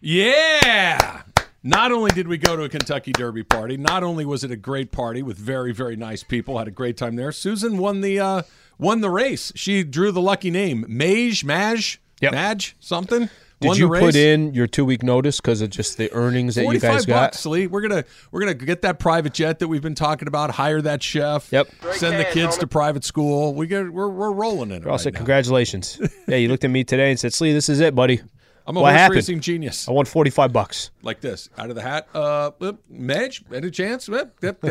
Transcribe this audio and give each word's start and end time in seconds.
Yeah. 0.00 1.22
Not 1.62 1.92
only 1.92 2.10
did 2.10 2.26
we 2.26 2.38
go 2.38 2.56
to 2.56 2.62
a 2.62 2.68
Kentucky 2.70 3.12
Derby 3.12 3.42
party, 3.42 3.76
not 3.76 4.02
only 4.02 4.24
was 4.24 4.44
it 4.44 4.50
a 4.50 4.56
great 4.56 4.92
party 4.92 5.22
with 5.22 5.36
very, 5.36 5.72
very 5.72 5.94
nice 5.94 6.22
people, 6.22 6.56
had 6.58 6.68
a 6.68 6.70
great 6.70 6.96
time 6.96 7.16
there. 7.16 7.32
Susan 7.32 7.76
won 7.76 8.00
the 8.00 8.18
uh, 8.18 8.42
won 8.78 9.02
the 9.02 9.10
race. 9.10 9.52
She 9.54 9.84
drew 9.84 10.10
the 10.10 10.22
lucky 10.22 10.50
name, 10.50 10.86
Mage, 10.88 11.44
Maj, 11.44 12.00
Yep. 12.22 12.32
Madge, 12.32 12.76
something. 12.80 13.28
Did 13.60 13.68
Won 13.68 13.76
you 13.76 13.84
the 13.86 13.90
race. 13.90 14.00
put 14.02 14.14
in 14.16 14.54
your 14.54 14.66
two 14.66 14.86
week 14.86 15.02
notice 15.02 15.38
because 15.38 15.60
of 15.60 15.68
just 15.68 15.98
the 15.98 16.10
earnings 16.12 16.54
that 16.54 16.62
you 16.64 16.72
guys 16.78 16.82
Forty-five 16.82 17.06
got? 17.06 17.32
bucks, 17.32 17.44
Lee. 17.44 17.66
We're 17.66 17.82
gonna 17.82 18.04
we're 18.30 18.40
gonna 18.40 18.54
get 18.54 18.80
that 18.82 18.98
private 18.98 19.34
jet 19.34 19.58
that 19.58 19.68
we've 19.68 19.82
been 19.82 19.94
talking 19.94 20.28
about. 20.28 20.50
Hire 20.50 20.80
that 20.80 21.02
chef. 21.02 21.52
Yep. 21.52 21.68
Send 21.92 22.18
the 22.18 22.24
kids 22.24 22.56
to 22.58 22.66
private 22.66 23.04
school. 23.04 23.52
We 23.54 23.66
get 23.66 23.92
we're 23.92 24.08
we're 24.08 24.32
rolling 24.32 24.70
in 24.70 24.76
it. 24.82 24.86
I 24.86 24.90
Right 24.92 25.00
said, 25.00 25.14
congratulations. 25.14 26.00
yeah, 26.26 26.36
you 26.36 26.48
looked 26.48 26.64
at 26.64 26.70
me 26.70 26.84
today 26.84 27.10
and 27.10 27.20
said, 27.20 27.34
Slee, 27.34 27.52
this 27.52 27.68
is 27.68 27.80
it, 27.80 27.94
buddy. 27.94 28.22
I'm 28.66 28.76
a 28.76 28.80
what 28.80 28.90
horse 28.90 29.00
happened? 29.00 29.16
racing 29.16 29.40
genius. 29.40 29.88
I 29.88 29.92
won 29.92 30.04
45 30.04 30.52
bucks. 30.52 30.90
like 31.02 31.20
this 31.20 31.48
out 31.58 31.70
of 31.70 31.76
the 31.76 31.82
hat. 31.82 32.08
Uh, 32.14 32.50
Madge, 32.88 33.42
any 33.52 33.70
chance? 33.70 34.08
Yeah, 34.08 34.24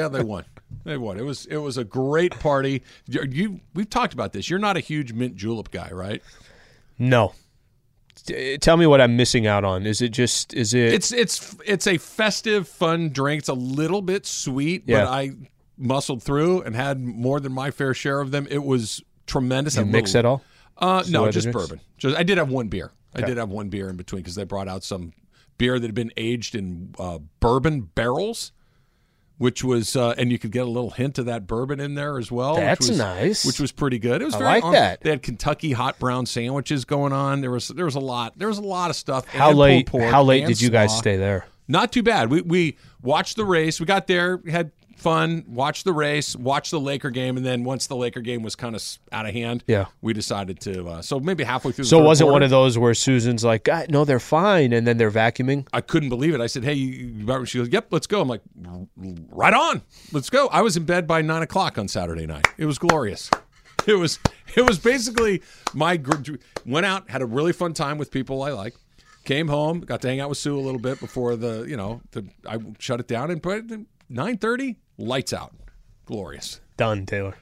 they 0.08 0.24
won. 0.24 0.46
They 0.86 0.98
won. 0.98 1.18
It 1.18 1.24
was 1.26 1.48
it 1.48 1.58
was 1.58 1.78
a 1.78 1.84
great 1.84 2.40
party. 2.40 2.84
You, 3.08 3.24
you 3.30 3.60
we've 3.74 3.90
talked 3.90 4.14
about 4.14 4.34
this. 4.34 4.50
You're 4.52 4.60
not 4.60 4.78
a 4.78 4.80
huge 4.80 5.14
mint 5.14 5.36
julep 5.36 5.72
guy, 5.72 5.90
right? 5.92 6.22
No. 7.00 7.34
T- 8.26 8.58
Tell 8.60 8.78
me 8.78 8.86
what 8.86 9.02
I'm 9.02 9.18
missing 9.18 9.48
out 9.48 9.64
on. 9.64 9.86
Is 9.88 10.00
it 10.02 10.10
just, 10.10 10.54
is 10.54 10.74
it, 10.76 10.94
It's 10.94 11.12
it's 11.12 11.56
it's 11.66 11.88
a 11.88 11.98
festive, 11.98 12.68
fun 12.68 13.10
drink. 13.10 13.40
It's 13.40 13.50
a 13.50 13.54
little 13.54 14.02
bit 14.04 14.26
sweet, 14.28 14.84
Yeah. 14.86 15.06
but 15.06 15.12
I 15.12 15.32
muscled 15.78 16.22
through 16.22 16.62
and 16.62 16.76
had 16.76 17.00
more 17.04 17.40
than 17.40 17.52
my 17.52 17.72
fair 17.72 17.94
share 17.96 18.20
of 18.22 18.30
them. 18.32 18.48
It 18.50 18.64
was 18.64 19.02
tremendous. 19.26 19.76
you 19.76 19.82
A 19.82 19.86
mix 19.86 20.14
at 20.14 20.24
all? 20.24 20.44
Uh, 20.78 21.04
no, 21.10 21.32
just 21.32 21.52
bourbon. 21.52 21.82
Just 21.98 22.16
I 22.16 22.22
did 22.24 22.38
have 22.38 22.50
one 22.50 22.68
beer. 22.68 22.92
I 23.16 23.22
did 23.22 23.38
have 23.38 23.50
one 23.50 23.70
beer 23.70 23.90
in 23.90 23.98
between 23.98 24.22
because 24.22 24.36
they 24.36 24.44
brought 24.44 24.68
out 24.68 24.84
some 24.84 25.14
beer 25.58 25.80
that 25.80 25.88
had 25.88 25.96
been 25.96 26.12
aged 26.16 26.56
in 26.56 26.94
uh, 27.00 27.20
bourbon 27.40 27.82
barrels, 27.82 28.52
which 29.38 29.64
was 29.64 29.96
uh, 29.96 30.14
and 30.18 30.32
you 30.32 30.38
could 30.40 30.52
get 30.52 30.64
a 30.64 30.70
little 30.70 30.92
hint 30.92 31.18
of 31.18 31.26
that 31.26 31.48
bourbon 31.48 31.80
in 31.80 31.96
there 31.96 32.18
as 32.18 32.32
well. 32.32 32.56
which 32.56 32.62
That's 32.62 32.90
was- 32.90 32.98
nice. 32.98 33.46
Which 33.46 33.60
was 33.60 33.72
pretty 33.72 34.00
good. 34.00 34.22
It 34.22 34.26
was 34.26 34.36
I 34.36 34.38
very 34.40 34.50
like 34.50 34.64
on- 34.64 34.74
that. 34.74 35.02
They 35.02 35.10
had 35.10 35.22
Kentucky 35.24 35.72
hot 35.72 35.98
brown 36.00 36.26
sandwiches 36.26 36.86
going 36.86 37.14
on. 37.14 37.42
There 37.42 37.52
was 37.52 37.70
there 37.70 37.86
was 37.86 37.96
a 37.96 38.00
lot. 38.02 38.38
There 38.38 38.48
was 38.48 38.58
a 38.58 38.62
lot 38.64 38.90
of 38.90 38.96
stuff. 38.96 39.26
How 39.28 39.52
late, 39.52 39.88
pork 39.88 40.04
how 40.12 40.24
late 40.24 40.46
did 40.46 40.62
you 40.62 40.70
guys 40.70 40.92
slaw. 40.92 41.00
stay 41.00 41.18
there? 41.18 41.46
Not 41.68 41.92
too 41.92 42.04
bad. 42.04 42.30
We 42.30 42.42
we 42.42 42.78
watched 43.02 43.36
the 43.38 43.46
race. 43.46 43.80
We 43.80 43.86
got 43.86 44.08
there, 44.08 44.38
we 44.38 44.52
had 44.52 44.72
fun, 45.00 45.44
watch 45.48 45.84
the 45.84 45.94
race, 45.94 46.36
watch 46.36 46.70
the 46.72 46.80
Laker 46.80 47.10
game, 47.10 47.38
and 47.38 47.46
then 47.46 47.64
once 47.64 47.88
the 47.88 47.96
Laker 47.96 48.22
game 48.22 48.44
was 48.44 48.56
kind 48.56 48.76
of 48.76 48.84
out 49.12 49.26
of 49.26 49.34
hand, 49.34 49.64
Yeah. 49.68 49.86
we 50.02 50.14
decided 50.14 50.60
to. 50.62 50.88
Uh, 50.88 51.02
so 51.02 51.20
maybe 51.20 51.44
halfway 51.44 51.72
through. 51.72 51.86
The 51.86 51.90
So 51.90 52.00
it 52.02 52.06
wasn't 52.06 52.32
one 52.32 52.44
of 52.44 52.50
those 52.50 52.78
where 52.78 52.94
Susan's 52.94 53.44
like, 53.44 53.68
no, 53.90 54.06
they're 54.06 54.20
fine. 54.20 54.74
And 54.74 54.86
then 54.86 54.98
they're 54.98 55.12
vacuuming. 55.12 55.68
I 55.74 55.82
couldn't 55.82 56.10
believe 56.10 56.34
it. 56.36 56.42
I 56.42 56.48
said, 56.48 56.64
"Hey, 56.64 56.74
you, 56.74 56.88
you- 57.28 57.46
she 57.46 57.58
goes, 57.58 57.70
yep, 57.70 57.88
let's 57.92 58.08
go." 58.08 58.22
I'm 58.22 58.28
like, 58.28 58.42
"Right 59.32 59.54
on, 59.54 59.82
let's 60.12 60.30
go." 60.30 60.48
I 60.48 60.62
was 60.62 60.76
in 60.78 60.84
bed 60.86 61.08
by 61.08 61.22
nine 61.22 61.42
o'clock 61.42 61.78
on 61.78 61.88
Saturday 61.88 62.26
night. 62.26 62.48
It 62.58 62.66
was 62.66 62.78
glorious. 62.78 63.30
It 63.88 63.96
was 63.96 64.20
it 64.56 64.62
was 64.68 64.78
basically 64.78 65.42
my 65.74 65.98
gr- 65.98 66.36
went 66.66 66.86
out, 66.86 67.10
had 67.10 67.22
a 67.22 67.26
really 67.26 67.54
fun 67.54 67.74
time 67.74 67.98
with 67.98 68.12
people 68.12 68.44
I 68.44 68.52
like. 68.52 68.76
Came 69.24 69.48
home, 69.48 69.80
got 69.82 70.02
to 70.02 70.08
hang 70.08 70.20
out 70.20 70.30
with 70.30 70.38
Sue 70.38 70.58
a 70.58 70.62
little 70.62 70.80
bit 70.82 71.00
before 71.00 71.36
the 71.36 71.66
you 71.68 71.78
know 71.78 72.02
the 72.12 72.26
I 72.48 72.58
shut 72.80 73.00
it 73.00 73.08
down 73.08 73.32
and 73.32 73.42
put 73.42 73.72
it 73.72 73.80
nine 74.10 74.38
thirty 74.38 74.78
lights 75.00 75.34
out. 75.34 75.54
Glorious. 76.06 76.60
Done, 76.78 77.06
Taylor. 77.06 77.36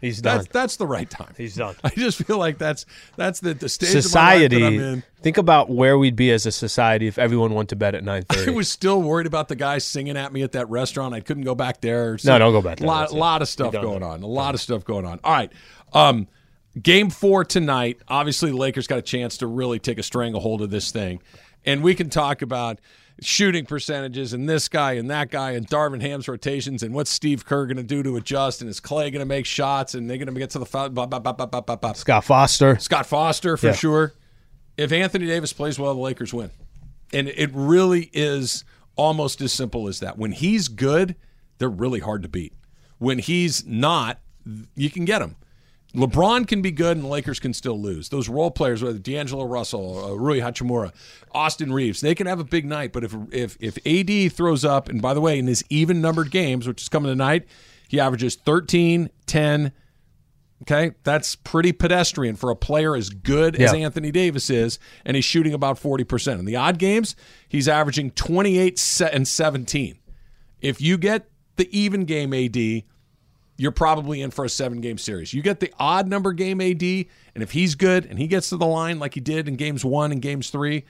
He's 0.00 0.22
done. 0.22 0.38
That's 0.38 0.48
that's 0.48 0.76
the 0.76 0.86
right 0.86 1.08
time. 1.08 1.34
He's 1.36 1.56
done. 1.56 1.74
I 1.84 1.90
just 1.90 2.22
feel 2.24 2.38
like 2.38 2.56
that's 2.56 2.86
that's 3.16 3.40
the, 3.40 3.52
the 3.52 3.68
stage 3.68 3.94
of 3.94 4.14
my 4.14 4.38
life 4.38 4.50
that 4.50 4.56
I'm 4.56 4.62
Society. 4.62 4.76
in. 4.76 5.02
Think 5.20 5.36
about 5.36 5.68
where 5.68 5.98
we'd 5.98 6.16
be 6.16 6.30
as 6.30 6.46
a 6.46 6.52
society 6.52 7.06
if 7.06 7.18
everyone 7.18 7.52
went 7.52 7.68
to 7.68 7.76
bed 7.76 7.94
at 7.94 8.02
nine 8.04 8.22
thirty. 8.22 8.42
I 8.42 8.52
9.30. 8.52 8.56
was 8.56 8.70
still 8.70 9.02
worried 9.02 9.26
about 9.26 9.48
the 9.48 9.56
guy 9.56 9.76
singing 9.78 10.16
at 10.16 10.32
me 10.32 10.42
at 10.42 10.52
that 10.52 10.70
restaurant. 10.70 11.14
I 11.14 11.20
couldn't 11.20 11.44
go 11.44 11.54
back 11.54 11.82
there. 11.82 12.16
No, 12.24 12.38
don't 12.38 12.52
go 12.52 12.62
back 12.62 12.78
there. 12.78 12.88
lot, 12.88 13.00
That's 13.00 13.12
lot 13.12 13.42
of 13.42 13.48
stuff 13.48 13.72
going 13.72 14.02
on. 14.02 14.22
A 14.22 14.26
lot 14.26 14.54
of 14.54 14.60
stuff 14.60 14.84
going 14.84 15.04
on. 15.04 15.20
All 15.22 15.32
right. 15.32 15.52
Um, 15.92 16.28
game 16.80 17.10
four 17.10 17.44
tonight. 17.44 18.00
Obviously, 18.08 18.50
the 18.50 18.56
Lakers 18.56 18.86
got 18.86 18.98
a 18.98 19.02
chance 19.02 19.36
to 19.38 19.46
really 19.46 19.78
take 19.78 19.98
a 19.98 20.02
stranglehold 20.02 20.62
of 20.62 20.70
this 20.70 20.90
thing. 20.92 21.20
And 21.66 21.82
we 21.82 21.94
can 21.94 22.08
talk 22.08 22.40
about 22.40 22.78
shooting 23.22 23.66
percentages 23.66 24.32
and 24.32 24.48
this 24.48 24.68
guy 24.68 24.92
and 24.92 25.10
that 25.10 25.30
guy 25.30 25.52
and 25.52 25.66
Darvin 25.68 26.00
Ham's 26.00 26.26
rotations 26.28 26.82
and 26.82 26.94
what's 26.94 27.10
Steve 27.10 27.44
Kerr 27.44 27.66
going 27.66 27.76
to 27.76 27.82
do 27.82 28.02
to 28.02 28.16
adjust 28.16 28.60
and 28.60 28.70
is 28.70 28.80
Klay 28.80 29.12
going 29.12 29.20
to 29.20 29.24
make 29.26 29.44
shots 29.46 29.94
and 29.94 30.08
they're 30.08 30.16
going 30.16 30.32
to 30.32 30.38
get 30.38 30.50
to 30.50 30.58
the 30.58 30.66
foul. 30.66 30.88
Blah, 30.88 31.06
blah, 31.06 31.18
blah, 31.18 31.32
blah, 31.32 31.46
blah, 31.60 31.76
blah. 31.76 31.92
Scott 31.92 32.24
Foster. 32.24 32.78
Scott 32.78 33.06
Foster 33.06 33.56
for 33.56 33.66
Yeah. 33.68 33.72
sure. 33.74 34.14
If 34.76 34.92
Anthony 34.92 35.26
Davis 35.26 35.52
plays 35.52 35.78
well, 35.78 35.94
the 35.94 36.00
Lakers 36.00 36.32
win. 36.32 36.50
And 37.12 37.28
it 37.28 37.50
really 37.52 38.08
is 38.12 38.64
almost 38.96 39.40
as 39.40 39.52
simple 39.52 39.88
as 39.88 40.00
that. 40.00 40.16
When 40.16 40.32
he's 40.32 40.68
good, 40.68 41.16
they're 41.58 41.68
really 41.68 42.00
hard 42.00 42.22
to 42.22 42.28
beat. 42.28 42.54
When 42.98 43.18
he's 43.18 43.66
not, 43.66 44.20
you 44.76 44.88
can 44.90 45.04
get 45.04 45.20
him. 45.20 45.36
LeBron 45.94 46.46
can 46.46 46.62
be 46.62 46.70
good 46.70 46.96
and 46.96 47.04
the 47.04 47.08
Lakers 47.08 47.40
can 47.40 47.52
still 47.52 47.80
lose. 47.80 48.08
Those 48.10 48.28
role 48.28 48.50
players, 48.50 48.82
whether 48.82 48.98
D'Angelo 48.98 49.44
Russell, 49.44 50.04
uh, 50.04 50.14
Rui 50.14 50.38
Hachimura, 50.38 50.92
Austin 51.32 51.72
Reaves, 51.72 52.00
they 52.00 52.14
can 52.14 52.26
have 52.26 52.38
a 52.38 52.44
big 52.44 52.64
night. 52.64 52.92
But 52.92 53.04
if 53.04 53.14
if 53.32 53.56
if 53.60 53.78
AD 53.86 54.32
throws 54.32 54.64
up, 54.64 54.88
and 54.88 55.02
by 55.02 55.14
the 55.14 55.20
way, 55.20 55.38
in 55.38 55.46
his 55.46 55.64
even 55.68 56.00
numbered 56.00 56.30
games, 56.30 56.68
which 56.68 56.82
is 56.82 56.88
coming 56.88 57.10
tonight, 57.10 57.46
he 57.88 57.98
averages 57.98 58.36
13, 58.36 59.10
10, 59.26 59.72
Okay, 60.62 60.92
that's 61.04 61.36
pretty 61.36 61.72
pedestrian 61.72 62.36
for 62.36 62.50
a 62.50 62.56
player 62.56 62.94
as 62.94 63.08
good 63.08 63.56
as 63.56 63.72
Anthony 63.72 64.10
Davis 64.10 64.50
is, 64.50 64.78
and 65.06 65.14
he's 65.14 65.24
shooting 65.24 65.54
about 65.54 65.78
forty 65.78 66.04
percent. 66.04 66.38
In 66.38 66.44
the 66.44 66.56
odd 66.56 66.78
games, 66.78 67.16
he's 67.48 67.66
averaging 67.66 68.10
twenty-eight 68.10 69.00
and 69.10 69.26
seventeen. 69.26 69.98
If 70.60 70.82
you 70.82 70.98
get 70.98 71.30
the 71.56 71.66
even 71.76 72.04
game 72.04 72.34
AD, 72.34 72.82
you're 73.60 73.70
probably 73.70 74.22
in 74.22 74.30
for 74.30 74.46
a 74.46 74.48
seven-game 74.48 74.96
series. 74.96 75.34
You 75.34 75.42
get 75.42 75.60
the 75.60 75.70
odd 75.78 76.08
number 76.08 76.32
game 76.32 76.62
AD, 76.62 76.82
and 76.82 77.42
if 77.42 77.50
he's 77.50 77.74
good 77.74 78.06
and 78.06 78.18
he 78.18 78.26
gets 78.26 78.48
to 78.48 78.56
the 78.56 78.64
line 78.64 78.98
like 78.98 79.12
he 79.12 79.20
did 79.20 79.48
in 79.48 79.56
games 79.56 79.84
one 79.84 80.12
and 80.12 80.22
games 80.22 80.48
three, 80.48 80.86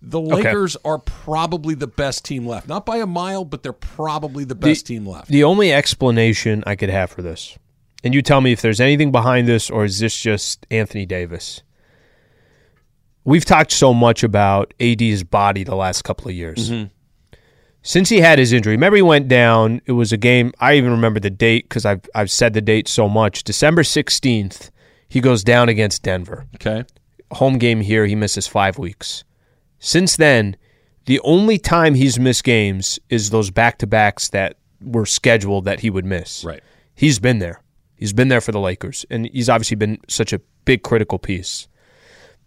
the 0.00 0.18
Lakers 0.18 0.74
are 0.86 0.96
probably 0.96 1.74
the 1.74 1.86
best 1.86 2.24
team 2.24 2.46
left. 2.46 2.66
Not 2.66 2.86
by 2.86 2.96
a 2.96 3.06
mile, 3.06 3.44
but 3.44 3.62
they're 3.62 3.74
probably 3.74 4.44
the 4.44 4.54
best 4.54 4.86
team 4.86 5.06
left. 5.06 5.28
The 5.28 5.44
only 5.44 5.70
explanation 5.70 6.64
I 6.66 6.76
could 6.76 6.88
have 6.88 7.10
for 7.10 7.20
this, 7.20 7.58
and 8.02 8.14
you 8.14 8.22
tell 8.22 8.40
me 8.40 8.52
if 8.52 8.62
there's 8.62 8.80
anything 8.80 9.12
behind 9.12 9.46
this 9.46 9.68
or 9.68 9.84
is 9.84 9.98
this 9.98 10.18
just 10.18 10.66
Anthony 10.70 11.04
Davis? 11.04 11.62
We've 13.24 13.44
talked 13.44 13.72
so 13.72 13.92
much 13.92 14.22
about 14.22 14.72
AD's 14.80 15.24
body 15.24 15.62
the 15.62 15.76
last 15.76 16.04
couple 16.04 16.28
of 16.28 16.34
years. 16.34 16.70
Mm-hmm. 16.70 16.86
Since 17.86 18.08
he 18.08 18.20
had 18.20 18.38
his 18.38 18.52
injury, 18.52 18.72
remember 18.72 18.96
he 18.96 19.02
went 19.02 19.28
down. 19.28 19.82
It 19.84 19.92
was 19.92 20.10
a 20.10 20.16
game. 20.16 20.52
I 20.58 20.74
even 20.74 20.90
remember 20.90 21.20
the 21.20 21.28
date 21.28 21.68
because 21.68 21.84
I've 21.84 22.00
I've 22.14 22.30
said 22.30 22.54
the 22.54 22.62
date 22.62 22.88
so 22.88 23.08
much. 23.10 23.44
December 23.44 23.84
sixteenth, 23.84 24.70
he 25.06 25.20
goes 25.20 25.44
down 25.44 25.68
against 25.68 26.02
Denver. 26.02 26.46
okay, 26.56 26.84
home 27.32 27.58
game 27.58 27.82
here, 27.82 28.06
he 28.06 28.14
misses 28.14 28.46
five 28.46 28.78
weeks. 28.78 29.22
Since 29.78 30.16
then, 30.16 30.56
the 31.04 31.20
only 31.20 31.58
time 31.58 31.94
he's 31.94 32.18
missed 32.18 32.42
games 32.44 32.98
is 33.10 33.28
those 33.28 33.50
back 33.50 33.76
to 33.78 33.86
backs 33.86 34.30
that 34.30 34.56
were 34.80 35.04
scheduled 35.04 35.66
that 35.66 35.80
he 35.80 35.90
would 35.90 36.06
miss. 36.06 36.42
right. 36.42 36.62
He's 36.94 37.18
been 37.18 37.38
there. 37.38 37.60
He's 37.96 38.14
been 38.14 38.28
there 38.28 38.40
for 38.40 38.52
the 38.52 38.60
Lakers, 38.60 39.04
and 39.10 39.28
he's 39.30 39.50
obviously 39.50 39.76
been 39.76 39.98
such 40.08 40.32
a 40.32 40.40
big 40.64 40.82
critical 40.82 41.18
piece. 41.18 41.68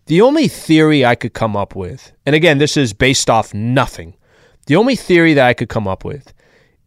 The 0.08 0.22
only 0.22 0.48
theory 0.48 1.06
I 1.06 1.14
could 1.16 1.34
come 1.34 1.56
up 1.56 1.76
with, 1.76 2.12
and 2.26 2.34
again, 2.34 2.58
this 2.58 2.76
is 2.76 2.94
based 2.94 3.30
off 3.30 3.54
nothing, 3.54 4.16
the 4.68 4.76
only 4.76 4.96
theory 4.96 5.34
that 5.34 5.46
I 5.46 5.54
could 5.54 5.70
come 5.70 5.88
up 5.88 6.06
with 6.06 6.34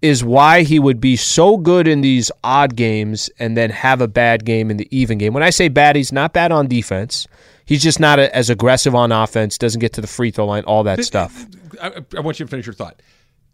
is 0.00 0.24
why 0.24 0.62
he 0.62 0.78
would 0.78 0.98
be 1.00 1.14
so 1.16 1.58
good 1.58 1.86
in 1.86 2.00
these 2.00 2.30
odd 2.42 2.74
games 2.74 3.28
and 3.38 3.54
then 3.56 3.68
have 3.68 4.00
a 4.00 4.08
bad 4.08 4.46
game 4.46 4.70
in 4.70 4.78
the 4.78 4.88
even 4.96 5.18
game. 5.18 5.34
When 5.34 5.42
I 5.42 5.50
say 5.50 5.68
bad, 5.68 5.94
he's 5.96 6.10
not 6.12 6.32
bad 6.32 6.52
on 6.52 6.68
defense. 6.68 7.26
He's 7.66 7.82
just 7.82 8.00
not 8.00 8.18
a, 8.18 8.34
as 8.34 8.48
aggressive 8.48 8.94
on 8.94 9.12
offense, 9.12 9.58
doesn't 9.58 9.80
get 9.80 9.92
to 9.94 10.00
the 10.00 10.06
free 10.06 10.30
throw 10.30 10.46
line, 10.46 10.64
all 10.64 10.84
that 10.84 11.04
stuff. 11.04 11.44
I, 11.80 12.02
I 12.16 12.20
want 12.20 12.40
you 12.40 12.46
to 12.46 12.50
finish 12.50 12.66
your 12.66 12.72
thought. 12.74 13.02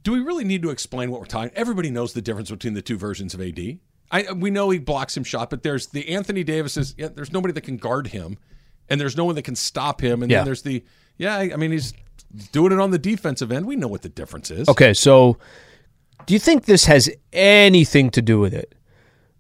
Do 0.05 0.13
we 0.13 0.21
really 0.21 0.45
need 0.45 0.63
to 0.63 0.71
explain 0.71 1.11
what 1.11 1.19
we're 1.21 1.27
talking? 1.27 1.51
Everybody 1.57 1.91
knows 1.91 2.13
the 2.13 2.23
difference 2.23 2.49
between 2.51 2.75
the 2.75 2.83
two 2.83 2.97
versions 2.97 3.35
of 3.35 3.41
AD. 3.41 3.79
I, 4.13 4.31
we 4.33 4.51
know 4.51 4.71
he 4.71 4.79
blocks 4.79 5.17
him 5.17 5.25
shot, 5.25 5.51
but 5.51 5.65
there's 5.65 5.89
the 5.89 6.09
Anthony 6.11 6.45
Davis 6.45 6.77
is 6.77 6.95
yeah, 6.97 7.09
there's 7.09 7.33
nobody 7.33 7.53
that 7.55 7.63
can 7.63 7.77
guard 7.77 8.07
him, 8.07 8.39
and 8.89 9.01
there's 9.01 9.17
no 9.17 9.25
one 9.25 9.35
that 9.35 9.43
can 9.43 9.57
stop 9.57 10.01
him. 10.01 10.23
And 10.23 10.31
Yeah. 10.31 10.39
then 10.39 10.45
there's 10.45 10.63
the 10.63 10.85
yeah, 11.19 11.35
I 11.37 11.51
I 11.55 11.57
mean 11.57 11.73
he's 11.73 11.93
doing 12.53 12.73
it 12.73 12.81
on 12.81 12.91
the 12.91 12.99
defensive 12.99 13.53
end. 13.53 13.67
We 13.67 13.77
know 13.77 13.89
what 13.89 14.03
the 14.03 14.09
difference 14.09 14.51
is. 14.51 14.69
Okay, 14.69 14.95
so 14.95 15.39
do 16.27 16.35
you 16.35 16.41
think 16.41 16.65
this 16.65 16.85
has 16.87 17.11
anything 17.33 18.11
to 18.11 18.23
do 18.23 18.41
with 18.41 18.55
it? 18.55 18.75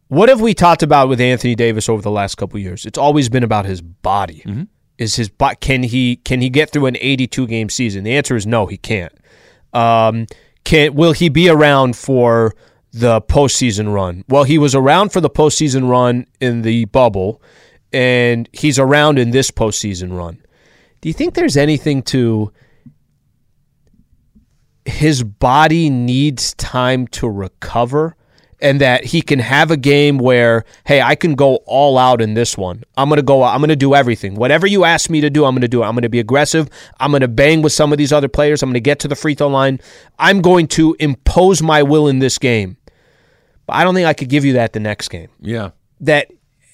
What 0.09 0.29
have 0.29 0.41
we 0.41 0.55
talked 0.55 0.83
about 0.83 1.09
with 1.09 1.21
Anthony 1.21 1.55
Davis 1.55 1.89
over 1.89 2.01
the 2.01 2.11
last 2.11 2.37
couple 2.37 2.61
years? 2.61 2.87
It's 2.87 2.99
always 2.99 3.29
been 3.29 3.43
about 3.43 3.67
his 3.67 3.81
body. 3.83 4.43
Mm-hmm. 4.47 4.65
Is 4.99 5.17
his 5.17 5.31
can 5.61 5.83
he 5.83 6.17
can 6.17 6.41
he 6.41 6.49
get 6.49 6.71
through 6.71 6.87
an 6.87 6.97
82 6.99 7.47
game 7.49 7.69
season? 7.69 8.05
The 8.05 8.17
answer 8.17 8.37
is 8.37 8.47
no, 8.47 8.67
he 8.67 8.79
can't. 8.79 9.13
Um, 9.73 10.27
can 10.65 10.95
will 10.95 11.13
he 11.13 11.29
be 11.29 11.51
around 11.51 11.97
for 11.97 12.55
the 12.93 13.21
postseason 13.21 13.93
run? 13.93 14.25
Well, 14.29 14.45
he 14.45 14.57
was 14.57 14.75
around 14.75 15.13
for 15.13 15.21
the 15.21 15.29
postseason 15.29 15.91
run 15.91 16.27
in 16.41 16.63
the 16.63 16.87
bubble, 16.87 17.43
and 17.93 18.49
he's 18.53 18.79
around 18.79 19.19
in 19.19 19.33
this 19.33 19.51
postseason 19.51 20.17
run. 20.17 20.43
Do 21.03 21.11
you 21.11 21.13
think 21.13 21.35
there's 21.35 21.59
anything 21.59 22.03
to 22.05 22.53
his 24.87 25.23
body 25.23 25.91
needs 25.91 26.55
time 26.55 27.07
to 27.09 27.29
recover 27.29 28.17
and 28.61 28.81
that 28.81 29.05
he 29.05 29.21
can 29.21 29.39
have 29.39 29.71
a 29.71 29.77
game 29.77 30.17
where 30.17 30.65
hey 30.87 31.03
i 31.03 31.15
can 31.15 31.35
go 31.35 31.57
all 31.67 31.99
out 31.99 32.23
in 32.23 32.35
this 32.35 32.57
one. 32.57 32.83
I'm 32.97 33.09
going 33.09 33.19
to 33.19 33.23
go 33.23 33.43
i'm 33.43 33.59
going 33.59 33.69
to 33.69 33.77
do 33.77 33.95
everything. 33.95 34.35
Whatever 34.35 34.67
you 34.67 34.85
ask 34.85 35.11
me 35.11 35.21
to 35.21 35.29
do 35.29 35.45
i'm 35.45 35.55
going 35.55 35.63
to 35.63 35.69
do 35.69 35.83
it. 35.83 35.87
I'm 35.87 35.95
going 35.95 36.03
to 36.03 36.09
be 36.09 36.21
aggressive. 36.21 36.71
I'm 36.99 37.11
going 37.11 37.21
to 37.21 37.29
bang 37.29 37.63
with 37.63 37.73
some 37.73 37.93
of 37.93 37.99
these 37.99 38.13
other 38.13 38.29
players. 38.29 38.63
I'm 38.63 38.69
going 38.69 38.75
to 38.75 38.81
get 38.81 38.99
to 39.01 39.09
the 39.09 39.17
free 39.17 39.35
throw 39.35 39.49
line. 39.49 39.81
I'm 40.19 40.41
going 40.41 40.69
to 40.69 40.97
impose 40.99 41.63
my 41.63 41.83
will 41.83 42.09
in 42.09 42.21
this 42.21 42.39
game. 42.39 42.77
But 43.67 43.77
i 43.77 43.85
don't 43.85 43.95
think 43.95 44.07
i 44.07 44.15
could 44.15 44.29
give 44.29 44.45
you 44.45 44.55
that 44.55 44.73
the 44.73 44.81
next 44.81 45.09
game. 45.09 45.29
Yeah. 45.41 45.71
that 46.01 46.31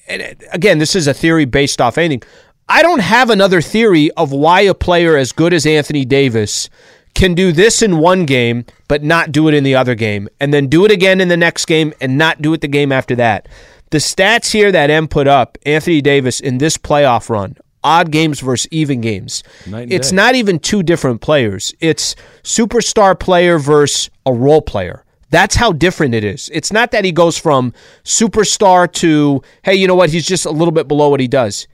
and 0.06 0.23
uh, 0.23 0.47
again 0.53 0.79
this 0.79 0.94
is 0.94 1.06
a 1.06 1.14
theory 1.14 1.47
based 1.47 1.81
off 1.81 1.99
anything. 1.99 2.23
I 2.69 2.82
don't 2.82 3.00
have 3.00 3.29
another 3.29 3.61
theory 3.61 4.11
of 4.12 4.32
why 4.32 4.61
a 4.61 4.75
player 4.75 5.17
as 5.17 5.32
good 5.32 5.53
as 5.53 5.67
anthony 5.67 6.05
davis 6.05 6.70
can 7.14 7.35
do 7.35 7.53
this 7.53 7.82
in 7.82 7.99
one 7.99 8.25
game 8.25 8.64
but 8.88 9.03
not 9.03 9.32
do 9.32 9.49
it 9.49 9.55
in 9.55 9.64
the 9.64 9.75
other 9.75 9.94
game 9.94 10.29
and 10.41 10.53
then 10.53 10.67
do 10.67 10.85
it 10.85 10.91
again 10.91 11.20
in 11.20 11.29
the 11.29 11.37
next 11.37 11.67
game 11.67 11.93
and 12.00 12.17
not 12.19 12.41
do 12.43 12.53
it 12.53 12.61
the 12.61 12.69
game 12.69 12.93
after 12.93 13.14
that 13.14 13.49
the 13.91 13.99
stats 13.99 14.53
here 14.53 14.73
that 14.73 14.91
m 14.91 15.09
put 15.09 15.26
up 15.26 15.59
anthony 15.64 16.00
davis 16.00 16.41
in 16.41 16.59
this 16.59 16.76
playoff 16.76 17.29
run 17.29 17.56
odd 17.85 18.11
games 18.11 18.41
versus 18.41 18.69
even 18.70 19.00
games 19.00 19.43
it's 19.67 20.11
day. 20.11 20.17
not 20.17 20.35
even 20.35 20.59
two 20.59 20.82
different 20.82 21.20
players 21.20 21.75
it's 21.81 22.14
superstar 22.43 23.19
player 23.19 23.59
versus 23.59 24.11
a 24.25 24.32
role 24.32 24.62
player 24.62 25.05
that's 25.32 25.55
how 25.56 25.73
different 25.73 26.14
it 26.14 26.25
is. 26.25 26.50
It's 26.53 26.70
not 26.70 26.91
that 26.91 27.06
he 27.06 27.11
goes 27.11 27.38
from 27.38 27.73
superstar 28.05 28.93
to, 28.93 29.43
hey, 29.62 29.75
you 29.75 29.88
know 29.88 29.94
what, 29.94 30.11
he's 30.11 30.26
just 30.26 30.44
a 30.44 30.50
little 30.50 30.73
bit 30.73 30.87
below 30.87 31.09
what 31.09 31.20
he 31.20 31.26
does. 31.26 31.67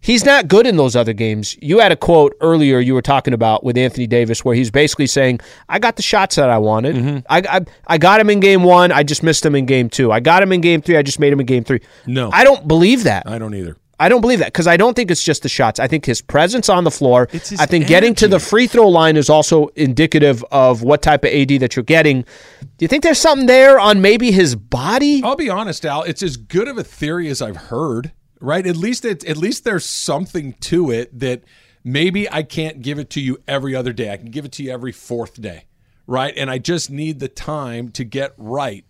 He's 0.00 0.24
not 0.24 0.46
good 0.46 0.66
in 0.66 0.76
those 0.76 0.94
other 0.94 1.12
games. 1.12 1.56
You 1.60 1.80
had 1.80 1.90
a 1.90 1.96
quote 1.96 2.36
earlier 2.40 2.78
you 2.78 2.94
were 2.94 3.02
talking 3.02 3.34
about 3.34 3.64
with 3.64 3.76
Anthony 3.76 4.06
Davis 4.06 4.44
where 4.44 4.54
he's 4.54 4.70
basically 4.70 5.08
saying, 5.08 5.40
I 5.68 5.78
got 5.78 5.96
the 5.96 6.02
shots 6.02 6.36
that 6.36 6.48
I 6.48 6.58
wanted. 6.58 6.94
Mm-hmm. 6.94 7.18
I, 7.28 7.38
I, 7.38 7.60
I 7.88 7.98
got 7.98 8.20
him 8.20 8.30
in 8.30 8.38
game 8.38 8.62
one. 8.62 8.92
I 8.92 9.02
just 9.02 9.22
missed 9.24 9.44
him 9.44 9.56
in 9.56 9.66
game 9.66 9.90
two. 9.90 10.12
I 10.12 10.20
got 10.20 10.42
him 10.42 10.52
in 10.52 10.60
game 10.60 10.80
three. 10.80 10.96
I 10.96 11.02
just 11.02 11.18
made 11.18 11.32
him 11.32 11.40
in 11.40 11.46
game 11.46 11.64
three. 11.64 11.80
No. 12.06 12.30
I 12.32 12.44
don't 12.44 12.68
believe 12.68 13.02
that. 13.04 13.24
I 13.26 13.38
don't 13.38 13.54
either. 13.54 13.76
I 13.98 14.08
don't 14.10 14.20
believe 14.20 14.40
that 14.40 14.48
because 14.48 14.66
I 14.66 14.76
don't 14.76 14.94
think 14.94 15.10
it's 15.10 15.24
just 15.24 15.42
the 15.42 15.48
shots. 15.48 15.80
I 15.80 15.88
think 15.88 16.04
his 16.04 16.20
presence 16.20 16.68
on 16.68 16.84
the 16.84 16.90
floor. 16.90 17.28
I 17.58 17.66
think 17.66 17.86
getting 17.86 18.14
to 18.16 18.28
the 18.28 18.38
free 18.38 18.66
throw 18.66 18.88
line 18.88 19.16
is 19.16 19.30
also 19.30 19.68
indicative 19.68 20.44
of 20.50 20.82
what 20.82 21.00
type 21.00 21.24
of 21.24 21.30
AD 21.32 21.48
that 21.60 21.76
you're 21.76 21.82
getting. 21.82 22.22
Do 22.22 22.84
you 22.84 22.88
think 22.88 23.02
there's 23.02 23.18
something 23.18 23.46
there 23.46 23.80
on 23.80 24.02
maybe 24.02 24.32
his 24.32 24.54
body? 24.54 25.22
I'll 25.24 25.34
be 25.34 25.48
honest, 25.48 25.86
Al. 25.86 26.02
It's 26.02 26.22
as 26.22 26.36
good 26.36 26.68
of 26.68 26.76
a 26.76 26.84
theory 26.84 27.28
as 27.28 27.40
I've 27.40 27.56
heard. 27.56 28.12
Right? 28.46 28.64
At 28.64 28.76
least 28.76 29.04
it. 29.04 29.24
At 29.24 29.36
least 29.36 29.64
there's 29.64 29.84
something 29.84 30.52
to 30.60 30.92
it 30.92 31.18
that 31.18 31.42
maybe 31.82 32.30
I 32.30 32.44
can't 32.44 32.80
give 32.80 33.00
it 33.00 33.10
to 33.10 33.20
you 33.20 33.38
every 33.48 33.74
other 33.74 33.92
day. 33.92 34.12
I 34.12 34.16
can 34.16 34.30
give 34.30 34.44
it 34.44 34.52
to 34.52 34.62
you 34.62 34.70
every 34.72 34.92
fourth 34.92 35.40
day. 35.40 35.64
Right? 36.06 36.32
And 36.36 36.48
I 36.48 36.58
just 36.58 36.88
need 36.88 37.18
the 37.18 37.26
time 37.26 37.88
to 37.90 38.04
get 38.04 38.34
right. 38.38 38.84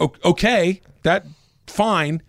O- 0.00 0.14
Okay, 0.24 0.80
that 1.02 1.26
fine. 1.66 2.22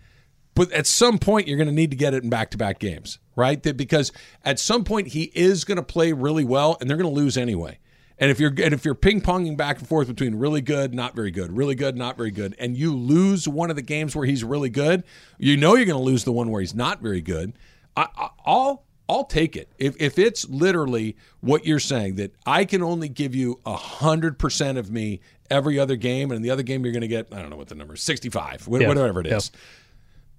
But 0.54 0.70
at 0.72 0.86
some 0.86 1.18
point, 1.18 1.48
you're 1.48 1.56
going 1.56 1.68
to 1.68 1.74
need 1.74 1.90
to 1.90 1.96
get 1.96 2.12
it 2.12 2.22
in 2.22 2.30
back-to-back 2.30 2.78
games, 2.78 3.18
right? 3.34 3.62
That 3.62 3.76
because 3.76 4.12
at 4.44 4.58
some 4.58 4.84
point 4.84 5.08
he 5.08 5.30
is 5.34 5.64
going 5.64 5.76
to 5.76 5.82
play 5.82 6.12
really 6.12 6.44
well, 6.44 6.76
and 6.80 6.88
they're 6.88 6.96
going 6.96 7.08
to 7.08 7.14
lose 7.14 7.36
anyway. 7.36 7.78
And 8.18 8.30
if 8.30 8.40
you're 8.40 8.50
and 8.50 8.72
if 8.72 8.84
you're 8.84 8.94
ping 8.94 9.20
ponging 9.20 9.56
back 9.56 9.78
and 9.78 9.86
forth 9.86 10.08
between 10.08 10.36
really 10.36 10.62
good, 10.62 10.94
not 10.94 11.14
very 11.14 11.30
good, 11.30 11.54
really 11.56 11.74
good, 11.74 11.96
not 11.96 12.16
very 12.16 12.30
good, 12.30 12.54
and 12.58 12.76
you 12.76 12.94
lose 12.96 13.46
one 13.46 13.68
of 13.68 13.76
the 13.76 13.82
games 13.82 14.16
where 14.16 14.24
he's 14.26 14.42
really 14.42 14.70
good, 14.70 15.04
you 15.38 15.56
know 15.56 15.74
you're 15.76 15.84
going 15.84 15.98
to 15.98 16.02
lose 16.04 16.24
the 16.24 16.32
one 16.32 16.50
where 16.50 16.60
he's 16.62 16.74
not 16.74 17.02
very 17.02 17.20
good. 17.20 17.52
I, 17.96 18.06
I, 18.16 18.28
I'll 18.46 18.84
I'll 19.08 19.24
take 19.24 19.54
it 19.54 19.70
if 19.78 19.96
if 20.00 20.18
it's 20.18 20.48
literally 20.48 21.16
what 21.40 21.66
you're 21.66 21.78
saying 21.78 22.16
that 22.16 22.34
I 22.46 22.64
can 22.64 22.82
only 22.82 23.08
give 23.10 23.34
you 23.34 23.60
a 23.66 23.76
hundred 23.76 24.38
percent 24.38 24.78
of 24.78 24.90
me 24.90 25.20
every 25.50 25.78
other 25.78 25.96
game, 25.96 26.30
and 26.30 26.36
in 26.36 26.42
the 26.42 26.50
other 26.50 26.62
game 26.62 26.84
you're 26.84 26.92
going 26.94 27.02
to 27.02 27.08
get 27.08 27.28
I 27.32 27.40
don't 27.40 27.50
know 27.50 27.56
what 27.56 27.68
the 27.68 27.74
number 27.74 27.94
is, 27.94 28.00
sixty 28.02 28.30
five, 28.30 28.66
Yeah. 28.70 28.88
whatever 28.88 29.20
it 29.20 29.26
is. 29.26 29.50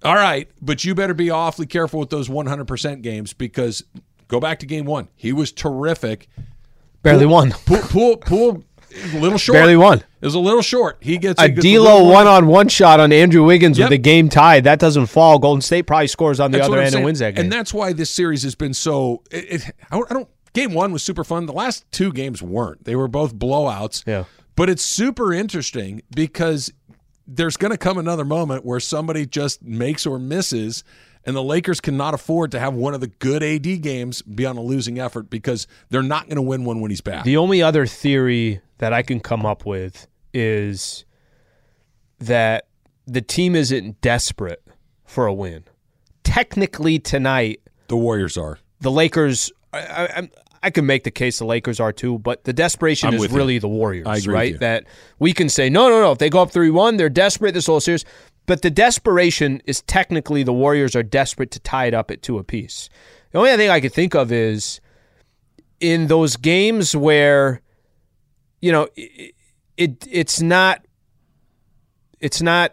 All 0.02 0.14
right, 0.14 0.48
but 0.60 0.84
you 0.84 0.94
better 0.94 1.14
be 1.14 1.30
awfully 1.30 1.66
careful 1.66 1.98
with 1.98 2.10
those 2.10 2.28
100% 2.28 3.02
games 3.02 3.32
because 3.32 3.82
go 4.28 4.38
back 4.38 4.60
to 4.60 4.66
game 4.66 4.84
one. 4.84 5.08
He 5.16 5.32
was 5.32 5.50
terrific. 5.50 6.28
Barely 7.12 7.26
won. 7.26 7.50
Poole, 7.66 7.78
Poole, 7.82 8.16
Poole, 8.18 8.64
a 9.14 9.18
little 9.18 9.38
short. 9.38 9.54
Barely 9.54 9.76
won. 9.76 9.98
It 9.98 10.26
was 10.26 10.34
a 10.34 10.38
little 10.40 10.62
short. 10.62 10.96
He 11.00 11.18
gets 11.18 11.40
A 11.42 11.48
good- 11.48 11.62
D'Lo 11.62 12.04
one-on-one 12.10 12.68
shot 12.68 12.98
on 13.00 13.12
Andrew 13.12 13.44
Wiggins 13.44 13.78
Yep. 13.78 13.86
with 13.90 13.98
the 13.98 14.02
game 14.02 14.28
tied. 14.28 14.64
That 14.64 14.78
doesn't 14.78 15.06
fall. 15.06 15.38
Golden 15.38 15.60
State 15.62 15.82
probably 15.86 16.08
scores 16.08 16.40
on 16.40 16.50
the 16.50 16.58
That's 16.58 16.68
other 16.68 16.78
end 16.80 16.90
saying. 16.92 16.96
and 17.00 17.04
wins 17.04 17.18
that 17.20 17.34
game. 17.36 17.44
And 17.44 17.52
that's 17.52 17.72
why 17.72 17.92
this 17.92 18.10
series 18.10 18.42
has 18.42 18.54
been 18.54 18.74
so. 18.74 19.22
It, 19.30 19.44
it, 19.52 19.62
I 19.90 19.96
don't- 19.96 20.10
I 20.10 20.14
don't. 20.14 20.28
Game 20.54 20.72
one 20.74 20.92
was 20.92 21.02
super 21.02 21.22
fun. 21.24 21.46
The 21.46 21.52
last 21.52 21.84
two 21.92 22.12
games 22.12 22.42
weren't. 22.42 22.84
They 22.84 22.96
were 22.96 23.06
both 23.06 23.34
blowouts. 23.36 24.02
Yeah. 24.06 24.24
But 24.56 24.68
it's 24.68 24.82
super 24.82 25.32
interesting 25.32 26.02
because 26.12 26.72
there's 27.26 27.56
going 27.56 27.70
to 27.70 27.76
come 27.76 27.98
another 27.98 28.24
moment 28.24 28.64
where 28.64 28.80
somebody 28.80 29.24
just 29.26 29.62
makes 29.62 30.04
or 30.06 30.18
misses, 30.18 30.82
and 31.24 31.36
the 31.36 31.42
Lakers 31.42 31.80
cannot 31.80 32.14
afford 32.14 32.52
to 32.52 32.58
have 32.58 32.74
one 32.74 32.94
of 32.94 33.00
the 33.00 33.06
good 33.08 33.42
AD 33.42 33.82
games 33.82 34.22
be 34.22 34.46
on 34.46 34.56
a 34.56 34.62
losing 34.62 34.98
effort 34.98 35.30
because 35.30 35.66
they're 35.90 36.02
not 36.02 36.24
going 36.24 36.36
to 36.36 36.42
win 36.42 36.64
one 36.64 36.80
when 36.80 36.90
he's 36.90 37.00
back. 37.00 37.24
The 37.24 37.36
only 37.36 37.62
other 37.62 37.86
theory 37.86 38.60
that 38.78 38.92
I 38.92 39.02
can 39.02 39.20
come 39.20 39.44
up 39.44 39.66
with 39.66 40.06
is 40.32 41.04
that 42.20 42.66
the 43.06 43.20
team 43.20 43.54
isn't 43.54 44.00
desperate 44.00 44.62
for 45.04 45.26
a 45.26 45.34
win. 45.34 45.64
Technically, 46.24 46.98
tonight, 46.98 47.60
the 47.88 47.96
Warriors 47.96 48.36
are. 48.36 48.58
the 48.80 48.90
Lakers. 48.90 49.50
I, 49.72 49.78
I, 49.78 50.06
I'm- 50.06 50.30
can 50.72 50.86
make 50.86 51.04
the 51.04 51.10
case 51.10 51.38
the 51.38 51.46
Lakers 51.46 51.80
are 51.80 51.92
too, 51.92 52.18
but 52.18 52.44
the 52.44 52.52
desperation 52.52 53.08
I'm 53.08 53.14
is 53.14 53.20
with 53.20 53.30
you. 53.32 53.36
really 53.36 53.58
the 53.58 53.68
Warriors, 53.68 54.06
I 54.06 54.30
right? 54.30 54.58
That 54.60 54.84
we 55.18 55.32
can 55.32 55.48
say, 55.48 55.70
no, 55.70 55.88
no, 55.88 56.00
no. 56.00 56.12
If 56.12 56.18
they 56.18 56.30
go 56.30 56.42
up 56.42 56.50
3 56.50 56.70
1, 56.70 56.96
they're 56.96 57.08
desperate 57.08 57.54
this 57.54 57.66
whole 57.66 57.80
series. 57.80 58.04
But 58.48 58.62
the 58.62 58.70
desperation 58.70 59.60
is 59.66 59.82
technically 59.82 60.42
the 60.42 60.54
Warriors 60.54 60.96
are 60.96 61.02
desperate 61.02 61.50
to 61.50 61.60
tie 61.60 61.84
it 61.84 61.92
up 61.92 62.10
at 62.10 62.22
two 62.22 62.38
apiece. 62.38 62.88
The 63.30 63.38
only 63.38 63.54
thing 63.56 63.68
I 63.68 63.78
could 63.78 63.92
think 63.92 64.14
of 64.14 64.32
is 64.32 64.80
in 65.80 66.06
those 66.06 66.36
games 66.36 66.96
where, 66.96 67.60
you 68.62 68.72
know, 68.72 68.88
it, 68.96 69.34
it 69.76 70.08
it's 70.10 70.40
not 70.40 70.82
it's 72.20 72.40
not 72.40 72.72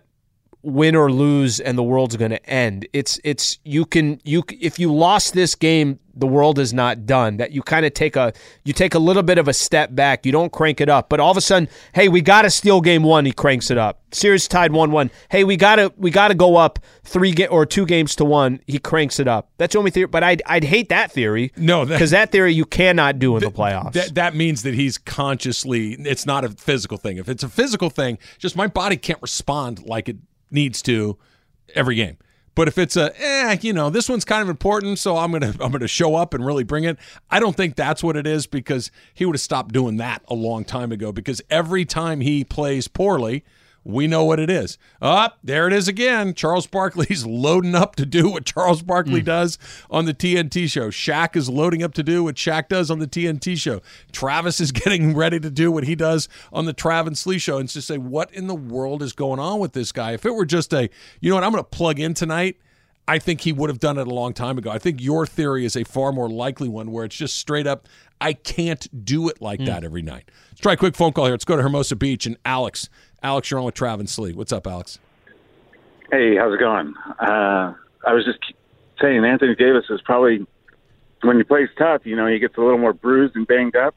win 0.66 0.96
or 0.96 1.12
lose 1.12 1.60
and 1.60 1.78
the 1.78 1.84
world's 1.84 2.16
going 2.18 2.32
to 2.32 2.50
end. 2.50 2.88
It's 2.92 3.20
it's 3.24 3.60
you 3.64 3.86
can 3.86 4.20
you 4.24 4.44
if 4.60 4.80
you 4.80 4.92
lost 4.94 5.34
this 5.34 5.54
game, 5.54 6.00
the 6.16 6.26
world 6.26 6.58
is 6.58 6.74
not 6.74 7.06
done. 7.06 7.38
That 7.38 7.52
you 7.52 7.62
kind 7.62 7.86
of 7.86 7.94
take 7.94 8.16
a 8.16 8.34
you 8.64 8.74
take 8.74 8.96
a 8.96 9.00
little 9.00 9.22
bit 9.22 9.38
of 9.38 9.48
a 9.48 9.54
step 9.54 9.94
back. 9.94 10.26
You 10.26 10.32
don't 10.32 10.52
crank 10.52 10.82
it 10.82 10.90
up, 10.90 11.08
but 11.08 11.20
all 11.20 11.30
of 11.30 11.38
a 11.38 11.42
sudden, 11.42 11.70
hey, 11.94 12.08
we 12.10 12.22
got 12.22 12.42
to 12.44 12.50
steal 12.50 12.82
game 12.82 13.04
1, 13.04 13.26
he 13.26 13.32
cranks 13.32 13.70
it 13.70 13.78
up. 13.78 14.02
Series 14.12 14.48
tied 14.48 14.72
1-1. 14.72 15.12
Hey, 15.30 15.44
we 15.44 15.56
got 15.56 15.76
to 15.76 15.94
we 15.98 16.10
got 16.10 16.30
to 16.30 16.34
go 16.36 16.56
up 16.56 16.80
3 17.04 17.32
ga- 17.34 17.48
or 17.48 17.66
2 17.68 17.86
games 17.86 18.16
to 18.16 18.26
1, 18.26 18.62
he 18.66 18.80
cranks 18.80 19.20
it 19.20 19.28
up. 19.28 19.52
That's 19.58 19.74
the 19.74 19.80
only 19.80 19.92
theory, 19.92 20.08
but 20.08 20.24
I'd 20.24 20.42
I'd 20.48 20.64
hate 20.64 20.90
that 20.90 21.12
theory. 21.12 21.52
No, 21.58 21.86
that- 21.86 22.00
cuz 22.00 22.10
that 22.10 22.32
theory 22.32 22.54
you 22.54 22.66
cannot 22.66 23.20
do 23.20 23.36
in 23.38 23.44
the 23.44 23.52
playoffs. 23.52 23.94
That 23.94 24.16
that 24.16 24.36
means 24.36 24.64
that 24.64 24.74
he's 24.74 24.98
consciously. 24.98 25.94
It's 26.00 26.26
not 26.26 26.44
a 26.44 26.50
physical 26.50 26.98
thing. 26.98 27.18
If 27.18 27.30
it's 27.30 27.44
a 27.44 27.50
physical 27.50 27.90
thing, 27.92 28.18
just 28.40 28.56
my 28.56 28.66
body 28.68 28.98
can't 28.98 29.22
respond 29.22 29.86
like 29.86 30.10
it 30.10 30.18
needs 30.52 30.82
to 30.84 31.18
every 31.74 31.96
game. 31.96 32.18
But 32.56 32.70
if 32.70 32.78
it's 32.78 32.96
a, 32.96 33.12
eh, 33.22 33.58
you 33.62 33.74
know, 33.74 33.90
this 33.90 34.08
one's 34.08 34.24
kind 34.24 34.42
of 34.42 34.48
important, 34.50 34.98
so 34.98 35.18
I'm 35.18 35.32
gonna 35.32 35.54
I'm 35.60 35.72
gonna 35.72 35.88
show 35.88 36.16
up 36.16 36.34
and 36.34 36.46
really 36.46 36.64
bring 36.64 36.86
it. 36.86 36.98
I 37.30 37.40
don't 37.40 37.56
think 37.56 37.76
that's 37.76 38.02
what 38.02 38.16
it 38.16 38.26
is 38.26 38.48
because 38.48 38.92
he 39.14 39.26
would 39.26 39.36
have 39.36 39.42
stopped 39.42 39.74
doing 39.74 39.98
that 39.98 40.24
a 40.28 40.34
long 40.34 40.64
time 40.64 40.92
ago. 40.92 41.12
Because 41.12 41.42
every 41.50 41.86
time 41.86 42.22
he 42.22 42.44
plays 42.44 42.88
poorly, 42.88 43.44
we 43.86 44.08
know 44.08 44.26
what 44.26 44.40
it 44.40 44.50
is. 44.50 44.80
Up 45.00 45.38
there 45.44 45.68
it 45.68 45.74
is 45.74 45.88
again. 45.88 46.34
Charles 46.34 46.66
Barkley's 46.66 47.26
loading 47.26 47.76
up 47.76 47.96
to 47.98 48.06
do 48.06 48.30
what 48.32 48.44
Charles 48.44 48.82
Barkley 48.82 49.20
hmm. 49.20 49.28
does 49.28 49.60
on 49.92 50.06
the 50.06 50.14
TNT 50.14 50.68
show. 50.68 50.90
Shaq 50.90 51.36
is 51.36 51.48
loading 51.48 51.84
up 51.84 51.94
to 51.94 52.04
do 52.04 52.24
what 52.24 52.36
Shaq 52.36 52.68
does 52.68 52.90
on 52.90 52.98
the 52.98 53.08
TNT 53.08 53.56
show. 53.58 53.82
Travis 54.12 54.60
is 54.60 54.72
getting 54.74 55.16
ready 55.16 55.40
to 55.40 55.52
do 55.52 55.72
what 55.72 55.84
he 55.84 55.96
does 55.96 56.28
on 56.52 56.66
the 56.66 56.74
Trav 56.74 57.06
and 57.06 57.18
Slee 57.18 57.38
show. 57.38 57.60
And 57.60 57.70
to 57.70 57.82
say, 57.82 57.98
what 57.98 58.34
in 58.34 58.48
the 58.48 58.56
world 58.56 59.04
is 59.04 59.14
going 59.14 59.40
on 59.40 59.60
with 59.60 59.74
this 59.74 59.92
guy? 59.92 60.14
If 60.14 60.26
it 60.26 60.34
were 60.34 60.46
just 60.46 60.74
a, 60.74 60.90
you 61.22 61.30
know 61.30 61.36
what, 61.36 61.44
I'm 61.44 61.52
going 61.52 61.64
to 61.64 61.70
plug 61.70 62.00
in 62.00 62.16
tonight. 62.16 62.58
I 63.08 63.20
think 63.20 63.42
he 63.42 63.54
would 63.54 63.70
have 63.70 63.80
done 63.80 64.00
it 64.00 64.08
a 64.08 64.14
long 64.14 64.34
time 64.34 64.58
ago. 64.58 64.72
I 64.72 64.80
think 64.80 65.00
your 65.00 65.28
theory 65.28 65.64
is 65.64 65.76
a 65.76 65.84
far 65.84 66.12
more 66.12 66.28
likely 66.28 66.68
one 66.68 66.92
where 66.92 67.06
it's 67.06 67.16
just 67.16 67.38
straight 67.38 67.68
up, 67.68 67.88
I 68.20 68.34
can't 68.34 69.06
do 69.06 69.30
it 69.30 69.42
like 69.42 69.60
hmm. 69.60 69.66
that 69.66 69.84
every 69.84 70.02
night. 70.02 70.32
Let's 70.50 70.62
try 70.62 70.74
a 70.74 70.78
quick 70.78 70.96
phone 70.96 71.12
call 71.14 71.26
here. 71.26 71.34
Let's 71.34 71.46
go 71.46 71.56
to 71.56 71.62
Hermosa 71.62 71.96
Beach 71.96 72.26
and 72.26 72.38
Alex. 72.46 72.90
Alex, 73.26 73.50
you're 73.50 73.60
on 73.60 73.66
with 73.66 73.74
Travis 73.74 74.20
Lee. 74.20 74.34
What's 74.34 74.54
up, 74.54 74.68
Alex? 74.68 75.00
Hey, 76.12 76.36
how's 76.38 76.54
it 76.54 76.60
going? 76.60 76.94
Uh, 77.20 77.74
I 78.06 78.14
was 78.14 78.24
just 78.24 78.38
saying 79.02 79.26
Anthony 79.26 79.56
Davis 79.56 79.86
is 79.90 80.00
probably 80.02 80.46
when 81.24 81.38
he 81.38 81.44
plays 81.44 81.70
tough, 81.76 82.06
you 82.06 82.16
know, 82.16 82.28
he 82.28 82.38
gets 82.38 82.56
a 82.56 82.62
little 82.62 82.78
more 82.78 82.94
bruised 82.94 83.36
and 83.36 83.48
banged 83.48 83.76
up. 83.76 83.96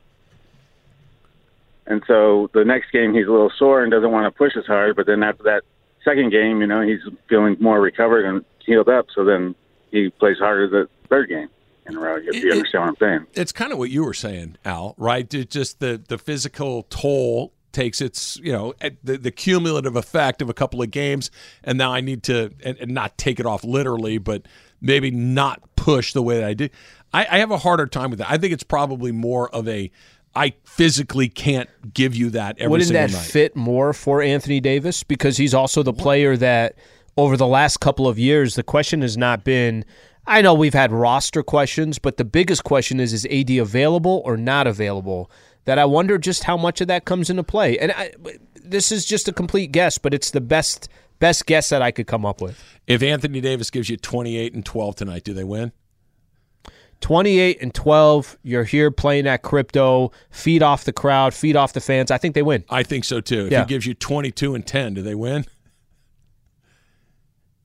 And 1.86 2.02
so 2.06 2.48
the 2.54 2.64
next 2.64 2.90
game 2.90 3.12
he's 3.12 3.26
a 3.26 3.30
little 3.30 3.52
sore 3.58 3.82
and 3.82 3.92
doesn't 3.92 4.10
want 4.10 4.24
to 4.32 4.36
push 4.36 4.52
as 4.56 4.64
hard, 4.64 4.96
but 4.96 5.04
then 5.04 5.22
after 5.22 5.42
that 5.42 5.62
second 6.02 6.30
game, 6.30 6.62
you 6.62 6.66
know, 6.66 6.80
he's 6.80 7.00
feeling 7.28 7.56
more 7.60 7.82
recovered 7.82 8.24
and 8.24 8.46
healed 8.64 8.88
up, 8.88 9.08
so 9.14 9.26
then 9.26 9.54
he 9.90 10.08
plays 10.08 10.38
harder 10.38 10.68
the 10.68 10.88
third 11.10 11.28
game 11.28 11.48
in 11.86 11.96
a 11.98 12.00
row. 12.00 12.16
If 12.16 12.34
you 12.34 12.48
It- 12.48 12.52
understand 12.52 12.82
what 12.82 12.88
I'm 12.88 12.96
saying. 12.96 13.26
It's 13.34 13.52
kind 13.52 13.72
of 13.72 13.78
what 13.78 13.90
you 13.90 14.04
were 14.04 14.14
saying, 14.14 14.56
Al, 14.64 14.94
right? 14.96 15.28
Just 15.28 15.80
the 15.80 16.00
the 16.08 16.16
physical 16.16 16.84
toll 16.88 17.52
takes 17.78 18.00
its, 18.00 18.36
you 18.42 18.50
know, 18.50 18.74
the, 19.04 19.16
the 19.16 19.30
cumulative 19.30 19.94
effect 19.94 20.42
of 20.42 20.50
a 20.50 20.52
couple 20.52 20.82
of 20.82 20.90
games, 20.90 21.30
and 21.62 21.78
now 21.78 21.92
I 21.92 22.00
need 22.00 22.24
to 22.24 22.50
and, 22.64 22.76
and 22.78 22.90
not 22.90 23.16
take 23.16 23.38
it 23.38 23.46
off 23.46 23.62
literally, 23.62 24.18
but 24.18 24.46
maybe 24.80 25.12
not 25.12 25.62
push 25.76 26.12
the 26.12 26.22
way 26.22 26.38
that 26.38 26.44
I 26.44 26.54
did. 26.54 26.72
I, 27.12 27.26
I 27.30 27.38
have 27.38 27.52
a 27.52 27.58
harder 27.58 27.86
time 27.86 28.10
with 28.10 28.18
that. 28.18 28.28
I 28.28 28.36
think 28.36 28.52
it's 28.52 28.64
probably 28.64 29.12
more 29.12 29.48
of 29.54 29.68
a 29.68 29.92
I 30.34 30.54
physically 30.64 31.28
can't 31.28 31.70
give 31.94 32.16
you 32.16 32.30
that 32.30 32.58
every 32.58 32.68
Wouldn't 32.70 32.88
single 32.88 33.06
that 33.06 33.12
night. 33.12 33.30
fit 33.30 33.54
more 33.54 33.92
for 33.92 34.22
Anthony 34.22 34.58
Davis 34.58 35.04
because 35.04 35.36
he's 35.36 35.54
also 35.54 35.84
the 35.84 35.92
player 35.92 36.36
that 36.36 36.74
over 37.16 37.36
the 37.36 37.46
last 37.46 37.78
couple 37.78 38.08
of 38.08 38.18
years 38.18 38.56
the 38.56 38.64
question 38.64 39.02
has 39.02 39.16
not 39.16 39.44
been 39.44 39.84
I 40.26 40.42
know 40.42 40.52
we've 40.52 40.74
had 40.74 40.92
roster 40.92 41.42
questions, 41.42 41.98
but 41.98 42.18
the 42.18 42.24
biggest 42.24 42.62
question 42.62 43.00
is 43.00 43.12
is 43.14 43.24
AD 43.30 43.50
available 43.50 44.20
or 44.26 44.36
not 44.36 44.66
available? 44.66 45.30
That 45.68 45.78
I 45.78 45.84
wonder 45.84 46.16
just 46.16 46.44
how 46.44 46.56
much 46.56 46.80
of 46.80 46.88
that 46.88 47.04
comes 47.04 47.28
into 47.28 47.42
play. 47.42 47.78
And 47.78 47.92
I, 47.92 48.12
this 48.54 48.90
is 48.90 49.04
just 49.04 49.28
a 49.28 49.34
complete 49.34 49.70
guess, 49.70 49.98
but 49.98 50.14
it's 50.14 50.30
the 50.30 50.40
best 50.40 50.88
best 51.18 51.44
guess 51.44 51.68
that 51.68 51.82
I 51.82 51.90
could 51.90 52.06
come 52.06 52.24
up 52.24 52.40
with. 52.40 52.58
If 52.86 53.02
Anthony 53.02 53.42
Davis 53.42 53.68
gives 53.68 53.90
you 53.90 53.98
28 53.98 54.54
and 54.54 54.64
12 54.64 54.96
tonight, 54.96 55.24
do 55.24 55.34
they 55.34 55.44
win? 55.44 55.72
28 57.02 57.60
and 57.60 57.74
12, 57.74 58.38
you're 58.42 58.64
here 58.64 58.90
playing 58.90 59.26
at 59.26 59.42
crypto, 59.42 60.10
feed 60.30 60.62
off 60.62 60.84
the 60.84 60.92
crowd, 60.94 61.34
feed 61.34 61.54
off 61.54 61.74
the 61.74 61.82
fans. 61.82 62.10
I 62.10 62.16
think 62.16 62.34
they 62.34 62.40
win. 62.42 62.64
I 62.70 62.82
think 62.82 63.04
so 63.04 63.20
too. 63.20 63.44
If 63.48 63.52
Yeah. 63.52 63.60
he 63.60 63.66
gives 63.66 63.84
you 63.84 63.92
22 63.92 64.54
and 64.54 64.66
10, 64.66 64.94
do 64.94 65.02
they 65.02 65.14
win? 65.14 65.44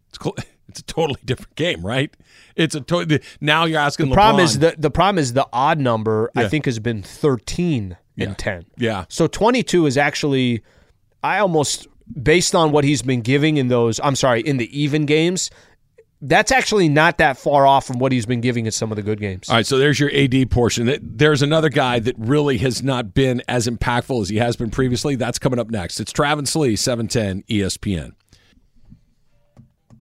It's 0.10 0.18
cool. 0.18 0.36
It's 0.70 0.80
a 0.80 0.84
totally 0.84 1.20
different 1.26 1.56
game, 1.56 1.86
right? 1.86 2.16
It's 2.56 2.74
a 2.76 2.82
to- 2.82 3.20
now 3.42 3.66
you're 3.66 3.80
asking 3.80 4.10
The 4.10 4.16
problem 4.16 4.44
LeBron. 4.44 4.50
is 4.50 4.60
the 4.60 4.76
the 4.78 4.92
problem 4.92 5.20
is 5.20 5.34
the 5.34 5.48
odd 5.54 5.80
number 5.80 6.32
I 6.36 6.48
think 6.48 6.66
has 6.66 6.80
been 6.80 7.04
13 7.04 7.98
Yeah. 8.16 8.26
and 8.28 8.38
10. 8.38 8.66
yeah. 8.78 9.06
So 9.10 9.28
22 9.28 9.86
is 9.86 9.98
actually 9.98 10.62
I 11.24 11.40
almost 11.40 11.88
based 12.22 12.54
on 12.56 12.72
what 12.72 12.84
he's 12.84 13.02
been 13.02 13.22
giving 13.22 13.58
in 13.58 13.68
those 13.68 14.00
I'm 14.04 14.16
sorry, 14.16 14.42
in 14.42 14.58
the 14.58 14.70
even 14.80 15.06
games, 15.06 15.50
that's 16.26 16.52
actually 16.54 16.88
not 16.88 17.18
that 17.18 17.38
far 17.38 17.68
off 17.68 17.86
from 17.86 18.00
what 18.00 18.12
he's 18.14 18.26
been 18.26 18.40
giving 18.40 18.66
in 18.66 18.72
some 18.72 18.92
of 18.92 18.96
the 18.96 19.02
good 19.02 19.20
games. 19.20 19.50
All 19.50 19.56
right, 19.58 19.66
so 19.66 19.78
there's 19.78 20.00
your 20.00 20.10
AD 20.14 20.50
portion. 20.50 20.98
There's 21.02 21.42
another 21.42 21.68
guy 21.70 22.00
that 22.00 22.16
really 22.18 22.58
has 22.60 22.82
not 22.82 23.14
been 23.14 23.42
as 23.50 23.68
impactful 23.68 24.22
as 24.22 24.30
he 24.30 24.38
has 24.38 24.56
been 24.56 24.70
previously. 24.70 25.16
That's 25.16 25.38
coming 25.38 25.60
up 25.60 25.70
next. 25.70 26.00
It's 26.00 26.14
Travis 26.14 26.56
Lee, 26.56 26.70
E 26.72 26.76
710 26.78 27.44
ESPN. 27.50 28.14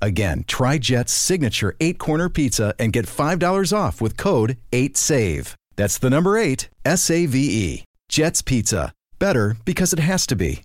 Again, 0.00 0.44
try 0.46 0.78
Jet's 0.78 1.12
signature 1.12 1.74
eight 1.80 1.98
corner 1.98 2.28
pizza 2.28 2.74
and 2.78 2.92
get 2.92 3.06
$5 3.06 3.76
off 3.76 4.00
with 4.00 4.16
code 4.16 4.56
8SAVE. 4.72 5.54
That's 5.76 5.98
the 5.98 6.10
number 6.10 6.36
eight, 6.36 6.68
S 6.84 7.10
A 7.10 7.26
V 7.26 7.38
E. 7.38 7.84
Jet's 8.08 8.42
Pizza. 8.42 8.92
Better 9.18 9.56
because 9.64 9.92
it 9.92 9.98
has 9.98 10.26
to 10.26 10.36
be. 10.36 10.62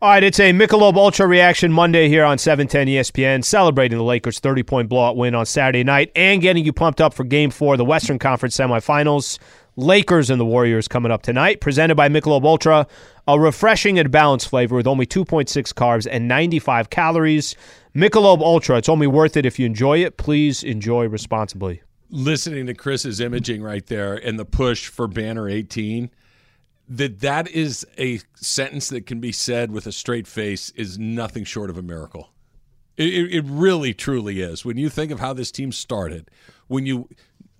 All 0.00 0.10
right, 0.10 0.22
it's 0.22 0.38
a 0.38 0.52
Michelob 0.52 0.94
Ultra 0.94 1.26
reaction 1.26 1.72
Monday 1.72 2.08
here 2.08 2.24
on 2.24 2.38
710 2.38 2.86
ESPN, 2.86 3.44
celebrating 3.44 3.98
the 3.98 4.04
Lakers' 4.04 4.38
30 4.38 4.62
point 4.62 4.88
blowout 4.88 5.16
win 5.16 5.34
on 5.34 5.44
Saturday 5.44 5.82
night 5.82 6.12
and 6.14 6.40
getting 6.40 6.64
you 6.64 6.72
pumped 6.72 7.00
up 7.00 7.14
for 7.14 7.24
game 7.24 7.50
four 7.50 7.74
of 7.74 7.78
the 7.78 7.84
Western 7.84 8.16
Conference 8.16 8.56
semifinals. 8.56 9.40
Lakers 9.78 10.28
and 10.28 10.40
the 10.40 10.44
Warriors 10.44 10.88
coming 10.88 11.12
up 11.12 11.22
tonight, 11.22 11.60
presented 11.60 11.94
by 11.94 12.08
Michelob 12.08 12.44
Ultra, 12.44 12.84
a 13.28 13.38
refreshing 13.38 13.96
and 13.96 14.10
balanced 14.10 14.48
flavor 14.48 14.74
with 14.74 14.88
only 14.88 15.06
2.6 15.06 15.72
carbs 15.72 16.04
and 16.10 16.26
95 16.26 16.90
calories. 16.90 17.54
Michelob 17.94 18.40
Ultra, 18.40 18.78
it's 18.78 18.88
only 18.88 19.06
worth 19.06 19.36
it 19.36 19.46
if 19.46 19.56
you 19.56 19.66
enjoy 19.66 19.98
it. 19.98 20.16
Please 20.16 20.64
enjoy 20.64 21.06
responsibly. 21.06 21.80
Listening 22.10 22.66
to 22.66 22.74
Chris's 22.74 23.20
imaging 23.20 23.62
right 23.62 23.86
there 23.86 24.14
and 24.14 24.36
the 24.36 24.44
push 24.44 24.88
for 24.88 25.06
banner 25.06 25.48
18, 25.48 26.10
that 26.88 27.20
that 27.20 27.46
is 27.46 27.86
a 27.96 28.18
sentence 28.34 28.88
that 28.88 29.06
can 29.06 29.20
be 29.20 29.30
said 29.30 29.70
with 29.70 29.86
a 29.86 29.92
straight 29.92 30.26
face 30.26 30.70
is 30.70 30.98
nothing 30.98 31.44
short 31.44 31.70
of 31.70 31.78
a 31.78 31.82
miracle. 31.82 32.30
It, 32.96 33.14
it, 33.14 33.32
it 33.32 33.44
really, 33.46 33.94
truly 33.94 34.40
is. 34.40 34.64
When 34.64 34.76
you 34.76 34.88
think 34.88 35.12
of 35.12 35.20
how 35.20 35.34
this 35.34 35.52
team 35.52 35.70
started, 35.70 36.28
when 36.66 36.84
you 36.84 37.08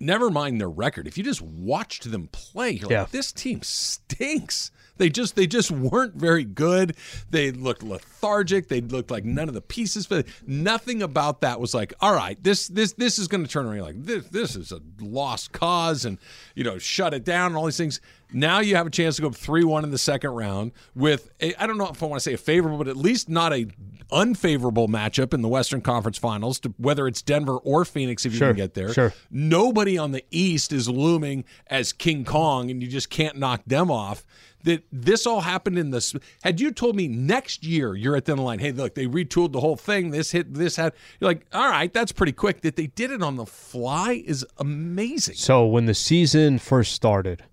never 0.01 0.31
mind 0.31 0.61
their 0.61 0.69
record, 0.71 1.07
if 1.07 1.17
you 1.19 1.25
just 1.25 1.43
watched 1.43 2.11
them 2.11 2.29
play, 2.33 2.71
you're 2.71 2.91
Yeah. 2.91 3.01
like, 3.03 3.11
this 3.11 3.33
team 3.33 3.63
stinks. 3.63 4.71
They 4.97 5.09
just 5.09 5.37
they 5.37 5.47
just 5.47 5.71
weren't 5.71 6.17
very 6.17 6.43
good. 6.43 6.97
They 7.31 7.53
looked 7.53 7.85
lethargic. 7.85 8.67
They 8.67 8.81
looked 8.81 9.13
like 9.13 9.25
none 9.25 9.47
of 9.47 9.55
the 9.55 9.61
pieces. 9.61 10.09
But 10.09 10.27
nothing 10.45 11.03
about 11.03 11.41
that 11.43 11.61
was 11.61 11.73
like, 11.73 11.95
all 12.01 12.13
right, 12.13 12.37
this 12.43 12.67
this 12.67 12.95
this 12.95 13.17
is 13.17 13.29
going 13.29 13.45
to 13.45 13.49
turn 13.49 13.65
around. 13.67 13.77
You're 13.77 13.85
like 13.85 14.03
this 14.05 14.25
this 14.27 14.57
is 14.57 14.73
a 14.73 14.81
lost 15.01 15.53
cause, 15.53 16.05
and 16.05 16.19
you 16.57 16.65
know 16.65 16.79
shut 16.79 17.15
it 17.15 17.25
down 17.25 17.53
and 17.53 17.57
all 17.57 17.65
these 17.67 17.77
things. 17.77 18.01
Now 18.33 18.59
you 18.59 18.75
have 18.75 18.89
a 18.89 18.91
chance 18.91 19.15
to 19.17 19.23
go 19.23 19.29
up 19.29 19.37
three 19.37 19.63
one 19.63 19.85
in 19.85 19.93
the 19.93 19.99
second 19.99 20.31
round 20.31 20.73
with 20.97 21.31
a, 21.41 21.55
I 21.63 21.69
don't 21.69 21.79
know 21.79 21.89
if 21.89 22.03
I 22.03 22.07
want 22.07 22.19
to 22.21 22.25
say 22.25 22.35
a 22.35 22.37
favorable, 22.37 22.77
but 22.79 22.89
at 22.89 22.97
least 22.97 23.29
not 23.29 23.53
a 23.53 23.69
unfavorable 24.11 24.89
matchup 24.89 25.33
in 25.35 25.43
the 25.43 25.49
Western 25.49 25.81
Conference 25.81 26.19
Finals. 26.19 26.59
To, 26.61 26.75
whether 26.79 27.07
it's 27.07 27.23
Denver 27.23 27.57
or 27.59 27.85
Phoenix, 27.85 28.25
if 28.27 28.33
you 28.33 28.39
Sure, 28.39 28.49
can 28.49 28.57
get 28.57 28.75
there, 28.75 28.93
sure. 28.93 29.13
nobody 29.31 29.99
on 29.99 30.13
the 30.13 30.25
East 30.31 30.73
is 30.73 30.89
looming 30.89 31.45
as 31.69 31.93
King 31.93 32.25
Kong, 32.25 32.71
and 32.71 32.83
you 32.83 32.89
just 32.89 33.11
can't 33.11 33.37
knock 33.37 33.63
them 33.67 33.91
off. 33.91 34.25
That 34.65 34.83
this 34.91 35.25
all 35.25 35.43
happened 35.43 35.79
in 35.79 35.91
this. 35.91 36.15
Had 36.43 36.61
you 36.61 36.73
told 36.73 36.97
me 36.97 37.07
next 37.07 37.63
year 37.65 37.95
you're 37.95 38.17
at 38.17 38.25
the 38.25 38.33
end 38.33 38.41
of 38.41 38.43
the 38.43 38.47
line, 38.47 38.59
hey, 38.59 38.73
look, 38.73 38.97
they 38.97 39.07
retooled 39.07 39.53
the 39.53 39.61
whole 39.61 39.77
thing. 39.77 40.11
This 40.11 40.33
hit, 40.33 40.53
this 40.53 40.75
had. 40.75 40.95
You're 41.21 41.31
like, 41.31 41.47
all 41.53 41.69
right, 41.71 41.93
that's 41.93 42.11
pretty 42.11 42.33
quick. 42.33 42.63
That 42.63 42.75
they 42.75 42.89
did 42.89 43.13
it 43.13 43.23
on 43.23 43.37
the 43.37 43.47
fly 43.47 44.21
is 44.27 44.45
amazing. 44.59 45.37
So 45.37 45.65
when 45.65 45.87
the 45.87 45.95
season 45.95 46.59
first 46.59 46.93
started, 46.93 47.45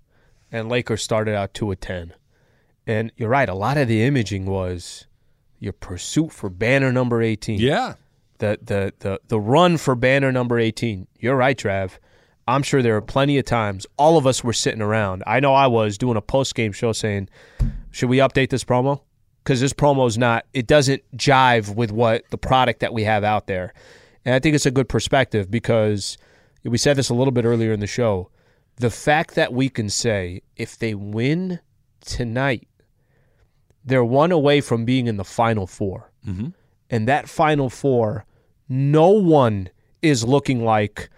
and 0.52 0.68
Lakers 0.68 1.04
started 1.04 1.36
out 1.36 1.54
two 1.54 1.72
of 1.72 1.80
ten, 1.80 2.14
and 2.88 3.12
you're 3.18 3.30
right, 3.30 3.50
a 3.50 3.54
lot 3.54 3.78
of 3.78 3.88
the 3.88 4.02
imaging 4.04 4.48
was 4.48 5.06
your 5.66 5.74
pursuit 5.74 6.32
for 6.32 6.50
banner 6.50 6.94
number 6.94 7.22
eighteen. 7.22 7.60
Yeah, 7.60 7.96
The 8.38 8.58
the 8.64 8.94
the 9.00 9.20
the 9.28 9.40
run 9.40 9.76
for 9.78 9.96
banner 9.96 10.32
number 10.32 10.58
eighteen. 10.58 11.08
You're 11.20 11.36
right, 11.36 11.58
Trav. 11.58 11.98
I'm 12.48 12.62
sure 12.64 12.82
there 12.84 12.96
are 12.96 13.02
plenty 13.02 13.38
of 13.40 13.46
times 13.46 13.88
all 13.98 14.18
of 14.18 14.28
us 14.28 14.44
were 14.44 14.54
sitting 14.54 14.82
around. 14.82 15.24
I 15.26 15.40
know 15.40 15.54
I 15.56 15.66
was 15.68 15.98
doing 15.98 16.16
a 16.16 16.22
post 16.22 16.56
game 16.56 16.72
show 16.72 16.94
saying, 16.94 17.28
"Should 17.92 18.08
we 18.10 18.18
update 18.18 18.50
this 18.52 18.64
promo?" 18.64 19.02
Because 19.44 19.60
this 19.62 19.74
promo 19.74 20.08
is 20.08 20.18
not. 20.18 20.46
It 20.54 20.66
doesn't 20.68 21.04
jive 21.18 21.76
with 21.76 21.92
what 21.92 22.24
the 22.30 22.38
product 22.38 22.80
that 22.80 22.94
we 22.94 23.04
have 23.04 23.24
out 23.24 23.48
there. 23.48 23.74
And 24.24 24.34
I 24.34 24.40
think 24.40 24.56
it's 24.56 24.66
a 24.66 24.72
good 24.72 24.90
perspective 24.90 25.52
because 25.52 26.18
we 26.64 26.78
said 26.80 26.96
this 26.96 27.10
a 27.10 27.14
little 27.14 27.32
bit 27.32 27.46
earlier 27.46 27.74
in 27.74 27.80
the 27.80 27.88
show. 27.88 28.30
The 28.78 28.90
fact 28.90 29.36
that 29.36 29.54
we 29.54 29.70
can 29.70 29.90
say 29.90 30.42
if 30.56 30.78
they 30.80 30.96
win 30.96 31.60
tonight, 32.02 32.68
they're 33.86 34.04
one 34.04 34.32
away 34.32 34.62
from 34.62 34.84
being 34.84 35.08
in 35.08 35.18
the 35.18 35.24
final 35.24 35.68
4 35.68 36.12
mm-hmm. 36.28 36.48
and 36.90 37.08
that 37.08 37.30
final 37.30 37.70
four, 37.70 38.26
no 38.68 39.10
one 39.10 39.70
is 40.02 40.24
looking 40.24 40.64
like 40.64 41.10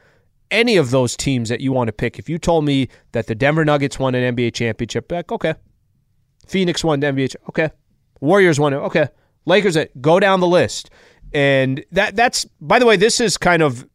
any 0.52 0.78
of 0.78 0.92
those 0.92 1.16
teams 1.18 1.50
that 1.50 1.62
you 1.62 1.72
want 1.72 1.88
to 1.88 1.92
pick. 1.92 2.20
If 2.20 2.30
you 2.30 2.38
told 2.38 2.66
me 2.66 2.90
that 3.12 3.28
the 3.28 3.36
Denver 3.36 3.66
Nuggets 3.66 4.00
won 4.00 4.16
an 4.16 4.36
NBA 4.36 4.54
championship, 4.54 5.12
like 5.12 5.32
okay, 5.32 5.56
Phoenix 6.46 6.84
won 6.84 7.00
the 7.00 7.08
NBA, 7.08 7.36
okay, 7.50 7.70
Warriors 8.22 8.60
won 8.60 8.74
it, 8.74 8.78
okay, 8.78 9.10
Lakers, 9.46 9.78
uh, 9.78 9.86
go 10.02 10.20
down 10.20 10.40
the 10.40 10.48
list, 10.48 10.90
and 11.34 11.84
that 11.92 12.16
that's 12.16 12.46
by 12.62 12.80
the 12.80 12.86
way, 12.86 12.96
this 12.96 13.20
is 13.20 13.38
kind 13.38 13.62
of 13.62 13.88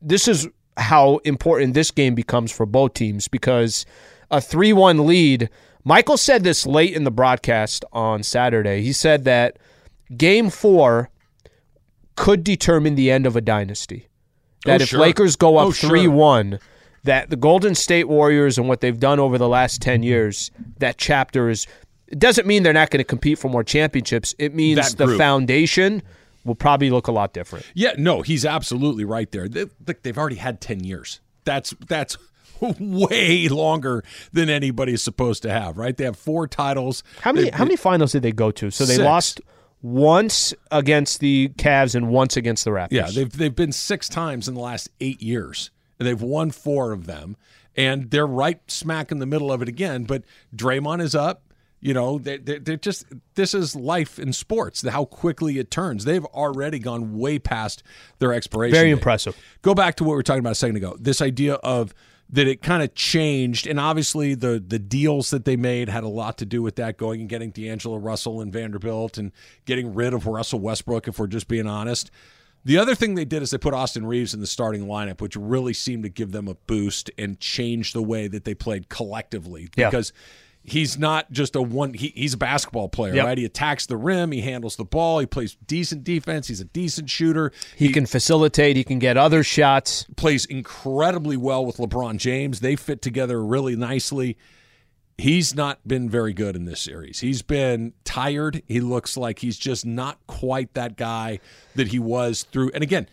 this 0.00 0.28
is 0.28 0.48
how 0.76 1.16
important 1.24 1.74
this 1.74 1.90
game 1.90 2.14
becomes 2.14 2.52
for 2.52 2.64
both 2.64 2.94
teams 2.94 3.26
because 3.26 3.84
a 4.30 4.36
3-1 4.36 5.06
lead 5.06 5.50
Michael 5.88 6.18
said 6.18 6.44
this 6.44 6.66
late 6.66 6.92
in 6.92 7.04
the 7.04 7.10
broadcast 7.10 7.82
on 7.94 8.22
Saturday. 8.22 8.82
He 8.82 8.92
said 8.92 9.24
that 9.24 9.58
game 10.14 10.50
four 10.50 11.08
could 12.14 12.44
determine 12.44 12.94
the 12.94 13.10
end 13.10 13.24
of 13.24 13.36
a 13.36 13.40
dynasty. 13.40 14.06
That 14.66 14.80
Oh, 14.80 14.82
if 14.82 14.88
sure. 14.90 15.00
Lakers 15.00 15.34
go 15.34 15.58
Oh, 15.58 15.68
up 15.70 15.74
sure. 15.74 15.88
3 15.88 16.06
1, 16.08 16.58
that 17.04 17.30
the 17.30 17.36
Golden 17.36 17.74
State 17.74 18.06
Warriors 18.06 18.58
and 18.58 18.68
what 18.68 18.82
they've 18.82 19.00
done 19.00 19.18
over 19.18 19.38
the 19.38 19.48
last 19.48 19.80
10 19.80 20.02
years, 20.02 20.50
that 20.78 20.98
chapter 20.98 21.48
is. 21.48 21.66
It 22.08 22.18
doesn't 22.18 22.46
mean 22.46 22.64
they're 22.64 22.74
not 22.74 22.90
going 22.90 22.98
to 22.98 23.04
compete 23.04 23.38
for 23.38 23.48
more 23.48 23.64
championships. 23.64 24.34
It 24.38 24.54
means 24.54 24.94
the 24.94 25.16
foundation 25.16 26.02
will 26.44 26.54
probably 26.54 26.90
look 26.90 27.06
a 27.06 27.12
lot 27.12 27.32
different. 27.32 27.64
Yeah, 27.74 27.92
no, 27.96 28.20
he's 28.20 28.44
absolutely 28.44 29.06
right 29.06 29.30
there. 29.30 29.48
They, 29.48 29.64
look, 29.86 30.02
they've 30.02 30.18
already 30.18 30.36
had 30.36 30.60
ten 30.60 30.84
years. 30.84 31.20
That's 31.44 31.74
that's 31.88 32.18
way 32.80 33.48
longer 33.48 34.04
than 34.32 34.48
anybody's 34.50 35.02
supposed 35.02 35.42
to 35.42 35.50
have, 35.50 35.78
right? 35.78 35.96
They 35.96 36.04
have 36.04 36.16
four 36.16 36.46
titles. 36.46 37.02
How 37.20 37.32
many 37.32 37.50
They- 37.50 37.56
how 37.56 37.64
many 37.64 37.76
finals 37.76 38.12
did 38.12 38.22
they 38.22 38.32
go 38.32 38.50
to? 38.52 38.70
So 38.70 38.84
they 38.84 38.94
Six. 38.96 39.04
lost 39.04 39.40
once 39.82 40.54
against 40.70 41.20
the 41.20 41.48
Cavs 41.56 41.94
and 41.94 42.08
once 42.08 42.36
against 42.36 42.64
the 42.64 42.70
Raptors. 42.70 42.88
Yeah, 42.90 43.08
they've 43.12 43.30
they've 43.30 43.54
been 43.54 43.72
six 43.72 44.08
times 44.08 44.48
in 44.48 44.54
the 44.54 44.60
last 44.60 44.90
eight 45.00 45.22
years, 45.22 45.70
and 45.98 46.06
they've 46.08 46.20
won 46.20 46.50
four 46.50 46.92
of 46.92 47.06
them, 47.06 47.36
and 47.76 48.10
they're 48.10 48.26
right 48.26 48.60
smack 48.70 49.12
in 49.12 49.18
the 49.18 49.26
middle 49.26 49.52
of 49.52 49.62
it 49.62 49.68
again. 49.68 50.04
But 50.04 50.24
Draymond 50.54 51.00
is 51.00 51.14
up. 51.14 51.42
You 51.80 51.94
know, 51.94 52.18
they 52.18 52.38
they 52.38 52.58
they're 52.58 52.76
just 52.76 53.04
this 53.36 53.54
is 53.54 53.76
life 53.76 54.18
in 54.18 54.32
sports. 54.32 54.82
How 54.86 55.04
quickly 55.04 55.58
it 55.60 55.70
turns. 55.70 56.04
They've 56.04 56.24
already 56.24 56.80
gone 56.80 57.16
way 57.16 57.38
past 57.38 57.84
their 58.18 58.32
expiration. 58.34 58.74
Very 58.74 58.88
date. 58.88 58.94
impressive. 58.94 59.36
Go 59.62 59.74
back 59.76 59.94
to 59.96 60.04
what 60.04 60.10
we 60.10 60.16
were 60.16 60.22
talking 60.24 60.40
about 60.40 60.52
a 60.52 60.56
second 60.56 60.74
ago. 60.76 60.96
This 60.98 61.22
idea 61.22 61.54
of 61.54 61.94
that 62.30 62.46
it 62.46 62.60
kind 62.62 62.82
of 62.82 62.94
changed, 62.94 63.66
and 63.66 63.80
obviously 63.80 64.34
the 64.34 64.62
the 64.64 64.78
deals 64.78 65.30
that 65.30 65.44
they 65.44 65.56
made 65.56 65.88
had 65.88 66.04
a 66.04 66.08
lot 66.08 66.38
to 66.38 66.46
do 66.46 66.62
with 66.62 66.76
that. 66.76 66.96
Going 66.98 67.20
and 67.20 67.28
getting 67.28 67.50
D'Angelo 67.50 67.96
Russell 67.96 68.40
and 68.40 68.52
Vanderbilt, 68.52 69.18
and 69.18 69.32
getting 69.64 69.94
rid 69.94 70.12
of 70.12 70.26
Russell 70.26 70.60
Westbrook. 70.60 71.08
If 71.08 71.18
we're 71.18 71.26
just 71.26 71.48
being 71.48 71.66
honest, 71.66 72.10
the 72.64 72.78
other 72.78 72.94
thing 72.94 73.14
they 73.14 73.24
did 73.24 73.42
is 73.42 73.50
they 73.50 73.58
put 73.58 73.72
Austin 73.72 74.04
Reaves 74.04 74.34
in 74.34 74.40
the 74.40 74.46
starting 74.46 74.86
lineup, 74.86 75.20
which 75.20 75.36
really 75.36 75.72
seemed 75.72 76.02
to 76.02 76.10
give 76.10 76.32
them 76.32 76.48
a 76.48 76.54
boost 76.54 77.10
and 77.16 77.40
change 77.40 77.92
the 77.92 78.02
way 78.02 78.28
that 78.28 78.44
they 78.44 78.54
played 78.54 78.88
collectively. 78.88 79.68
Yeah. 79.76 79.86
He's 80.64 80.98
not 80.98 81.30
just 81.32 81.56
a 81.56 81.62
one. 81.62 81.94
He, 81.94 82.12
he's 82.14 82.34
a 82.34 82.36
basketball 82.36 82.88
player, 82.90 83.14
Yep. 83.14 83.24
right? 83.24 83.38
He 83.38 83.44
attacks 83.46 83.86
the 83.86 83.96
rim, 83.96 84.32
he 84.32 84.42
handles 84.42 84.76
the 84.76 84.84
ball, 84.84 85.18
he 85.18 85.24
plays 85.26 85.56
decent 85.66 86.04
defense, 86.04 86.48
he's 86.48 86.60
a 86.60 86.64
decent 86.66 87.08
shooter. 87.08 87.52
he 87.76 87.90
can 87.90 88.04
facilitate, 88.04 88.76
he 88.76 88.84
can 88.84 88.98
get 88.98 89.16
other 89.16 89.42
shots. 89.42 90.04
plays 90.16 90.44
incredibly 90.44 91.36
well 91.38 91.64
with 91.64 91.78
LeBron 91.78 92.18
James. 92.18 92.60
They 92.60 92.76
fit 92.76 93.00
together 93.00 93.42
really 93.42 93.76
nicely. 93.76 94.36
He's 95.16 95.54
not 95.54 95.80
been 95.88 96.08
very 96.08 96.32
good 96.32 96.54
in 96.54 96.64
this 96.64 96.80
series. 96.80 97.18
He's 97.20 97.42
been 97.42 97.92
tired. 98.04 98.62
He 98.68 98.80
looks 98.80 99.16
like 99.16 99.40
he's 99.40 99.56
just 99.58 99.84
not 99.84 100.18
quite 100.28 100.74
that 100.74 100.96
guy 100.96 101.40
that 101.74 101.88
he 101.88 101.98
was 101.98 102.44
through. 102.44 102.70
And 102.72 102.84
again, 102.84 103.08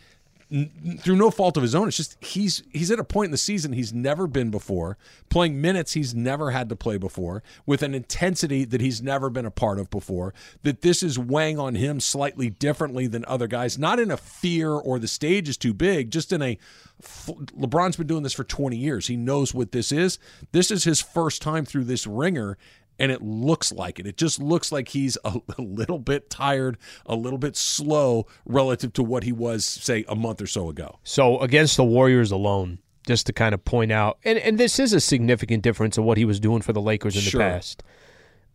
through 1.00 1.16
no 1.16 1.32
fault 1.32 1.58
of 1.58 1.64
his 1.64 1.76
own, 1.76 1.88
it's 1.88 1.98
just 1.98 2.24
he's 2.24 2.64
he's 2.72 2.92
at 2.92 3.00
a 3.00 3.04
point 3.04 3.26
in 3.26 3.32
the 3.32 3.38
season 3.38 3.74
he's 3.74 3.94
never 3.94 4.28
been 4.28 4.52
before, 4.52 4.98
playing 5.30 5.60
minutes 5.60 5.94
he's 5.94 6.16
never 6.16 6.52
had 6.52 6.70
to 6.70 6.76
play 6.76 6.98
before, 6.98 7.44
with 7.66 7.82
an 7.84 7.94
intensity 7.94 8.64
that 8.66 8.82
he's 8.82 9.02
never 9.02 9.30
been 9.30 9.46
a 9.46 9.52
part 9.52 9.80
of 9.80 9.90
before. 9.90 10.34
That 10.64 10.82
this 10.82 11.04
is 11.04 11.20
weighing 11.20 11.60
on 11.60 11.76
him 11.76 12.00
slightly 12.00 12.50
differently 12.50 13.08
than 13.08 13.26
other 13.28 13.48
guys, 13.48 13.78
not 13.78 14.00
in 14.00 14.12
a 14.12 14.18
fear 14.18 14.72
or 14.72 15.00
the 15.00 15.08
stage 15.08 15.50
is 15.50 15.58
too 15.58 15.74
big, 15.74 16.12
just 16.12 16.32
in 16.32 16.42
a 16.42 16.58
LeBron's 17.04 17.98
been 17.98 18.08
doing 18.08 18.24
this 18.24 18.34
for 18.34 18.46
20 18.46 18.78
years. 18.78 19.08
He 19.08 19.18
knows 19.18 19.54
what 19.54 19.72
this 19.72 19.92
is. 19.92 20.18
This 20.54 20.72
is 20.72 20.86
his 20.86 21.02
first 21.02 21.42
time 21.42 21.66
through 21.66 21.84
this 21.84 22.08
ringer 22.08 22.58
and 23.00 23.12
it 23.12 23.22
looks 23.22 23.72
like 23.72 24.00
it. 24.00 24.08
It 24.08 24.18
just 24.18 24.40
looks 24.42 24.72
like 24.72 24.90
he's 24.90 25.18
a, 25.26 25.40
little 25.58 26.00
bit 26.00 26.30
tired, 26.30 26.78
a 27.06 27.16
little 27.16 27.40
bit 27.40 27.56
slow 27.56 28.28
relative 28.46 28.94
to 28.94 29.04
what 29.04 29.24
he 29.24 29.32
was, 29.32 29.66
say, 29.66 30.06
a 30.08 30.16
month 30.16 30.42
or 30.42 30.48
so 30.48 30.70
ago. 30.70 31.00
So 31.04 31.40
against 31.40 31.78
the 31.78 31.84
Warriors 31.84 32.32
alone, 32.32 32.80
just 33.08 33.26
to 33.28 33.34
kind 33.34 33.54
of 33.54 33.64
point 33.64 33.92
out, 33.92 34.18
and, 34.24 34.40
and 34.40 34.58
this 34.58 34.80
is 34.80 34.94
a 34.94 35.00
significant 35.00 35.64
difference 35.64 35.98
of 35.98 36.04
what 36.04 36.18
he 36.18 36.26
was 36.26 36.40
doing 36.40 36.62
for 36.62 36.74
the 36.74 36.82
Lakers 36.82 37.16
in 37.16 37.22
Sure. 37.22 37.40
the 37.40 37.44
past. 37.44 37.84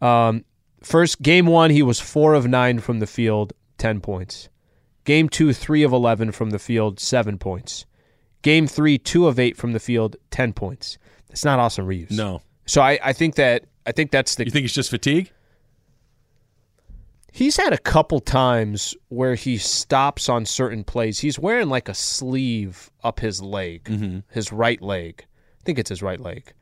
Um, 0.01 0.45
first 0.83 1.23
game 1.23 1.47
one, 1.47 1.71
he 1.71 1.83
was 1.83 2.01
four 2.01 2.35
of 2.35 2.47
nine 2.47 2.81
from 2.81 3.01
the 3.01 3.07
field, 3.07 3.53
ten 3.79 4.01
points. 4.01 4.49
Game 5.05 5.29
two, 5.29 5.53
three 5.53 5.83
of 5.83 5.93
eleven 5.93 6.33
from 6.33 6.51
the 6.51 6.59
field, 6.59 7.01
seven 7.01 7.39
points. 7.39 7.87
Game 8.43 8.67
three, 8.67 8.97
two 8.99 9.27
of 9.27 9.39
eight 9.39 9.57
from 9.57 9.73
the 9.73 9.81
field, 9.81 10.17
ten 10.31 10.53
points. 10.53 10.99
That's 11.29 11.45
not 11.45 11.59
Austin 11.59 11.87
Reaves. 11.87 12.17
No. 12.17 12.43
So 12.67 12.81
I, 12.81 12.99
I 13.03 13.13
think 13.13 13.35
that 13.37 13.65
I 13.91 13.93
think 13.93 14.13
that's 14.13 14.37
the 14.37 14.45
You 14.45 14.53
think 14.53 14.63
he's 14.63 14.73
just 14.73 14.89
fatigue? 14.89 15.33
He's 17.33 17.57
had 17.57 17.73
a 17.73 17.79
couple 17.79 18.21
times 18.21 18.95
where 19.09 19.35
he 19.35 19.57
stops 19.59 20.29
on 20.29 20.47
certain 20.47 20.85
plays. 20.85 21.19
He's 21.19 21.41
wearing 21.41 21.69
like 21.69 21.89
a 21.89 21.95
sleeve 21.95 22.89
up 23.03 23.19
his 23.19 23.43
leg, 23.43 24.23
his 24.31 24.53
right 24.53 24.81
leg. 24.81 25.25
I 25.61 25.63
think 25.65 25.81
it's 25.81 25.89
his 25.91 26.03
right 26.03 26.21
leg. 26.21 26.53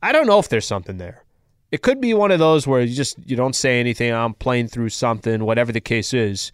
I 0.00 0.12
don't 0.12 0.28
know 0.28 0.38
if 0.38 0.48
there's 0.48 0.66
something 0.66 0.98
there. 0.98 1.24
It 1.72 1.82
could 1.82 2.00
be 2.00 2.14
one 2.14 2.30
of 2.30 2.38
those 2.38 2.64
where 2.64 2.80
you 2.80 2.94
just 2.94 3.18
you 3.28 3.34
don't 3.34 3.56
say 3.56 3.80
anything. 3.80 4.12
I'm 4.12 4.34
playing 4.34 4.68
through 4.68 4.90
something, 4.90 5.44
whatever 5.44 5.72
the 5.72 5.80
case 5.80 6.14
is. 6.14 6.52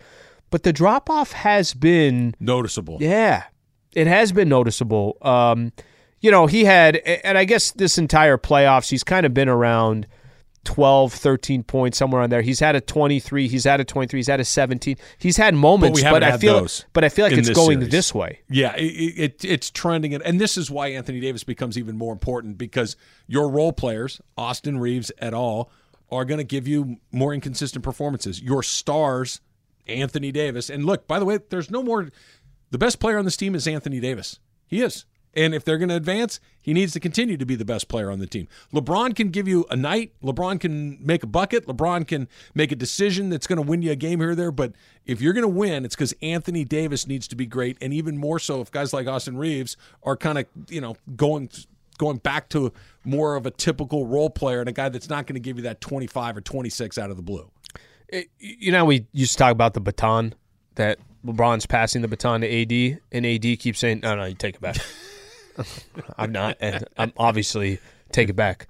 But 0.51 0.63
the 0.63 0.73
drop 0.73 1.11
off 1.11 1.33
has 1.33 1.75
been 1.75 2.35
Noticeable. 2.41 2.97
yeah, 3.01 3.45
it 3.93 4.07
has 4.07 4.33
been 4.33 4.49
noticeable. 4.49 5.19
Um, 5.21 5.73
you 6.25 6.31
know, 6.31 6.47
he 6.47 6.65
had, 6.65 6.97
and 6.97 7.37
I 7.37 7.45
guess 7.45 7.73
this 7.73 7.99
entire 7.99 8.39
playoffs, 8.39 8.89
he's 8.89 9.05
kind 9.05 9.27
of 9.27 9.35
been 9.35 9.51
around 9.51 10.07
12, 10.65 11.13
13 11.13 11.63
points, 11.65 11.99
somewhere 11.99 12.23
on 12.23 12.31
there. 12.31 12.41
He's 12.41 12.61
had 12.61 12.75
a 12.75 12.81
23, 12.81 13.47
he's 13.47 13.65
had 13.65 13.79
a 13.79 13.85
23, 13.85 14.21
he's 14.21 14.27
had 14.29 14.41
a 14.41 14.45
17. 14.47 14.97
He's 15.19 15.37
had 15.37 15.55
moments, 15.55 16.01
haven't 16.01 16.23
I 16.23 16.31
had 16.31 16.41
feel, 16.41 16.61
those 16.61 16.87
but 16.95 17.05
I 17.05 17.11
feel 17.11 17.27
like 17.27 17.35
it's 17.35 17.49
this 17.49 17.55
going 17.55 17.81
series. 17.81 17.93
this 17.93 18.15
way. 18.15 18.41
Yeah, 18.49 18.75
it, 18.75 18.85
it, 18.85 19.45
it's 19.45 19.71
trending, 19.71 20.15
and, 20.15 20.23
and 20.25 20.41
this 20.41 20.57
is 20.57 20.71
why 20.71 20.87
Anthony 20.89 21.21
Davis 21.21 21.45
becomes 21.45 21.77
even 21.77 21.99
more 21.99 22.15
important 22.15 22.57
because 22.57 22.97
your 23.27 23.51
role 23.51 23.75
players, 23.75 24.23
Austin 24.39 24.79
Reaves 24.79 25.13
et 25.19 25.35
al., 25.35 25.71
are 26.11 26.25
going 26.25 26.39
to 26.39 26.45
give 26.45 26.67
you 26.67 26.97
more 27.13 27.35
inconsistent 27.35 27.85
performances. 27.85 28.41
Your 28.41 28.63
stars, 28.63 29.43
Anthony 29.87 30.33
Davis, 30.33 30.71
and 30.71 30.87
look, 30.87 31.07
by 31.07 31.19
the 31.19 31.27
way, 31.27 31.41
there's 31.51 31.71
no 31.71 31.83
more. 31.83 32.09
The 32.71 32.79
best 32.79 32.99
player 32.99 33.19
on 33.19 33.27
this 33.27 33.37
team 33.37 33.55
is 33.55 33.69
Anthony 33.69 34.01
Davis. 34.01 34.41
He 34.67 34.81
is. 34.81 35.05
And 35.37 35.55
if 35.55 35.65
they're 35.65 35.79
going 35.79 35.89
to 35.89 35.97
advance, 35.97 36.41
he 36.61 36.73
needs 36.73 36.93
to 36.93 37.01
continue 37.01 37.37
to 37.37 37.45
be 37.45 37.55
the 37.57 37.65
best 37.65 37.89
player 37.89 38.11
on 38.11 38.19
the 38.21 38.27
team. 38.27 38.49
LeBron 38.73 39.15
can 39.17 39.29
give 39.31 39.47
you 39.49 39.65
a 39.71 39.77
night. 39.77 40.13
LeBron 40.23 40.61
can 40.61 41.05
make 41.05 41.23
a 41.23 41.27
bucket. 41.27 41.67
LeBron 41.67 42.07
can 42.07 42.29
make 42.55 42.71
a 42.73 42.77
decision 42.77 43.31
that's 43.31 43.47
going 43.47 43.57
to 43.57 43.69
win 43.69 43.83
you 43.83 43.91
a 43.93 43.97
game 43.97 44.21
here 44.21 44.31
or 44.31 44.35
there. 44.35 44.53
But 44.53 44.73
if 45.07 45.21
you're 45.21 45.33
going 45.33 45.43
to 45.43 45.49
win, 45.49 45.85
it's 45.85 45.95
because 45.97 46.15
Anthony 46.23 46.65
Davis 46.65 47.07
needs 47.07 47.27
to 47.29 47.37
be 47.37 47.47
great, 47.47 47.77
and 47.81 47.93
even 47.93 48.17
more 48.17 48.39
so 48.39 48.61
if 48.61 48.71
guys 48.71 48.93
like 48.93 49.07
Austin 49.07 49.37
Reaves 49.37 49.77
are 50.03 50.17
kind 50.17 50.39
of 50.39 50.47
you 50.69 50.81
know 50.81 50.97
going 51.17 51.51
going 51.99 52.17
back 52.19 52.49
to 52.49 52.73
more 53.05 53.37
of 53.37 53.47
a 53.47 53.51
typical 53.51 54.07
role 54.07 54.31
player 54.31 54.61
and 54.61 54.69
a 54.69 54.73
guy 54.73 54.89
that's 54.89 55.09
not 55.09 55.27
going 55.27 55.35
to 55.35 55.41
give 55.41 55.57
you 55.57 55.63
that 55.63 55.81
25 55.81 56.37
or 56.39 56.41
26 56.41 56.99
out 56.99 57.09
of 57.11 57.17
the 57.17 57.23
blue. 57.23 57.49
Eh, 58.13 58.19
it- 58.21 58.29
you 58.39 58.73
know, 58.73 58.85
we 58.85 59.07
used 59.13 59.33
to 59.33 59.39
talk 59.39 59.53
about 59.53 59.75
the 59.75 59.81
baton 59.81 60.35
that 60.75 60.99
LeBron's 61.25 61.67
passing 61.67 62.03
the 62.03 62.09
baton 62.09 62.41
to 62.41 62.47
AD, 62.49 62.99
and 63.13 63.25
AD 63.25 63.57
keeps 63.59 63.79
saying, 63.79 64.01
"No, 64.03 64.15
no, 64.17 64.25
you 64.25 64.35
take 64.35 64.57
it 64.57 64.61
back." 64.61 64.77
I'm 66.19 66.33
not, 66.33 66.57
and 66.61 66.85
I'm 66.97 67.13
obviously 67.17 67.81
take 68.13 68.29
it 68.29 68.37
back. 68.37 68.69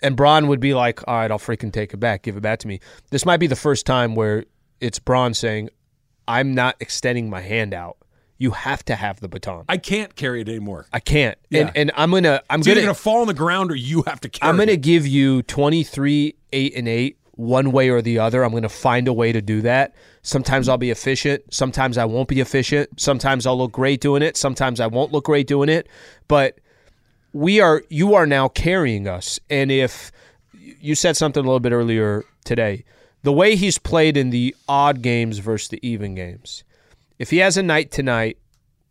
And 0.00 0.16
Bron 0.16 0.46
would 0.48 0.60
be 0.60 0.74
like, 0.74 1.06
"All 1.08 1.16
right, 1.16 1.30
I'll 1.30 1.38
freaking 1.38 1.72
take 1.72 1.92
it 1.92 1.98
back. 1.98 2.22
Give 2.22 2.36
it 2.36 2.40
back 2.40 2.60
to 2.60 2.68
me." 2.68 2.80
This 3.10 3.24
might 3.24 3.38
be 3.38 3.46
the 3.46 3.56
first 3.56 3.86
time 3.86 4.14
where 4.14 4.44
it's 4.80 4.98
Bron 4.98 5.34
saying, 5.34 5.70
"I'm 6.26 6.54
not 6.54 6.76
extending 6.80 7.28
my 7.28 7.40
hand 7.40 7.74
out. 7.74 7.96
You 8.40 8.52
have 8.52 8.84
to 8.84 8.94
have 8.94 9.18
the 9.18 9.26
baton. 9.28 9.64
I, 9.68 9.78
can't 9.78 10.14
carry 10.14 10.42
it 10.42 10.48
anymore. 10.48 10.86
I 10.92 11.00
can't." 11.00 11.36
Yeah. 11.50 11.62
And 11.62 11.76
and 11.76 11.92
I'm 11.96 12.10
gonna 12.12 12.42
I'm 12.48 12.60
either 12.60 12.70
gonna 12.70 12.82
going 12.82 12.94
to 12.94 13.00
fall 13.00 13.20
on 13.22 13.26
the 13.26 13.34
ground 13.34 13.72
or 13.72 13.76
you 13.76 14.02
have 14.06 14.20
to 14.20 14.28
carry 14.28 14.48
I'm 14.48 14.56
going 14.56 14.68
to 14.68 14.74
it. 14.74 14.82
give 14.82 15.06
you 15.06 15.42
23, 15.42 16.36
8, 16.52 16.72
and 16.76 16.88
8, 16.88 17.18
one 17.38 17.70
way 17.70 17.88
or 17.88 18.02
the 18.02 18.18
other. 18.18 18.42
I'm 18.42 18.50
going 18.50 18.64
to 18.64 18.68
find 18.68 19.06
a 19.06 19.12
way 19.12 19.30
to 19.30 19.40
do 19.40 19.62
that. 19.62 19.94
Sometimes 20.22 20.68
I'll 20.68 20.76
be 20.76 20.90
efficient. 20.90 21.54
Sometimes 21.54 21.96
I 21.96 22.04
won't 22.04 22.28
be 22.28 22.40
efficient. 22.40 23.00
Sometimes 23.00 23.46
I'll 23.46 23.56
look 23.56 23.70
great 23.70 24.00
doing 24.00 24.22
it. 24.22 24.36
Sometimes 24.36 24.80
I 24.80 24.88
won't 24.88 25.12
look 25.12 25.26
great 25.26 25.46
doing 25.46 25.68
it. 25.68 25.88
But 26.26 26.58
we 27.32 27.60
are, 27.60 27.84
you 27.88 28.16
are 28.16 28.26
now 28.26 28.48
carrying 28.48 29.06
us. 29.06 29.38
And 29.48 29.70
if 29.70 30.10
you 30.52 30.96
said 30.96 31.16
something 31.16 31.40
a 31.40 31.46
little 31.46 31.60
bit 31.60 31.70
earlier 31.70 32.24
today, 32.44 32.84
the 33.22 33.32
way 33.32 33.54
he's 33.54 33.78
played 33.78 34.16
in 34.16 34.30
the 34.30 34.56
odd 34.68 35.00
games 35.00 35.38
versus 35.38 35.68
the 35.68 35.78
even 35.86 36.16
games, 36.16 36.64
if 37.20 37.30
he 37.30 37.36
has 37.38 37.56
a 37.56 37.62
night 37.62 37.92
tonight 37.92 38.38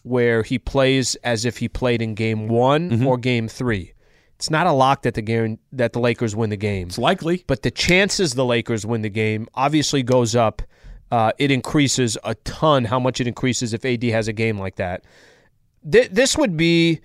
where 0.04 0.42
he 0.42 0.58
plays 0.58 1.16
as 1.16 1.44
if 1.44 1.58
he 1.58 1.68
played 1.68 2.02
in 2.02 2.16
game 2.16 2.48
one 2.48 2.92
mm-hmm. 2.92 3.08
or 3.08 3.18
game 3.18 3.50
three, 3.50 3.92
it's 4.38 4.52
not 4.52 4.68
a 4.68 4.72
lock 4.72 5.02
that 5.02 5.16
the 5.16 5.24
game 5.24 5.58
that 5.72 5.94
the 5.94 6.00
Lakers 6.00 6.36
win 6.36 6.52
the 6.52 6.58
game. 6.58 6.90
It's 6.90 7.00
likely. 7.00 7.44
But 7.48 7.64
the 7.64 7.72
chances 7.72 8.36
the 8.36 8.46
Lakers 8.46 8.86
win 8.86 9.02
the 9.02 9.10
game 9.10 9.48
obviously 9.56 10.04
goes 10.04 10.36
up. 10.36 10.62
Uh, 11.10 11.32
it 11.40 11.50
increases 11.50 12.20
a 12.24 12.36
ton 12.36 12.86
how 12.86 13.00
much 13.00 13.20
it 13.20 13.28
increases 13.28 13.74
if 13.74 13.84
AD 13.84 14.04
has 14.04 14.28
a 14.28 14.34
game 14.34 14.60
like 14.60 14.76
that. 14.76 15.06
Th- 15.92 16.10
this 16.12 16.38
would 16.38 16.56
be, 16.56 17.00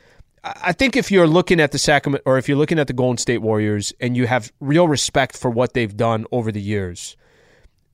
I 0.44 0.72
think 0.72 0.94
if 0.94 1.10
you're 1.10 1.26
looking 1.26 1.58
at 1.58 1.72
the 1.72 1.78
Sacramento 1.78 2.22
or 2.26 2.36
if 2.36 2.48
you're 2.48 2.58
looking 2.58 2.78
at 2.78 2.86
the 2.86 2.92
Golden 2.92 3.16
State 3.16 3.38
Warriors 3.38 3.94
and 3.98 4.14
you 4.14 4.26
have 4.26 4.52
real 4.60 4.86
respect 4.86 5.34
for 5.34 5.50
what 5.50 5.72
they've 5.72 5.96
done 5.96 6.26
over 6.32 6.52
the 6.52 6.60
years, 6.60 7.16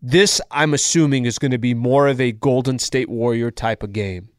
this 0.02 0.40
I'm 0.50 0.74
assuming 0.74 1.26
is 1.26 1.38
going 1.38 1.52
to 1.52 1.58
be 1.58 1.74
more 1.74 2.08
of 2.08 2.20
a 2.20 2.32
Golden 2.32 2.80
State 2.80 3.08
Warrior 3.08 3.52
type 3.52 3.84
of 3.84 3.92
game. 3.92 4.30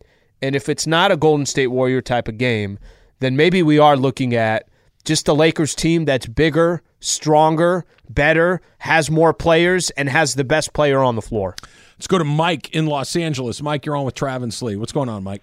And 0.42 0.58
if 0.58 0.68
it's 0.68 0.88
not 0.88 1.12
a 1.12 1.18
Golden 1.18 1.46
State 1.46 1.68
Warrior 1.68 2.02
type 2.02 2.28
of 2.28 2.38
game, 2.38 2.80
then 3.20 3.38
maybe 3.38 3.64
we 3.64 3.80
are 3.80 3.96
looking 3.96 4.34
at 4.34 4.69
just 5.10 5.28
a 5.28 5.34
Lakers 5.34 5.74
team 5.74 6.06
that's 6.06 6.28
bigger, 6.28 6.84
stronger, 7.00 7.84
better, 8.10 8.62
has 8.78 9.10
more 9.10 9.34
players, 9.34 9.90
and 9.92 10.08
has 10.08 10.36
the 10.36 10.44
best 10.44 10.72
player 10.72 11.00
on 11.00 11.16
the 11.16 11.22
floor. 11.22 11.56
Let's 11.98 12.06
go 12.06 12.20
to 12.20 12.24
Mike 12.24 12.70
in 12.76 12.86
Los 12.86 13.16
Angeles. 13.16 13.60
Mike, 13.60 13.88
you're 13.88 13.96
on 13.96 14.06
with 14.06 14.14
Travis 14.14 14.62
Lee. 14.62 14.76
What's 14.76 14.92
going 14.92 15.10
on, 15.10 15.24
Mike? 15.24 15.42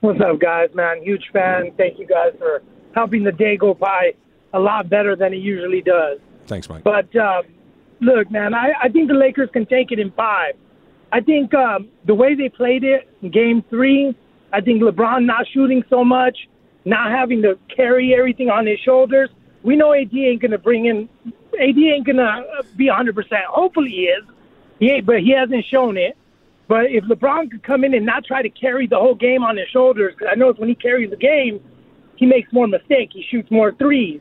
What's 0.00 0.20
up, 0.20 0.38
guys? 0.38 0.68
Man, 0.74 1.02
huge 1.02 1.24
fan. 1.32 1.72
Thank 1.78 1.98
you 1.98 2.06
guys 2.06 2.34
for 2.38 2.62
helping 2.94 3.24
the 3.24 3.32
day 3.32 3.56
go 3.56 3.72
by 3.72 4.12
a 4.52 4.60
lot 4.60 4.90
better 4.90 5.16
than 5.16 5.32
it 5.32 5.38
usually 5.38 5.80
does. 5.80 6.18
Thanks, 6.46 6.68
Mike. 6.68 6.84
But 6.84 7.16
um, 7.16 7.44
look, 8.02 8.30
man, 8.30 8.52
I, 8.52 8.72
I 8.82 8.88
think 8.90 9.08
the 9.08 9.14
Lakers 9.14 9.48
can 9.54 9.64
take 9.64 9.90
it 9.90 9.98
in 9.98 10.10
five. 10.10 10.54
I 11.12 11.22
think 11.22 11.54
um, 11.54 11.88
the 12.04 12.14
way 12.14 12.34
they 12.34 12.50
played 12.50 12.84
it 12.84 13.08
in 13.22 13.30
Game 13.30 13.64
Three, 13.70 14.14
I 14.52 14.60
think 14.60 14.82
LeBron 14.82 15.24
not 15.24 15.46
shooting 15.50 15.82
so 15.88 16.04
much, 16.04 16.36
not 16.84 17.10
having 17.10 17.42
to 17.42 17.58
carry 17.74 18.14
everything 18.14 18.50
on 18.50 18.66
his 18.66 18.78
shoulders. 18.80 19.30
We 19.62 19.76
know 19.76 19.92
AD 19.94 20.14
ain't 20.14 20.42
gonna 20.42 20.58
bring 20.58 20.86
in. 20.86 21.08
AD 21.58 21.78
ain't 21.78 22.06
gonna 22.06 22.42
be 22.76 22.88
100. 22.88 23.14
percent 23.14 23.44
Hopefully 23.48 23.90
he 23.90 24.02
is. 24.02 24.24
He 24.78 24.90
ain't, 24.90 25.06
but 25.06 25.20
he 25.20 25.30
hasn't 25.30 25.64
shown 25.70 25.96
it. 25.96 26.16
But 26.66 26.86
if 26.90 27.04
LeBron 27.04 27.50
could 27.50 27.62
come 27.62 27.84
in 27.84 27.94
and 27.94 28.06
not 28.06 28.24
try 28.24 28.42
to 28.42 28.48
carry 28.48 28.86
the 28.86 28.96
whole 28.96 29.14
game 29.14 29.42
on 29.42 29.56
his 29.56 29.68
shoulders, 29.68 30.14
because 30.14 30.28
I 30.32 30.34
notice 30.34 30.58
when 30.58 30.68
he 30.68 30.74
carries 30.74 31.10
the 31.10 31.16
game, 31.16 31.60
he 32.16 32.26
makes 32.26 32.52
more 32.52 32.66
mistakes. 32.66 33.12
He 33.14 33.24
shoots 33.30 33.50
more 33.50 33.72
threes. 33.74 34.20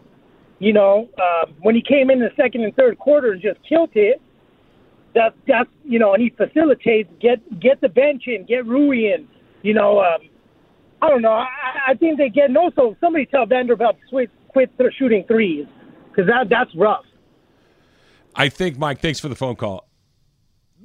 You 0.59 0.73
know, 0.73 1.09
uh, 1.17 1.47
when 1.61 1.75
he 1.75 1.81
came 1.81 2.09
in 2.09 2.19
the 2.19 2.31
second 2.37 2.63
and 2.63 2.75
third 2.75 2.97
quarter 2.99 3.31
and 3.31 3.41
just 3.41 3.59
killed 3.67 3.91
it, 3.95 4.21
that's 5.13 5.35
that's 5.47 5.69
you 5.83 5.99
know, 5.99 6.13
and 6.13 6.23
he 6.23 6.29
facilitates 6.29 7.09
get 7.19 7.59
get 7.59 7.81
the 7.81 7.89
bench 7.89 8.23
in, 8.27 8.45
get 8.45 8.65
Rui 8.65 9.13
in. 9.13 9.27
You 9.61 9.73
know, 9.73 9.99
um, 9.99 10.21
I 11.03 11.09
don't 11.09 11.21
know. 11.21 11.33
I, 11.33 11.47
I 11.89 11.93
think 11.95 12.17
they 12.17 12.29
get. 12.29 12.45
And 12.45 12.57
also, 12.57 12.95
somebody 13.01 13.25
tell 13.25 13.45
Vanderbilt 13.45 13.97
to 13.99 14.07
quit 14.09 14.31
quit 14.47 14.71
shooting 14.97 15.25
threes 15.27 15.65
because 16.09 16.27
that 16.27 16.47
that's 16.49 16.73
rough. 16.75 17.03
I 18.33 18.47
think, 18.47 18.77
Mike. 18.77 19.01
Thanks 19.01 19.19
for 19.19 19.27
the 19.27 19.35
phone 19.35 19.57
call. 19.57 19.89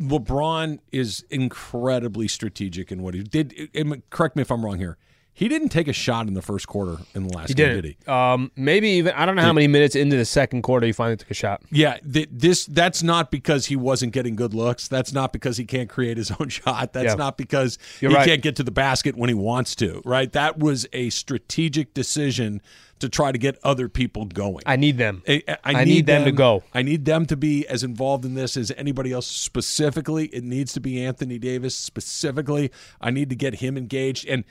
LeBron 0.00 0.80
is 0.90 1.24
incredibly 1.30 2.26
strategic 2.26 2.90
in 2.90 3.00
what 3.02 3.14
he 3.14 3.22
did. 3.22 3.70
Correct 4.10 4.34
me 4.34 4.42
if 4.42 4.50
I'm 4.50 4.64
wrong 4.64 4.78
here. 4.78 4.96
He 5.38 5.46
didn't 5.46 5.68
take 5.68 5.86
a 5.86 5.92
shot 5.92 6.26
in 6.26 6.34
the 6.34 6.42
first 6.42 6.66
quarter 6.66 6.96
in 7.14 7.28
the 7.28 7.32
last 7.36 7.46
he 7.50 7.54
game, 7.54 7.68
didn't. 7.68 7.82
did 7.82 7.96
he? 8.04 8.10
Um, 8.10 8.50
maybe 8.56 8.88
even 8.88 9.14
I 9.14 9.24
don't 9.24 9.36
know 9.36 9.42
how 9.42 9.52
many 9.52 9.68
minutes 9.68 9.94
into 9.94 10.16
the 10.16 10.24
second 10.24 10.62
quarter 10.62 10.84
he 10.84 10.90
finally 10.92 11.16
took 11.16 11.30
a 11.30 11.34
shot. 11.34 11.62
Yeah, 11.70 11.98
th- 11.98 12.28
this 12.32 12.66
that's 12.66 13.04
not 13.04 13.30
because 13.30 13.66
he 13.66 13.76
wasn't 13.76 14.12
getting 14.12 14.34
good 14.34 14.52
looks. 14.52 14.88
That's 14.88 15.12
not 15.12 15.32
because 15.32 15.56
he 15.56 15.64
can't 15.64 15.88
create 15.88 16.16
his 16.16 16.32
own 16.40 16.48
shot. 16.48 16.92
That's 16.92 17.10
Yeah. 17.10 17.14
not 17.14 17.36
because 17.38 17.78
You're 18.00 18.10
he 18.10 18.16
right. 18.16 18.26
can't 18.26 18.42
get 18.42 18.56
to 18.56 18.64
the 18.64 18.72
basket 18.72 19.16
when 19.16 19.28
he 19.28 19.34
wants 19.34 19.76
to. 19.76 20.02
Right? 20.04 20.32
That 20.32 20.58
was 20.58 20.88
a 20.92 21.10
strategic 21.10 21.94
decision 21.94 22.60
to 22.98 23.08
try 23.08 23.30
to 23.30 23.38
get 23.38 23.60
other 23.62 23.88
people 23.88 24.24
going. 24.24 24.64
I 24.66 24.74
need 24.74 24.98
them. 24.98 25.22
I, 25.28 25.40
I 25.46 25.58
I 25.62 25.84
need 25.84 26.06
them 26.06 26.24
to 26.24 26.32
go. 26.32 26.64
I 26.74 26.82
need 26.82 27.04
them 27.04 27.26
to 27.26 27.36
be 27.36 27.64
as 27.68 27.84
involved 27.84 28.24
in 28.24 28.34
this 28.34 28.56
as 28.56 28.72
anybody 28.76 29.12
else. 29.12 29.28
Specifically, 29.28 30.26
it 30.26 30.42
needs 30.42 30.72
to 30.72 30.80
be 30.80 31.04
Anthony 31.04 31.38
Davis. 31.38 31.76
Specifically, 31.76 32.72
I 33.00 33.10
need 33.12 33.30
to 33.30 33.36
get 33.36 33.56
him 33.56 33.76
engaged. 33.76 34.26
And 34.26 34.42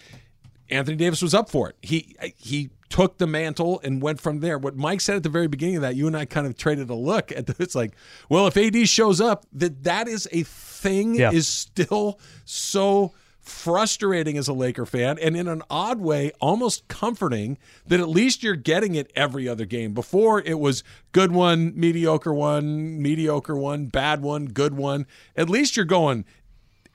Anthony 0.69 0.97
Davis 0.97 1.21
was 1.21 1.33
up 1.33 1.49
for 1.49 1.69
it. 1.69 1.75
He 1.81 2.15
he 2.35 2.69
took 2.89 3.17
the 3.17 3.27
mantle 3.27 3.81
and 3.83 4.01
went 4.01 4.21
from 4.21 4.39
there. 4.39 4.57
What 4.57 4.75
Mike 4.77 5.01
said 5.01 5.17
at 5.17 5.23
the 5.23 5.29
very 5.29 5.47
beginning 5.47 5.75
of 5.75 5.81
that, 5.81 5.95
you 5.95 6.07
and 6.07 6.15
I 6.15 6.23
kind 6.25 6.47
of 6.47 6.57
traded 6.57 6.89
a 6.89 6.95
look 6.95 7.31
at. 7.33 7.45
The, 7.47 7.55
it's 7.59 7.75
like, 7.75 7.93
well, 8.29 8.47
if 8.47 8.55
AD 8.55 8.87
shows 8.87 9.19
up, 9.19 9.45
that 9.53 9.83
that 9.83 10.07
is 10.07 10.27
a 10.31 10.43
thing 10.43 11.15
Yeah. 11.15 11.31
is 11.31 11.47
still 11.47 12.19
so 12.45 13.13
frustrating 13.41 14.37
as 14.37 14.49
a 14.49 14.53
Laker 14.53 14.85
fan 14.85 15.17
and 15.19 15.35
in 15.37 15.47
an 15.47 15.61
odd 15.69 16.01
way 16.01 16.31
almost 16.41 16.85
comforting 16.89 17.57
that 17.87 17.99
at 18.01 18.09
least 18.09 18.43
you're 18.43 18.57
getting 18.57 18.93
it 18.95 19.09
every 19.15 19.47
other 19.47 19.63
game. 19.65 19.93
Before 19.93 20.41
it 20.41 20.59
was 20.59 20.83
good 21.13 21.31
one, 21.31 21.71
mediocre 21.73 22.33
one, 22.33 23.01
mediocre 23.01 23.55
one, 23.55 23.85
bad 23.85 24.21
one, 24.21 24.47
good 24.47 24.73
one. 24.75 25.07
At 25.35 25.49
least 25.49 25.77
you're 25.77 25.85
going 25.85 26.25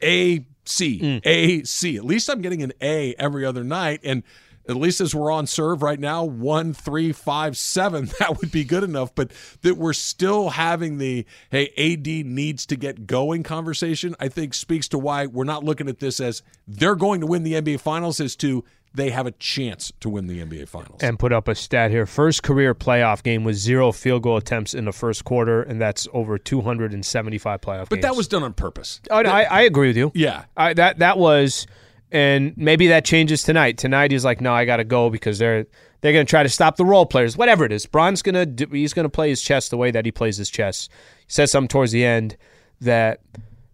A 0.02 0.44
C 0.64 1.00
mm. 1.00 1.26
A 1.26 1.64
C. 1.64 1.96
At 1.96 2.04
least 2.04 2.28
I'm 2.28 2.40
getting 2.40 2.62
an 2.62 2.72
A 2.80 3.14
every 3.18 3.44
other 3.44 3.64
night 3.64 4.00
and 4.04 4.22
at 4.68 4.76
least 4.76 5.00
as 5.00 5.14
we're 5.14 5.30
on 5.30 5.46
serve 5.46 5.82
right 5.82 5.98
now, 5.98 6.24
one, 6.24 6.72
three, 6.72 7.12
five, 7.12 7.56
seven, 7.56 8.06
that 8.18 8.40
would 8.40 8.52
be 8.52 8.64
good 8.64 8.84
enough. 8.84 9.14
But 9.14 9.32
that 9.62 9.76
we're 9.76 9.92
still 9.92 10.50
having 10.50 10.98
the 10.98 11.26
hey, 11.50 11.72
AD 11.76 12.06
needs 12.26 12.66
to 12.66 12.76
get 12.76 13.06
going 13.06 13.42
conversation, 13.42 14.14
I 14.20 14.28
think 14.28 14.54
speaks 14.54 14.88
to 14.88 14.98
why 14.98 15.26
we're 15.26 15.44
not 15.44 15.64
looking 15.64 15.88
at 15.88 15.98
this 15.98 16.20
as 16.20 16.42
they're 16.66 16.94
going 16.94 17.20
to 17.20 17.26
win 17.26 17.42
the 17.42 17.54
NBA 17.54 17.80
Finals, 17.80 18.20
as 18.20 18.36
to 18.36 18.64
they 18.94 19.10
have 19.10 19.26
a 19.26 19.30
chance 19.32 19.92
to 20.00 20.08
win 20.08 20.26
the 20.26 20.40
NBA 20.44 20.68
Finals. 20.68 21.02
and 21.02 21.18
put 21.18 21.32
up 21.32 21.48
a 21.48 21.54
stat 21.54 21.90
here. 21.90 22.06
First 22.06 22.42
career 22.42 22.74
playoff 22.74 23.22
game 23.22 23.44
with 23.44 23.56
zero 23.56 23.92
field 23.92 24.22
goal 24.22 24.36
attempts 24.36 24.74
in 24.74 24.84
the 24.84 24.92
first 24.92 25.24
quarter, 25.24 25.62
and 25.62 25.80
that's 25.80 26.06
over 26.12 26.38
275 26.38 27.60
playoff 27.60 27.88
but 27.88 27.96
games. 27.96 28.02
that 28.02 28.16
was 28.16 28.28
done 28.28 28.42
on 28.42 28.52
purpose. 28.52 29.00
Oh, 29.10 29.22
no, 29.22 29.30
I, 29.30 29.42
I 29.44 29.62
agree 29.62 29.88
with 29.88 29.96
you. 29.96 30.12
Yeah. 30.14 30.44
I, 30.56 30.74
that 30.74 30.98
that 30.98 31.18
was, 31.18 31.66
and 32.10 32.54
maybe 32.56 32.88
that 32.88 33.04
changes 33.04 33.42
tonight. 33.42 33.78
Tonight 33.78 34.10
he's 34.10 34.24
like, 34.24 34.40
no, 34.40 34.52
I 34.52 34.64
got 34.64 34.76
to 34.76 34.84
go 34.84 35.08
because 35.10 35.38
they're 35.38 35.66
they're 36.02 36.12
going 36.12 36.26
to 36.26 36.30
try 36.30 36.42
to 36.42 36.48
stop 36.48 36.76
the 36.76 36.84
role 36.84 37.06
players. 37.06 37.36
Whatever 37.36 37.64
it 37.64 37.72
is, 37.72 37.86
Bron's 37.86 38.22
going 38.22 38.34
to 38.34 38.44
do, 38.44 38.66
he's 38.66 38.92
going 38.92 39.04
to 39.04 39.08
play 39.10 39.28
his 39.28 39.40
chess 39.40 39.68
the 39.68 39.76
way 39.76 39.90
that 39.92 40.04
he 40.04 40.10
plays 40.12 40.36
his 40.36 40.50
chess. 40.50 40.88
He 41.20 41.32
says 41.32 41.50
something 41.50 41.68
towards 41.68 41.92
the 41.92 42.04
end 42.04 42.36
that 42.80 43.20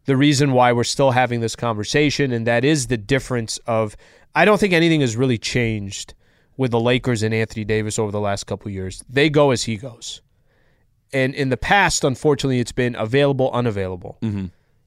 the 0.04 0.16
reason 0.16 0.52
why 0.52 0.72
we're 0.72 0.84
still 0.84 1.10
having 1.10 1.40
this 1.40 1.56
conversation, 1.56 2.30
and 2.32 2.46
that 2.46 2.64
is 2.64 2.86
the 2.86 2.96
difference 2.96 3.58
of 3.66 3.96
I 4.34 4.44
don't 4.44 4.58
think 4.58 4.72
anything 4.72 5.00
has 5.00 5.16
really 5.16 5.38
changed 5.38 6.14
with 6.56 6.70
the 6.70 6.80
Lakers 6.80 7.22
and 7.22 7.32
Anthony 7.34 7.64
Davis 7.64 7.98
over 7.98 8.10
the 8.10 8.20
last 8.20 8.44
couple 8.46 8.68
of 8.68 8.74
years. 8.74 9.02
They 9.08 9.30
go 9.30 9.50
as 9.50 9.64
he 9.64 9.76
goes. 9.76 10.22
And 11.12 11.34
in 11.34 11.48
the 11.48 11.56
past, 11.56 12.04
unfortunately, 12.04 12.60
it's 12.60 12.72
been 12.72 12.94
available, 12.94 13.50
unavailable. 13.52 14.18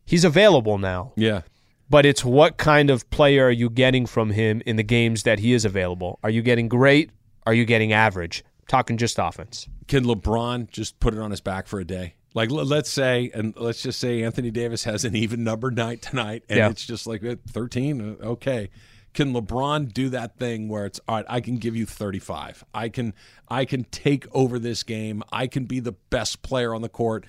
He's 0.05 0.23
available 0.23 0.77
now 0.77 1.13
Yeah. 1.15 1.41
but 1.89 2.05
it's 2.05 2.23
what 2.23 2.57
kind 2.57 2.89
of 2.89 3.09
player 3.09 3.45
are 3.47 3.51
you 3.51 3.69
getting 3.69 4.05
from 4.05 4.31
him 4.31 4.61
in 4.65 4.75
the 4.75 4.83
games 4.83 5.23
that 5.23 5.39
he 5.39 5.53
is 5.53 5.65
available? 5.65 6.19
Are 6.23 6.29
you 6.29 6.41
getting 6.41 6.67
great? 6.67 7.09
Are 7.45 7.53
you 7.53 7.65
getting 7.65 7.91
average? 7.93 8.43
talking 8.67 8.95
just 8.95 9.19
offense. 9.19 9.67
Can 9.89 10.05
LeBron 10.05 10.69
just 10.71 10.97
put 11.01 11.13
it 11.13 11.19
on 11.19 11.31
his 11.31 11.41
back 11.41 11.67
for 11.67 11.81
a 11.81 11.83
day? 11.83 12.13
Like 12.33 12.49
let's 12.51 12.89
say, 12.89 13.29
and 13.33 13.53
let's 13.57 13.81
just 13.81 13.99
say 13.99 14.23
Anthony 14.23 14.49
Davis 14.49 14.85
has 14.85 15.03
an 15.03 15.13
even 15.13 15.43
number 15.43 15.69
night 15.71 16.01
tonight, 16.01 16.43
and 16.47 16.57
Yeah. 16.57 16.69
it's 16.69 16.85
just 16.85 17.05
like 17.05 17.21
eh, 17.21 17.35
thirteen. 17.49 17.99
uh, 18.21 18.25
Okay, 18.27 18.69
can 19.13 19.33
LeBron 19.33 19.93
do 19.93 20.09
that 20.09 20.37
thing 20.37 20.69
where 20.69 20.85
it's 20.85 20.99
all 21.07 21.15
right? 21.17 21.25
I 21.27 21.41
can 21.41 21.57
give 21.57 21.75
you 21.75 21.85
thirty-five. 21.85 22.63
I 22.73 22.89
can 22.89 23.13
I 23.49 23.65
can 23.65 23.83
take 23.85 24.25
over 24.33 24.57
this 24.59 24.83
game. 24.83 25.23
I 25.31 25.47
can 25.47 25.65
be 25.65 25.79
the 25.79 25.91
best 25.91 26.41
player 26.41 26.73
on 26.73 26.81
the 26.81 26.89
court. 26.89 27.25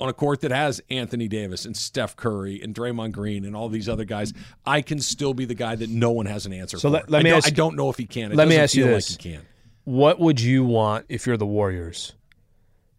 On 0.00 0.08
a 0.08 0.12
court 0.12 0.42
that 0.42 0.52
has 0.52 0.80
Anthony 0.90 1.26
Davis 1.26 1.64
and 1.64 1.76
Steph 1.76 2.14
Curry 2.14 2.62
and 2.62 2.72
Draymond 2.72 3.10
Green 3.10 3.44
and 3.44 3.56
all 3.56 3.68
these 3.68 3.88
other 3.88 4.04
guys, 4.04 4.32
I 4.64 4.80
can 4.80 5.00
still 5.00 5.34
be 5.34 5.44
the 5.44 5.56
guy 5.56 5.74
that 5.74 5.90
no 5.90 6.12
one 6.12 6.26
has 6.26 6.46
an 6.46 6.52
answer 6.52 6.78
So 6.78 6.88
for. 6.88 6.92
let- 6.92 7.10
let 7.10 7.18
I 7.18 7.22
me 7.24 7.30
don't, 7.30 7.36
ask- 7.38 7.46
I 7.48 7.50
don't 7.50 7.74
know 7.76 7.90
if 7.90 7.96
he 7.96 8.06
can. 8.06 8.30
It 8.30 8.36
let 8.36 8.46
me 8.46 8.56
ask 8.56 8.76
you 8.76 8.84
this. 8.84 9.10
Like 9.10 9.20
he 9.22 9.32
can. 9.32 9.42
What 9.82 10.20
would 10.20 10.40
you 10.40 10.64
want 10.64 11.06
if 11.08 11.26
you're 11.26 11.36
the 11.36 11.46
Warriors? 11.46 12.12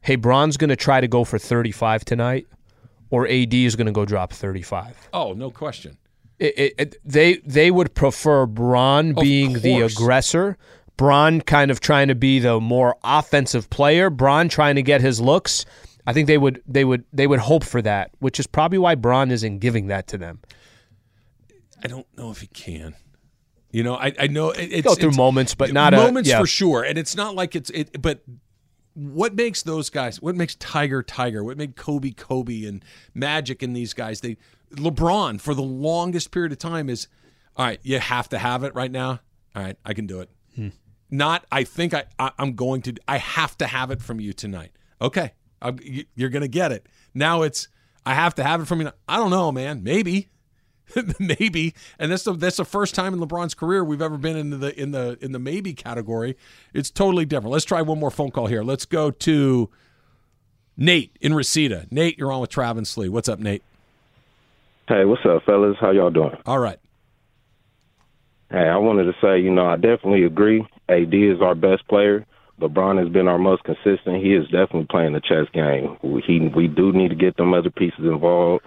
Hey, 0.01 0.17
Bron's 0.17 0.57
going 0.57 0.71
to 0.71 0.75
try 0.75 0.99
to 0.99 1.07
go 1.07 1.23
for 1.23 1.39
35 1.39 2.03
tonight, 2.03 2.47
or 3.11 3.25
AD 3.27 3.53
is 3.53 3.77
going 3.77 3.85
to 3.87 3.93
go 3.93 4.03
drop 4.05 4.33
35. 4.33 5.09
Oh, 5.13 5.31
no 5.33 5.49
question. 5.51 5.97
It, 6.39 6.57
it, 6.57 6.73
it- 6.77 6.95
they 7.03 7.37
they 7.45 7.69
would 7.71 7.93
prefer 7.93 8.45
Bron 8.45 9.13
being 9.13 9.53
the 9.53 9.81
aggressor, 9.81 10.57
Bron 10.97 11.41
kind 11.41 11.69
of 11.71 11.79
trying 11.79 12.07
to 12.07 12.15
be 12.15 12.39
the 12.39 12.59
more 12.59 12.95
offensive 13.03 13.69
player, 13.69 14.09
Bron 14.09 14.49
trying 14.49 14.75
to 14.75 14.81
get 14.81 15.01
his 15.01 15.19
looks. 15.21 15.65
I 16.07 16.13
think 16.13 16.27
they 16.27 16.37
would 16.37 16.61
they 16.65 16.85
would 16.85 17.03
they 17.13 17.27
would 17.27 17.39
hope 17.39 17.63
for 17.63 17.81
that, 17.81 18.11
which 18.19 18.39
is 18.39 18.47
probably 18.47 18.77
why 18.79 18.95
Bron 18.95 19.31
isn't 19.31 19.59
giving 19.59 19.87
that 19.87 20.07
to 20.07 20.17
them. 20.17 20.39
I 21.83 21.87
don't 21.87 22.07
know 22.17 22.31
if 22.31 22.41
he 22.41 22.47
can. 22.47 22.95
You 23.71 23.83
know, 23.83 23.95
I, 23.95 24.13
I 24.19 24.27
know 24.27 24.49
it, 24.49 24.63
it's 24.71 24.87
Go 24.87 24.95
through 24.95 25.09
it's- 25.09 25.17
moments, 25.17 25.55
but 25.55 25.71
not 25.71 25.93
a- 25.93 25.97
moments 25.97 26.29
yeah. 26.29 26.39
for 26.39 26.47
sure. 26.47 26.83
And 26.83 26.97
it's 26.97 27.15
not 27.15 27.35
like 27.35 27.55
it's 27.55 27.69
it. 27.69 28.01
But 28.01 28.23
what 28.95 29.35
makes 29.35 29.61
those 29.63 29.89
guys? 29.89 30.21
What 30.21 30.35
makes 30.35 30.55
Tiger 30.55 31.03
Tiger? 31.03 31.43
What 31.43 31.57
made 31.57 31.75
Kobe 31.75 32.11
Kobe 32.11 32.63
and 32.65 32.83
Magic 33.13 33.61
and 33.61 33.75
these 33.75 33.93
guys? 33.93 34.21
They 34.21 34.37
LeBron 34.71 35.39
for 35.41 35.53
the 35.53 35.61
longest 35.61 36.31
period 36.31 36.51
of 36.51 36.57
time 36.59 36.89
is 36.89 37.07
all 37.55 37.65
right. 37.65 37.79
You 37.83 37.99
have 37.99 38.29
to 38.29 38.37
have 38.37 38.63
it 38.63 38.73
right 38.75 38.91
now. 38.91 39.19
All 39.55 39.63
right, 39.63 39.77
I 39.85 39.93
can 39.93 40.05
do 40.07 40.21
it. 40.21 40.29
Hmm. 40.55 40.69
Not 41.09 41.45
I 41.51 41.63
think 41.63 41.93
I, 41.93 42.05
I 42.19 42.31
I'm 42.37 42.53
going 42.53 42.81
to. 42.83 42.93
I 43.07 43.17
have 43.17 43.57
to 43.59 43.67
have 43.67 43.91
it 43.91 44.01
from 44.01 44.19
you 44.19 44.31
tonight. 44.33 44.71
Okay, 45.01 45.31
I'm, 45.61 45.77
you- 45.83 46.05
you're 46.15 46.29
going 46.29 46.41
to 46.43 46.47
get 46.47 46.71
it. 46.71 46.87
Now 47.13 47.41
it's 47.41 47.67
I 48.05 48.13
have 48.13 48.35
to 48.35 48.43
have 48.43 48.61
it 48.61 48.65
from 48.65 48.81
you. 48.81 48.91
I 49.07 49.17
don't 49.17 49.31
know, 49.31 49.51
man. 49.51 49.81
Maybe 49.83 50.29
maybe, 51.19 51.73
and 51.99 52.11
that's 52.11 52.23
the 52.23 52.33
that's 52.33 52.57
the 52.57 52.65
first 52.65 52.95
time 52.95 53.13
in 53.13 53.19
LeBron's 53.19 53.53
career 53.53 53.83
we've 53.83 54.01
ever 54.01 54.17
been 54.17 54.35
in 54.37 54.59
the 54.59 54.79
in 54.79 54.91
the 54.91 55.17
in 55.21 55.31
the 55.31 55.39
maybe 55.39 55.73
category. 55.73 56.37
It's 56.73 56.89
totally 56.91 57.25
different. 57.25 57.51
Let's 57.53 57.65
try 57.65 57.81
one 57.81 57.99
more 57.99 58.11
phone 58.11 58.31
call 58.31 58.47
here. 58.47 58.63
Let's 58.63 58.85
go 58.85 59.09
to 59.11 59.69
Nate 60.77 61.17
in 61.21 61.33
Reseda. 61.33 61.87
Nate, 61.91 62.17
you're 62.17 62.31
on 62.31 62.41
with 62.41 62.49
Travis 62.49 62.95
Lee. 62.97 63.09
What's 63.09 63.29
up, 63.29 63.39
Nate? 63.39 63.63
Hey, 64.89 65.05
what's 65.05 65.21
up, 65.23 65.43
fellas? 65.45 65.77
How 65.79 65.91
y'all 65.91 66.09
doing? 66.09 66.35
All 66.47 66.57
right. 66.57 66.79
Hey, 68.49 68.67
I 68.67 68.77
wanted 68.77 69.03
to 69.03 69.13
say, 69.21 69.39
you 69.39 69.51
know, 69.51 69.67
I 69.67 69.75
definitely 69.75 70.23
agree. 70.23 70.65
AD 70.89 71.13
is 71.13 71.43
our 71.43 71.53
best 71.53 71.87
player. 71.87 72.25
LeBron 72.59 72.97
has 72.97 73.07
been 73.13 73.27
our 73.27 73.37
most 73.37 73.63
consistent. 73.65 74.25
He 74.25 74.33
is 74.33 74.45
definitely 74.45 74.87
playing 74.89 75.13
the 75.13 75.21
chess 75.21 75.45
game. 75.53 75.95
He 76.25 76.39
we 76.39 76.67
do 76.67 76.91
need 76.91 77.09
to 77.09 77.15
get 77.15 77.37
them 77.37 77.53
other 77.53 77.69
pieces 77.69 77.99
involved. 77.99 78.65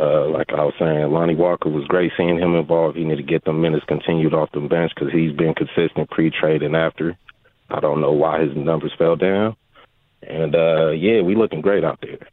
Uh, 0.00 0.28
like 0.30 0.54
I 0.54 0.64
was 0.64 0.72
saying, 0.78 1.12
Lonnie 1.12 1.34
Walker 1.34 1.68
was 1.68 1.84
great 1.86 2.12
seeing 2.16 2.38
him 2.38 2.54
involved. 2.54 2.96
He 2.96 3.04
need 3.04 3.16
to 3.16 3.22
get 3.22 3.44
them 3.44 3.60
minutes 3.60 3.84
continued 3.86 4.32
off 4.32 4.48
the 4.52 4.60
bench 4.60 4.92
because 4.94 5.12
he's 5.12 5.36
been 5.36 5.52
consistent 5.52 6.08
pre-trade 6.08 6.62
and 6.62 6.76
after. 6.76 7.18
I 7.68 7.80
don't 7.80 8.00
know 8.00 8.12
why 8.12 8.40
his 8.40 8.56
numbers 8.56 8.92
fell 8.96 9.16
down. 9.16 9.54
And 10.22 10.54
uh, 10.54 10.92
yeah, 10.92 11.20
we 11.20 11.36
looking 11.36 11.60
great 11.60 11.84
out 11.84 11.98
there. 12.00 12.26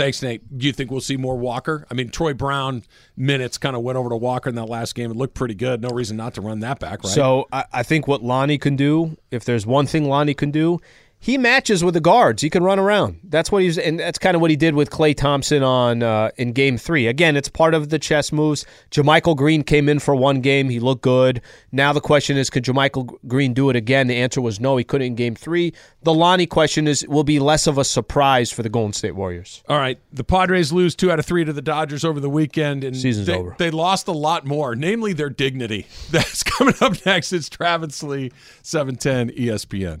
Thanks, 0.00 0.22
Nate. 0.22 0.58
Do 0.58 0.66
you 0.66 0.72
think 0.72 0.90
we'll 0.90 1.02
see 1.02 1.18
more 1.18 1.36
Walker? 1.36 1.86
I 1.90 1.94
mean, 1.94 2.08
Troy 2.08 2.32
Brown 2.32 2.84
minutes 3.18 3.58
kind 3.58 3.76
of 3.76 3.82
went 3.82 3.98
over 3.98 4.08
to 4.08 4.16
Walker 4.16 4.48
in 4.48 4.54
that 4.54 4.64
last 4.64 4.94
game. 4.94 5.10
It 5.10 5.16
looked 5.18 5.34
pretty 5.34 5.54
good. 5.54 5.82
No 5.82 5.90
reason 5.90 6.16
not 6.16 6.32
to 6.34 6.40
run 6.40 6.60
that 6.60 6.78
back, 6.78 7.04
right? 7.04 7.12
So 7.12 7.46
I, 7.52 7.66
I 7.70 7.82
think 7.82 8.08
what 8.08 8.22
Lonnie 8.22 8.56
can 8.56 8.76
do, 8.76 9.18
if 9.30 9.44
there's 9.44 9.66
one 9.66 9.84
thing 9.84 10.08
Lonnie 10.08 10.32
can 10.32 10.50
do, 10.50 10.80
he 11.22 11.36
matches 11.36 11.84
with 11.84 11.92
the 11.92 12.00
guards. 12.00 12.40
He 12.40 12.48
can 12.48 12.62
run 12.62 12.78
around. 12.78 13.20
That's 13.24 13.52
what 13.52 13.62
he's, 13.62 13.76
and 13.76 14.00
that's 14.00 14.18
kind 14.18 14.34
of 14.34 14.40
what 14.40 14.50
he 14.50 14.56
did 14.56 14.74
with 14.74 14.88
Klay 14.88 15.14
Thompson 15.14 15.62
on 15.62 16.02
uh, 16.02 16.30
in 16.38 16.52
Game 16.52 16.78
Three. 16.78 17.06
Again, 17.06 17.36
it's 17.36 17.48
part 17.48 17.74
of 17.74 17.90
the 17.90 17.98
chess 17.98 18.32
moves. 18.32 18.64
JaMychal 18.90 19.36
Green 19.36 19.62
came 19.62 19.90
in 19.90 19.98
for 19.98 20.14
one 20.14 20.40
game. 20.40 20.70
He 20.70 20.80
looked 20.80 21.02
good. 21.02 21.42
Now 21.72 21.92
the 21.92 22.00
question 22.00 22.38
is, 22.38 22.48
could 22.48 22.64
JaMychal 22.64 23.18
Green 23.28 23.52
do 23.52 23.68
it 23.68 23.76
again? 23.76 24.06
The 24.06 24.16
answer 24.16 24.40
was 24.40 24.60
no. 24.60 24.78
He 24.78 24.84
couldn't 24.84 25.08
in 25.08 25.14
Game 25.14 25.34
Three. 25.34 25.74
The 26.02 26.14
Lonnie 26.14 26.46
question 26.46 26.88
is, 26.88 27.06
will 27.06 27.24
be 27.24 27.38
less 27.38 27.66
of 27.66 27.76
a 27.76 27.84
surprise 27.84 28.50
for 28.50 28.62
the 28.62 28.70
Golden 28.70 28.94
State 28.94 29.14
Warriors. 29.14 29.62
All 29.68 29.76
right, 29.76 29.98
the 30.10 30.24
Padres 30.24 30.72
lose 30.72 30.94
two 30.94 31.12
out 31.12 31.18
of 31.18 31.26
three 31.26 31.44
to 31.44 31.52
the 31.52 31.60
Dodgers 31.62 32.02
over 32.02 32.18
the 32.18 32.30
weekend, 32.30 32.82
and 32.82 32.96
Season's 32.96 33.26
they, 33.26 33.36
over. 33.36 33.56
They 33.58 33.70
lost 33.70 34.08
a 34.08 34.12
lot 34.12 34.46
more, 34.46 34.74
namely 34.74 35.12
their 35.12 35.30
dignity. 35.30 35.86
That's 36.10 36.42
coming 36.42 36.74
up 36.80 37.04
next. 37.04 37.34
It's 37.34 37.50
Travis 37.50 38.02
Lee, 38.02 38.32
seven 38.62 38.96
ten 38.96 39.28
ESPN. 39.30 40.00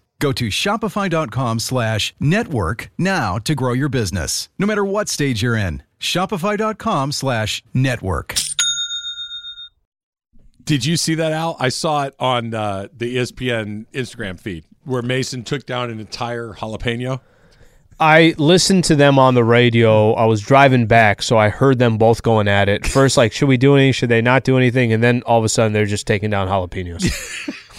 Go 0.21 0.31
to 0.33 0.49
shopify.com 0.49 1.59
slash 1.59 2.13
network 2.19 2.91
now 2.95 3.39
to 3.39 3.55
grow 3.55 3.73
your 3.73 3.89
business, 3.89 4.49
no 4.59 4.67
matter 4.67 4.85
what 4.85 5.09
stage 5.09 5.41
you're 5.41 5.57
in. 5.57 5.81
Shopify.com 5.99 7.11
slash 7.11 7.63
network. 7.73 8.35
Did 10.63 10.85
you 10.85 10.95
see 10.95 11.15
that, 11.15 11.31
Al? 11.31 11.57
I 11.59 11.69
saw 11.69 12.03
it 12.03 12.15
on 12.19 12.53
uh, 12.53 12.87
the 12.95 13.17
ESPN 13.17 13.87
Instagram 13.93 14.39
feed 14.39 14.63
where 14.83 15.01
Mason 15.01 15.43
took 15.43 15.65
down 15.65 15.89
an 15.89 15.99
entire 15.99 16.53
jalapeno. 16.53 17.19
I 17.99 18.35
listened 18.37 18.83
to 18.85 18.95
them 18.95 19.17
on 19.17 19.33
the 19.33 19.43
radio. 19.43 20.13
I 20.13 20.25
was 20.25 20.41
driving 20.41 20.85
back, 20.85 21.23
so 21.23 21.37
I 21.37 21.49
heard 21.49 21.79
them 21.79 21.97
both 21.97 22.21
going 22.21 22.47
at 22.47 22.69
it. 22.69 22.85
First, 22.85 23.17
like, 23.17 23.33
should 23.33 23.47
we 23.47 23.57
do 23.57 23.75
anything? 23.75 23.93
Should 23.93 24.09
they 24.09 24.21
not 24.21 24.43
do 24.43 24.55
anything? 24.57 24.93
And 24.93 25.03
then 25.03 25.23
all 25.23 25.39
of 25.39 25.45
a 25.45 25.49
sudden, 25.49 25.73
they're 25.73 25.85
just 25.87 26.05
taking 26.05 26.29
down 26.29 26.47
jalapenos. 26.47 27.57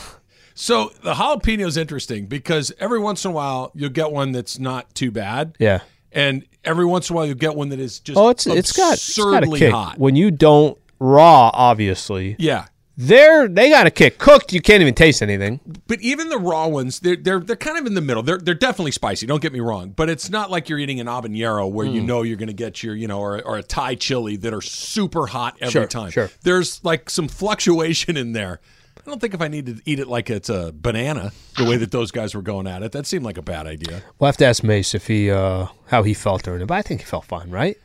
So 0.55 0.93
the 1.03 1.15
jalapeno 1.15 1.67
is 1.67 1.77
interesting 1.77 2.27
because 2.27 2.73
every 2.79 2.99
once 2.99 3.25
in 3.25 3.31
a 3.31 3.35
while 3.35 3.71
you'll 3.75 3.91
get 3.91 4.13
one 4.13 4.33
that's 4.33 4.59
not 4.59 4.95
too 4.95 5.11
bad, 5.11 5.57
yeah. 5.59 5.81
and 6.13 6.45
every 6.65 6.85
once 6.87 7.09
in 7.11 7.15
a 7.15 7.17
while 7.17 7.27
you'll 7.27 7.35
get 7.37 7.55
one 7.57 7.71
that 7.71 7.81
is 7.81 7.99
just 8.01 8.19
Oh, 8.19 8.29
it's 8.29 8.47
it's 8.47 8.73
got 8.73 8.95
it's 8.95 9.17
got 9.17 9.33
a 9.33 9.37
absurdly 9.39 9.59
kick. 9.61 9.73
hot. 9.73 9.99
When 9.99 10.15
you 10.17 10.31
don't 10.31 10.77
raw, 10.99 11.51
obviously, 11.55 12.37
Yeah, 12.39 12.67
they're 12.97 13.49
they 13.49 13.71
got 13.71 13.87
a 13.87 13.91
kick. 13.91 14.19
Cooked, 14.19 14.53
you 14.53 14.61
can't 14.61 14.83
even 14.83 14.95
taste 14.95 15.23
anything. 15.23 15.59
but 15.87 16.01
even 16.03 16.29
the 16.29 16.39
raw 16.39 16.69
ones, 16.69 17.01
they're 17.01 17.17
they're 17.17 17.41
they're 17.41 17.57
kind 17.57 17.79
of 17.79 17.87
in 17.87 17.95
the 17.95 18.01
middle. 18.03 18.23
They're 18.23 18.39
they're 18.39 18.55
definitely 18.55 18.93
spicy. 18.93 19.27
Don't 19.27 19.41
get 19.43 19.53
me 19.55 19.61
wrong, 19.61 19.91
but 19.97 20.11
it's 20.11 20.29
not 20.29 20.51
like 20.51 20.69
you're 20.69 20.79
eating 20.79 21.01
an 21.01 21.07
habanero 21.07 21.69
where 21.71 21.87
Hmm. 21.87 21.95
you 21.95 22.03
know 22.03 22.23
you're 22.23 22.37
going 22.37 22.49
to 22.49 22.53
get 22.53 22.83
your 22.83 22.95
you 22.95 23.09
know 23.09 23.19
or 23.19 23.41
or 23.43 23.57
a 23.57 23.63
Thai 23.63 23.95
chili 23.95 24.37
that 24.37 24.53
are 24.53 24.61
super 24.61 25.27
hot 25.29 25.57
every 25.61 25.73
Sure, 25.73 25.87
time. 25.87 26.11
sure. 26.11 26.31
There's 26.43 26.85
like 26.85 27.09
some 27.09 27.27
fluctuation 27.29 28.17
in 28.19 28.33
there. 28.33 28.61
I 29.05 29.11
don't 29.11 29.21
think 29.21 29.35
if 29.35 29.41
I 29.41 29.49
need 29.49 29.67
to 29.67 29.81
eat 29.85 29.99
it 29.99 30.07
like 30.07 30.31
it's 30.31 30.49
a 30.49 30.73
banana, 30.75 31.33
the 31.57 31.65
way 31.65 31.77
that 31.77 31.91
those 31.91 32.13
guys 32.13 32.35
were 32.35 32.43
going 32.43 32.69
at 32.69 32.83
it, 32.85 32.93
that 32.93 33.07
seemed 33.07 33.25
like 33.25 33.37
a 33.37 33.43
bad 33.43 33.67
idea. 33.67 34.03
We'll 34.19 34.29
have 34.29 34.37
to 34.37 34.47
ask 34.47 34.63
Mace 34.63 34.95
if 34.95 35.09
he 35.09 35.31
uh, 35.31 35.67
how 35.89 36.05
he 36.05 36.15
felt 36.15 36.45
during 36.45 36.63
it, 36.63 36.67
but 36.67 36.75
I 36.77 36.83
think 36.83 37.01
he 37.01 37.07
felt 37.07 37.25
fine, 37.25 37.51
right? 37.51 37.77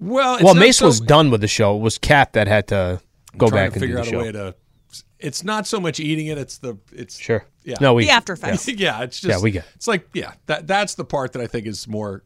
Well, 0.00 0.34
it's 0.34 0.44
well, 0.44 0.54
Mace 0.54 0.78
so- 0.78 0.86
was 0.86 1.00
done 1.00 1.30
with 1.30 1.40
the 1.40 1.48
show. 1.48 1.76
It 1.76 1.80
was 1.80 1.98
Cap 1.98 2.32
that 2.32 2.48
had 2.48 2.66
to 2.68 3.00
go 3.38 3.48
back 3.48 3.70
to 3.70 3.74
and 3.74 3.74
do 3.74 3.80
figure 3.80 3.94
the 3.96 4.00
out 4.00 4.06
show. 4.06 4.20
a 4.20 4.22
way 4.24 4.32
to. 4.32 4.54
It's 5.20 5.44
not 5.44 5.66
so 5.66 5.78
much 5.80 6.00
eating 6.00 6.26
it; 6.26 6.38
it's 6.38 6.58
the 6.58 6.76
it's 6.92 7.18
sure. 7.18 7.46
Yeah. 7.62 7.76
No, 7.80 7.94
we 7.94 8.06
The 8.06 8.10
after 8.10 8.32
effects. 8.32 8.68
yeah, 8.68 9.02
it's 9.02 9.20
just 9.20 9.30
Yeah, 9.38 9.42
we 9.42 9.52
get 9.52 9.64
it. 9.64 9.70
It's 9.76 9.86
like 9.88 10.08
yeah, 10.12 10.32
that 10.46 10.66
that's 10.66 10.96
the 10.96 11.04
part 11.04 11.32
that 11.32 11.40
I 11.42 11.46
think 11.46 11.66
is 11.66 11.86
more 11.88 12.24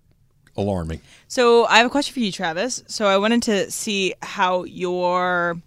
alarming. 0.56 1.00
So 1.28 1.66
I 1.66 1.76
have 1.78 1.87
a 1.87 1.90
question 1.90 2.12
for 2.14 2.20
you, 2.20 2.32
Travis. 2.32 2.82
So 2.88 3.06
I 3.06 3.18
wanted 3.18 3.42
to 3.44 3.70
see 3.70 4.14
how 4.22 4.64
your 4.64 5.61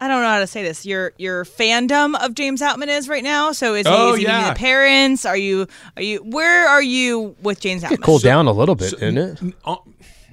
I 0.00 0.08
don't 0.08 0.22
know 0.22 0.28
how 0.28 0.38
to 0.38 0.46
say 0.46 0.62
this. 0.62 0.86
Your 0.86 1.12
your 1.18 1.44
fandom 1.44 2.18
of 2.18 2.34
James 2.34 2.62
Outman 2.62 2.88
is 2.88 3.08
right 3.08 3.22
now. 3.22 3.52
So 3.52 3.74
is 3.74 3.86
he, 3.86 3.92
Oh, 3.92 4.10
is 4.12 4.18
he 4.18 4.24
meeting 4.24 4.40
yeah. 4.40 4.52
the 4.54 4.58
parents? 4.58 5.26
Are 5.26 5.36
you 5.36 5.66
are 5.96 6.02
you 6.02 6.18
where 6.24 6.66
are 6.68 6.82
you 6.82 7.36
with 7.42 7.60
James 7.60 7.82
Outman? 7.82 8.02
cooled 8.02 8.22
down 8.22 8.46
a 8.46 8.52
little 8.52 8.74
bit, 8.74 8.90
didn't 8.98 9.18
it? 9.18 9.42
N- 9.42 9.54
uh, 9.64 9.76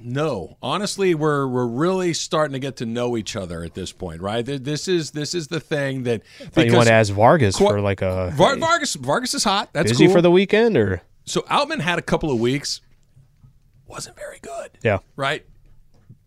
no, 0.00 0.56
honestly, 0.62 1.14
we're 1.14 1.46
we're 1.48 1.66
really 1.66 2.14
starting 2.14 2.52
to 2.52 2.58
get 2.60 2.76
to 2.76 2.86
know 2.86 3.16
each 3.16 3.34
other 3.36 3.62
at 3.64 3.74
this 3.74 3.90
point, 3.92 4.22
right? 4.22 4.44
This 4.46 4.86
is 4.88 5.10
this 5.10 5.34
is 5.34 5.48
the 5.48 5.60
thing 5.60 6.04
that 6.04 6.22
Thought 6.52 6.66
you 6.66 6.74
want 6.74 6.86
to 6.86 6.92
ask 6.94 7.12
Vargas 7.12 7.56
Qu- 7.56 7.66
for 7.68 7.80
like 7.80 8.00
a 8.00 8.30
Var- 8.34 8.56
Vargas 8.56 8.94
Vargas 8.94 9.34
is 9.34 9.44
hot. 9.44 9.70
That's 9.72 9.90
busy 9.90 10.06
cool. 10.06 10.14
for 10.14 10.22
the 10.22 10.30
weekend 10.30 10.76
or 10.76 11.02
so 11.24 11.40
Outman 11.42 11.80
had 11.80 11.98
a 11.98 12.02
couple 12.02 12.30
of 12.30 12.38
weeks, 12.40 12.80
wasn't 13.86 14.16
very 14.16 14.38
good. 14.40 14.70
yeah. 14.82 14.98
right? 15.16 15.44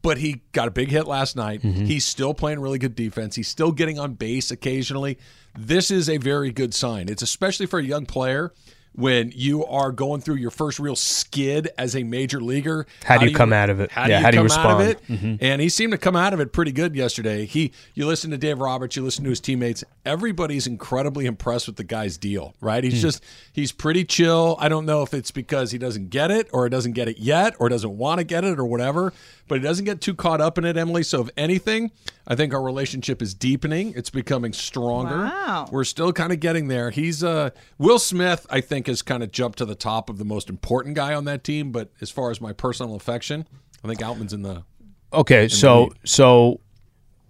But 0.01 0.17
he 0.17 0.41
got 0.51 0.67
a 0.67 0.71
big 0.71 0.89
hit 0.89 1.05
last 1.07 1.35
night. 1.35 1.61
Mm-hmm. 1.61 1.85
He's 1.85 2.05
still 2.05 2.33
playing 2.33 2.59
really 2.59 2.79
good 2.79 2.95
defense. 2.95 3.35
He's 3.35 3.47
still 3.47 3.71
getting 3.71 3.99
on 3.99 4.13
base 4.13 4.49
occasionally. 4.51 5.17
This 5.57 5.91
is 5.91 6.09
a 6.09 6.17
very 6.17 6.51
good 6.51 6.73
sign. 6.73 7.07
It's 7.09 7.21
especially 7.21 7.65
for 7.67 7.79
a 7.79 7.83
young 7.83 8.05
player 8.05 8.51
when 8.93 9.31
you 9.33 9.65
are 9.67 9.89
going 9.93 10.19
through 10.19 10.35
your 10.35 10.51
first 10.51 10.77
real 10.77 10.97
skid 10.97 11.69
as 11.77 11.95
a 11.95 12.03
major 12.03 12.41
leaguer. 12.41 12.85
How 13.05 13.17
do 13.17 13.25
you 13.25 13.33
come 13.33 13.53
out 13.53 13.69
of 13.69 13.79
it? 13.79 13.89
How 13.89 14.01
Yeah, 14.01 14.07
do 14.07 14.13
you 14.17 14.19
how 14.25 14.31
do 14.31 14.35
you 14.35 14.41
of 14.41 14.81
it? 14.81 14.99
respond? 14.99 15.19
Mm-hmm. 15.21 15.35
And 15.45 15.61
he 15.61 15.69
seemed 15.69 15.93
to 15.93 15.97
come 15.97 16.17
out 16.17 16.33
of 16.33 16.41
it 16.41 16.51
pretty 16.51 16.73
good 16.73 16.93
yesterday. 16.93 17.45
He, 17.45 17.71
you 17.93 18.05
listen 18.05 18.31
to 18.31 18.37
Dave 18.37 18.59
Roberts, 18.59 18.97
you 18.97 19.03
listen 19.03 19.23
to 19.23 19.29
his 19.29 19.39
teammates. 19.39 19.85
Everybody's 20.05 20.67
incredibly 20.67 21.25
impressed 21.25 21.67
with 21.67 21.77
the 21.77 21.85
guy's 21.85 22.17
deal, 22.17 22.53
right? 22.59 22.83
He's 22.83 23.01
just 23.01 23.23
he's 23.53 23.71
pretty 23.71 24.03
chill. 24.03 24.57
I 24.59 24.67
don't 24.67 24.85
know 24.85 25.03
if 25.03 25.13
it's 25.13 25.31
because 25.31 25.71
he 25.71 25.77
doesn't 25.77 26.09
get 26.09 26.29
it 26.29 26.49
or 26.51 26.67
doesn't 26.67 26.91
get 26.91 27.07
it 27.07 27.17
yet 27.17 27.55
or 27.59 27.69
doesn't 27.69 27.97
want 27.97 28.17
to 28.17 28.25
get 28.25 28.43
it 28.43 28.59
or 28.59 28.65
whatever, 28.65 29.13
but 29.51 29.59
he 29.59 29.63
doesn't 29.67 29.83
get 29.83 29.99
too 29.99 30.15
caught 30.15 30.39
up 30.39 30.57
in 30.57 30.63
it, 30.63 30.77
Emily. 30.77 31.03
So 31.03 31.23
if 31.23 31.29
anything, 31.35 31.91
I 32.25 32.35
think 32.35 32.53
our 32.53 32.63
relationship 32.63 33.21
is 33.21 33.33
deepening. 33.33 33.91
It's 33.97 34.09
becoming 34.09 34.53
stronger. 34.53 35.25
Wow. 35.25 35.67
We're 35.69 35.83
still 35.83 36.13
kind 36.13 36.31
of 36.31 36.39
getting 36.39 36.69
there. 36.69 36.89
He's 36.89 37.21
uh 37.21 37.49
Will 37.77 37.99
Smith, 37.99 38.47
I 38.49 38.61
think, 38.61 38.87
has 38.87 39.01
kind 39.01 39.21
of 39.21 39.33
jumped 39.33 39.57
to 39.57 39.65
the 39.65 39.75
top 39.75 40.09
of 40.09 40.19
the 40.19 40.23
most 40.23 40.49
important 40.49 40.95
guy 40.95 41.13
on 41.13 41.25
that 41.25 41.43
team. 41.43 41.73
But 41.73 41.91
as 41.99 42.09
far 42.09 42.31
as 42.31 42.39
my 42.39 42.53
personal 42.53 42.95
affection, 42.95 43.45
I 43.83 43.89
think 43.89 44.01
Outman's 44.01 44.31
in 44.31 44.43
the 44.43 44.63
Okay, 45.11 45.49
so 45.49 45.91
so 46.05 46.61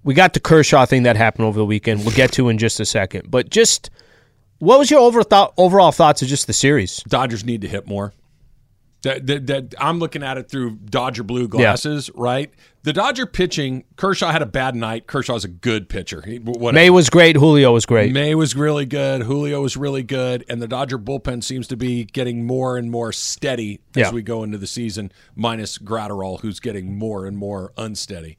we 0.03 0.13
got 0.13 0.35
the 0.35 0.39
Kershaw 0.39 0.85
thing 0.85 1.01
that 1.01 1.15
happened 1.15 1.47
over 1.47 1.57
the 1.57 1.65
weekend. 1.65 2.01
We'll 2.01 2.15
get 2.15 2.31
to 2.33 2.49
in 2.49 2.59
just 2.59 2.79
a 2.79 2.85
second. 2.85 3.31
But 3.31 3.49
just 3.49 3.89
what 4.59 4.77
was 4.77 4.91
your 4.91 4.99
over 4.99 5.23
thought, 5.23 5.55
overall 5.57 5.91
thoughts 5.91 6.21
of 6.21 6.27
just 6.27 6.45
the 6.45 6.53
series? 6.53 7.01
Dodgers 7.07 7.43
need 7.43 7.61
to 7.61 7.67
hit 7.67 7.87
more. 7.87 8.13
That, 9.03 9.25
that, 9.25 9.47
that 9.47 9.75
I'm 9.79 9.97
looking 9.97 10.21
at 10.21 10.37
it 10.37 10.47
through 10.47 10.75
Dodger 10.75 11.23
blue 11.23 11.47
glasses, 11.47 12.11
right? 12.13 12.53
The 12.83 12.93
Dodger 12.93 13.25
pitching, 13.25 13.83
Kershaw 13.95 14.31
had 14.31 14.43
a 14.43 14.45
bad 14.45 14.75
night. 14.75 15.07
Kershaw's 15.07 15.43
a 15.43 15.47
good 15.47 15.89
pitcher. 15.89 16.21
He. 16.21 16.37
May 16.39 16.91
was 16.91 17.09
great. 17.09 17.35
Julio 17.35 17.71
was 17.73 17.87
great. 17.87 18.11
May 18.11 18.35
was 18.35 18.55
really 18.55 18.85
good. 18.85 19.23
Julio 19.23 19.61
was 19.61 19.75
really 19.75 20.03
good, 20.03 20.45
and 20.47 20.61
the 20.61 20.67
Dodger 20.67 20.99
bullpen 20.99 21.43
seems 21.43 21.67
to 21.69 21.75
be 21.77 22.05
getting 22.05 22.45
more 22.45 22.77
and 22.77 22.91
more 22.91 23.11
steady 23.11 23.81
as 23.95 24.01
Yeah. 24.01 24.11
we 24.11 24.21
go 24.21 24.43
into 24.43 24.59
the 24.59 24.67
season. 24.67 25.11
Minus 25.35 25.79
Graterol, 25.79 26.41
who's 26.41 26.59
getting 26.59 26.95
more 26.95 27.25
and 27.25 27.35
more 27.37 27.73
unsteady. 27.77 28.37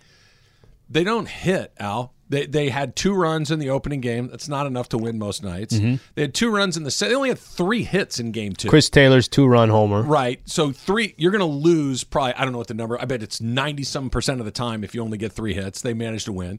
They 0.88 1.02
don't 1.02 1.26
hit 1.28 1.72
Al. 1.78 2.12
They 2.32 2.46
they 2.46 2.70
had 2.70 2.96
two 2.96 3.12
runs 3.12 3.50
in 3.50 3.58
the 3.58 3.68
opening 3.68 4.00
game. 4.00 4.28
That's 4.28 4.48
not 4.48 4.66
enough 4.66 4.88
to 4.88 4.98
win 4.98 5.18
most 5.18 5.44
nights. 5.44 5.74
Mm-hmm. 5.74 5.96
They 6.14 6.22
had 6.22 6.32
two 6.32 6.50
runs 6.50 6.78
in 6.78 6.82
the 6.82 6.90
set. 6.90 7.10
They 7.10 7.14
only 7.14 7.28
had 7.28 7.38
three 7.38 7.84
hits 7.84 8.18
in 8.18 8.32
game 8.32 8.54
two. 8.54 8.70
Chris 8.70 8.88
Taylor's 8.88 9.28
two 9.28 9.46
run 9.46 9.68
homer. 9.68 10.00
Right. 10.00 10.40
So 10.46 10.72
three, 10.72 11.14
you're 11.18 11.30
going 11.30 11.40
to 11.40 11.44
lose 11.44 12.04
probably. 12.04 12.32
I 12.32 12.44
don't 12.44 12.52
know 12.52 12.58
what 12.58 12.68
the 12.68 12.74
number. 12.74 12.98
I 12.98 13.04
bet 13.04 13.22
it's 13.22 13.42
ninety 13.42 13.84
some 13.84 14.08
percent 14.08 14.40
of 14.40 14.46
the 14.46 14.50
time 14.50 14.82
if 14.82 14.94
you 14.94 15.02
only 15.02 15.18
get 15.18 15.32
three 15.32 15.52
hits, 15.52 15.82
they 15.82 15.92
manage 15.92 16.24
to 16.24 16.32
win. 16.32 16.58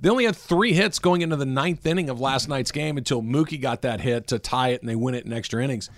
They 0.00 0.08
only 0.08 0.24
had 0.24 0.34
three 0.34 0.72
hits 0.72 0.98
going 0.98 1.22
into 1.22 1.36
the 1.36 1.46
ninth 1.46 1.86
inning 1.86 2.10
of 2.10 2.20
last 2.20 2.48
night's 2.48 2.72
game 2.72 2.98
until 2.98 3.22
Mookie 3.22 3.60
got 3.60 3.82
that 3.82 4.00
hit 4.00 4.26
to 4.26 4.40
tie 4.40 4.70
it, 4.70 4.80
and 4.80 4.88
they 4.88 4.96
win 4.96 5.14
it 5.14 5.24
in 5.24 5.32
extra 5.32 5.62
innings. 5.62 5.88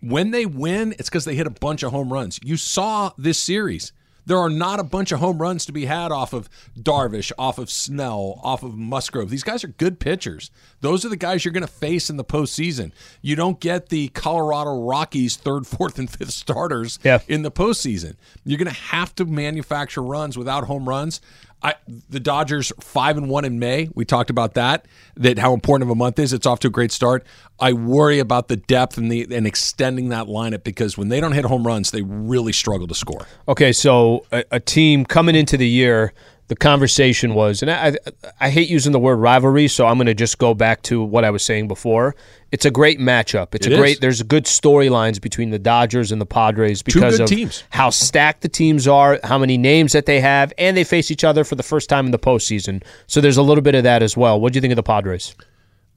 When 0.00 0.32
they 0.32 0.44
win, 0.44 0.92
it's 0.98 1.08
because 1.08 1.24
they 1.24 1.34
hit 1.34 1.46
a 1.46 1.50
bunch 1.50 1.82
of 1.82 1.92
home 1.92 2.12
runs. 2.12 2.38
You 2.42 2.58
saw 2.58 3.12
this 3.16 3.38
series. 3.38 3.94
There 4.26 4.38
are 4.38 4.48
not 4.50 4.80
a 4.80 4.84
bunch 4.84 5.12
of 5.12 5.20
home 5.20 5.38
runs 5.38 5.66
to 5.66 5.72
be 5.72 5.84
had 5.86 6.10
off 6.12 6.32
of 6.32 6.48
Darvish, 6.78 7.30
off 7.38 7.58
of 7.58 7.70
Snell, 7.70 8.40
off 8.42 8.62
of 8.62 8.74
Musgrove. 8.76 9.30
These 9.30 9.42
guys 9.42 9.64
are 9.64 9.68
good 9.68 10.00
pitchers. 10.00 10.50
Those 10.80 11.04
are 11.04 11.08
the 11.08 11.16
guys 11.16 11.44
you're 11.44 11.52
going 11.52 11.66
to 11.66 11.72
face 11.72 12.08
in 12.10 12.16
the 12.16 12.24
postseason. 12.24 12.92
You 13.22 13.36
don't 13.36 13.60
get 13.60 13.88
the 13.88 14.08
Colorado 14.08 14.80
Rockies 14.82 15.36
third, 15.36 15.66
fourth, 15.66 15.98
and 15.98 16.08
fifth 16.10 16.30
starters 16.30 16.98
Yeah. 17.02 17.20
in 17.28 17.42
the 17.42 17.50
postseason. 17.50 18.16
You're 18.44 18.58
going 18.58 18.68
to 18.72 18.80
have 18.80 19.14
to 19.16 19.24
manufacture 19.24 20.02
runs 20.02 20.36
without 20.38 20.64
home 20.64 20.88
runs. 20.88 21.20
I, 21.64 21.74
the 22.10 22.20
Dodgers 22.20 22.72
five 22.78 23.16
and 23.16 23.30
one 23.30 23.46
in 23.46 23.58
May. 23.58 23.88
We 23.94 24.04
talked 24.04 24.28
about 24.28 24.52
that. 24.54 24.86
That 25.16 25.38
how 25.38 25.54
important 25.54 25.88
of 25.88 25.92
a 25.92 25.94
month 25.94 26.18
is. 26.18 26.34
It's 26.34 26.46
off 26.46 26.60
to 26.60 26.68
a 26.68 26.70
great 26.70 26.92
start. 26.92 27.24
I 27.58 27.72
worry 27.72 28.18
about 28.18 28.48
the 28.48 28.56
depth 28.56 28.98
and 28.98 29.10
the 29.10 29.26
and 29.34 29.46
extending 29.46 30.10
that 30.10 30.26
lineup 30.26 30.62
because 30.62 30.98
when 30.98 31.08
they 31.08 31.20
don't 31.20 31.32
hit 31.32 31.46
home 31.46 31.66
runs, 31.66 31.90
they 31.90 32.02
really 32.02 32.52
struggle 32.52 32.86
to 32.86 32.94
score. 32.94 33.26
Okay, 33.48 33.72
so 33.72 34.26
a, 34.30 34.44
a 34.52 34.60
team 34.60 35.06
coming 35.06 35.34
into 35.34 35.56
the 35.56 35.66
year, 35.66 36.12
the 36.54 36.58
conversation 36.58 37.34
was, 37.34 37.62
and 37.62 37.70
I, 37.70 37.96
I, 38.38 38.48
hate 38.48 38.68
using 38.68 38.92
the 38.92 39.00
word 39.00 39.16
rivalry, 39.16 39.66
so 39.66 39.88
I'm 39.88 39.96
going 39.96 40.06
to 40.06 40.14
just 40.14 40.38
go 40.38 40.54
back 40.54 40.82
to 40.82 41.02
what 41.02 41.24
I 41.24 41.30
was 41.30 41.42
saying 41.42 41.66
before. 41.66 42.14
It's 42.52 42.64
a 42.64 42.70
great 42.70 43.00
matchup. 43.00 43.56
It's 43.56 43.66
It 43.66 43.72
a 43.72 43.76
great. 43.76 43.94
is. 43.94 43.98
There's 43.98 44.22
good 44.22 44.44
storylines 44.44 45.20
between 45.20 45.50
the 45.50 45.58
Dodgers 45.58 46.12
and 46.12 46.20
the 46.20 46.26
Padres 46.26 46.80
because 46.80 47.18
of 47.18 47.28
teams. 47.28 47.64
how 47.70 47.90
stacked 47.90 48.42
the 48.42 48.48
teams 48.48 48.86
are, 48.86 49.18
how 49.24 49.36
many 49.36 49.58
names 49.58 49.94
that 49.94 50.06
they 50.06 50.20
have, 50.20 50.52
and 50.56 50.76
they 50.76 50.84
face 50.84 51.10
each 51.10 51.24
other 51.24 51.42
for 51.42 51.56
the 51.56 51.64
first 51.64 51.88
time 51.88 52.06
in 52.06 52.12
the 52.12 52.20
postseason. 52.20 52.84
So 53.08 53.20
there's 53.20 53.36
a 53.36 53.42
little 53.42 53.62
bit 53.62 53.74
of 53.74 53.82
that 53.82 54.00
as 54.00 54.16
well. 54.16 54.40
What 54.40 54.52
do 54.52 54.58
you 54.58 54.60
think 54.60 54.70
of 54.70 54.76
the 54.76 54.84
Padres? 54.84 55.34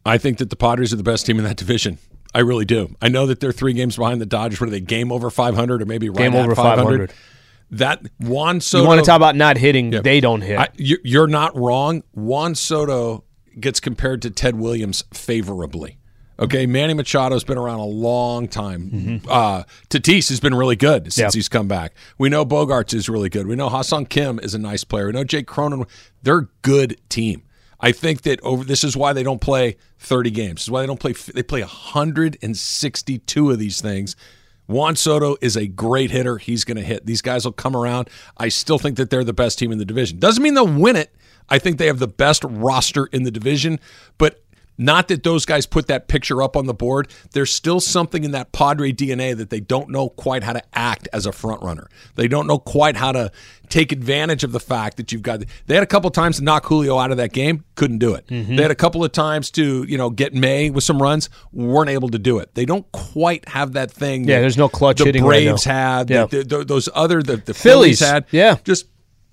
I 0.07 0.17
think 0.17 0.39
that 0.39 0.49
the 0.49 0.55
Padres 0.55 0.91
are 0.91 0.95
the 0.97 1.03
best 1.03 1.27
team 1.27 1.37
in 1.37 1.43
that 1.43 1.57
division. 1.57 1.99
I 2.33 2.39
really 2.39 2.65
do. 2.65 2.95
I 2.99 3.09
know 3.09 3.27
that 3.27 3.41
they're 3.41 3.51
three 3.51 3.73
games 3.73 3.95
behind 3.95 4.21
the 4.21 4.25
Dodgers. 4.25 4.59
What 4.59 4.69
are 4.69 4.71
they? 4.71 4.79
Game 4.79 5.11
over 5.11 5.29
500 5.29 5.83
or 5.83 5.85
maybe 5.85 6.09
right 6.09 6.17
Game 6.17 6.33
over 6.33 6.55
500. 6.55 7.11
500. 7.11 7.13
That 7.71 8.01
Juan 8.19 8.61
Soto. 8.61 8.83
You 8.83 8.87
want 8.87 8.99
to 8.99 9.05
talk 9.05 9.17
about 9.17 9.35
not 9.35 9.57
hitting? 9.57 9.89
They 9.89 10.19
don't 10.21 10.41
hit. 10.41 10.57
I, 10.57 10.69
you- 10.75 10.99
you're 11.03 11.27
not 11.27 11.55
wrong. 11.57 12.03
Juan 12.13 12.55
Soto 12.55 13.23
gets 13.59 13.79
compared 13.79 14.21
to 14.21 14.29
Ted 14.29 14.55
Williams 14.55 15.03
favorably. 15.13 15.97
Okay, 16.39 16.67
Manny 16.67 16.93
Machado's 16.93 17.43
been 17.43 17.57
around 17.57 17.79
a 17.79 17.85
long 17.85 18.47
time. 18.47 19.21
Uh, 19.27 19.63
Tatis 19.89 20.29
has 20.29 20.39
been 20.39 20.53
really 20.53 20.75
good 20.75 21.11
since 21.11 21.31
Mm-hmm. 21.33 21.37
He's 21.39 21.49
come 21.49 21.67
back. 21.67 21.95
We 22.19 22.29
know 22.29 22.45
Bogaerts 22.45 22.93
is 22.93 23.09
really 23.09 23.29
good. 23.29 23.47
We 23.47 23.55
know 23.55 23.69
Ha-Seong 23.69 24.07
Kim 24.07 24.37
is 24.39 24.53
a 24.53 24.59
nice 24.59 24.83
player. 24.83 25.07
We 25.07 25.13
know 25.13 25.23
Jake 25.23 25.47
Cronin. 25.47 25.85
They're 26.21 26.37
a 26.37 26.47
good 26.61 27.01
team. 27.09 27.41
I 27.79 27.91
think 27.91 28.21
that 28.21 28.39
over 28.41 28.63
this 28.63 28.83
is 28.83 28.95
why 28.95 29.13
they 29.13 29.23
don't 29.23 29.41
play 29.41 29.77
30 29.99 30.29
games. 30.29 30.53
This 30.55 30.63
is 30.65 30.69
why 30.69 30.81
they 30.81 30.87
don't 30.87 30.99
play. 30.99 31.13
They 31.13 31.41
play 31.43 31.61
162 31.61 33.51
of 33.51 33.59
these 33.59 33.81
things. 33.81 34.15
Juan 34.67 34.95
Soto 34.95 35.37
is 35.41 35.55
a 35.55 35.67
great 35.67 36.11
hitter. 36.11 36.37
He's 36.37 36.63
going 36.63 36.77
to 36.77 36.83
hit. 36.83 37.05
These 37.05 37.21
guys 37.21 37.45
will 37.45 37.53
come 37.53 37.75
around. 37.75 38.09
I 38.37 38.49
still 38.49 38.77
think 38.77 38.97
that 38.97 39.09
they're 39.09 39.23
the 39.23 39.33
best 39.33 39.57
team 39.57 39.71
in 39.71 39.77
the 39.77 39.85
division. 39.85 40.19
Doesn't 40.19 40.43
mean 40.43 40.53
they'll 40.53 40.67
win 40.67 40.95
it. 40.95 41.15
I 41.49 41.59
think 41.59 41.77
they 41.77 41.87
have 41.87 41.99
the 41.99 42.07
best 42.07 42.43
roster 42.43 43.05
in 43.07 43.23
the 43.23 43.31
division, 43.31 43.79
but 44.17 44.43
not 44.77 45.07
that 45.07 45.23
those 45.23 45.45
guys 45.45 45.65
put 45.65 45.87
that 45.87 46.07
picture 46.07 46.41
up 46.41 46.55
on 46.55 46.65
the 46.67 46.73
board. 46.73 47.09
There's 47.31 47.51
still 47.51 47.79
something 47.79 48.23
in 48.23 48.31
that 48.31 48.51
Padre 48.51 48.91
DNA 48.91 49.35
that 49.35 49.49
they 49.49 49.59
don't 49.59 49.89
know 49.89 50.09
quite 50.09 50.43
how 50.43 50.53
to 50.53 50.61
act 50.73 51.07
as 51.13 51.25
a 51.25 51.31
front 51.31 51.63
runner. 51.63 51.87
They 52.15 52.27
don't 52.27 52.45
know 52.47 52.59
quite 52.59 52.95
how 52.95 53.11
to 53.11 53.31
take 53.69 53.91
advantage 53.91 54.43
of 54.43 54.51
the 54.51 54.59
fact 54.59 54.97
that 54.97 55.11
you've 55.11 55.23
got. 55.23 55.41
They 55.65 55.73
had 55.73 55.83
a 55.83 55.87
couple 55.87 56.09
times 56.11 56.37
to 56.37 56.43
knock 56.43 56.65
Julio 56.67 56.97
out 56.97 57.11
of 57.11 57.17
that 57.17 57.33
game, 57.33 57.63
couldn't 57.75 57.97
do 57.97 58.13
it. 58.13 58.27
Mm-hmm. 58.27 58.55
They 58.55 58.61
had 58.61 58.71
a 58.71 58.75
couple 58.75 59.03
of 59.03 59.11
times 59.11 59.51
to 59.51 59.83
you 59.83 59.97
know 59.97 60.09
get 60.09 60.33
May 60.33 60.69
with 60.69 60.83
some 60.83 61.01
runs, 61.01 61.29
weren't 61.51 61.89
able 61.89 62.09
to 62.09 62.19
do 62.19 62.39
it. 62.39 62.53
They 62.55 62.65
don't 62.65 62.89
quite 62.91 63.47
have 63.49 63.73
that 63.73 63.91
thing. 63.91 64.25
Yeah, 64.27 64.35
that 64.35 64.41
there's 64.41 64.57
no 64.57 64.69
clutch 64.69 64.99
the 64.99 65.05
hitting 65.05 65.23
right 65.23 65.45
Braves 65.45 65.65
now. 65.65 65.73
had. 65.73 66.09
Yeah. 66.09 66.25
the- 66.27 66.43
the- 66.43 66.63
those 66.65 66.87
other 66.93 67.21
the, 67.21 67.37
the 67.37 67.53
Phillies, 67.53 67.99
Phillies, 67.99 67.99
had. 67.99 68.25
yeah. 68.31 68.57
just 68.63 68.85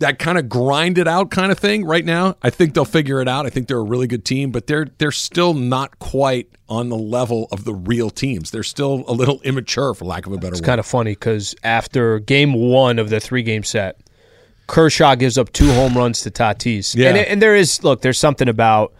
that 0.05 0.19
kind 0.19 0.37
of 0.37 0.51
grind 0.51 0.99
it 0.99 1.09
out 1.09 1.31
kind 1.31 1.51
of 1.51 1.59
thing 1.59 1.83
right 1.83 2.05
now. 2.05 2.37
I 2.43 2.51
think 2.51 2.75
they'll 2.75 2.85
figure 2.85 3.23
it 3.23 3.29
out. 3.29 3.47
I 3.47 3.49
think 3.49 3.69
they're 3.69 3.79
a 3.79 3.83
really 3.83 4.07
good 4.07 4.23
team, 4.23 4.51
but 4.51 4.67
they're 4.67 4.87
they're 4.99 5.11
still 5.11 5.55
not 5.55 5.99
quite 5.99 6.47
on 6.69 6.90
the 6.90 6.97
level 6.97 7.49
of 7.51 7.64
the 7.64 7.73
real 7.73 8.11
teams. 8.11 8.51
They're 8.51 8.62
still 8.62 9.05
a 9.09 9.14
little 9.14 9.40
immature, 9.45 9.95
for 9.95 10.05
lack 10.05 10.27
of 10.27 10.33
a 10.33 10.37
better 10.37 10.49
word. 10.49 10.53
It's 10.53 10.61
word. 10.61 10.67
kind 10.67 10.79
of 10.79 10.85
funny 10.85 11.12
because 11.12 11.55
after 11.64 12.19
game 12.19 12.53
one 12.53 12.99
of 12.99 13.09
the 13.09 13.19
three 13.19 13.43
game 13.43 13.62
set, 13.62 13.99
Kershaw 14.67 15.14
gives 15.14 15.38
up 15.38 15.53
two 15.53 15.73
home 15.73 15.97
runs 15.97 16.21
to 16.21 16.31
Tatis. 16.31 16.95
Yeah. 16.95 17.09
And, 17.09 17.17
and 17.17 17.40
there 17.43 17.57
is, 17.57 17.83
look, 17.83 18.03
there's 18.03 18.19
something 18.19 18.49
about 18.49 18.93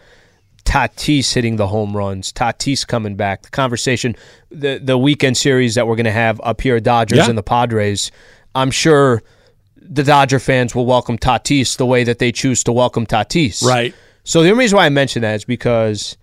Tatis 0.63 1.33
hitting 1.33 1.57
the 1.57 1.67
home 1.67 1.95
runs, 1.95 2.33
Tatis 2.33 2.85
coming 2.87 3.15
back. 3.15 3.43
The 3.43 3.51
conversation, 3.51 4.15
the, 4.49 4.79
the 4.81 4.97
weekend 4.97 5.37
series 5.37 5.75
that 5.75 5.87
we're 5.87 5.95
going 5.95 6.05
to 6.05 6.11
have 6.11 6.41
up 6.43 6.61
here, 6.61 6.79
Dodgers 6.79 7.19
Yeah. 7.19 7.29
and 7.29 7.37
the 7.37 7.43
Padres, 7.43 8.11
I'm 8.55 8.71
sure 8.71 9.21
the 9.89 10.03
Dodger 10.03 10.39
fans 10.39 10.75
will 10.75 10.85
welcome 10.85 11.17
Tatis 11.17 11.77
the 11.77 11.85
way 11.85 12.03
that 12.03 12.19
they 12.19 12.31
choose 12.31 12.63
to 12.63 12.71
welcome 12.71 13.05
Tatis. 13.05 13.63
Right. 13.63 13.93
So 14.23 14.41
the 14.41 14.49
only 14.49 14.63
reason 14.63 14.77
why 14.77 14.85
I 14.85 14.89
mention 14.89 15.21
that 15.21 15.35
is 15.35 15.45
because 15.45 16.17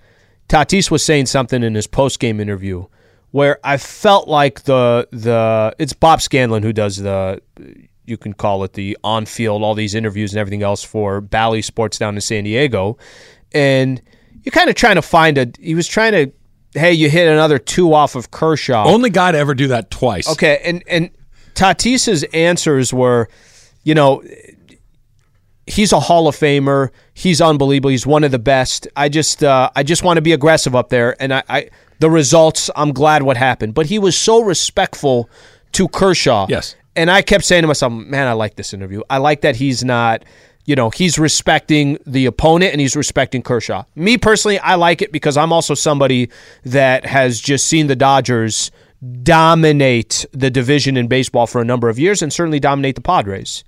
Tatis 0.49 0.91
was 0.91 1.05
saying 1.05 1.27
something 1.27 1.63
in 1.63 1.75
his 1.75 1.87
post 1.87 2.19
game 2.21 2.41
interview 2.41 2.87
where 3.31 3.59
I 3.65 3.77
felt 3.79 4.29
like 4.29 4.63
the 4.65 5.09
the 5.11 5.75
it's 5.79 5.93
Bob 5.93 6.21
Scanlan 6.21 6.63
who 6.63 6.73
does 6.73 6.97
the 6.97 7.41
you 8.05 8.17
can 8.17 8.33
call 8.33 8.65
it 8.65 8.75
the 8.75 8.97
on 9.05 9.27
field 9.27 9.63
all 9.63 9.75
these 9.75 9.95
interviews 9.95 10.33
and 10.33 10.39
everything 10.39 10.63
else 10.63 10.83
for 10.83 11.21
Bally 11.21 11.63
Sports 11.63 11.99
down 11.99 12.15
in 12.15 12.21
San 12.21 12.45
Diego, 12.45 12.99
and 13.53 14.03
you're 14.43 14.53
kind 14.53 14.69
of 14.69 14.75
trying 14.75 14.97
to 14.97 15.03
find 15.03 15.39
a 15.39 15.51
he 15.59 15.75
was 15.75 15.87
trying 15.87 16.13
to 16.13 16.33
hey 16.75 16.93
you 16.93 17.09
hit 17.09 17.29
another 17.29 17.59
two 17.59 17.95
off 17.95 18.15
of 18.15 18.31
Kershaw 18.31 18.85
Only 18.87 19.11
guy 19.11 19.33
to 19.33 19.39
ever 19.39 19.55
do 19.55 19.69
that 19.69 19.91
twice. 19.91 20.29
Okay, 20.29 20.61
and 20.65 20.83
and 20.87 21.11
Tatis's 21.55 22.23
answers 22.35 22.93
were, 22.93 23.29
you 23.85 23.95
know, 23.95 24.23
he's 25.67 25.93
a 25.93 26.01
Hall 26.01 26.29
of 26.29 26.37
Famer. 26.37 26.91
He's 27.15 27.41
unbelievable. 27.41 27.91
He's 27.91 28.07
one 28.07 28.25
of 28.25 28.31
the 28.31 28.39
best. 28.39 28.89
I 28.97 29.09
just 29.09 29.43
uh, 29.43 29.71
I 29.75 29.83
just 29.83 30.03
want 30.03 30.19
to 30.19 30.23
be 30.23 30.33
aggressive 30.33 30.75
up 30.75 30.89
there, 30.89 31.21
and 31.21 31.33
I, 31.35 31.43
I 31.49 31.71
the 31.99 32.11
results. 32.11 32.71
I'm 32.77 32.93
glad 32.93 33.23
what 33.23 33.37
happened, 33.37 33.75
but 33.75 33.87
he 33.87 33.99
was 33.99 34.17
so 34.17 34.43
respectful 34.43 35.29
to 35.73 35.89
Kershaw. 35.89 36.47
Yes. 36.49 36.77
and 36.95 37.11
I 37.11 37.23
kept 37.23 37.45
saying 37.45 37.63
to 37.63 37.67
myself, 37.67 37.93
man, 37.93 38.27
I 38.27 38.33
like 38.33 38.57
this 38.57 38.75
interview. 38.75 39.03
I 39.09 39.19
like 39.19 39.41
that 39.43 39.57
he's 39.57 39.83
not. 39.85 40.25
You 40.65 40.77
know, 40.77 40.91
he's 40.91 41.19
respecting 41.19 41.99
the 42.07 42.27
opponent 42.27 42.71
and 42.71 42.81
he's 42.81 42.95
respecting 42.95 43.43
Kershaw. 43.43 43.83
Me 43.97 44.17
personally, 44.17 44.61
I 44.61 44.77
like 44.77 45.03
it 45.03 45.11
because 45.11 45.37
I'm 45.37 45.53
also 45.53 45.75
somebody 45.75 46.31
that 46.65 47.05
has 47.05 47.41
just 47.41 47.67
seen 47.67 47.89
the 47.89 47.97
Dodgers 47.97 48.71
dominate 49.23 50.25
the 50.33 50.51
division 50.51 50.97
in 50.97 51.09
baseball 51.09 51.47
for 51.47 51.61
a 51.61 51.65
number 51.65 51.89
of 51.89 51.99
years 51.99 52.23
and 52.23 52.33
certainly 52.33 52.61
dominate 52.61 52.95
the 52.95 53.01
Padres. 53.01 53.65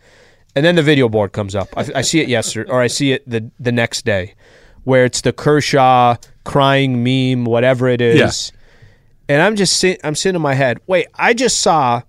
And 0.55 0.65
then 0.65 0.77
the 0.77 0.83
video 0.83 1.09
board 1.09 1.33
comes 1.33 1.55
up. 1.55 1.69
I, 1.77 1.87
I 1.97 2.03
see 2.03 2.21
it 2.21 2.29
yesterday, 2.29 2.71
or 2.71 2.81
I 2.81 2.87
see 2.87 3.13
it 3.13 3.29
the 3.29 3.51
the 3.59 3.73
next 3.73 4.05
day, 4.05 4.35
where 4.85 5.05
it's 5.05 5.21
the 5.21 5.33
Kershaw 5.33 6.17
crying 6.45 7.03
meme, 7.03 7.45
whatever 7.45 7.89
it 7.89 8.01
is. 8.01 8.53
And 9.29 9.43
I'm 9.43 9.57
just 9.57 9.79
sit, 9.79 10.01
I'm 10.05 10.15
sitting 10.15 10.37
in 10.37 10.43
my 10.43 10.55
head. 10.55 10.79
Wait, 10.87 11.09
I 11.15 11.35
just 11.35 11.61
saw 11.61 12.03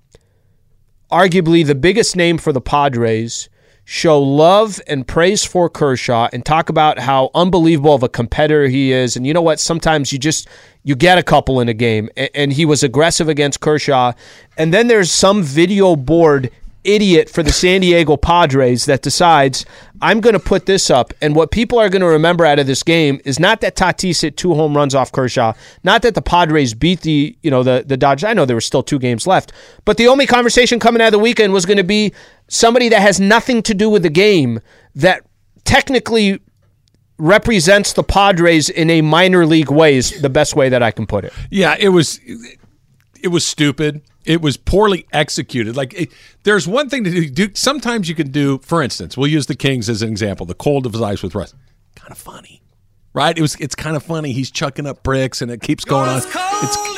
arguably 1.12 1.66
the 1.66 1.76
biggest 1.76 2.16
name 2.16 2.38
for 2.38 2.52
the 2.52 2.62
Padres 2.62 3.50
show 3.86 4.20
love 4.20 4.82
and 4.88 5.08
praise 5.08 5.46
for 5.46 5.70
Kershaw 5.70 6.28
and 6.34 6.44
talk 6.44 6.70
about 6.70 7.00
how 7.00 7.30
unbelievable 7.36 7.94
of 7.94 8.04
a 8.04 8.10
competitor 8.10 8.68
he 8.68 8.92
is. 8.92 9.16
And 9.16 9.26
you 9.26 9.34
know 9.34 9.44
what? 9.44 9.60
Sometimes 9.60 10.12
you 10.12 10.20
just 10.20 10.48
you 10.86 10.96
get 10.96 11.18
a 11.18 11.24
couple 11.24 11.60
in 11.60 11.68
a 11.68 11.74
game, 11.74 12.10
and, 12.16 12.54
he 12.54 12.64
was 12.64 12.84
aggressive 12.84 13.28
against 13.28 13.60
Kershaw. 13.60 14.14
And 14.56 14.72
then 14.72 14.88
there's 14.88 15.12
some 15.12 15.42
video 15.42 15.96
board 15.96 16.52
idiot 16.84 17.28
for 17.28 17.42
the 17.42 17.52
San 17.52 17.82
Diego 17.82 18.16
Padres 18.16 18.86
that 18.86 19.02
decides 19.02 19.66
I'm 20.00 20.22
going 20.22 20.34
to 20.34 20.40
put 20.40 20.68
this 20.68 20.92
up, 20.92 21.12
and 21.24 21.36
what 21.36 21.50
people 21.50 21.80
are 21.80 21.90
going 21.90 22.04
to 22.04 22.08
remember 22.08 22.46
out 22.46 22.60
of 22.60 22.68
this 22.68 22.84
game 22.84 23.20
is 23.26 23.40
not 23.40 23.62
that 23.62 23.76
Tatis 23.76 24.22
hit 24.22 24.38
two 24.38 24.54
home 24.54 24.78
runs 24.78 24.94
off 24.94 25.12
Kershaw, 25.12 25.54
not 25.84 26.04
that 26.04 26.14
the 26.14 26.22
Padres 26.22 26.76
beat 26.76 27.02
the 27.02 27.36
you 27.42 27.50
know 27.50 27.64
the 27.64 27.84
the 27.86 27.98
Dodgers. 27.98 28.26
I 28.26 28.34
know 28.34 28.46
there 28.46 28.56
were 28.56 28.62
still 28.62 28.84
two 28.84 29.00
games 29.00 29.26
left, 29.26 29.52
but 29.86 29.98
the 29.98 30.08
only 30.08 30.28
conversation 30.28 30.80
coming 30.80 31.02
out 31.02 31.08
of 31.08 31.14
the 31.14 31.20
weekend 31.20 31.52
was 31.52 31.66
going 31.66 31.78
to 31.78 31.84
be 31.84 32.14
somebody 32.48 32.90
that 32.90 33.02
has 33.02 33.20
nothing 33.20 33.64
to 33.64 33.74
do 33.74 33.90
with 33.90 34.04
the 34.04 34.10
game 34.12 34.60
that 34.94 35.26
technically 35.64 36.40
represents 37.18 37.94
the 37.94 38.04
Padres 38.04 38.70
in 38.70 38.90
a 38.90 39.02
minor 39.02 39.46
league 39.46 39.72
way 39.72 39.96
is 39.96 40.22
the 40.22 40.30
best 40.30 40.56
way 40.56 40.70
that 40.70 40.84
I 40.84 40.92
can 40.92 41.08
put 41.08 41.24
it. 41.24 41.34
Yeah, 41.50 41.76
it 41.80 41.90
was 41.90 42.20
it 43.22 43.30
was 43.30 43.46
stupid. 43.46 44.02
It 44.26 44.42
was 44.42 44.58
poorly 44.58 45.06
executed. 45.14 45.76
Like 45.76 45.94
it, 45.94 46.12
there's 46.44 46.68
one 46.68 46.90
thing 46.90 47.04
to 47.04 47.30
do. 47.30 47.50
Sometimes 47.54 48.10
you 48.10 48.16
can 48.16 48.32
do. 48.32 48.58
For 48.60 48.82
instance, 48.82 49.16
we'll 49.16 49.28
use 49.28 49.46
the 49.46 49.56
Kings 49.56 49.90
as 49.90 50.02
an 50.02 50.10
example. 50.10 50.46
The 50.46 50.56
cold 50.56 50.86
of 50.86 50.94
his 50.94 51.02
eyes 51.02 51.22
with 51.22 51.36
rust. 51.36 51.56
Kind 51.96 52.12
of 52.12 52.18
funny, 52.18 52.62
right? 53.14 53.38
It 53.38 53.42
was. 53.42 53.56
It's 53.56 53.76
kind 53.76 53.96
of 53.96 54.04
funny. 54.04 54.32
He's 54.32 54.52
chucking 54.52 54.88
up 54.88 55.04
bricks 55.04 55.42
and 55.42 55.52
it 55.52 55.62
keeps 55.62 55.86
going 55.86 56.10
on. 56.10 56.18
It's 56.18 56.28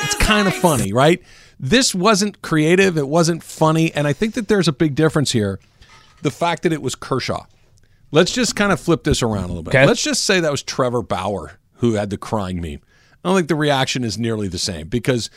it's 0.04 0.14
kind 0.16 0.48
of 0.48 0.54
funny, 0.54 0.92
right? 0.92 1.22
This 1.60 1.94
wasn't 1.94 2.40
creative. 2.40 2.96
It 2.96 3.08
wasn't 3.08 3.42
funny, 3.42 3.92
and 3.94 4.06
I 4.06 4.12
think 4.12 4.34
that 4.34 4.48
there's 4.48 4.68
a 4.68 4.72
big 4.72 4.94
difference 4.94 5.32
here. 5.32 5.60
The 6.22 6.30
fact 6.30 6.62
that 6.62 6.72
it 6.72 6.82
was 6.82 6.94
Kershaw. 6.94 7.44
Let's 8.10 8.32
just 8.32 8.56
kind 8.56 8.72
of 8.72 8.80
flip 8.80 9.04
this 9.04 9.22
around 9.22 9.44
a 9.44 9.48
little 9.48 9.62
bit. 9.62 9.74
Okay. 9.74 9.86
Let's 9.86 10.02
just 10.02 10.24
say 10.24 10.40
that 10.40 10.50
was 10.50 10.62
Trevor 10.62 11.02
Bauer 11.02 11.58
who 11.74 11.94
had 11.94 12.10
the 12.10 12.18
crying 12.18 12.60
meme. 12.60 12.80
I 13.24 13.28
don't 13.28 13.36
think 13.36 13.48
the 13.48 13.56
reaction 13.56 14.04
is 14.04 14.16
nearly 14.16 14.46
the 14.46 14.58
same 14.58 14.86
because 14.86 15.28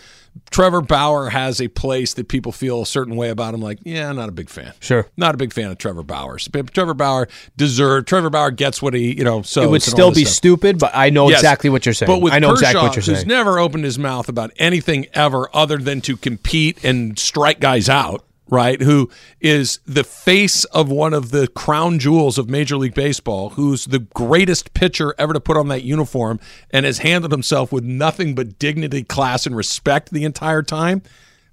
Trevor 0.51 0.81
Bauer 0.81 1.29
has 1.31 1.59
a 1.59 1.67
place 1.67 2.13
that 2.13 2.27
people 2.27 2.51
feel 2.51 2.83
a 2.83 2.85
certain 2.85 3.15
way 3.15 3.29
about 3.29 3.55
him. 3.55 3.59
Like, 3.61 3.79
yeah, 3.83 4.07
I'm 4.07 4.15
not 4.15 4.29
a 4.29 4.31
big 4.31 4.49
fan. 4.49 4.73
Sure. 4.79 5.07
Not 5.17 5.33
a 5.33 5.37
big 5.37 5.51
fan 5.51 5.71
of 5.71 5.79
Trevor 5.79 6.03
Bauer. 6.03 6.37
Trevor 6.37 6.93
Bauer 6.93 7.27
deserved. 7.57 8.07
Trevor 8.07 8.29
Bauer 8.29 8.51
gets 8.51 8.83
what 8.83 8.93
he, 8.93 9.17
you 9.17 9.23
know. 9.23 9.41
So 9.41 9.63
It 9.63 9.69
would 9.71 9.81
still 9.81 10.11
be 10.13 10.25
stupid, 10.25 10.77
but 10.77 10.91
I 10.93 11.09
know 11.09 11.27
Yes. 11.29 11.39
exactly 11.39 11.71
what 11.71 11.85
you're 11.85 11.93
saying. 11.93 12.07
But 12.07 12.21
with 12.21 12.33
I 12.33 12.39
know 12.39 12.49
Kershaw, 12.51 12.59
exactly 12.67 12.81
what 12.83 12.95
you're 12.95 13.03
saying. 13.03 13.17
who's 13.17 13.25
never 13.25 13.57
opened 13.59 13.83
his 13.83 13.97
mouth 13.97 14.29
about 14.29 14.51
anything 14.57 15.07
ever 15.15 15.49
other 15.53 15.77
than 15.77 16.01
to 16.01 16.15
compete 16.15 16.85
and 16.85 17.17
strike 17.17 17.59
guys 17.59 17.89
out, 17.89 18.23
right? 18.51 18.79
Who 18.81 19.09
is 19.39 19.79
the 19.87 20.03
face 20.03 20.65
of 20.65 20.91
one 20.91 21.13
of 21.15 21.31
the 21.31 21.47
crown 21.47 21.97
jewels 21.97 22.37
of 22.37 22.49
Major 22.49 22.77
League 22.77 22.93
Baseball, 22.93 23.51
who's 23.51 23.85
the 23.85 23.99
greatest 23.99 24.75
pitcher 24.75 25.15
ever 25.17 25.33
to 25.33 25.39
put 25.39 25.57
on 25.57 25.69
that 25.69 25.83
uniform 25.83 26.39
and 26.69 26.85
has 26.85 26.99
handled 26.99 27.31
himself 27.31 27.71
with 27.71 27.83
nothing 27.83 28.35
but 28.35 28.59
dignity, 28.59 29.03
class, 29.03 29.47
and 29.47 29.55
respect 29.55 30.11
the 30.11 30.25
entire 30.25 30.61
time. 30.61 31.01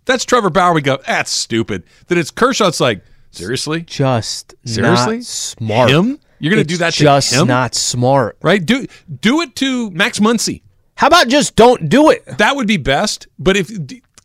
That's 0.05 0.25
Trevor 0.25 0.51
Bauer. 0.51 0.75
We 0.75 0.83
go, 0.83 0.99
that's 1.07 1.31
stupid. 1.31 1.85
That 2.09 2.19
it's 2.19 2.31
Kershaw. 2.31 2.67
It's 2.69 2.81
like, 2.81 3.03
seriously? 3.31 3.83
just 3.83 4.55
Seriously? 4.65 5.17
not 5.19 5.25
smart. 5.25 5.91
Him? 5.91 6.19
You're 6.41 6.51
gonna 6.51 6.65
do 6.65 6.77
that 6.79 6.95
to 6.95 7.01
just 7.01 7.33
him? 7.33 7.47
not 7.47 7.75
smart. 7.75 8.39
Right? 8.43 8.65
Do 8.65 8.87
do 9.21 9.41
it 9.41 9.55
to 9.57 9.91
Max 9.91 10.19
Muncy. 10.19 10.63
How 10.95 11.07
about 11.09 11.29
just 11.29 11.57
don't 11.57 11.89
do 11.89 12.11
it? 12.11 12.25
That 12.39 12.57
would 12.57 12.67
be 12.67 12.77
best. 12.77 13.29
But 13.39 13.57
if 13.57 13.71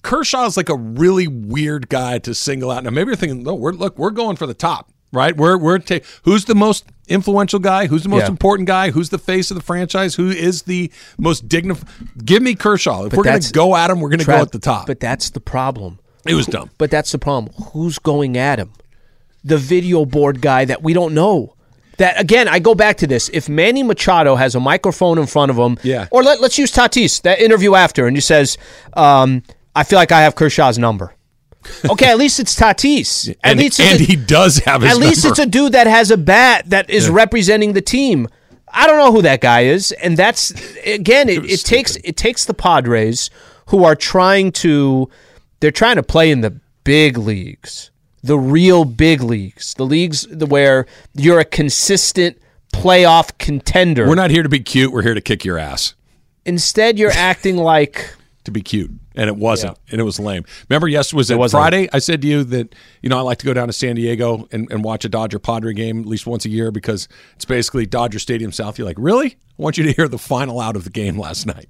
Kershaw 0.04 0.46
is 0.46 0.56
like 0.58 0.70
a 0.70 0.76
really 0.76 1.28
weird 1.28 1.90
guy 1.90 2.20
to 2.20 2.36
single 2.36 2.70
out, 2.72 2.84
now 2.84 2.92
maybe 2.92 3.08
you're 3.08 3.16
thinking, 3.16 3.42
no, 3.44 3.56
we're 3.56 3.72
look, 3.72 3.98
we're 3.98 4.12
going 4.12 4.36
for 4.36 4.46
the 4.46 4.54
top, 4.54 4.92
right? 5.12 5.36
We're 5.36 5.58
we're 5.58 5.80
ta- 5.80 6.00
who's 6.24 6.46
the 6.46 6.56
most 6.56 6.86
influential 7.08 7.60
guy? 7.60 7.88
Who's 7.88 8.04
the 8.04 8.10
most 8.10 8.24
Yeah. 8.24 8.28
important 8.30 8.68
guy? 8.68 8.92
Who's 8.92 9.10
the 9.10 9.18
face 9.18 9.50
of 9.52 9.56
the 9.56 9.64
franchise? 9.64 10.16
Who 10.16 10.30
is 10.30 10.64
the 10.64 10.92
most 11.18 11.48
dignified? 11.50 11.88
Give 12.24 12.42
me 12.44 12.54
Kershaw. 12.56 13.06
If 13.06 13.12
But 13.12 13.18
we're 13.18 13.24
going 13.24 13.40
to 13.42 13.54
go 13.54 13.76
at 13.76 13.90
him, 13.90 14.00
we're 14.00 14.10
going 14.10 14.20
to 14.20 14.26
go 14.26 14.34
at 14.42 14.52
the 14.52 14.60
top. 14.60 14.88
But 14.88 15.00
that's 15.00 15.30
the 15.32 15.40
problem. 15.40 16.00
it 16.26 16.34
was 16.36 16.46
dumb. 16.46 16.70
But 16.78 16.92
that's 16.92 17.12
the 17.12 17.20
problem. 17.20 17.54
Who's 17.72 17.98
going 18.00 18.38
at 18.38 18.60
him? 18.60 18.72
The 19.44 19.58
video 19.58 20.06
board 20.06 20.40
guy 20.42 20.64
that 20.66 20.82
we 20.84 20.94
don't 20.94 21.14
know. 21.14 21.56
That 21.98 22.20
again, 22.20 22.48
I 22.48 22.60
go 22.60 22.74
back 22.76 22.98
to 22.98 23.08
this. 23.08 23.30
If 23.34 23.48
Manny 23.50 23.84
Machado 23.84 24.36
has 24.36 24.56
a 24.56 24.60
microphone 24.60 25.18
in 25.20 25.28
front 25.28 25.52
of 25.52 25.58
him, 25.58 25.78
Yeah. 25.84 26.08
or 26.12 26.24
let, 26.24 26.42
let's 26.42 26.58
use 26.58 26.72
Tatis 26.72 27.22
that 27.22 27.40
interview 27.40 27.76
after, 27.76 28.08
and 28.08 28.18
he 28.18 28.22
says, 28.22 28.58
um, 28.94 29.44
"I 29.76 29.84
feel 29.84 29.98
like 29.98 30.12
I 30.12 30.22
have 30.22 30.36
Kershaw's 30.36 30.78
number." 30.78 31.14
Okay, 31.90 32.08
at 32.08 32.18
least 32.18 32.40
it's 32.40 32.60
Tatis. 32.60 33.30
At 33.44 33.52
and 33.52 33.60
least 33.60 33.80
and 33.80 34.00
a- 34.00 34.04
he 34.04 34.16
does 34.18 34.58
have 34.60 34.82
his 34.82 34.92
At 34.92 34.98
least 34.98 35.24
number. 35.24 35.32
it's 35.32 35.40
a 35.40 35.46
dude 35.46 35.72
that 35.74 35.88
has 35.88 36.12
a 36.12 36.18
bat 36.18 36.70
that 36.70 36.90
is 36.90 37.10
representing 37.10 37.74
the 37.74 37.82
team. 37.82 38.28
I 38.68 38.88
don't 38.88 38.98
know 38.98 39.12
who 39.12 39.22
that 39.22 39.40
guy 39.40 39.62
is, 39.62 39.92
and 39.94 40.18
that's 40.18 40.52
again, 40.86 41.30
it, 41.30 41.46
it, 41.50 41.60
takes 41.62 41.96
it 41.98 42.18
takes 42.18 42.46
the 42.46 42.54
Padres 42.54 43.30
who 43.68 43.84
are 43.86 43.96
trying 43.96 44.52
to 44.54 45.10
they're 45.60 45.72
trying 45.72 45.96
to 45.96 46.04
play 46.04 46.32
in 46.32 46.42
the 46.42 46.60
big 46.84 47.18
leagues, 47.18 47.92
the 48.24 48.38
real 48.38 48.84
big 48.84 49.22
leagues, 49.22 49.74
the 49.76 49.86
leagues 49.86 50.28
where 50.28 50.86
you're 51.14 51.40
a 51.40 51.46
consistent 51.46 52.38
playoff 52.74 53.38
contender. 53.38 54.08
We're 54.08 54.16
not 54.16 54.32
here 54.32 54.44
to 54.44 54.50
be 54.50 54.60
cute. 54.60 54.92
We're 54.92 55.04
here 55.04 55.14
to 55.14 55.22
kick 55.22 55.46
your 55.46 55.58
ass. 55.58 55.94
Instead, 56.46 56.98
you're 57.00 57.12
acting 57.12 57.56
like 57.56 58.14
to 58.44 58.52
be 58.52 58.62
cute, 58.62 58.92
and 59.16 59.28
it 59.30 59.36
wasn't, 59.36 59.78
and 59.92 60.00
it 60.00 60.04
was 60.04 60.20
lame. 60.20 60.44
Remember, 60.70 60.88
yes, 60.88 61.14
was 61.14 61.30
it, 61.32 61.38
was 61.38 61.52
Friday? 61.52 61.88
I 61.94 62.00
said 62.00 62.22
to 62.24 62.28
you 62.28 62.44
that 62.46 62.74
you 63.02 63.10
know 63.10 63.18
I 63.18 63.22
like 63.22 63.38
to 63.40 63.46
go 63.46 63.54
down 63.54 63.68
to 63.68 63.74
San 63.74 63.96
Diego 63.96 64.48
and, 64.52 64.70
and 64.72 64.84
watch 64.84 65.06
a 65.06 65.10
Dodger 65.10 65.40
Padre 65.40 65.74
game 65.74 66.00
at 66.02 66.06
least 66.06 66.26
once 66.28 66.46
a 66.46 66.50
year 66.50 66.72
because 66.72 67.08
it's 67.36 67.46
basically 67.46 67.86
Dodger 67.86 68.20
Stadium 68.20 68.52
South. 68.52 68.78
You're 68.78 68.88
like, 68.88 68.98
really? 69.00 69.38
I 69.58 69.62
want 69.62 69.78
you 69.78 69.84
to 69.86 69.92
hear 69.94 70.08
the 70.08 70.18
final 70.18 70.60
out 70.60 70.76
of 70.76 70.84
the 70.84 70.90
game 70.90 71.18
last 71.18 71.46
night. 71.46 71.70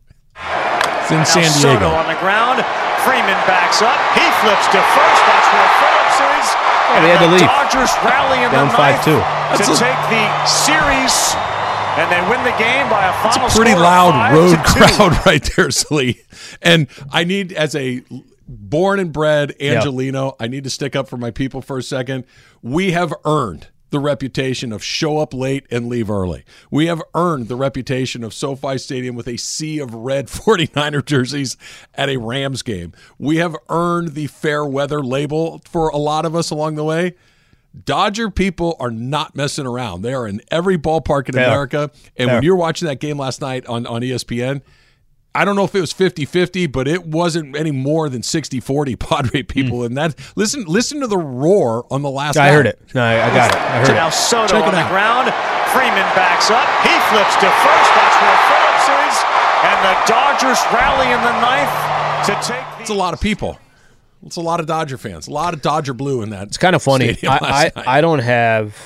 It's 1.03 1.11
in 1.11 1.17
Now 1.17 1.23
San 1.25 1.51
Soto 1.51 1.79
Diego. 1.79 1.87
on 1.91 2.07
the 2.07 2.19
ground. 2.19 2.63
Freeman 3.03 3.35
backs 3.43 3.81
up. 3.83 3.99
He 4.15 4.23
flips 4.39 4.63
to 4.71 4.79
first. 4.95 5.21
That's 5.27 5.47
where 5.51 5.69
Phillips 5.83 6.19
is. 6.39 6.47
And 6.95 7.03
they 7.03 7.11
had 7.11 7.19
the 7.19 7.27
to 7.27 7.35
leave. 7.35 7.51
Dodgers 7.51 7.91
rally 8.07 8.39
in 8.45 8.51
Down 8.55 8.71
the 8.71 8.79
5-2. 8.79 8.79
ninth 8.79 9.03
to 9.03 9.19
a- 9.19 9.75
take 9.75 9.99
the 10.07 10.23
series, 10.47 11.35
and 11.97 12.11
they 12.11 12.21
win 12.29 12.43
the 12.43 12.57
game 12.57 12.89
by 12.89 13.07
a 13.07 13.13
final 13.31 13.45
It's 13.47 13.55
a 13.55 13.57
pretty 13.57 13.71
score 13.71 13.81
of 13.81 13.83
loud 13.83 14.11
five 14.11 14.33
road 14.33 14.49
to 14.49 14.73
two. 14.73 14.95
crowd 14.95 15.25
right 15.25 15.49
there, 15.55 15.71
Slee. 15.71 16.21
And 16.61 16.87
I 17.11 17.23
need, 17.23 17.51
as 17.53 17.75
a 17.75 18.03
born 18.47 18.99
and 18.99 19.13
bred 19.13 19.55
Angelino, 19.61 20.35
I 20.39 20.47
need 20.47 20.63
to 20.65 20.69
stick 20.69 20.95
up 20.95 21.07
for 21.07 21.17
my 21.17 21.31
people 21.31 21.61
for 21.61 21.77
a 21.77 21.83
second. 21.83 22.25
We 22.61 22.91
have 22.91 23.13
earned 23.25 23.67
the 23.91 23.99
reputation 23.99 24.73
of 24.73 24.83
show 24.83 25.19
up 25.19 25.35
late 25.35 25.67
and 25.69 25.87
leave 25.87 26.09
early. 26.09 26.43
We 26.71 26.87
have 26.87 26.99
earned 27.13 27.47
the 27.47 27.55
reputation 27.55 28.23
of 28.23 28.33
SoFi 28.33 28.79
Stadium 28.79 29.15
with 29.15 29.27
a 29.27 29.37
sea 29.37 29.77
of 29.77 29.93
red 29.93 30.27
49er 30.29 31.05
jerseys 31.05 31.57
at 31.93 32.09
a 32.09 32.17
Rams 32.17 32.63
game. 32.63 32.93
We 33.19 33.37
have 33.37 33.55
earned 33.69 34.15
the 34.15 34.25
fair 34.27 34.65
weather 34.65 35.03
label 35.03 35.61
for 35.69 35.89
a 35.89 35.97
lot 35.97 36.25
of 36.25 36.35
us 36.35 36.49
along 36.49 36.73
the 36.73 36.83
way. 36.83 37.13
Dodger 37.86 38.30
people 38.30 38.76
are 38.80 38.91
not 38.91 39.36
messing 39.36 39.65
around. 39.65 40.03
They 40.03 40.13
are 40.13 40.28
in 40.28 40.41
every 40.51 40.78
ballpark 40.78 41.28
in 41.30 41.36
They. 41.36 41.43
America. 41.43 41.89
And 42.15 42.30
They 42.30 42.34
when 42.36 42.43
you're 42.43 42.55
watching 42.55 42.88
that 42.88 42.99
game 42.99 43.17
last 43.17 43.41
night 43.41 43.65
on, 43.65 43.88
on 43.88 44.01
ESPN, 44.01 44.61
I 45.36 45.45
don't 45.45 45.55
know 45.55 45.63
if 45.63 45.74
it 45.74 45.82
was 45.82 45.91
50-50, 45.91 46.71
but 46.71 46.88
it 46.88 47.07
wasn't 47.07 47.57
any 47.57 47.71
more 47.71 48.07
than 48.09 48.21
60-40 48.21 48.99
Padre 49.09 49.41
people. 49.41 49.80
Hmm. 49.80 49.86
And 49.86 49.97
that 49.97 50.15
listen 50.36 50.65
listen 50.65 50.99
to 51.01 51.07
the 51.07 51.17
roar 51.17 51.88
on 51.89 52.03
the 52.03 52.11
last 52.11 52.38
I 52.38 52.49
out. 52.49 52.53
heard 52.53 52.65
it. 52.67 52.80
No, 52.93 53.01
I, 53.03 53.15
I 53.26 53.34
got 53.34 53.49
it. 53.49 53.57
I 53.57 53.78
heard 53.80 53.86
To 53.88 53.91
it. 53.93 53.95
now 53.95 54.09
Soto 54.11 54.53
Check 54.53 54.65
on 54.65 54.71
the 54.74 54.78
out. 54.78 54.91
ground. 54.91 55.34
Freeman 55.74 56.05
backs 56.13 56.51
up. 56.53 56.69
He 56.86 56.93
flips 57.09 57.34
to 57.41 57.49
first. 57.49 57.89
That's 57.97 58.17
where 58.21 58.38
Phillips 58.53 58.88
is. 59.09 59.15
And 59.65 59.78
the 59.82 59.95
Dodgers 60.05 60.61
rally 60.69 61.09
in 61.09 61.21
the 61.26 61.34
ninth 61.41 61.74
to 62.30 62.34
take 62.47 62.61
the 62.78 62.82
It's 62.82 62.89
a 62.91 62.93
lot 62.93 63.15
of 63.15 63.19
people. 63.19 63.57
It's 64.26 64.38
a 64.38 64.41
lot 64.41 64.59
of 64.59 64.65
Dodger 64.65 64.97
fans. 64.97 65.28
A 65.28 65.32
lot 65.32 65.53
of 65.53 65.61
Dodger 65.61 65.93
blue 65.93 66.21
in 66.21 66.30
that. 66.30 66.47
It's 66.47 66.57
kind 66.57 66.76
of 66.76 66.84
funny. 66.84 67.17
I, 67.24 67.71
I. 67.76 67.97
I 67.97 68.01
don't 68.01 68.19
have 68.19 68.78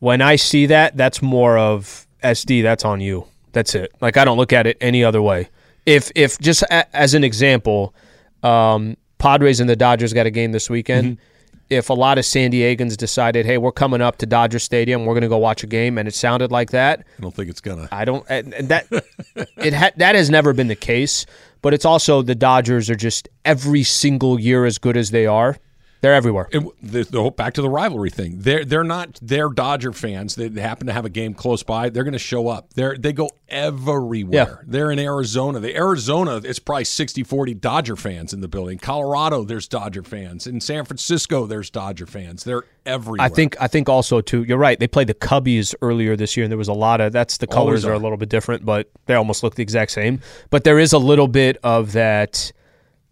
when 0.00 0.20
I 0.20 0.36
see 0.36 0.66
that. 0.66 0.96
That's 0.96 1.22
more 1.22 1.56
of 1.58 2.06
SD. 2.22 2.62
That's 2.62 2.84
on 2.84 3.00
you. 3.00 3.26
That's 3.52 3.74
it. 3.74 3.92
Like 4.00 4.16
I 4.16 4.24
don't 4.24 4.36
look 4.36 4.52
at 4.52 4.66
it 4.66 4.76
any 4.80 5.02
other 5.02 5.22
way. 5.22 5.48
If 5.86 6.10
if 6.14 6.38
just 6.38 6.62
a, 6.62 6.96
as 6.96 7.14
an 7.14 7.24
example, 7.24 7.94
um, 8.42 8.96
Padres 9.18 9.60
and 9.60 9.68
the 9.68 9.76
Dodgers 9.76 10.12
got 10.12 10.26
a 10.26 10.30
game 10.30 10.52
this 10.52 10.68
weekend. 10.68 11.16
Mm-hmm. 11.16 11.24
If 11.70 11.88
a 11.88 11.94
lot 11.94 12.18
of 12.18 12.24
San 12.24 12.50
Diegans 12.50 12.96
decided, 12.96 13.46
hey, 13.46 13.56
we're 13.56 13.70
coming 13.70 14.00
up 14.00 14.18
to 14.18 14.26
Dodger 14.26 14.58
Stadium, 14.58 15.06
we're 15.06 15.14
going 15.14 15.22
to 15.22 15.28
go 15.28 15.38
watch 15.38 15.62
a 15.62 15.68
game, 15.68 15.98
and 15.98 16.08
it 16.08 16.14
sounded 16.14 16.50
like 16.50 16.70
that, 16.72 17.06
I 17.18 17.22
don't 17.22 17.34
think 17.34 17.48
it's 17.48 17.60
gonna. 17.60 17.88
I 17.92 18.04
don't. 18.04 18.26
And 18.28 18.52
and 18.54 18.68
that 18.68 18.86
it 19.56 19.72
ha- 19.72 19.92
that 19.96 20.16
has 20.16 20.28
never 20.30 20.52
been 20.52 20.66
the 20.68 20.76
case. 20.76 21.26
But 21.62 21.72
it's 21.74 21.84
also 21.84 22.22
the 22.22 22.34
Dodgers 22.34 22.90
are 22.90 22.96
just 22.96 23.28
every 23.44 23.82
single 23.84 24.40
year 24.40 24.64
as 24.64 24.78
good 24.78 24.96
as 24.96 25.10
they 25.10 25.26
are. 25.26 25.56
They're 26.00 26.14
everywhere. 26.14 26.48
And 26.52 26.70
the, 26.82 27.04
the 27.04 27.20
whole- 27.20 27.30
back 27.30 27.54
to 27.54 27.62
the 27.62 27.68
rivalry 27.68 28.10
thing. 28.10 28.36
They're 28.38 28.64
they're 28.64 28.84
not 28.84 29.18
they're 29.20 29.50
Dodger 29.50 29.92
fans 29.92 30.34
that 30.36 30.56
happen 30.56 30.86
to 30.86 30.92
have 30.92 31.04
a 31.04 31.10
game 31.10 31.34
close 31.34 31.62
by. 31.62 31.90
They're 31.90 32.04
going 32.04 32.12
to 32.12 32.18
show 32.18 32.48
up. 32.48 32.72
They're 32.74 32.96
they 32.96 33.12
go 33.12 33.30
everywhere. 33.48 34.32
Yeah. 34.32 34.56
They're 34.66 34.90
in 34.90 34.98
Arizona. 34.98 35.60
The 35.60 35.76
Arizona 35.76 36.40
it's 36.42 36.58
probably 36.58 36.84
60-40 36.84 37.60
Dodger 37.60 37.96
fans 37.96 38.32
in 38.32 38.40
the 38.40 38.48
building. 38.48 38.78
Colorado 38.78 39.44
there's 39.44 39.68
Dodger 39.68 40.02
fans. 40.02 40.46
In 40.46 40.60
San 40.60 40.84
Francisco 40.84 41.44
there's 41.46 41.68
Dodger 41.68 42.06
fans. 42.06 42.44
They're 42.44 42.62
everywhere. 42.86 43.20
I 43.20 43.28
think 43.28 43.60
I 43.60 43.66
think 43.66 43.88
also 43.90 44.22
too. 44.22 44.44
You're 44.44 44.58
right. 44.58 44.78
They 44.80 44.88
played 44.88 45.08
the 45.08 45.14
Cubbies 45.14 45.74
earlier 45.82 46.16
this 46.16 46.36
year, 46.36 46.44
and 46.44 46.50
there 46.50 46.58
was 46.58 46.68
a 46.68 46.72
lot 46.72 47.02
of 47.02 47.12
that's 47.12 47.36
the 47.36 47.46
colors 47.46 47.84
are 47.84 47.90
are. 47.90 47.94
a 47.94 47.98
little 47.98 48.16
bit 48.16 48.30
different, 48.30 48.64
but 48.64 48.90
they 49.04 49.14
almost 49.14 49.42
look 49.42 49.54
the 49.54 49.62
exact 49.62 49.90
same. 49.90 50.20
But 50.48 50.64
there 50.64 50.78
is 50.78 50.92
a 50.94 50.98
little 50.98 51.28
bit 51.28 51.58
of 51.62 51.92
that. 51.92 52.52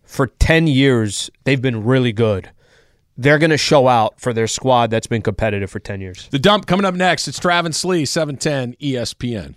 For 0.05 0.27
ten 0.27 0.67
years, 0.67 1.29
they've 1.45 1.61
been 1.61 1.85
really 1.85 2.13
good. 2.13 2.51
They're 3.19 3.39
going 3.39 3.51
to 3.51 3.59
show 3.59 3.89
out 3.89 4.21
for 4.21 4.33
their 4.33 4.47
squad 4.47 4.91
that's 4.91 5.09
been 5.09 5.23
competitive 5.23 5.71
for 5.71 5.81
10 5.81 6.01
years. 6.01 6.29
The 6.31 6.39
dump 6.39 6.67
coming 6.67 6.87
up 6.87 6.95
next. 6.95 7.27
It's 7.29 7.39
Travis 7.39 7.85
Lee, 7.85 8.05
710 8.05 8.77
ESPN. 8.81 9.57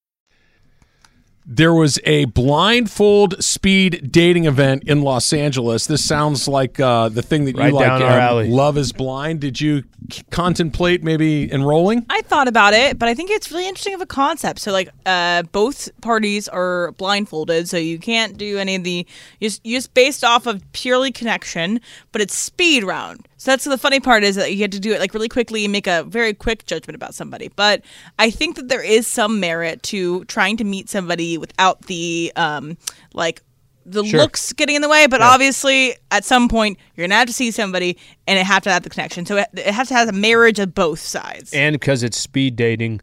There 1.45 1.73
was 1.73 1.99
a 2.05 2.25
blindfold 2.25 3.43
speed 3.43 4.11
dating 4.11 4.45
event 4.45 4.83
in 4.83 5.01
Los 5.01 5.33
Angeles. 5.33 5.87
This 5.87 6.03
sounds 6.03 6.47
like 6.47 6.79
uh, 6.79 7.09
the 7.09 7.21
thing 7.21 7.45
that 7.45 7.55
you 7.55 7.61
Right 7.61 7.73
like. 7.73 7.87
down 7.87 8.01
our 8.03 8.11
um, 8.11 8.19
alley. 8.19 8.49
Love 8.49 8.77
is 8.77 8.91
Blind. 8.91 9.41
Did 9.41 9.59
you 9.59 9.83
c- 10.11 10.23
contemplate 10.29 11.03
maybe 11.03 11.51
enrolling? 11.51 12.05
I 12.09 12.21
thought 12.21 12.47
about 12.47 12.73
it, 12.73 12.99
but 12.99 13.09
I 13.09 13.13
think 13.13 13.31
it's 13.31 13.51
really 13.51 13.67
interesting 13.67 13.95
of 13.95 14.01
a 14.01 14.05
concept. 14.05 14.59
So, 14.59 14.71
like, 14.71 14.89
uh, 15.05 15.43
both 15.51 15.89
parties 16.01 16.47
are 16.47 16.91
blindfolded, 16.93 17.67
so 17.67 17.77
you 17.77 17.97
can't 17.99 18.37
do 18.37 18.57
any 18.57 18.75
of 18.75 18.83
the. 18.83 19.05
Just, 19.41 19.63
just 19.63 19.93
based 19.93 20.23
off 20.23 20.45
of 20.45 20.61
purely 20.73 21.11
connection, 21.11 21.81
but 22.11 22.21
it's 22.21 22.35
speed 22.35 22.83
round. 22.83 23.27
So 23.37 23.49
that's 23.49 23.63
the 23.63 23.77
funny 23.79 23.99
part 23.99 24.23
is 24.23 24.35
that 24.35 24.53
you 24.53 24.61
had 24.61 24.71
to 24.73 24.79
do 24.79 24.93
it 24.93 24.99
like 24.99 25.15
really 25.15 25.27
quickly 25.27 25.65
and 25.65 25.71
make 25.71 25.87
a 25.87 26.03
very 26.03 26.31
quick 26.31 26.67
judgment 26.67 26.95
about 26.95 27.15
somebody. 27.15 27.47
But 27.55 27.81
I 28.19 28.29
think 28.29 28.55
that 28.55 28.67
there 28.67 28.83
is 28.83 29.07
some 29.07 29.39
merit 29.39 29.81
to 29.83 30.25
trying 30.25 30.57
to 30.57 30.63
meet 30.63 30.89
somebody 30.89 31.39
without 31.41 31.81
the 31.87 32.31
um 32.37 32.77
like 33.13 33.41
the 33.85 34.05
Sure. 34.05 34.19
looks 34.19 34.53
getting 34.53 34.75
in 34.75 34.81
the 34.81 34.87
way. 34.89 35.07
But 35.07 35.21
obviously, 35.21 35.95
at 36.11 36.23
some 36.23 36.47
point, 36.47 36.77
you're 36.95 37.05
gonna 37.07 37.15
have 37.15 37.27
to 37.27 37.33
see 37.33 37.51
somebody, 37.51 37.97
and 38.27 38.39
it 38.39 38.45
have 38.45 38.63
to 38.63 38.71
have 38.71 38.83
the 38.83 38.89
connection. 38.89 39.25
So 39.25 39.37
it, 39.37 39.47
it 39.53 39.73
has 39.73 39.87
to 39.89 39.95
have 39.95 40.07
a 40.07 40.13
marriage 40.13 40.59
of 40.59 40.73
both 40.73 40.99
sides. 40.99 41.51
And 41.53 41.73
because 41.73 42.03
it's 42.03 42.17
speed 42.17 42.55
dating, 42.55 43.01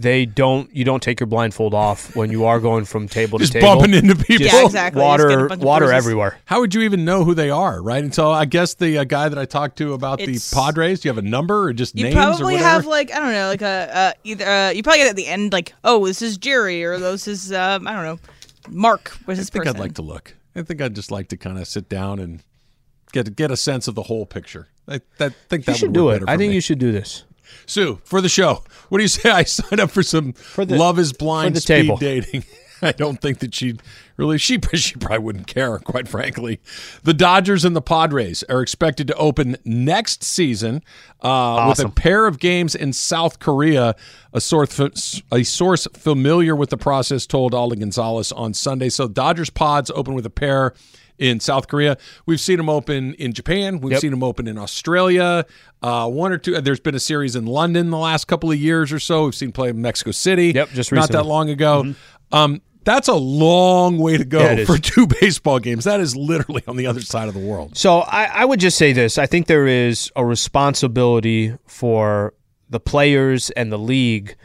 they 0.00 0.24
don't 0.26 0.72
you 0.74 0.84
don't 0.84 1.02
take 1.02 1.18
your 1.18 1.26
blindfold 1.26 1.74
off 1.74 2.14
when 2.14 2.30
you 2.30 2.44
are 2.44 2.60
going 2.60 2.84
from 2.84 3.08
table 3.08 3.38
Just 3.38 3.52
to 3.54 3.60
table. 3.60 3.76
bumping 3.80 3.94
into 3.94 4.14
people. 4.14 4.46
Yeah, 4.46 4.64
exactly. 4.64 5.00
Just 5.02 5.18
get 5.18 5.26
a 5.26 5.36
Water 5.36 5.48
bunch 5.48 5.60
water 5.62 5.86
bruises. 5.86 6.04
everywhere. 6.06 6.38
How 6.44 6.60
would 6.60 6.72
you 6.74 6.82
even 6.82 7.04
know 7.04 7.24
who 7.24 7.34
they 7.34 7.50
are, 7.50 7.82
right? 7.82 8.02
Until 8.04 8.30
I 8.30 8.44
guess 8.44 8.74
the 8.74 8.98
uh, 8.98 9.04
guy 9.04 9.28
that 9.28 9.38
I 9.38 9.44
talked 9.44 9.76
to 9.78 9.94
about 9.94 10.20
It's- 10.20 10.50
the 10.50 10.54
Padres. 10.54 11.00
Do 11.00 11.08
you 11.08 11.10
have 11.14 11.18
a 11.24 11.28
number 11.28 11.64
or 11.64 11.72
just 11.72 11.96
You 11.96 12.04
names 12.04 12.14
or 12.14 12.18
probably 12.18 12.54
whatever? 12.54 12.64
have 12.68 12.86
like 12.86 13.10
I 13.12 13.18
don't 13.18 13.32
know, 13.32 13.48
like 13.48 13.62
a 13.62 13.66
uh, 13.96 14.12
either 14.24 14.46
uh, 14.46 14.70
you 14.70 14.82
probably 14.84 14.98
get 15.00 15.08
at 15.08 15.16
the 15.16 15.26
end 15.26 15.52
like, 15.52 15.74
oh, 15.82 16.06
this 16.06 16.22
is 16.22 16.38
Jerry 16.38 16.84
or 16.84 16.98
this 16.98 17.26
is 17.26 17.52
um, 17.52 17.88
I 17.88 17.92
don't 17.94 18.04
know, 18.04 18.18
Mark 18.68 19.16
was 19.26 19.38
I 19.38 19.42
this 19.42 19.50
think 19.50 19.64
person. 19.64 19.76
I'd 19.76 19.80
like 19.80 19.94
to 19.94 20.02
look. 20.02 20.34
I 20.54 20.62
think 20.62 20.80
I'd 20.80 20.94
just 20.94 21.10
like 21.10 21.28
to 21.28 21.36
kind 21.36 21.58
of 21.58 21.66
sit 21.66 21.88
down 21.88 22.18
and 22.20 22.42
get 23.12 23.34
get 23.34 23.50
a 23.50 23.56
sense 23.56 23.88
of 23.88 23.94
the 23.94 24.02
whole 24.04 24.26
picture. 24.26 24.68
I 24.86 25.00
that, 25.18 25.34
think 25.48 25.64
that 25.66 25.72
You 25.72 25.78
should 25.78 25.88
would 25.88 25.94
do 25.94 26.04
work 26.06 26.16
it. 26.16 26.20
better 26.20 26.30
I 26.32 26.36
think 26.38 26.50
me. 26.50 26.54
you 26.54 26.60
should 26.60 26.78
do 26.78 26.92
this. 26.92 27.24
Sue, 27.66 28.00
for 28.04 28.20
the 28.20 28.28
show, 28.28 28.64
what 28.88 28.98
do 28.98 29.04
you 29.04 29.08
say? 29.08 29.30
I 29.38 29.44
sign 29.44 29.80
up 29.80 29.90
for 29.90 30.02
some 30.02 30.34
the- 30.56 30.76
Love 30.76 30.98
is 30.98 31.12
Blind 31.12 31.54
for 31.54 31.60
speed 31.60 31.82
table. 31.82 31.96
dating. 31.96 32.44
I 32.80 32.92
don't 32.92 33.20
think 33.20 33.40
that 33.40 33.54
she'd 33.54 33.82
really. 34.16 34.38
She 34.38 34.60
she 34.74 34.94
probably 34.96 35.18
wouldn't 35.18 35.48
care, 35.48 35.78
quite 35.80 36.06
frankly. 36.06 36.60
The 37.02 37.12
Dodgers 37.14 37.64
and 37.64 37.74
the 37.74 37.82
Padres 37.82 38.44
are 38.44 38.62
expected 38.62 39.08
to 39.08 39.14
open 39.16 39.56
next 39.64 40.22
season 40.22 40.82
uh, 41.20 41.66
with 41.68 41.84
a 41.84 41.88
pair 41.88 42.26
of 42.26 42.38
games 42.38 42.76
in 42.76 42.92
South 42.92 43.40
Korea. 43.40 43.96
A 44.32 44.40
source 44.40 45.20
a 45.32 45.42
source 45.42 45.88
familiar 45.94 46.54
with 46.54 46.70
the 46.70 46.76
process 46.76 47.26
told 47.26 47.52
Alden 47.52 47.80
Gonzalez 47.80 48.30
on 48.30 48.54
Sunday. 48.54 48.90
So 48.90 49.08
Dodgers 49.08 49.50
Pods 49.50 49.90
open 49.90 50.14
with 50.14 50.26
a 50.26 50.30
pair 50.30 50.74
in 51.18 51.40
South 51.40 51.68
Korea. 51.68 51.96
We've 52.26 52.40
seen 52.40 52.56
them 52.58 52.68
open 52.68 53.14
in 53.14 53.32
Japan. 53.32 53.80
We've 53.80 53.92
Yep. 53.92 54.00
seen 54.00 54.10
them 54.10 54.22
open 54.22 54.46
in 54.46 54.56
Australia. 54.58 55.44
Uh, 55.82 56.08
one 56.08 56.32
or 56.32 56.38
two. 56.38 56.60
There's 56.60 56.80
been 56.80 56.94
a 56.94 57.00
series 57.00 57.34
in 57.36 57.46
London 57.46 57.90
the 57.90 57.98
last 57.98 58.26
couple 58.26 58.50
of 58.50 58.58
years 58.58 58.92
or 58.92 58.98
so. 58.98 59.24
We've 59.24 59.34
seen 59.34 59.52
play 59.52 59.68
in 59.70 59.80
Mexico 59.82 60.10
City. 60.12 60.52
Yep, 60.54 60.70
just 60.70 60.92
not 60.92 61.10
that 61.10 61.26
long 61.26 61.50
ago. 61.50 61.94
Um, 62.32 62.60
that's 62.84 63.08
a 63.08 63.14
long 63.14 63.98
way 63.98 64.16
to 64.16 64.24
go 64.24 64.40
Yeah, 64.40 64.64
for 64.64 64.78
two 64.78 65.06
baseball 65.06 65.58
games. 65.58 65.84
That 65.84 66.00
is 66.00 66.16
literally 66.16 66.62
on 66.66 66.76
the 66.76 66.86
other 66.86 67.00
side 67.02 67.28
of 67.28 67.34
the 67.34 67.40
world. 67.40 67.76
So 67.76 67.98
I, 68.00 68.24
I 68.24 68.44
would 68.44 68.60
just 68.60 68.78
say 68.78 68.92
this. 68.92 69.18
I 69.18 69.26
think 69.26 69.46
there 69.46 69.66
is 69.66 70.10
a 70.16 70.24
responsibility 70.24 71.54
for 71.66 72.34
the 72.70 72.80
players 72.80 73.50
and 73.50 73.72
the 73.72 73.78
league. 73.78 74.36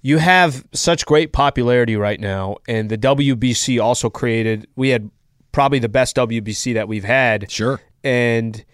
You 0.00 0.18
have 0.18 0.64
such 0.72 1.06
great 1.06 1.32
popularity 1.32 1.96
right 1.96 2.18
now, 2.18 2.56
and 2.66 2.88
the 2.90 2.98
WBC 2.98 3.80
also 3.80 4.10
created. 4.10 4.66
We 4.74 4.88
had 4.88 5.10
probably 5.52 5.78
the 5.78 5.88
best 5.88 6.16
WBC 6.16 6.74
that 6.74 6.88
we've 6.88 7.04
had. 7.04 7.50
Sure. 7.50 7.80
And 8.02 8.64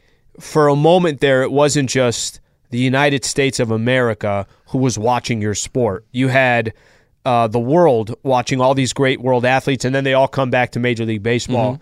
for 0.40 0.68
a 0.68 0.76
moment 0.76 1.20
there, 1.20 1.42
it 1.42 1.52
wasn't 1.52 1.90
just 1.90 2.40
the 2.70 2.78
United 2.78 3.24
States 3.24 3.60
of 3.60 3.70
America 3.70 4.46
who 4.68 4.78
was 4.78 4.98
watching 4.98 5.40
your 5.40 5.54
sport. 5.54 6.06
You 6.12 6.28
had 6.28 6.72
uh, 7.24 7.48
the 7.48 7.60
world 7.60 8.14
watching 8.22 8.60
all 8.60 8.74
these 8.74 8.92
great 8.92 9.20
world 9.20 9.44
athletes, 9.44 9.84
and 9.84 9.94
then 9.94 10.04
they 10.04 10.14
all 10.14 10.28
come 10.28 10.50
back 10.50 10.70
to 10.72 10.80
Major 10.80 11.04
League 11.04 11.22
Baseball. 11.22 11.80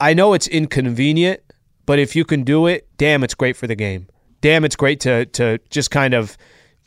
I 0.00 0.14
know 0.14 0.32
it's 0.32 0.48
inconvenient, 0.48 1.42
but 1.84 1.98
if 1.98 2.16
you 2.16 2.24
can 2.24 2.44
do 2.44 2.66
it, 2.66 2.88
damn, 2.96 3.22
it's 3.22 3.34
great 3.34 3.56
for 3.56 3.66
the 3.66 3.74
game. 3.74 4.06
Damn, 4.40 4.64
it's 4.64 4.76
great 4.76 5.00
to 5.00 5.26
to 5.26 5.58
just 5.68 5.90
kind 5.90 6.14
of 6.14 6.38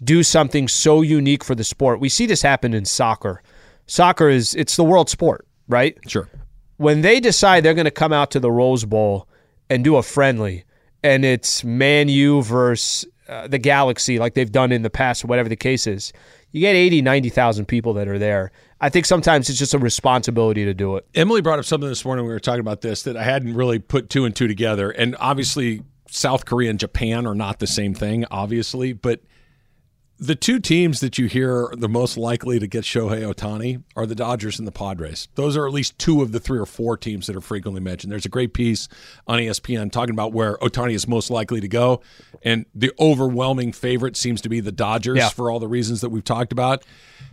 do 0.03 0.23
something 0.23 0.67
so 0.67 1.01
unique 1.01 1.43
for 1.43 1.55
the 1.55 1.63
sport. 1.63 1.99
We 1.99 2.09
see 2.09 2.25
this 2.25 2.41
happen 2.41 2.73
in 2.73 2.85
soccer. 2.85 3.43
Soccer 3.85 4.29
is 4.29 4.55
it's 4.55 4.75
the 4.75 4.83
world 4.83 5.09
sport, 5.09 5.45
right? 5.67 5.97
Sure. 6.07 6.27
When 6.83 7.01
they 7.01 7.19
decide 7.19 7.63
they're 7.63 7.73
going 7.73 7.85
to 7.85 7.91
come 7.91 8.13
out 8.13 8.31
to 8.31 8.39
the 8.39 8.51
Rose 8.51 8.85
Bowl 8.85 9.27
and 9.69 9.83
do 9.83 9.95
a 9.95 10.03
friendly, 10.03 10.65
and 11.01 11.23
it's 11.25 11.63
Man 11.63 12.09
U 12.09 12.43
versus 12.43 13.09
uh, 13.29 13.47
the 13.47 13.57
Galaxy, 13.57 14.19
like 14.19 14.33
they've 14.33 14.51
done 14.51 14.71
in 14.71 14.81
the 14.81 14.89
past, 14.89 15.23
whatever 15.23 15.47
the 15.47 15.55
case 15.55 15.87
is, 15.87 16.11
you 16.51 16.59
get 16.59 16.75
80, 16.75 17.01
90,000 17.01 17.65
people 17.65 17.93
that 17.93 18.07
are 18.07 18.19
there. 18.19 18.51
I 18.81 18.89
think 18.89 19.05
sometimes 19.05 19.49
it's 19.49 19.57
just 19.57 19.73
a 19.73 19.79
responsibility 19.79 20.65
to 20.65 20.73
do 20.73 20.97
it. 20.97 21.07
Emily 21.15 21.41
brought 21.41 21.57
up 21.57 21.65
something 21.65 21.87
this 21.87 22.03
morning. 22.03 22.25
We 22.25 22.33
were 22.33 22.39
talking 22.39 22.59
about 22.59 22.81
this 22.81 23.03
that 23.03 23.15
I 23.15 23.23
hadn't 23.23 23.55
really 23.55 23.79
put 23.79 24.09
two 24.09 24.25
and 24.25 24.35
two 24.35 24.47
together. 24.47 24.91
And 24.91 25.15
obviously, 25.19 25.83
South 26.09 26.45
Korea 26.45 26.69
and 26.69 26.79
Japan 26.79 27.25
are 27.25 27.33
not 27.33 27.59
the 27.59 27.65
same 27.65 27.93
thing, 27.93 28.25
obviously, 28.29 28.91
but 28.91 29.21
the 30.19 30.35
two 30.35 30.59
teams 30.59 30.99
that 31.01 31.17
you 31.17 31.25
hear 31.27 31.65
are 31.65 31.75
the 31.75 31.89
most 31.89 32.17
likely 32.17 32.59
to 32.59 32.67
get 32.67 32.83
Shohei 32.83 33.21
Ohtani 33.33 33.83
are 33.95 34.05
the 34.05 34.15
Dodgers 34.15 34.59
and 34.59 34.67
the 34.67 34.71
Padres. 34.71 35.27
Those 35.35 35.57
are 35.57 35.67
at 35.67 35.73
least 35.73 35.97
two 35.97 36.21
of 36.21 36.31
the 36.31 36.39
three 36.39 36.59
or 36.59 36.65
four 36.65 36.95
teams 36.97 37.27
that 37.27 37.35
are 37.35 37.41
frequently 37.41 37.81
mentioned. 37.81 38.11
There's 38.11 38.25
a 38.25 38.29
great 38.29 38.53
piece 38.53 38.87
on 39.27 39.39
ESPN 39.39 39.91
talking 39.91 40.13
about 40.13 40.31
where 40.31 40.57
Ohtani 40.57 40.93
is 40.93 41.07
most 41.07 41.29
likely 41.29 41.59
to 41.61 41.67
go, 41.67 42.01
and 42.43 42.65
the 42.75 42.91
overwhelming 42.99 43.71
favorite 43.73 44.15
seems 44.15 44.39
to 44.41 44.49
be 44.49 44.59
the 44.59 44.71
Dodgers 44.71 45.17
Yeah. 45.17 45.29
for 45.29 45.49
all 45.51 45.59
the 45.59 45.67
reasons 45.67 46.01
that 46.01 46.09
we've 46.09 46.23
talked 46.23 46.51
about. 46.51 46.83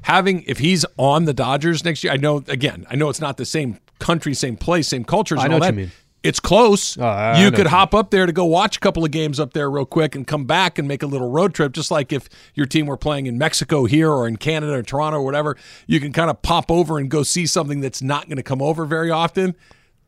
Having 0.03 0.45
if 0.47 0.59
he's 0.59 0.87
on 0.97 1.26
the 1.26 1.35
Dodgers 1.35 1.85
next 1.85 2.03
year, 2.03 2.12
I 2.12 2.16
know 2.16 2.43
again, 2.49 2.87
I 2.91 2.97
know 2.97 3.11
it's 3.11 3.20
not 3.20 3.37
the 3.37 3.45
same 3.45 3.78
country, 3.99 4.33
same 4.33 4.57
place, 4.57 4.89
same 4.89 5.05
cultures. 5.05 5.41
I 5.41 5.47
know 5.49 5.55
all 5.55 5.61
what 5.61 5.66
that. 5.66 5.74
you 5.74 5.81
mean. 5.83 5.93
It's 6.23 6.39
close. 6.41 6.99
Oh, 6.99 7.05
I- 7.05 7.43
you 7.43 7.51
could 7.51 7.66
hop 7.68 7.95
up 7.95 8.11
there 8.11 8.27
to 8.27 8.33
go 8.33 8.45
watch 8.45 8.77
a 8.77 8.81
couple 8.81 9.05
of 9.05 9.11
games 9.11 9.41
up 9.41 9.53
there 9.55 9.71
real 9.71 9.87
quick 9.87 10.14
and 10.14 10.27
come 10.27 10.45
back 10.45 10.79
and 10.79 10.87
make 10.87 11.03
a 11.03 11.07
little 11.07 11.31
road 11.31 11.55
trip. 11.55 11.73
Just 11.73 11.91
like 11.91 12.12
if 12.12 12.29
your 12.55 12.66
team 12.66 12.87
were 12.87 12.99
playing 12.99 13.27
in 13.27 13.39
Mexico 13.39 13.87
here 13.87 14.11
or 14.11 14.29
in 14.29 14.37
Canada 14.37 14.75
or 14.75 14.83
Toronto 14.83 15.18
or 15.21 15.25
whatever, 15.25 15.57
you 15.87 15.99
can 15.99 16.12
kind 16.12 16.29
of 16.31 16.43
pop 16.43 16.71
over 16.71 16.99
and 16.99 17.11
go 17.11 17.23
see 17.23 17.47
something 17.47 17.81
that's 17.81 18.03
not 18.03 18.27
going 18.27 18.37
to 18.37 18.43
come 18.43 18.61
over 18.61 18.85
very 18.85 19.11
often. 19.11 19.55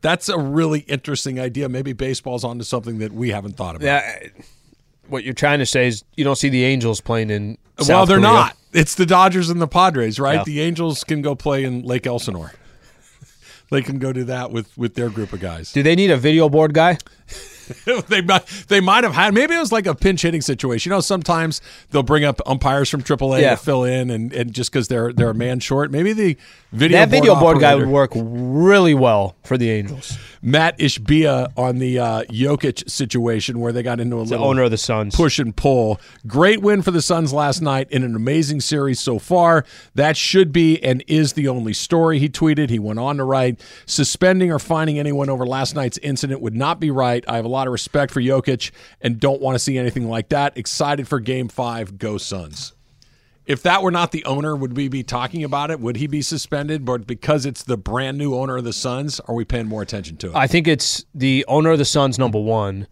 That's 0.01 0.29
a 0.29 0.37
really 0.37 0.81
interesting 0.81 1.39
idea. 1.39 1.67
Maybe 1.69 1.93
baseball's 1.93 2.43
onto 2.43 2.63
something 2.63 2.99
that 2.99 3.11
we 3.13 3.29
haven't 3.31 3.55
thought 3.57 3.75
about. 3.75 3.85
Yeah, 3.85 4.27
what 5.07 5.23
you're 5.23 5.33
trying 5.33 5.59
to 5.59 5.65
say 5.65 5.87
is 5.87 6.03
you 6.15 6.23
don't 6.23 6.35
see 6.37 6.49
the 6.49 6.63
Angels 6.63 7.01
playing 7.01 7.29
in. 7.29 7.57
well, 7.87 8.05
they're 8.05 8.17
Korea. 8.17 8.31
not. 8.33 8.57
It's 8.73 8.95
the 8.95 9.05
Dodgers 9.05 9.49
and 9.49 9.61
the 9.61 9.67
Padres, 9.67 10.19
right? 10.19 10.35
Yeah. 10.35 10.43
The 10.43 10.61
Angels 10.61 11.03
can 11.03 11.21
go 11.21 11.35
play 11.35 11.63
in 11.63 11.83
Lake 11.83 12.05
Elsinore. 12.05 12.51
They 13.73 13.81
can 13.81 13.99
go 13.99 14.13
do 14.13 14.23
that 14.25 14.51
with 14.51 14.75
with 14.77 14.93
their 14.95 15.09
group 15.09 15.33
of 15.33 15.39
guys. 15.39 15.71
Do 15.73 15.83
they 15.83 15.95
need 15.95 16.11
a 16.11 16.17
video 16.17 16.47
board 16.47 16.73
guy? 16.73 16.97
they 18.07 18.21
might 18.21 18.45
they 18.67 18.79
might 18.79 19.03
have 19.03 19.13
had 19.13 19.33
maybe 19.33 19.55
it 19.55 19.59
was 19.59 19.71
like 19.71 19.85
a 19.85 19.95
pinch 19.95 20.21
hitting 20.21 20.41
situation. 20.41 20.89
You 20.89 20.95
know, 20.97 21.01
sometimes 21.01 21.61
they'll 21.89 22.03
bring 22.03 22.23
up 22.23 22.39
umpires 22.45 22.89
from 22.89 23.01
AAA 23.01 23.41
Yeah. 23.41 23.51
to 23.51 23.57
fill 23.57 23.83
in, 23.83 24.09
and, 24.09 24.31
and 24.33 24.53
just 24.53 24.71
because 24.71 24.87
they're 24.87 25.11
they're 25.11 25.29
a 25.31 25.35
man 25.35 25.59
short, 25.59 25.91
maybe 25.91 26.13
the 26.13 26.37
video 26.71 26.99
that 26.99 27.09
video 27.09 27.35
board 27.35 27.59
guy 27.59 27.75
would 27.75 27.87
work 27.87 28.11
really 28.15 28.93
well 28.93 29.35
for 29.43 29.57
the 29.57 29.69
Angels. 29.71 30.17
Matt 30.45 30.77
Ishbia 30.77 31.53
on 31.57 31.77
the 31.79 31.99
uh, 31.99 32.23
Jokic 32.25 32.89
situation 32.89 33.61
where 33.61 33.71
they 33.71 33.81
got 33.81 34.01
into 34.01 34.17
a 34.17 34.25
The 34.25 34.31
little 34.31 34.45
owner 34.47 34.63
of 34.63 34.71
the 34.71 34.77
Suns. 34.77 35.15
push 35.15 35.39
and 35.39 35.55
pull. 35.55 36.01
Great 36.27 36.61
win 36.61 36.81
for 36.81 36.91
the 36.91 37.01
Suns 37.01 37.31
last 37.31 37.61
night 37.61 37.87
in 37.89 38.03
an 38.03 38.13
amazing 38.13 38.59
series 38.59 38.99
so 38.99 39.19
far. 39.19 39.63
That 39.95 40.17
should 40.17 40.51
be 40.51 40.83
and 40.83 41.01
is 41.07 41.33
the 41.33 41.47
only 41.47 41.71
story. 41.71 42.19
He 42.19 42.27
tweeted. 42.27 42.69
He 42.69 42.77
went 42.77 42.99
on 42.99 43.15
to 43.17 43.23
write, 43.23 43.61
"Suspending 43.85 44.51
or 44.51 44.59
fining 44.59 44.99
anyone 44.99 45.29
over 45.29 45.45
last 45.45 45.75
night's 45.75 45.97
incident 45.99 46.41
would 46.41 46.55
not 46.55 46.79
be 46.81 46.91
right. 46.91 47.23
I 47.27 47.37
have 47.37 47.45
a 47.45 47.49
lot 47.49 47.67
of 47.67 47.71
respect 47.71 48.11
for 48.11 48.19
Jokic 48.21 48.71
and 48.99 49.21
don't 49.21 49.41
want 49.41 49.55
to 49.55 49.59
see 49.59 49.77
anything 49.77 50.09
like 50.09 50.27
that. 50.29 50.57
Excited 50.57 51.07
for 51.07 51.21
Game 51.21 51.47
Five. 51.47 51.97
Go 51.97 52.17
Suns." 52.17 52.73
If 53.45 53.61
that 53.63 53.83
were 53.83 53.91
not 53.91 54.11
the 54.11 54.23
owner, 54.25 54.55
would 54.55 54.77
we 54.77 54.87
be 54.87 55.03
talking 55.03 55.43
about 55.43 55.69
it? 55.69 55.79
Would 55.79 55.97
he 55.97 56.07
be 56.07 56.21
suspended? 56.21 56.85
But 56.85 57.05
because 57.05 57.45
it's 57.45 57.63
the 57.63 57.75
brand 57.77 58.17
new 58.17 58.35
owner 58.35 58.57
of 58.57 58.63
the 58.63 58.71
Suns, 58.73 59.19
are 59.21 59.35
we 59.35 59.43
paying 59.43 59.67
more 59.67 59.81
attention 59.81 60.15
to 60.17 60.27
it? 60.29 60.35
I 60.35 60.47
think 60.47 60.67
it's 60.67 61.03
the 61.13 61.43
owner 61.47 61.71
of 61.71 61.77
the 61.77 61.85
Suns, 61.85 62.17
number 62.17 62.39
one. 62.39 62.87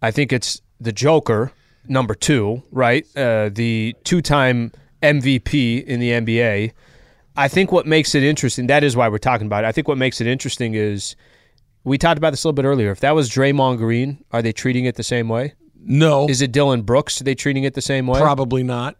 I 0.00 0.10
think 0.10 0.32
it's 0.32 0.62
the 0.80 0.92
Joker, 0.92 1.52
number 1.86 2.14
two, 2.14 2.62
right? 2.70 3.04
Uh, 3.16 3.50
the 3.52 3.94
two 4.04 4.22
time 4.22 4.72
MVP 5.02 5.84
in 5.84 6.00
the 6.00 6.10
NBA. 6.10 6.72
I 7.36 7.48
think 7.48 7.70
what 7.70 7.86
makes 7.86 8.14
it 8.14 8.22
interesting, 8.22 8.66
that 8.68 8.84
is 8.84 8.96
why 8.96 9.08
we're 9.08 9.18
talking 9.18 9.46
about 9.46 9.64
it. 9.64 9.66
I 9.66 9.72
think 9.72 9.88
what 9.88 9.98
makes 9.98 10.20
it 10.20 10.26
interesting 10.26 10.74
is 10.74 11.16
we 11.84 11.98
talked 11.98 12.18
about 12.18 12.30
this 12.30 12.44
a 12.44 12.48
little 12.48 12.54
bit 12.62 12.66
earlier. 12.66 12.90
If 12.90 13.00
that 13.00 13.14
was 13.14 13.28
Draymond 13.30 13.78
Green, 13.78 14.24
are 14.32 14.42
they 14.42 14.52
treating 14.52 14.84
it 14.86 14.94
the 14.96 15.02
same 15.02 15.28
way? 15.28 15.54
no, 15.84 16.28
Is 16.28 16.40
it 16.42 16.52
Dillon 16.52 16.82
Brooks? 16.82 17.20
Are 17.20 17.24
they 17.24 17.34
treating 17.34 17.64
it 17.64 17.74
the 17.74 17.82
same 17.82 18.06
way? 18.06 18.20
probably 18.20 18.62
not. 18.62 18.96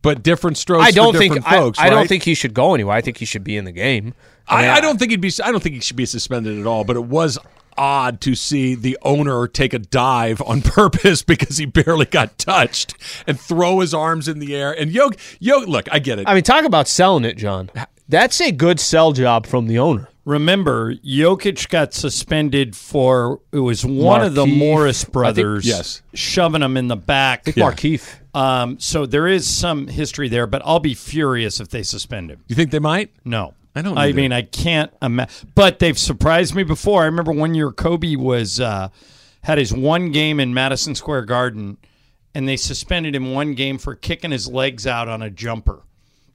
But 0.00 0.22
different 0.22 0.56
strokes. 0.56 0.86
I 0.86 0.90
don't 0.90 1.12
for 1.12 1.18
think 1.18 1.34
different 1.34 1.52
I, 1.52 1.58
folks, 1.60 1.78
I 1.78 1.90
don't 1.90 2.08
think 2.08 2.22
he 2.22 2.34
should 2.34 2.54
go 2.54 2.74
anywhere. 2.74 2.96
I 2.96 3.00
think 3.00 3.16
he 3.16 3.24
should 3.24 3.44
be 3.44 3.56
in 3.56 3.64
the 3.64 3.72
game. 3.72 4.14
I, 4.46 4.62
mean, 4.62 4.70
I 4.70 4.80
don't 4.80 4.98
think 4.98 5.10
he'd 5.10 5.20
be. 5.20 5.32
I 5.42 5.50
don't 5.50 5.62
think 5.62 5.74
he 5.74 5.80
should 5.80 5.96
be 5.96 6.06
suspended 6.06 6.58
at 6.58 6.66
all. 6.66 6.84
But 6.84 6.96
it 6.96 7.04
was 7.04 7.38
odd 7.78 8.20
to 8.20 8.34
see 8.34 8.74
the 8.74 8.98
owner 9.02 9.46
take 9.46 9.72
a 9.72 9.78
dive 9.78 10.42
on 10.42 10.60
purpose 10.62 11.22
because 11.22 11.58
he 11.58 11.66
barely 11.66 12.06
got 12.06 12.36
touched 12.38 12.94
and 13.26 13.38
throw 13.38 13.80
his 13.80 13.94
arms 13.94 14.28
in 14.28 14.40
the 14.40 14.54
air. 14.54 14.72
And 14.72 14.90
Yo, 14.90 15.10
Yo, 15.38 15.60
look, 15.60 15.88
I 15.90 15.98
get 15.98 16.18
it. 16.18 16.28
I 16.28 16.34
mean, 16.34 16.42
talk 16.42 16.64
about 16.64 16.88
selling 16.88 17.24
it, 17.24 17.36
John. 17.36 17.70
That's 18.08 18.40
a 18.40 18.52
good 18.52 18.80
sell 18.80 19.12
job 19.12 19.46
from 19.46 19.66
the 19.66 19.78
owner. 19.78 20.08
Remember, 20.28 20.94
Jokic 20.96 21.70
got 21.70 21.94
suspended 21.94 22.76
for 22.76 23.40
it 23.50 23.60
was 23.60 23.82
one 23.84 24.22
of 24.22 24.34
the 24.34 24.46
Morris 24.46 25.02
I 25.02 25.04
think- 25.04 25.12
brothers 25.14 25.66
yes. 25.66 26.02
shoving 26.12 26.60
him 26.60 26.76
in 26.76 26.88
the 26.88 26.96
back. 26.96 27.44
I 27.46 27.52
think 27.52 27.56
Markieff. 27.66 28.14
Um, 28.34 28.78
so 28.78 29.06
there 29.06 29.26
is 29.26 29.46
some 29.46 29.86
history 29.88 30.28
there, 30.28 30.46
but 30.46 30.60
I'll 30.66 30.80
be 30.80 30.92
furious 30.92 31.60
if 31.60 31.70
they 31.70 31.82
suspend 31.82 32.30
him. 32.30 32.44
you 32.46 32.54
think 32.54 32.70
they 32.72 32.78
might? 32.78 33.10
No. 33.24 33.54
I 33.74 33.80
don't 33.80 33.96
I 33.96 34.08
either. 34.08 34.16
mean, 34.16 34.32
I 34.32 34.42
can't 34.42 34.92
imagine. 35.00 35.50
But 35.54 35.78
they've 35.78 35.98
surprised 35.98 36.54
me 36.54 36.62
before. 36.62 37.02
I 37.02 37.06
remember 37.06 37.32
one 37.32 37.54
year 37.54 37.70
Kobe 37.72 38.16
was 38.16 38.60
uh, 38.60 38.88
had 39.44 39.56
his 39.56 39.72
one 39.72 40.12
game 40.12 40.40
in 40.40 40.52
Madison 40.52 40.94
Square 40.94 41.22
Garden, 41.22 41.78
and 42.34 42.46
they 42.46 42.56
suspended 42.56 43.14
him 43.16 43.32
one 43.32 43.54
game 43.54 43.78
for 43.78 43.94
kicking 43.94 44.30
his 44.32 44.46
legs 44.46 44.86
out 44.86 45.08
on 45.08 45.22
a 45.22 45.30
jumper. 45.30 45.84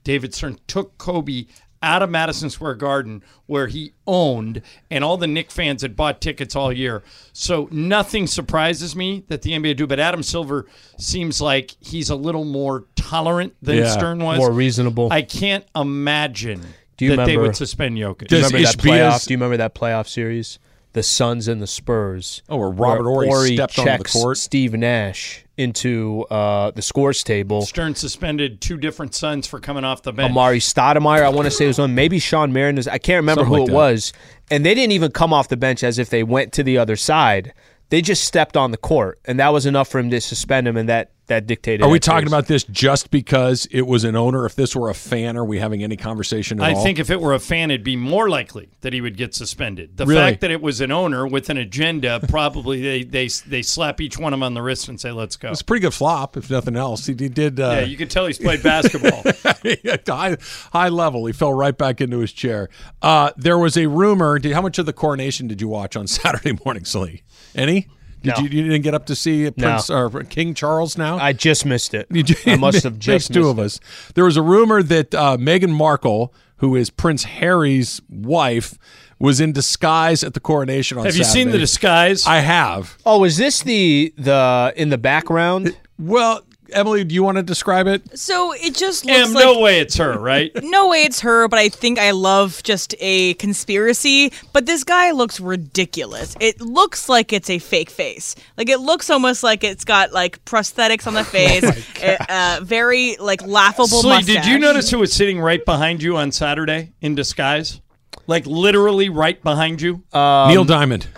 David 0.02 0.34
Stern 0.34 0.58
took 0.66 0.98
Kobe 0.98 1.44
out 1.84 2.02
of 2.02 2.10
Madison 2.10 2.50
Square 2.50 2.76
Garden, 2.76 3.22
where 3.46 3.66
he 3.66 3.92
owned, 4.06 4.62
and 4.90 5.04
all 5.04 5.16
the 5.16 5.26
Knick 5.26 5.50
fans 5.50 5.82
had 5.82 5.94
bought 5.94 6.20
tickets 6.20 6.56
all 6.56 6.72
year. 6.72 7.02
So 7.32 7.68
nothing 7.70 8.26
surprises 8.26 8.96
me 8.96 9.24
that 9.28 9.42
the 9.42 9.52
NBA 9.52 9.76
do. 9.76 9.86
But 9.86 10.00
Adam 10.00 10.22
Silver 10.22 10.66
seems 10.98 11.40
like 11.40 11.76
he's 11.80 12.10
a 12.10 12.16
little 12.16 12.44
more 12.44 12.86
tolerant 12.96 13.54
than 13.62 13.76
Yeah, 13.76 13.90
Stern 13.90 14.18
was, 14.18 14.38
more 14.38 14.50
reasonable. 14.50 15.12
I 15.12 15.22
can't 15.22 15.66
imagine 15.76 16.62
Do 16.96 17.04
you 17.04 17.16
that 17.16 17.26
they 17.26 17.36
would 17.36 17.54
suspend 17.54 17.96
Jokic. 17.96 18.28
Do 18.28 18.36
you 18.36 18.44
remember 18.44 18.66
that 18.66 18.78
playoff? 18.78 19.26
Do 19.26 19.34
you 19.34 19.38
remember 19.38 19.56
that 19.58 19.74
playoff 19.74 20.08
series? 20.08 20.58
The 20.94 21.02
Suns 21.02 21.46
and 21.48 21.60
the 21.60 21.66
Spurs. 21.66 22.42
Oh, 22.48 22.56
where 22.56 22.70
Robert 22.70 23.04
Horry 23.04 23.54
stepped 23.56 23.78
onto 23.78 23.98
the 24.04 24.08
court. 24.08 24.38
Steve 24.38 24.72
Nash 24.74 25.44
into 25.56 26.22
uh, 26.30 26.70
the 26.72 26.82
scores 26.82 27.22
table. 27.22 27.62
Stern 27.62 27.94
suspended 27.94 28.60
two 28.60 28.76
different 28.76 29.14
Suns 29.14 29.46
for 29.46 29.60
coming 29.60 29.84
off 29.84 30.02
the 30.02 30.12
bench. 30.12 30.32
Amar'e 30.34 30.56
Stoudemire, 30.58 31.22
I 31.22 31.28
want 31.28 31.44
to 31.46 31.50
say 31.50 31.66
was 31.66 31.78
on. 31.78 31.94
Maybe 31.94 32.18
Shawn 32.18 32.52
Marion. 32.52 32.78
is- 32.78 32.88
I 32.88 32.98
can't 32.98 33.18
remember 33.18 33.42
Something 33.42 33.54
who 33.54 33.60
like 33.60 33.68
it 33.68 33.72
that. 33.72 33.76
was. 33.76 34.12
And 34.50 34.64
they 34.66 34.74
didn't 34.74 34.92
even 34.92 35.10
come 35.12 35.32
off 35.32 35.48
the 35.48 35.56
bench 35.56 35.82
as 35.84 35.98
if 35.98 36.10
they 36.10 36.22
went 36.22 36.52
to 36.54 36.62
the 36.62 36.78
other 36.78 36.96
side. 36.96 37.52
They 37.90 38.00
just 38.00 38.24
stepped 38.24 38.56
on 38.56 38.70
the 38.70 38.76
court, 38.76 39.20
and 39.24 39.38
that 39.38 39.52
was 39.52 39.66
enough 39.66 39.88
for 39.88 39.98
him 39.98 40.10
to 40.10 40.20
suspend 40.20 40.66
him, 40.66 40.76
and 40.76 40.88
that 40.88 41.10
that 41.26 41.46
dictated. 41.46 41.82
Are 41.82 41.88
we 41.88 41.98
talking 41.98 42.26
about 42.28 42.46
this 42.46 42.64
just 42.64 43.10
because 43.10 43.66
it 43.70 43.82
was 43.86 44.04
an 44.04 44.14
owner? 44.14 44.44
If 44.44 44.54
this 44.56 44.76
were 44.76 44.90
a 44.90 44.94
fan, 44.94 45.36
are 45.36 45.44
we 45.44 45.58
having 45.58 45.82
any 45.82 45.96
conversation 45.96 46.60
at 46.60 46.66
I 46.66 46.74
all? 46.74 46.82
think 46.82 46.98
if 46.98 47.08
it 47.10 47.20
were 47.20 47.32
a 47.32 47.38
fan, 47.40 47.70
it'd 47.70 47.82
be 47.84 47.96
more 47.96 48.28
likely 48.28 48.68
that 48.82 48.92
he 48.92 49.00
would 49.00 49.16
get 49.16 49.34
suspended. 49.34 49.96
The 49.96 50.04
Really? 50.06 50.20
fact 50.20 50.40
that 50.42 50.50
it 50.50 50.60
was 50.60 50.80
an 50.82 50.92
owner 50.92 51.26
with 51.26 51.48
an 51.50 51.56
agenda, 51.56 52.20
probably 52.28 52.82
they, 52.82 53.02
they 53.04 53.28
they 53.46 53.62
slap 53.62 54.00
each 54.00 54.18
one 54.18 54.32
of 54.32 54.38
them 54.38 54.42
on 54.42 54.54
the 54.54 54.62
wrist 54.62 54.88
and 54.88 55.00
say, 55.00 55.12
"Let's 55.12 55.36
go." 55.36 55.50
it's 55.50 55.60
a 55.62 55.64
pretty 55.64 55.80
good 55.82 55.94
flop, 55.94 56.36
if 56.36 56.50
nothing 56.50 56.76
else. 56.76 57.06
He, 57.06 57.14
he 57.14 57.28
did. 57.28 57.58
Uh, 57.58 57.70
Yeah, 57.78 57.80
you 57.80 57.96
could 57.96 58.10
tell 58.10 58.26
he's 58.26 58.38
played 58.38 58.62
basketball. 58.62 59.22
at 59.24 60.06
high, 60.06 60.36
high 60.72 60.88
level. 60.88 61.24
He 61.26 61.32
fell 61.32 61.52
right 61.54 61.76
back 61.76 62.00
into 62.00 62.18
his 62.18 62.32
chair. 62.32 62.68
Uh, 63.00 63.30
there 63.36 63.58
was 63.58 63.76
a 63.78 63.86
rumor. 63.86 64.38
Did, 64.38 64.52
how 64.52 64.60
much 64.62 64.78
of 64.78 64.86
the 64.86 64.92
coronation 64.92 65.46
did 65.48 65.60
you 65.60 65.68
watch 65.68 65.96
on 65.96 66.06
Saturday 66.08 66.58
morning, 66.64 66.84
Slee? 66.84 67.22
Any? 67.54 67.88
Did 68.24 68.34
No. 68.36 68.42
you, 68.42 68.48
you 68.48 68.62
didn't 68.64 68.82
get 68.82 68.94
up 68.94 69.06
to 69.06 69.14
see 69.14 69.50
Prince 69.50 69.90
or 69.90 70.10
King 70.24 70.54
Charles 70.54 70.98
now? 70.98 71.18
I 71.18 71.32
just 71.32 71.64
missed 71.64 71.94
it. 71.94 72.06
You 72.10 72.22
ju- 72.24 72.34
I 72.46 72.56
must 72.56 72.82
have 72.82 72.94
Makes 72.94 73.04
just 73.04 73.32
two 73.32 73.40
missed 73.40 73.50
of 73.50 73.58
us. 73.58 73.80
There 74.14 74.24
was 74.24 74.36
a 74.36 74.42
rumor 74.42 74.82
that 74.82 75.14
uh, 75.14 75.36
Meghan 75.38 75.70
Markle, 75.70 76.34
who 76.56 76.74
is 76.74 76.90
Prince 76.90 77.24
Harry's 77.24 78.00
wife, 78.08 78.76
was 79.20 79.40
in 79.40 79.52
disguise 79.52 80.24
at 80.24 80.34
the 80.34 80.40
coronation 80.40 80.98
on 80.98 81.04
Have 81.04 81.14
you 81.16 81.24
seen 81.24 81.50
the 81.50 81.58
disguise? 81.58 82.26
I 82.26 82.38
have. 82.40 82.98
Oh, 83.06 83.24
is 83.24 83.36
this 83.36 83.62
the 83.62 84.12
the 84.18 84.72
in 84.76 84.88
the 84.88 84.98
background? 84.98 85.76
Well, 85.98 86.42
Emily, 86.72 87.04
do 87.04 87.14
you 87.14 87.22
want 87.22 87.36
to 87.36 87.42
describe 87.42 87.86
it? 87.86 88.18
So 88.18 88.52
it 88.52 88.74
just 88.74 89.04
looks 89.04 89.28
Em, 89.28 89.32
like 89.34 89.44
no 89.44 89.60
way 89.60 89.80
it's 89.80 89.96
her, 89.96 90.18
right? 90.18 90.50
no 90.62 90.88
way 90.88 91.02
it's 91.04 91.20
her, 91.20 91.46
but 91.48 91.58
I 91.58 91.68
think 91.68 91.98
I 91.98 92.12
love 92.12 92.62
just 92.62 92.94
a 93.00 93.34
conspiracy. 93.34 94.32
But 94.52 94.66
this 94.66 94.82
guy 94.84 95.10
looks 95.12 95.40
ridiculous. 95.40 96.36
It 96.40 96.60
looks 96.60 97.08
like 97.08 97.32
it's 97.32 97.50
a 97.50 97.58
fake 97.58 97.90
face. 97.90 98.34
Like 98.56 98.68
it 98.68 98.78
looks 98.80 99.10
almost 99.10 99.42
like 99.42 99.62
it's 99.64 99.84
got 99.84 100.12
like 100.12 100.44
prosthetics 100.44 101.06
on 101.06 101.14
the 101.14 101.24
face. 101.36 101.64
a, 102.02 102.32
uh, 102.32 102.60
very 102.62 103.16
like 103.16 103.42
laughable 103.46 104.00
Slee, 104.00 104.10
mustache. 104.10 104.34
did 104.36 104.46
you 104.46 104.58
notice 104.58 104.90
who 104.90 104.98
was 104.98 105.12
sitting 105.12 105.40
right 105.40 105.64
behind 105.64 106.02
you 106.02 106.16
on 106.16 106.32
Saturday 106.32 106.92
in 107.00 107.14
disguise? 107.14 107.80
Like 108.26 108.46
literally 108.46 109.08
right 109.10 109.42
behind 109.42 109.82
you? 109.82 110.02
Um, 110.12 110.48
Neil 110.48 110.64
Diamond. 110.64 111.08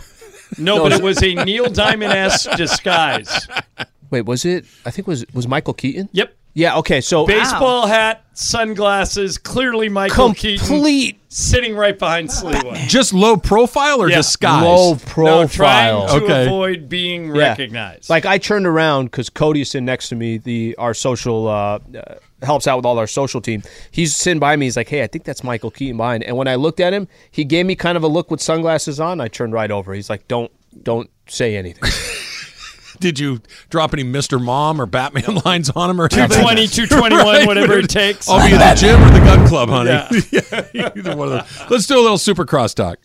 no, 0.58 0.82
but 0.82 0.92
it 0.92 1.02
was 1.02 1.22
a 1.22 1.34
Neil 1.34 1.66
Diamond 1.72 2.12
esque 2.12 2.50
disguise. 2.56 3.46
Wait, 4.10 4.22
was 4.22 4.44
it? 4.44 4.64
I 4.84 4.90
think 4.90 5.06
it 5.08 5.10
was 5.10 5.24
was 5.34 5.46
Michael 5.48 5.74
Keaton. 5.74 6.08
Yep. 6.12 6.34
Yeah. 6.54 6.78
Okay. 6.78 7.02
So 7.02 7.26
Baseball 7.26 7.86
hat, 7.86 8.24
sunglasses, 8.32 9.36
clearly 9.36 9.88
Michael 9.90 10.32
Keaton, 10.32 10.66
Complete 10.66 11.20
sitting 11.28 11.76
right 11.76 11.98
behind 11.98 12.30
Sliwa. 12.30 12.76
Just 12.88 13.12
low 13.12 13.36
profile 13.36 14.00
or 14.02 14.08
Yeah. 14.08 14.16
disguise? 14.16 14.62
low 14.64 14.92
No, 14.94 14.98
profile. 14.98 15.48
trying 16.08 16.20
to 16.20 16.24
Okay. 16.24 16.46
avoid 16.46 16.88
being 16.88 17.34
Yeah. 17.34 17.48
recognized. 17.50 18.08
Like 18.08 18.24
I 18.24 18.38
turned 18.38 18.66
around 18.66 19.06
because 19.06 19.28
Cody's 19.28 19.70
sitting 19.70 19.84
next 19.84 20.08
to 20.08 20.14
me. 20.16 20.38
The 20.38 20.74
our 20.78 20.94
social 20.94 21.46
uh, 21.46 21.78
uh, 21.94 22.14
helps 22.42 22.66
out 22.66 22.76
with 22.78 22.86
all 22.86 22.98
our 22.98 23.06
social 23.06 23.42
team. 23.42 23.62
He's 23.90 24.16
sitting 24.16 24.38
by 24.40 24.56
me. 24.56 24.64
He's 24.66 24.76
like, 24.78 24.88
"Hey, 24.88 25.02
I 25.02 25.08
think 25.08 25.24
that's 25.24 25.44
Michael 25.44 25.70
Keaton 25.70 25.98
behind." 25.98 26.22
And 26.24 26.38
when 26.38 26.48
I 26.48 26.54
looked 26.54 26.80
at 26.80 26.94
him, 26.94 27.06
he 27.30 27.44
gave 27.44 27.66
me 27.66 27.74
kind 27.74 27.96
of 27.98 28.02
a 28.02 28.08
look 28.08 28.30
with 28.30 28.40
sunglasses 28.40 28.98
on. 28.98 29.20
I 29.20 29.28
turned 29.28 29.52
right 29.52 29.70
over. 29.70 29.92
He's 29.92 30.08
like, 30.08 30.26
"Don't, 30.26 30.50
don't 30.82 31.10
say 31.28 31.54
anything." 31.56 31.90
Did 33.00 33.18
you 33.18 33.40
drop 33.70 33.92
any 33.92 34.04
Mr. 34.04 34.42
Mom 34.42 34.80
or 34.80 34.86
Batman 34.86 35.40
lines 35.44 35.70
on 35.70 35.90
him 35.90 36.00
or 36.00 36.04
anything? 36.04 36.28
220, 36.28 36.66
221, 36.66 37.46
whatever 37.46 37.78
it 37.78 37.88
takes. 37.90 38.28
I'll 38.28 38.46
be 38.48 38.54
at 38.54 38.74
the 38.74 38.80
gym 38.80 39.02
or 39.02 39.10
the 39.10 39.18
gun 39.20 39.46
club, 39.48 39.68
honey. 39.68 39.90
Yeah. 40.72 40.90
either 40.96 41.16
one 41.16 41.32
of 41.32 41.58
those. 41.58 41.70
Let's 41.70 41.86
do 41.86 41.98
a 41.98 42.02
little 42.02 42.18
supercross 42.18 42.74
talk. 42.74 42.98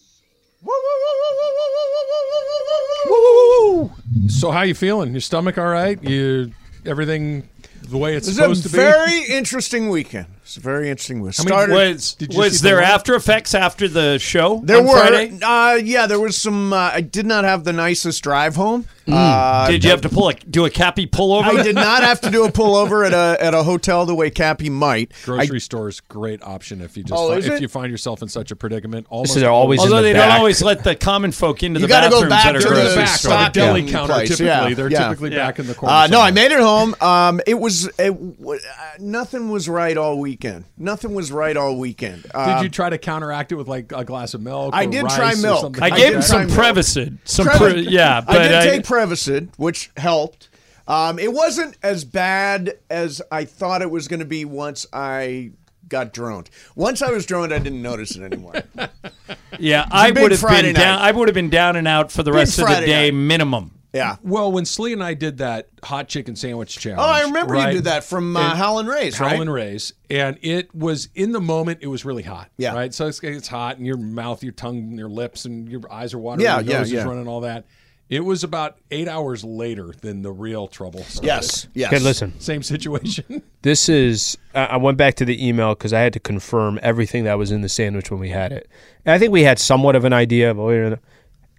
So 4.27 4.51
how 4.51 4.61
you 4.63 4.73
feeling? 4.75 5.11
Your 5.11 5.21
stomach 5.21 5.57
all 5.57 5.67
right? 5.67 6.01
You 6.03 6.51
everything 6.85 7.47
the 7.83 7.97
way 7.97 8.15
it's 8.15 8.27
It 8.27 8.33
supposed 8.35 8.63
to 8.63 8.69
be? 8.69 8.77
very 8.77 9.23
interesting 9.25 9.89
weekend. 9.89 10.27
It's 10.43 10.57
a 10.57 10.59
very 10.59 10.89
interesting 10.89 11.21
weekend. 11.21 11.49
How 11.49 11.55
many- 11.55 11.71
Started, 11.73 11.93
Was, 11.95 12.13
Did 12.15 12.33
you 12.33 12.39
was 12.39 12.53
see 12.53 12.63
the 12.63 12.69
there 12.69 12.81
after 12.81 13.15
effects 13.15 13.53
after 13.53 13.87
the 13.87 14.17
show? 14.19 14.61
there 14.63 14.77
on 14.79 14.85
were, 14.85 14.91
Friday? 14.97 15.39
uh, 15.41 15.75
yeah, 15.75 16.07
there 16.07 16.19
was 16.19 16.37
some. 16.37 16.73
Uh, 16.73 16.91
I 16.93 17.01
did 17.01 17.25
not 17.25 17.43
have 17.43 17.63
the 17.63 17.73
nicest 17.73 18.23
drive 18.23 18.55
home. 18.55 18.85
Uh, 19.07 19.67
Did 19.69 19.83
you 19.83 19.89
have 19.89 20.01
to 20.01 20.09
pull 20.09 20.29
a 20.29 20.33
do 20.35 20.65
a 20.65 20.69
cappy 20.69 21.07
pullover? 21.07 21.45
I 21.59 21.63
did 21.63 21.75
not 21.75 22.03
have 22.03 22.21
to 22.21 22.29
do 22.29 22.45
a 22.45 22.51
pullover 22.51 23.05
at 23.05 23.13
a 23.13 23.43
at 23.43 23.53
a 23.53 23.63
hotel 23.63 24.05
the 24.05 24.13
way 24.15 24.29
Cappy 24.29 24.69
might. 24.69 25.11
Grocery 25.25 25.59
stores 25.59 25.99
great 26.01 26.41
option 26.43 26.81
if 26.81 26.95
you 26.95 27.03
just 27.03 27.13
Oh, 27.19 27.29
fi- 27.31 27.37
if 27.39 27.47
it? 27.47 27.61
you 27.61 27.67
find 27.67 27.89
yourself 27.91 28.21
in 28.21 28.27
such 28.27 28.51
a 28.51 28.55
predicament. 28.55 29.07
Almost 29.09 29.35
they're 29.35 29.49
always 29.49 29.79
in 29.79 29.85
Although 29.85 29.97
the 29.97 30.01
they 30.03 30.13
don't 30.13 30.27
back. 30.29 30.37
always 30.39 30.61
let 30.61 30.83
the 30.83 30.95
common 30.95 31.31
folk 31.31 31.63
into 31.63 31.79
You 31.79 31.87
the 31.87 31.91
got 31.91 32.01
to 32.01 32.09
bathrooms 32.09 32.23
go 32.23 32.29
back 32.29 32.43
that 32.45 32.55
are 32.55 32.59
to 32.61 32.67
They're 32.69 32.77
in 32.77 32.83
the 32.85 32.89
the 32.91 32.95
back, 32.95 33.21
grocery 33.21 33.29
by 33.29 33.43
the 33.43 33.49
store. 33.49 33.49
deli 33.63 33.81
stocking 33.81 33.87
counter. 33.93 34.13
place. 34.13 34.27
Typically, 34.29 34.45
Yeah, 34.45 34.73
they're 34.75 34.91
yeah. 34.91 35.03
typically 35.07 35.31
Yeah. 35.31 35.45
back 35.47 35.59
in 35.59 35.67
the 35.67 35.73
corner. 35.73 35.95
Uh, 35.95 36.07
no, 36.07 36.21
I 36.21 36.31
made 36.31 36.51
it 36.51 36.59
home. 36.59 36.95
Um, 37.01 37.41
it 37.47 37.59
was 37.59 37.89
it, 37.97 38.11
uh, 38.11 38.53
nothing 38.99 39.49
was 39.49 39.67
right 39.67 39.97
all 39.97 40.19
weekend. 40.19 40.65
Nothing 40.77 41.13
was 41.13 41.31
right 41.31 41.57
all 41.57 41.77
weekend. 41.77 42.23
Did 42.23 42.35
Um, 42.35 42.63
you 42.63 42.69
try 42.69 42.89
to 42.89 42.97
counteract 42.97 43.51
it 43.51 43.55
with 43.55 43.67
like 43.67 43.91
a 43.95 44.05
glass 44.05 44.33
of 44.33 44.41
milk? 44.41 44.73
I 44.75 44.83
or 44.85 44.91
did 44.91 45.03
rice 45.03 45.15
try 45.15 45.35
milk. 45.35 45.81
I 45.81 45.87
I 45.87 45.89
gave 45.89 46.13
him 46.13 46.21
some. 46.21 46.47
Prevacid. 46.47 47.17
Some 47.23 47.47
Previ- 47.47 47.89
yeah, 47.89 48.21
but 48.21 48.37
I 48.41 48.47
did 48.47 48.55
I, 48.55 48.63
take 48.65 48.83
Prevacid, 48.91 49.49
which 49.57 49.91
helped. 49.97 50.49
Um, 50.87 51.19
it 51.19 51.31
wasn't 51.31 51.77
as 51.83 52.03
bad 52.03 52.77
as 52.89 53.21
I 53.31 53.45
thought 53.45 53.81
it 53.81 53.89
was 53.89 54.07
going 54.07 54.19
to 54.19 54.25
be 54.25 54.45
once 54.45 54.85
I 54.91 55.51
got 55.87 56.13
droned. 56.13 56.49
Once 56.75 57.01
I 57.01 57.11
was 57.11 57.25
droned, 57.25 57.53
I 57.53 57.59
didn't 57.59 57.81
notice 57.81 58.15
it 58.15 58.23
anymore. 58.23 58.55
yeah, 59.59 59.85
I 59.91 60.11
would 60.11 60.31
have 60.31 60.39
Friday 60.39 60.69
been 60.69 60.81
down. 60.81 60.99
I 60.99 61.11
would 61.11 61.27
have 61.27 61.35
been 61.35 61.49
down 61.49 61.75
and 61.75 61.87
out 61.87 62.11
for 62.11 62.23
the 62.23 62.31
Big 62.31 62.37
rest 62.39 62.59
of 62.59 62.67
the 62.67 62.85
day 62.85 63.11
night. 63.11 63.17
minimum. 63.17 63.71
Yeah. 63.93 64.15
Well, 64.23 64.51
when 64.51 64.63
Slee 64.63 64.93
and 64.93 65.03
I 65.03 65.13
did 65.13 65.39
that 65.39 65.67
hot 65.83 66.07
chicken 66.07 66.35
sandwich 66.37 66.77
challenge. 66.79 67.01
Oh, 67.01 67.09
I 67.09 67.23
remember 67.23 67.55
right? 67.55 67.67
you 67.67 67.73
did 67.75 67.83
that 67.85 68.05
from 68.05 68.37
uh, 68.37 68.49
And- 68.51 68.57
Howlin' 68.57 68.87
Rays, 68.87 69.19
right? 69.19 69.33
Howlin' 69.33 69.49
Rays, 69.49 69.93
and 70.09 70.39
it 70.41 70.73
was 70.73 71.09
in 71.13 71.33
the 71.33 71.41
moment. 71.41 71.79
It 71.81 71.87
was 71.87 72.05
really 72.05 72.23
hot. 72.23 72.49
Yeah. 72.57 72.73
Right. 72.73 72.93
So 72.93 73.07
it's, 73.07 73.21
it's 73.21 73.49
hot, 73.49 73.77
and 73.77 73.85
your 73.85 73.97
mouth, 73.97 74.43
your 74.43 74.53
tongue, 74.53 74.97
your 74.97 75.09
lips, 75.09 75.43
and 75.43 75.69
your 75.69 75.81
eyes 75.91 76.13
are 76.13 76.19
watering. 76.19 76.45
Yeah, 76.45 76.59
your 76.59 76.71
yeah, 76.71 76.77
nose 76.77 76.87
is 76.87 76.93
yeah. 76.93 77.03
running, 77.03 77.27
all 77.27 77.41
that. 77.41 77.65
It 78.11 78.25
was 78.25 78.43
about 78.43 78.77
eight 78.91 79.07
hours 79.07 79.41
later 79.45 79.93
than 80.01 80.21
the 80.21 80.33
real 80.33 80.67
trouble. 80.67 81.01
Started. 81.03 81.25
Yes. 81.27 81.67
Yes. 81.73 81.93
Okay, 81.93 82.03
listen. 82.03 82.39
Same 82.39 82.61
situation. 82.61 83.41
This 83.63 83.89
is. 83.89 84.39
I 84.55 84.65
I 84.65 84.77
went 84.77 84.97
back 84.97 85.13
to 85.15 85.25
the 85.25 85.47
email 85.47 85.75
because 85.75 85.93
I 85.93 85.99
had 85.99 86.13
to 86.13 86.19
confirm 86.19 86.79
everything 86.81 87.25
that 87.25 87.37
was 87.37 87.51
in 87.51 87.61
the 87.61 87.69
sandwich 87.69 88.09
when 88.09 88.19
we 88.19 88.29
had 88.29 88.51
it. 88.51 88.67
And 89.05 89.13
I 89.13 89.19
think 89.19 89.31
we 89.31 89.43
had 89.43 89.59
somewhat 89.59 89.95
of 89.95 90.03
an 90.03 90.13
idea 90.13 90.49
of 90.49 90.59
oh, 90.59 90.97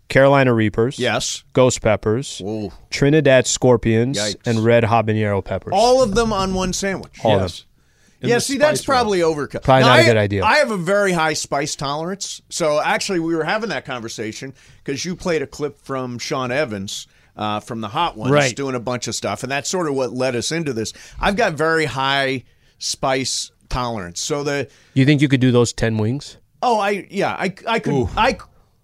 Carolina 0.08 0.52
Reapers, 0.52 0.98
Yes. 0.98 1.44
Ghost 1.52 1.80
Peppers, 1.80 2.42
Ooh. 2.44 2.72
Trinidad 2.90 3.46
Scorpions, 3.46 4.18
Yikes. 4.18 4.46
and 4.46 4.64
Red 4.64 4.82
Habanero 4.82 5.44
Peppers. 5.44 5.72
All 5.72 6.02
of 6.02 6.16
them 6.16 6.32
on 6.32 6.54
one 6.54 6.72
sandwich. 6.72 7.20
All 7.24 7.38
of 7.38 7.52
them. 7.52 7.66
Yes. 8.22 8.24
In 8.24 8.28
yeah, 8.28 8.34
the 8.36 8.40
see, 8.40 8.58
that's 8.58 8.80
spice 8.80 8.86
probably 8.86 9.18
overkill. 9.20 9.62
Probably 9.62 9.82
Now, 9.82 9.88
not 9.88 9.98
a 9.98 10.02
I- 10.02 10.06
good 10.06 10.16
idea. 10.16 10.44
I 10.44 10.56
have 10.56 10.70
a 10.70 10.76
very 10.76 11.12
high 11.12 11.32
spice 11.34 11.76
tolerance. 11.76 12.40
So 12.48 12.80
actually, 12.80 13.20
we 13.20 13.34
were 13.34 13.44
having 13.44 13.68
that 13.70 13.84
conversation 13.84 14.54
because 14.84 15.04
you 15.04 15.14
played 15.16 15.42
a 15.42 15.46
clip 15.46 15.78
from 15.78 16.18
Sean 16.18 16.50
Evans 16.52 17.06
uh, 17.36 17.60
from 17.60 17.80
the 17.80 17.88
Hot 17.88 18.16
Ones 18.16 18.30
Right. 18.32 18.54
doing 18.54 18.74
a 18.74 18.80
bunch 18.80 19.08
of 19.08 19.14
stuff, 19.14 19.42
and 19.42 19.50
that's 19.50 19.68
sort 19.68 19.88
of 19.88 19.94
what 19.94 20.12
led 20.12 20.36
us 20.36 20.52
into 20.52 20.72
this. 20.72 20.92
I've 21.20 21.36
got 21.36 21.54
very 21.54 21.86
high 21.86 22.44
spice 22.78 23.50
tolerance. 23.68 24.20
So 24.20 24.42
the 24.44 24.68
You 24.94 25.04
think 25.06 25.22
you 25.22 25.28
could 25.28 25.40
do 25.40 25.50
those 25.50 25.72
ten 25.72 25.96
wings? 25.96 26.36
oh, 26.62 26.78
I 26.78 27.06
yeah, 27.10 27.32
I 27.32 27.54
I 27.66 27.78
could 27.78 28.08
I 28.16 28.38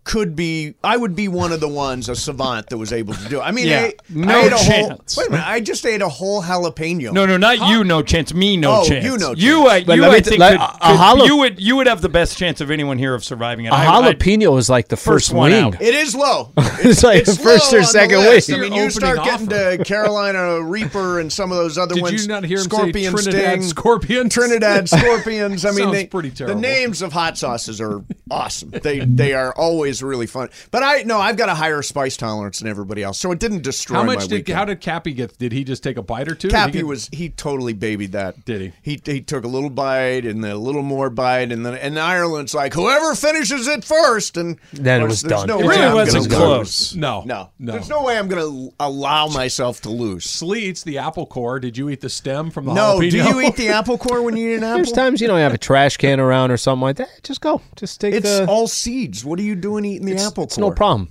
could 0.08 0.34
be 0.34 0.74
I 0.82 0.96
would 0.96 1.14
be 1.14 1.28
one 1.28 1.52
of 1.52 1.60
the 1.60 1.68
ones 1.68 2.08
a 2.08 2.16
savant 2.16 2.70
that 2.70 2.78
was 2.78 2.92
able 2.94 3.12
to 3.12 3.28
do. 3.28 3.40
it. 3.40 3.42
I 3.42 3.50
mean, 3.52 3.68
Yeah, 3.68 3.80
I, 3.80 3.92
no 4.08 4.34
I 4.38 4.40
ate 4.46 4.52
a 4.52 4.56
whole, 4.56 4.88
chance. 4.88 5.16
Wait 5.18 5.28
a 5.28 5.30
minute, 5.30 5.46
I 5.46 5.60
just 5.60 5.84
ate 5.84 6.00
a 6.00 6.08
whole 6.08 6.42
jalapeno. 6.42 7.12
No, 7.12 7.26
no, 7.26 7.36
not 7.36 7.58
you. 7.68 7.84
No 7.84 8.00
chance. 8.02 8.32
Me, 8.32 8.56
no 8.56 8.80
Oh, 8.80 8.84
chance. 8.88 9.04
you 9.04 9.18
no 9.18 9.34
You, 9.36 9.68
uh, 9.68 9.74
you, 9.74 9.84
let 9.84 9.98
me 9.98 10.06
I 10.06 10.20
t- 10.20 10.30
think 10.30 10.40
let- 10.40 10.52
could- 10.58 10.60
a 10.60 10.68
could- 10.88 10.96
jala- 10.96 11.26
you 11.26 11.36
would 11.36 11.60
you 11.60 11.76
would 11.76 11.86
have 11.86 12.00
the 12.00 12.08
best 12.08 12.38
chance 12.38 12.60
of 12.62 12.70
anyone 12.70 12.96
here 12.98 13.14
of 13.14 13.22
surviving 13.22 13.66
it. 13.66 13.68
A 13.68 13.74
I- 13.74 13.98
I- 13.98 14.12
jalapeno 14.14 14.58
is 14.58 14.70
like 14.70 14.88
the 14.88 14.96
first, 14.96 15.28
First 15.28 15.32
one 15.34 15.50
wing. 15.52 15.64
out. 15.74 15.82
It 15.82 15.94
is 15.94 16.14
low. 16.14 16.52
It's 16.80 17.02
like 17.02 17.24
the 17.24 17.34
first 17.34 17.72
or 17.74 17.82
second 17.82 18.18
list. 18.20 18.48
wing. 18.48 18.58
I 18.58 18.62
mean, 18.62 18.72
you 18.72 18.88
start 18.90 19.18
opening 19.18 19.46
getting 19.48 19.78
to 19.78 19.84
Carolina 19.84 20.62
Reaper 20.62 21.18
and 21.20 21.30
some 21.32 21.50
of 21.50 21.58
those 21.58 21.76
other 21.76 21.94
Did 21.96 22.02
ones. 22.02 22.22
you 22.22 22.28
not 22.28 22.44
hear 22.44 22.58
him 22.58 22.64
say 22.64 22.68
Scorpion 22.70 23.12
Trinidad 23.12 23.58
Sting, 23.58 23.62
Scorpions? 23.68 24.32
Trinidad 24.34 24.88
Scorpions. 24.88 25.64
I 25.64 25.70
mean, 25.70 25.78
Sounds 25.78 25.92
they, 25.92 26.06
pretty 26.06 26.30
the 26.30 26.54
names 26.54 27.02
of 27.02 27.12
hot 27.12 27.36
sauces 27.36 27.80
are 27.80 28.02
awesome. 28.30 28.70
They 28.70 29.00
they 29.00 29.32
are 29.34 29.52
always 29.54 29.97
really 30.02 30.26
fun. 30.26 30.48
But 30.70 30.82
I 30.82 31.02
no, 31.02 31.18
I've 31.18 31.36
got 31.36 31.48
a 31.48 31.54
higher 31.54 31.82
spice 31.82 32.16
tolerance 32.16 32.58
than 32.60 32.68
everybody 32.68 33.02
else, 33.02 33.18
so 33.18 33.32
it 33.32 33.38
didn't 33.38 33.62
destroy 33.62 33.96
How 33.98 34.02
my 34.04 34.14
much 34.14 34.28
did 34.28 34.36
weekend. 34.36 34.58
how 34.58 34.64
did 34.64 34.80
Cappy 34.80 35.12
get? 35.12 35.36
Did 35.38 35.52
he 35.52 35.64
just 35.64 35.82
take 35.82 35.96
a 35.96 36.02
bite 36.02 36.28
or 36.28 36.34
two? 36.34 36.48
Did 36.48 36.56
he 36.56 36.60
Cappy 36.62 36.72
get- 36.72 36.86
was 36.86 37.08
he 37.12 37.28
totally 37.30 37.72
babied 37.72 38.12
that. 38.12 38.44
Did 38.44 38.60
he? 38.60 38.72
He 38.82 39.00
he 39.04 39.20
took 39.20 39.44
a 39.44 39.48
little 39.48 39.70
bite 39.70 40.24
and 40.24 40.42
then 40.42 40.50
a 40.52 40.56
little 40.58 40.82
more 40.82 41.10
bite 41.10 41.52
and 41.52 41.64
then 41.64 41.74
and 41.74 41.98
Ireland's 41.98 42.54
like 42.54 42.74
whoever 42.74 43.14
finishes 43.14 43.66
it 43.66 43.84
first 43.84 44.36
and 44.36 44.58
Then 44.72 45.02
it 45.02 45.04
was 45.08 45.22
there's 45.22 45.44
done. 45.44 45.48
No 45.48 45.60
It 45.60 45.66
really 45.66 45.94
wasn't 45.94 46.30
close. 46.30 46.92
lose. 46.92 46.96
No, 46.96 47.22
No, 47.26 47.50
no. 47.58 47.72
There's 47.72 47.88
no 47.88 48.02
way 48.02 48.18
I'm 48.18 48.28
going 48.28 48.42
to 48.42 48.74
allow 48.80 49.28
myself 49.28 49.80
to 49.82 49.90
lose. 49.90 50.24
Slee 50.24 50.66
eats 50.66 50.82
the 50.82 50.98
apple 50.98 51.26
core. 51.26 51.58
Did 51.60 51.76
you 51.76 51.88
eat 51.90 52.00
the 52.00 52.08
stem 52.08 52.50
from 52.50 52.64
the 52.66 52.74
No, 52.74 52.98
jalapeno? 52.98 53.10
do 53.10 53.16
you 53.18 53.40
eat 53.42 53.56
the 53.56 53.68
apple 53.68 53.98
core 53.98 54.22
when 54.22 54.36
you 54.36 54.50
eat 54.50 54.56
an 54.56 54.64
apple? 54.64 54.76
There's 54.78 54.92
times 54.92 55.20
you 55.20 55.26
don't 55.28 55.38
have 55.38 55.54
a 55.54 55.58
trash 55.58 55.96
can 55.96 56.20
around 56.20 56.50
or 56.50 56.56
something 56.56 56.82
like 56.82 56.96
that. 56.96 57.08
Just 57.22 57.40
go. 57.40 57.60
Just 57.76 58.00
take 58.00 58.14
It's 58.14 58.38
the. 58.38 58.46
all 58.46 58.66
seeds. 58.66 59.24
What 59.24 59.38
are 59.38 59.42
you 59.42 59.54
doing 59.54 59.84
eating 59.88 60.06
the 60.06 60.20
apple 60.22 60.44
it's 60.44 60.56
core? 60.56 60.70
no 60.70 60.74
problem. 60.74 61.10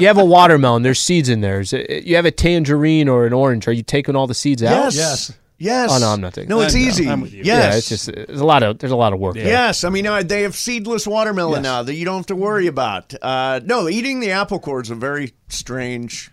you 0.00 0.06
have 0.06 0.18
a 0.18 0.24
watermelon. 0.24 0.82
There's 0.82 0.98
seeds 1.00 1.28
in 1.28 1.40
there. 1.40 1.60
You 1.62 2.16
have 2.16 2.24
a 2.26 2.30
tangerine 2.30 3.08
or 3.08 3.26
an 3.26 3.32
orange. 3.32 3.68
Are 3.68 3.72
you 3.72 3.82
taking 3.82 4.16
all 4.16 4.26
the 4.26 4.34
seeds 4.34 4.62
out? 4.62 4.70
Yes. 4.92 4.96
Yes. 4.96 5.32
Yes. 5.56 5.90
Oh 5.92 5.98
no, 5.98 6.08
I'm 6.08 6.20
not 6.20 6.34
taking. 6.34 6.48
No, 6.48 6.60
it's 6.62 6.74
I'm- 6.74 6.82
easy. 6.84 7.08
I'm 7.08 7.20
with 7.20 7.32
you. 7.32 7.44
Yes. 7.44 7.72
Yeah, 7.72 7.78
it's 7.78 7.88
just 7.88 8.06
there's 8.12 8.40
a 8.40 8.44
lot 8.44 8.64
of 8.64 8.78
there's 8.78 8.90
a 8.92 8.96
lot 8.96 9.12
of 9.12 9.20
work. 9.20 9.34
there. 9.34 9.46
Yes, 9.46 9.84
I 9.84 9.88
mean 9.88 10.04
uh, 10.06 10.22
they 10.24 10.42
have 10.42 10.56
seedless 10.56 11.06
watermelon 11.06 11.58
Yes. 11.58 11.62
now 11.62 11.82
that 11.84 11.94
you 11.94 12.04
don't 12.04 12.16
have 12.16 12.26
to 12.26 12.36
worry 12.36 12.66
about. 12.66 13.14
Uh, 13.22 13.60
no, 13.64 13.88
eating 13.88 14.18
the 14.18 14.32
apple 14.32 14.58
core 14.58 14.80
is 14.82 14.90
a 14.90 14.96
very 14.96 15.32
strange. 15.48 16.30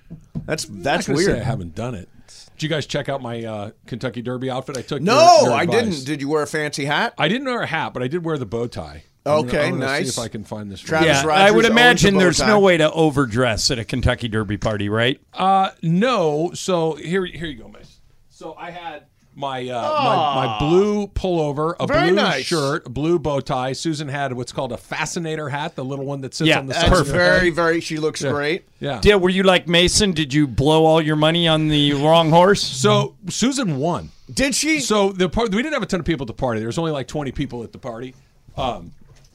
That's 0.47 0.65
that's 0.65 1.07
not 1.07 1.13
gonna 1.13 1.19
say 1.25 1.31
weird. 1.33 1.39
I 1.41 1.43
haven't 1.43 1.75
done 1.75 1.93
it. 1.93 2.09
Did 2.57 2.63
you 2.63 2.69
guys 2.69 2.87
check 2.87 3.09
out 3.09 3.21
my 3.21 3.43
uh, 3.43 3.71
Kentucky 3.85 4.23
Derby 4.23 4.49
outfit? 4.49 4.75
I 4.77 4.81
took. 4.81 5.01
No, 5.03 5.13
your- 5.41 5.49
your 5.49 5.53
I 5.53 5.65
didn't. 5.67 6.03
Did 6.03 6.19
you 6.19 6.27
wear 6.29 6.41
a 6.41 6.47
fancy 6.47 6.85
hat? 6.85 7.13
I 7.19 7.27
didn't 7.27 7.45
wear 7.45 7.61
a 7.61 7.67
hat, 7.67 7.93
but 7.93 8.01
I 8.01 8.07
did 8.07 8.25
wear 8.25 8.39
the 8.39 8.45
bow 8.47 8.65
tie. 8.65 9.03
I'm 9.25 9.39
Okay, 9.45 9.51
gonna, 9.51 9.63
I'm 9.65 9.79
nice. 9.79 10.13
See 10.15 10.19
if 10.21 10.25
I 10.25 10.27
can 10.29 10.43
find 10.43 10.71
this. 10.71 10.79
Travis 10.79 11.05
yeah, 11.07 11.23
Rogers 11.25 11.43
I 11.43 11.51
would 11.51 11.65
imagine 11.65 12.17
there's 12.17 12.39
no 12.39 12.59
way 12.59 12.77
to 12.77 12.91
overdress 12.91 13.69
at 13.69 13.77
a 13.79 13.85
Kentucky 13.85 14.27
Derby 14.27 14.57
party, 14.57 14.89
right? 14.89 15.21
Uh, 15.33 15.69
no. 15.83 16.51
So 16.55 16.93
here, 16.93 17.25
here 17.25 17.47
you 17.47 17.61
go, 17.61 17.67
Mace. 17.67 17.99
So 18.29 18.55
I 18.57 18.71
had 18.71 19.03
my 19.35 19.69
uh, 19.69 19.81
my, 20.03 20.47
my 20.47 20.59
blue 20.59 21.07
pullover, 21.07 21.75
a 21.79 21.85
Very 21.85 22.07
blue 22.07 22.15
nice. 22.15 22.45
shirt, 22.45 22.87
a 22.87 22.89
blue 22.89 23.19
bow 23.19 23.39
tie. 23.39 23.73
Susan 23.73 24.07
had 24.09 24.33
what's 24.33 24.51
called 24.51 24.71
a 24.71 24.77
fascinator 24.77 25.49
hat, 25.49 25.75
the 25.75 25.85
little 25.85 26.05
one 26.05 26.21
that 26.21 26.33
sits 26.33 26.47
Yeah, 26.47 26.57
on 26.59 26.65
the 26.65 26.73
that's 26.73 26.85
side. 26.85 26.91
That's 26.91 27.01
of 27.01 27.07
her 27.09 27.13
very 27.13 27.45
head. 27.45 27.53
very. 27.55 27.79
She 27.79 27.97
looks 27.97 28.23
great. 28.23 28.65
Yeah. 28.79 28.99
Yeah, 29.03 29.15
were 29.15 29.29
you 29.29 29.43
like 29.43 29.67
Mason? 29.67 30.13
Did 30.13 30.33
you 30.33 30.47
blow 30.47 30.83
all 30.85 30.99
your 31.01 31.15
money 31.15 31.47
on 31.47 31.67
the 31.67 31.93
wrong 31.93 32.31
horse? 32.31 32.63
So 32.63 33.15
Susan 33.29 33.77
won. 33.77 34.09
Did 34.33 34.55
she? 34.55 34.79
So 34.79 35.11
the 35.11 35.29
part 35.29 35.51
we 35.53 35.61
didn't 35.61 35.73
have 35.73 35.83
a 35.83 35.85
ton 35.85 35.99
of 35.99 36.05
people 36.07 36.23
at 36.23 36.27
the 36.27 36.33
party. 36.33 36.59
There 36.59 36.67
was 36.67 36.79
only 36.79 36.91
like 36.91 37.07
twenty 37.07 37.31
people 37.31 37.63
at 37.63 37.71
the 37.71 37.77
party. 37.79 38.15
Um, 38.57 38.91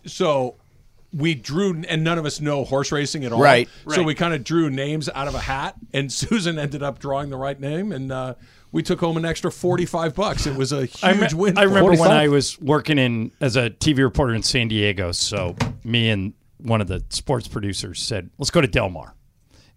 so 0.07 0.57
we 1.13 1.35
drew, 1.35 1.83
and 1.89 2.03
none 2.05 2.19
of 2.19 2.27
us 2.27 2.41
know 2.41 2.65
horse 2.65 2.93
racing 2.93 3.25
at 3.25 3.33
all. 3.33 3.41
Right. 3.41 3.69
So 3.89 3.99
Right. 3.99 4.07
we 4.07 4.15
kind 4.15 4.35
of 4.35 4.45
drew 4.45 4.69
names 4.71 5.09
out 5.15 5.29
of 5.29 5.35
a 5.35 5.39
hat, 5.41 5.77
and 5.93 6.13
Susan 6.13 6.59
ended 6.59 6.83
up 6.83 6.99
drawing 6.99 7.31
the 7.31 7.37
right 7.37 7.59
name, 7.59 7.93
and 7.93 8.11
uh, 8.13 8.35
we 8.73 8.83
took 8.83 9.01
home 9.01 9.17
an 9.17 9.25
extra 9.25 9.51
forty-five 9.51 10.15
bucks. 10.15 10.47
It 10.47 10.57
was 10.57 10.73
a 10.73 10.85
huge 10.87 11.03
I, 11.05 11.13
me- 11.15 11.27
win. 11.35 11.59
I 11.59 11.63
remember 11.63 11.93
us. 11.93 12.01
when 12.01 12.11
I 12.11 12.29
was 12.29 12.61
working 12.61 12.99
in 12.99 13.31
as 13.41 13.57
a 13.57 13.71
TV 13.71 13.99
reporter 13.99 14.35
in 14.35 14.43
San 14.43 14.69
Diego. 14.69 15.13
So 15.13 15.57
me 15.85 16.11
and 16.11 16.35
one 16.59 16.81
of 16.81 16.89
the 16.89 17.03
sports 17.11 17.49
producers 17.49 18.01
said, 18.03 18.29
"Let's 18.39 18.51
go 18.51 18.61
to 18.61 18.67
Del 18.69 18.91
Mar," 18.91 19.15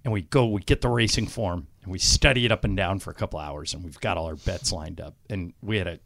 and 0.03 0.11
we 0.11 0.23
go. 0.23 0.47
We 0.47 0.61
get 0.61 0.81
the 0.81 0.89
racing 0.89 1.27
form 1.27 1.67
and 1.83 1.91
we 1.91 1.99
study 1.99 2.43
it 2.45 2.51
up 2.51 2.65
and 2.65 2.75
down 2.75 2.99
for 2.99 3.11
a 3.11 3.13
couple 3.13 3.39
hours, 3.39 3.73
and 3.73 3.83
we've 3.83 3.99
got 4.01 4.17
all 4.17 4.25
our 4.25 4.35
bets 4.35 4.71
lined 4.73 4.99
up. 4.99 5.15
And 5.29 5.53
we 5.61 5.77
had 5.77 5.87
a 5.87 5.99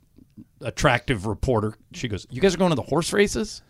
attractive 0.61 1.26
reporter. 1.26 1.76
She 1.93 2.07
goes, 2.07 2.28
"You 2.30 2.41
guys 2.41 2.53
are 2.53 2.57
going 2.57 2.71
to 2.71 2.76
the 2.76 2.82
horse 2.84 3.13
races?" 3.13 3.61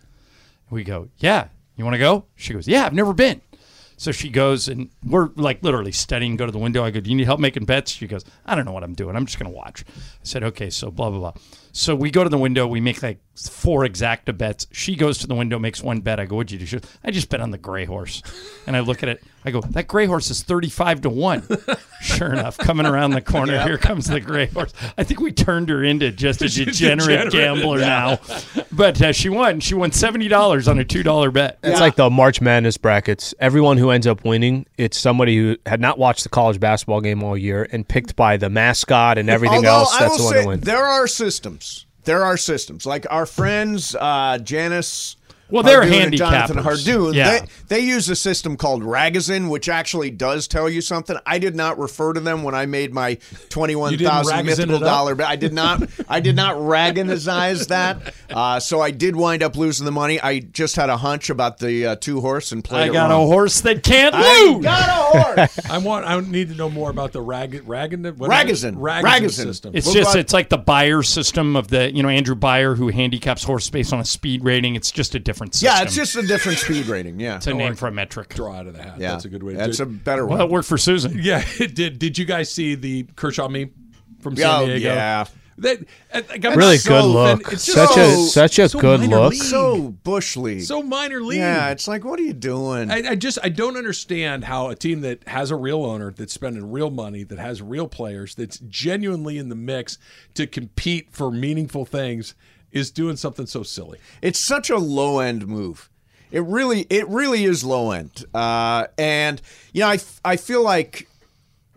We 0.73 0.83
go, 0.83 1.09
"Yeah." 1.17 1.49
You 1.75 1.85
want 1.85 1.95
to 1.95 1.99
go? 1.99 2.25
She 2.35 2.53
goes, 2.53 2.67
"Yeah, 2.67 2.85
I've 2.85 2.93
never 2.93 3.13
been." 3.13 3.41
So 3.95 4.11
she 4.11 4.29
goes, 4.29 4.67
and 4.67 4.89
we're 5.05 5.29
like 5.35 5.63
literally 5.63 5.91
studying. 5.91 6.35
Go 6.35 6.45
to 6.45 6.51
the 6.51 6.57
window. 6.57 6.83
I 6.83 6.91
go, 6.91 6.99
"Do 6.99 7.09
you 7.09 7.15
need 7.15 7.25
help 7.25 7.39
making 7.39 7.65
bets?" 7.65 7.91
She 7.91 8.07
goes, 8.07 8.25
"I 8.45 8.55
don't 8.55 8.65
know 8.65 8.71
what 8.71 8.83
I'm 8.83 8.95
doing. 8.95 9.15
I'm 9.15 9.25
just 9.25 9.39
going 9.39 9.51
to 9.51 9.55
watch." 9.55 9.85
I 9.87 10.23
said, 10.23 10.43
"Okay." 10.43 10.69
So 10.69 10.91
blah 10.91 11.09
blah 11.09 11.19
blah. 11.19 11.33
So 11.75 11.95
we 11.95 12.11
go 12.11 12.23
to 12.23 12.29
the 12.29 12.37
window. 12.37 12.67
We 12.67 12.79
make 12.81 13.01
like 13.01 13.17
four 13.35 13.81
exacta 13.81 14.37
bets. 14.37 14.67
She 14.71 14.95
goes 14.95 15.17
to 15.17 15.27
the 15.27 15.33
window, 15.33 15.57
makes 15.57 15.81
one 15.81 16.01
bet. 16.01 16.19
I 16.19 16.25
go, 16.25 16.35
"What'd 16.35 16.51
you 16.51 16.59
do?" 16.59 16.67
She 16.67 16.77
goes, 16.77 16.87
"I 17.03 17.09
just 17.09 17.29
bet 17.29 17.41
on 17.41 17.49
the 17.49 17.57
gray 17.57 17.85
horse." 17.85 18.21
And 18.67 18.77
I 18.77 18.81
look 18.81 19.01
at 19.01 19.09
it. 19.09 19.23
I 19.43 19.49
go, 19.49 19.59
"That 19.61 19.87
gray 19.87 20.05
horse 20.05 20.29
is 20.29 20.43
thirty-five 20.43 21.01
to 21.01 21.09
one." 21.09 21.41
sure 22.01 22.31
enough, 22.31 22.59
coming 22.59 22.85
around 22.85 23.11
the 23.11 23.21
corner, 23.21 23.53
Yeah. 23.53 23.63
here 23.65 23.77
comes 23.79 24.05
the 24.05 24.19
gray 24.19 24.45
horse. 24.45 24.71
I 24.99 25.03
think 25.03 25.19
we 25.19 25.31
turned 25.31 25.69
her 25.69 25.83
into 25.83 26.11
just 26.11 26.43
a 26.43 26.47
degenerate 26.47 27.31
degenerate. 27.31 27.31
gambler 27.33 27.79
Yeah. 27.79 27.87
now. 27.87 28.19
But 28.71 29.01
uh, 29.01 29.11
she 29.11 29.29
won. 29.29 29.59
She 29.59 29.73
won 29.73 29.91
seventy 29.91 30.27
dollars 30.27 30.67
on 30.67 30.77
a 30.77 30.85
two 30.85 31.01
dollar 31.01 31.31
bet. 31.31 31.57
It's 31.63 31.79
like 31.79 31.95
the 31.95 32.11
March 32.11 32.39
Madness 32.39 32.77
brackets. 32.77 33.33
Everyone 33.39 33.77
who 33.79 33.89
ends 33.89 34.05
up 34.05 34.23
winning, 34.23 34.67
it's 34.77 34.99
somebody 34.99 35.35
who 35.37 35.57
had 35.65 35.81
not 35.81 35.97
watched 35.97 36.21
the 36.21 36.29
college 36.29 36.59
basketball 36.59 37.01
game 37.01 37.23
all 37.23 37.35
year 37.35 37.67
and 37.71 37.87
picked 37.87 38.15
by 38.15 38.37
the 38.37 38.49
mascot 38.51 39.17
and 39.17 39.27
everything 39.27 39.65
Although 39.65 39.69
else. 39.69 39.95
I 39.95 39.99
That's 40.01 40.11
will 40.11 40.17
the 40.19 40.23
one 40.25 40.33
say, 40.35 40.41
to 40.43 40.47
win. 40.49 40.59
There 40.59 40.85
are 40.85 41.07
systems. 41.07 41.62
There 42.03 42.23
are 42.23 42.37
systems. 42.37 42.85
Like 42.85 43.05
our 43.09 43.25
friends 43.25 43.95
uh, 43.95 44.37
Janice. 44.39 45.15
Well, 45.53 45.61
they're 45.61 45.83
Hardoon 45.83 46.03
and 46.05 46.17
Jonathan. 46.17 46.57
Hardoon. 46.57 47.13
Yeah. 47.13 47.39
They, 47.41 47.47
they 47.67 47.79
use 47.81 48.09
a 48.09 48.15
system 48.15 48.57
called 48.57 48.81
Ragozin, 48.81 49.49
which 49.51 49.69
actually 49.69 50.09
does 50.09 50.47
tell 50.47 50.67
you 50.67 50.81
something. 50.81 51.15
I 51.27 51.37
did 51.37 51.55
not 51.55 51.77
refer 51.77 52.11
to 52.13 52.19
them 52.19 52.41
when 52.41 52.55
I 52.55 52.65
made 52.65 52.91
my 52.91 53.19
twenty-one 53.49 53.91
You 53.91 53.97
didn't 53.99 54.11
thousand 54.11 54.35
Ragozin 54.39 54.45
mythical 54.45 54.79
dollar 54.79 55.13
bet. 55.13 55.27
I 55.27 55.35
did 55.35 55.53
not. 55.53 55.83
I 56.09 56.21
did 56.21 56.35
not 56.35 56.55
Raganize 56.55 57.67
that. 57.67 58.13
Uh, 58.33 58.59
so 58.59 58.81
I 58.81 58.89
did 58.89 59.15
wind 59.15 59.43
up 59.43 59.55
losing 59.55 59.85
the 59.85 59.91
money. 59.91 60.19
I 60.19 60.39
just 60.39 60.75
had 60.75 60.89
a 60.89 60.97
hunch 60.97 61.29
about 61.29 61.59
the 61.59 61.85
uh, 61.85 61.95
two 61.97 62.19
horse 62.19 62.51
and 62.51 62.63
played. 62.63 62.89
I 62.89 62.93
got 62.93 63.11
wrong. 63.11 63.21
a 63.21 63.25
horse 63.27 63.61
that 63.61 63.83
can't 63.83 64.15
I 64.15 64.45
lose. 64.45 64.63
got 64.63 64.89
a 64.89 65.19
horse. 65.19 65.59
I 65.69 65.77
want. 65.77 66.07
I 66.07 66.19
need 66.19 66.49
to 66.49 66.55
know 66.55 66.67
more 66.67 66.89
about 66.89 67.11
the 67.11 67.21
rag 67.21 67.63
raggin 67.65 68.17
what 68.17 68.49
is? 68.49 68.63
Ragozin. 68.63 68.77
Ragozin 68.77 69.03
Ragozin. 69.03 69.31
system. 69.31 69.75
It's 69.75 69.85
We'll 69.85 69.93
just 69.93 70.13
go- 70.15 70.19
it's 70.19 70.33
like 70.33 70.49
the 70.49 70.57
Beyer 70.57 71.03
system 71.03 71.55
of 71.55 71.67
the 71.67 71.93
you 71.93 72.01
know 72.01 72.09
Andrew 72.09 72.33
Beyer 72.33 72.73
who 72.73 72.87
handicaps 72.87 73.43
horse 73.43 73.69
based 73.69 73.93
on 73.93 73.99
a 73.99 74.05
speed 74.05 74.43
rating. 74.43 74.75
It's 74.75 74.89
just 74.89 75.13
a 75.13 75.19
different 75.19 75.42
system. 75.51 75.65
Yeah, 75.67 75.83
it's 75.83 75.95
just 75.95 76.15
a 76.15 76.21
different 76.25 76.59
speed 76.59 76.85
rating. 76.87 77.19
Yeah, 77.19 77.37
it's 77.37 77.47
a 77.47 77.53
name 77.53 77.75
for 77.75 77.87
a 77.87 77.91
metric. 77.91 78.29
Draw 78.29 78.53
out 78.55 78.67
of 78.67 78.75
the 78.77 78.83
hat. 78.83 78.99
Yeah. 78.99 79.11
That's 79.11 79.25
a 79.25 79.29
good 79.29 79.43
way. 79.43 79.53
to 79.53 79.57
That's 79.57 79.77
do 79.77 79.83
a 79.83 79.87
it. 79.87 80.03
better 80.03 80.25
Well, 80.25 80.37
one. 80.39 80.47
it 80.47 80.51
worked 80.51 80.67
for 80.67 80.77
Susan. 80.77 81.19
Yeah, 81.21 81.43
it 81.59 81.75
did. 81.75 81.99
Did 81.99 82.17
you 82.17 82.25
guys 82.25 82.49
see 82.51 82.75
the 82.75 83.03
Kershaw 83.15 83.47
meme 83.49 83.71
from 84.21 84.35
San 84.35 84.61
Oh, 84.63 84.65
Diego? 84.65 84.93
yeah. 84.93 85.25
That 85.59 85.77
uh, 86.11 86.21
like, 86.31 86.43
I'm 86.45 86.57
Really 86.57 86.77
so- 86.79 86.89
good 86.89 87.03
and 87.03 87.13
look. 87.13 87.53
it's 87.53 87.67
just 87.67 87.77
Such 87.93 87.97
a 87.97 88.15
such 88.17 88.57
a 88.59 88.69
so 88.69 88.79
good 88.79 89.01
minor 89.01 89.19
look. 89.19 89.33
league. 89.33 89.43
So 89.43 89.89
bush 90.03 90.35
league. 90.35 90.63
So 90.63 90.81
minor 90.81 91.21
league. 91.21 91.37
Yeah, 91.37 91.69
it's 91.69 91.87
like, 91.87 92.03
what 92.03 92.19
are 92.19 92.23
you 92.23 92.33
doing? 92.33 92.89
I, 92.89 93.09
I 93.09 93.15
just 93.15 93.37
I 93.43 93.49
don't 93.49 93.77
understand 93.77 94.45
how 94.45 94.69
a 94.69 94.75
team 94.75 95.01
that 95.01 95.27
has 95.27 95.51
a 95.51 95.55
real 95.55 95.85
owner 95.85 96.11
that's 96.11 96.33
spending 96.33 96.71
real 96.71 96.89
money 96.89 97.21
that 97.23 97.37
has 97.37 97.61
real 97.61 97.87
players 97.87 98.33
that's 98.33 98.57
genuinely 98.67 99.37
in 99.37 99.49
the 99.49 99.55
mix 99.55 99.99
to 100.33 100.47
compete 100.47 101.09
for 101.11 101.29
meaningful 101.29 101.85
things 101.85 102.33
is 102.73 102.91
doing 102.91 103.15
something 103.15 103.45
so 103.45 103.63
silly. 103.63 103.99
It's 104.21 104.39
such 104.39 104.69
a 104.69 104.77
low 104.77 105.19
end 105.19 105.47
move. 105.47 105.89
It 106.31 106.43
really, 106.43 106.87
it 106.89 107.07
really 107.07 107.45
is 107.45 107.63
low 107.63 107.91
end. 107.91 108.25
Uh, 108.33 108.87
and 108.97 109.41
you 109.71 109.81
know, 109.81 109.87
I, 109.89 109.93
f- 109.95 110.19
I 110.25 110.35
feel 110.35 110.63
like 110.63 111.07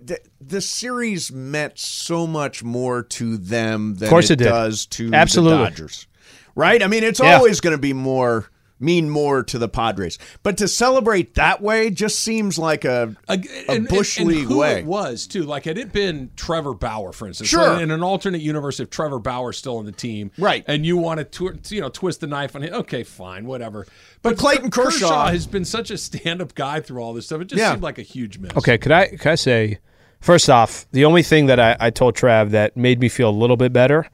the, 0.00 0.18
the 0.40 0.60
series 0.60 1.30
meant 1.30 1.78
so 1.78 2.26
much 2.26 2.64
more 2.64 3.02
to 3.02 3.36
them 3.36 3.96
than 3.96 4.08
course 4.08 4.30
it, 4.30 4.40
it 4.40 4.44
does 4.44 4.86
to 4.86 5.12
Absolutely. 5.12 5.58
the 5.58 5.64
Dodgers. 5.64 6.06
Right? 6.54 6.82
I 6.82 6.86
mean, 6.86 7.04
it's 7.04 7.20
Yeah. 7.20 7.36
always 7.36 7.60
going 7.60 7.76
to 7.76 7.80
be 7.80 7.92
more 7.92 8.48
mean 8.78 9.08
more 9.08 9.42
to 9.42 9.58
the 9.58 9.68
Padres. 9.68 10.18
But 10.42 10.58
to 10.58 10.68
celebrate 10.68 11.34
that 11.34 11.62
way 11.62 11.90
just 11.90 12.20
seems 12.20 12.58
like 12.58 12.84
a 12.84 13.16
a, 13.28 13.38
and, 13.68 13.88
bush 13.88 14.18
and- 14.18 14.28
and 14.28 14.38
league 14.38 14.48
who 14.48 14.58
way. 14.58 14.80
It 14.80 14.86
was 14.86 15.26
too. 15.26 15.44
Like 15.44 15.64
had 15.64 15.78
it 15.78 15.92
been 15.92 16.30
Trevor 16.36 16.74
Bauer, 16.74 17.12
for 17.12 17.26
instance, 17.26 17.48
Sure. 17.48 17.80
in 17.80 17.90
an 17.90 18.02
alternate 18.02 18.40
universe, 18.42 18.78
if 18.80 18.90
Trevor 18.90 19.18
Bauer's 19.18 19.56
still 19.56 19.78
on 19.78 19.86
the 19.86 19.92
team, 19.92 20.30
Right. 20.38 20.64
and 20.66 20.84
you 20.84 20.96
want 20.96 21.18
to 21.18 21.24
tw- 21.24 21.70
you 21.72 21.80
know 21.80 21.88
twist 21.88 22.20
the 22.20 22.26
knife 22.26 22.54
on 22.54 22.62
him, 22.62 22.74
okay, 22.74 23.02
fine, 23.02 23.46
whatever. 23.46 23.86
But 24.22 24.36
Clayton 24.36 24.70
Ker- 24.70 24.84
Kershaw- 24.84 25.28
has 25.28 25.46
been 25.46 25.64
such 25.64 25.90
a 25.90 25.96
stand-up 25.98 26.54
guy 26.54 26.80
through 26.80 27.00
all 27.00 27.14
this 27.14 27.26
stuff. 27.26 27.40
It 27.42 27.48
just 27.48 27.60
Yeah. 27.60 27.70
seemed 27.70 27.82
like 27.82 27.98
a 27.98 28.02
huge 28.02 28.38
miss. 28.38 28.50
Okay, 28.56 28.76
could 28.76 28.92
I 28.92 29.06
could 29.08 29.26
I 29.26 29.34
say 29.36 29.78
first 30.20 30.50
off, 30.50 30.86
the 30.92 31.04
only 31.04 31.22
thing 31.22 31.46
that 31.46 31.60
I, 31.60 31.76
I 31.78 31.90
told 31.90 32.16
Trav 32.16 32.50
that 32.50 32.76
made 32.76 33.00
me 33.00 33.08
feel 33.08 33.30
a 33.30 33.38
little 33.38 33.56
bit 33.56 33.72
better 33.72 34.06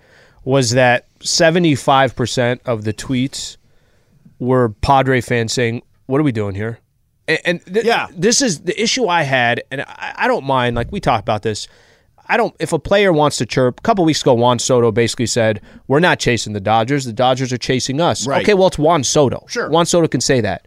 was 0.45 0.71
that 0.71 1.07
seventy 1.21 1.75
five 1.75 2.15
percent 2.17 2.61
of 2.65 2.85
the 2.85 2.93
tweets 2.93 3.57
were 4.43 4.71
Padre 4.81 5.21
fans 5.21 5.53
saying, 5.53 5.83
"What 6.07 6.21
are 6.21 6.25
we 6.25 6.33
doing 6.33 6.55
here?" 6.55 6.79
And, 7.29 7.39
and 7.45 7.67
th- 7.67 7.85
Yeah. 7.87 8.09
this 8.15 8.43
is 8.43 8.61
the 8.63 8.81
issue 8.83 9.07
I 9.07 9.23
had, 9.23 9.63
and 9.71 9.83
I, 9.83 10.15
I 10.17 10.27
don't 10.29 10.45
mind. 10.45 10.77
Like 10.77 10.91
we 10.93 11.01
talked 11.01 11.23
about 11.23 11.43
this. 11.43 11.69
I 12.29 12.37
don't. 12.37 12.55
If 12.61 12.73
a 12.73 12.79
player 12.79 13.13
wants 13.13 13.37
to 13.39 13.47
chirp, 13.47 13.81
a 13.81 13.83
couple 13.83 14.05
weeks 14.05 14.23
ago, 14.23 14.33
Juan 14.35 14.59
Soto 14.59 14.91
basically 14.93 15.27
said, 15.27 15.61
"We're 15.89 16.01
not 16.01 16.19
chasing 16.19 16.53
the 16.53 16.61
Dodgers. 16.61 17.05
The 17.05 17.13
Dodgers 17.13 17.53
are 17.53 17.59
chasing 17.59 18.01
us." 18.01 18.27
Right. 18.27 18.43
Okay, 18.43 18.55
well, 18.55 18.69
it's 18.69 18.79
Juan 18.79 19.05
Soto. 19.05 19.45
Sure. 19.49 19.69
Juan 19.71 19.87
Soto 19.87 20.09
can 20.09 20.21
say 20.21 20.41
that. 20.41 20.67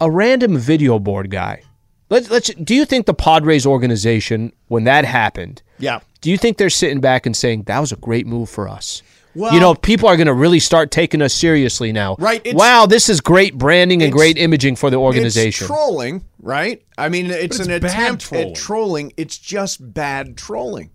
A 0.00 0.10
random 0.10 0.56
video 0.58 0.98
board 0.98 1.30
guy. 1.30 1.62
Let's 2.10 2.30
let's. 2.30 2.48
Do 2.54 2.74
you 2.74 2.84
think 2.84 3.06
the 3.06 3.14
Padres 3.14 3.66
organization, 3.66 4.52
when 4.68 4.84
that 4.84 5.04
happened, 5.04 5.62
Yeah. 5.78 6.00
do 6.20 6.30
you 6.30 6.38
think 6.38 6.56
they're 6.58 6.70
sitting 6.70 7.00
back 7.00 7.26
and 7.26 7.36
saying 7.36 7.62
that 7.64 7.78
was 7.80 7.92
a 7.92 7.96
great 7.96 8.26
move 8.26 8.48
for 8.48 8.68
us? 8.68 9.02
Well- 9.38 9.54
you 9.54 9.60
know, 9.60 9.74
people 9.74 10.08
are 10.08 10.16
going 10.16 10.26
to 10.26 10.34
really 10.34 10.58
start 10.60 10.90
taking 10.90 11.22
us 11.22 11.32
seriously 11.32 11.92
now. 11.92 12.16
Right, 12.18 12.42
wow, 12.54 12.86
this 12.86 13.08
is 13.08 13.20
great 13.20 13.56
branding 13.56 14.02
and 14.02 14.12
great 14.12 14.36
imaging 14.36 14.76
for 14.76 14.90
the 14.90 14.96
organization. 14.96 15.64
It's 15.64 15.72
trolling, 15.72 16.24
right? 16.42 16.82
I 16.96 17.08
mean, 17.08 17.26
it's, 17.26 17.58
it's 17.58 17.66
an 17.66 17.70
attempt 17.70 18.24
trolling. 18.26 18.48
at 18.48 18.56
trolling. 18.56 19.12
It's 19.16 19.38
just 19.38 19.94
bad 19.94 20.36
trolling. 20.36 20.90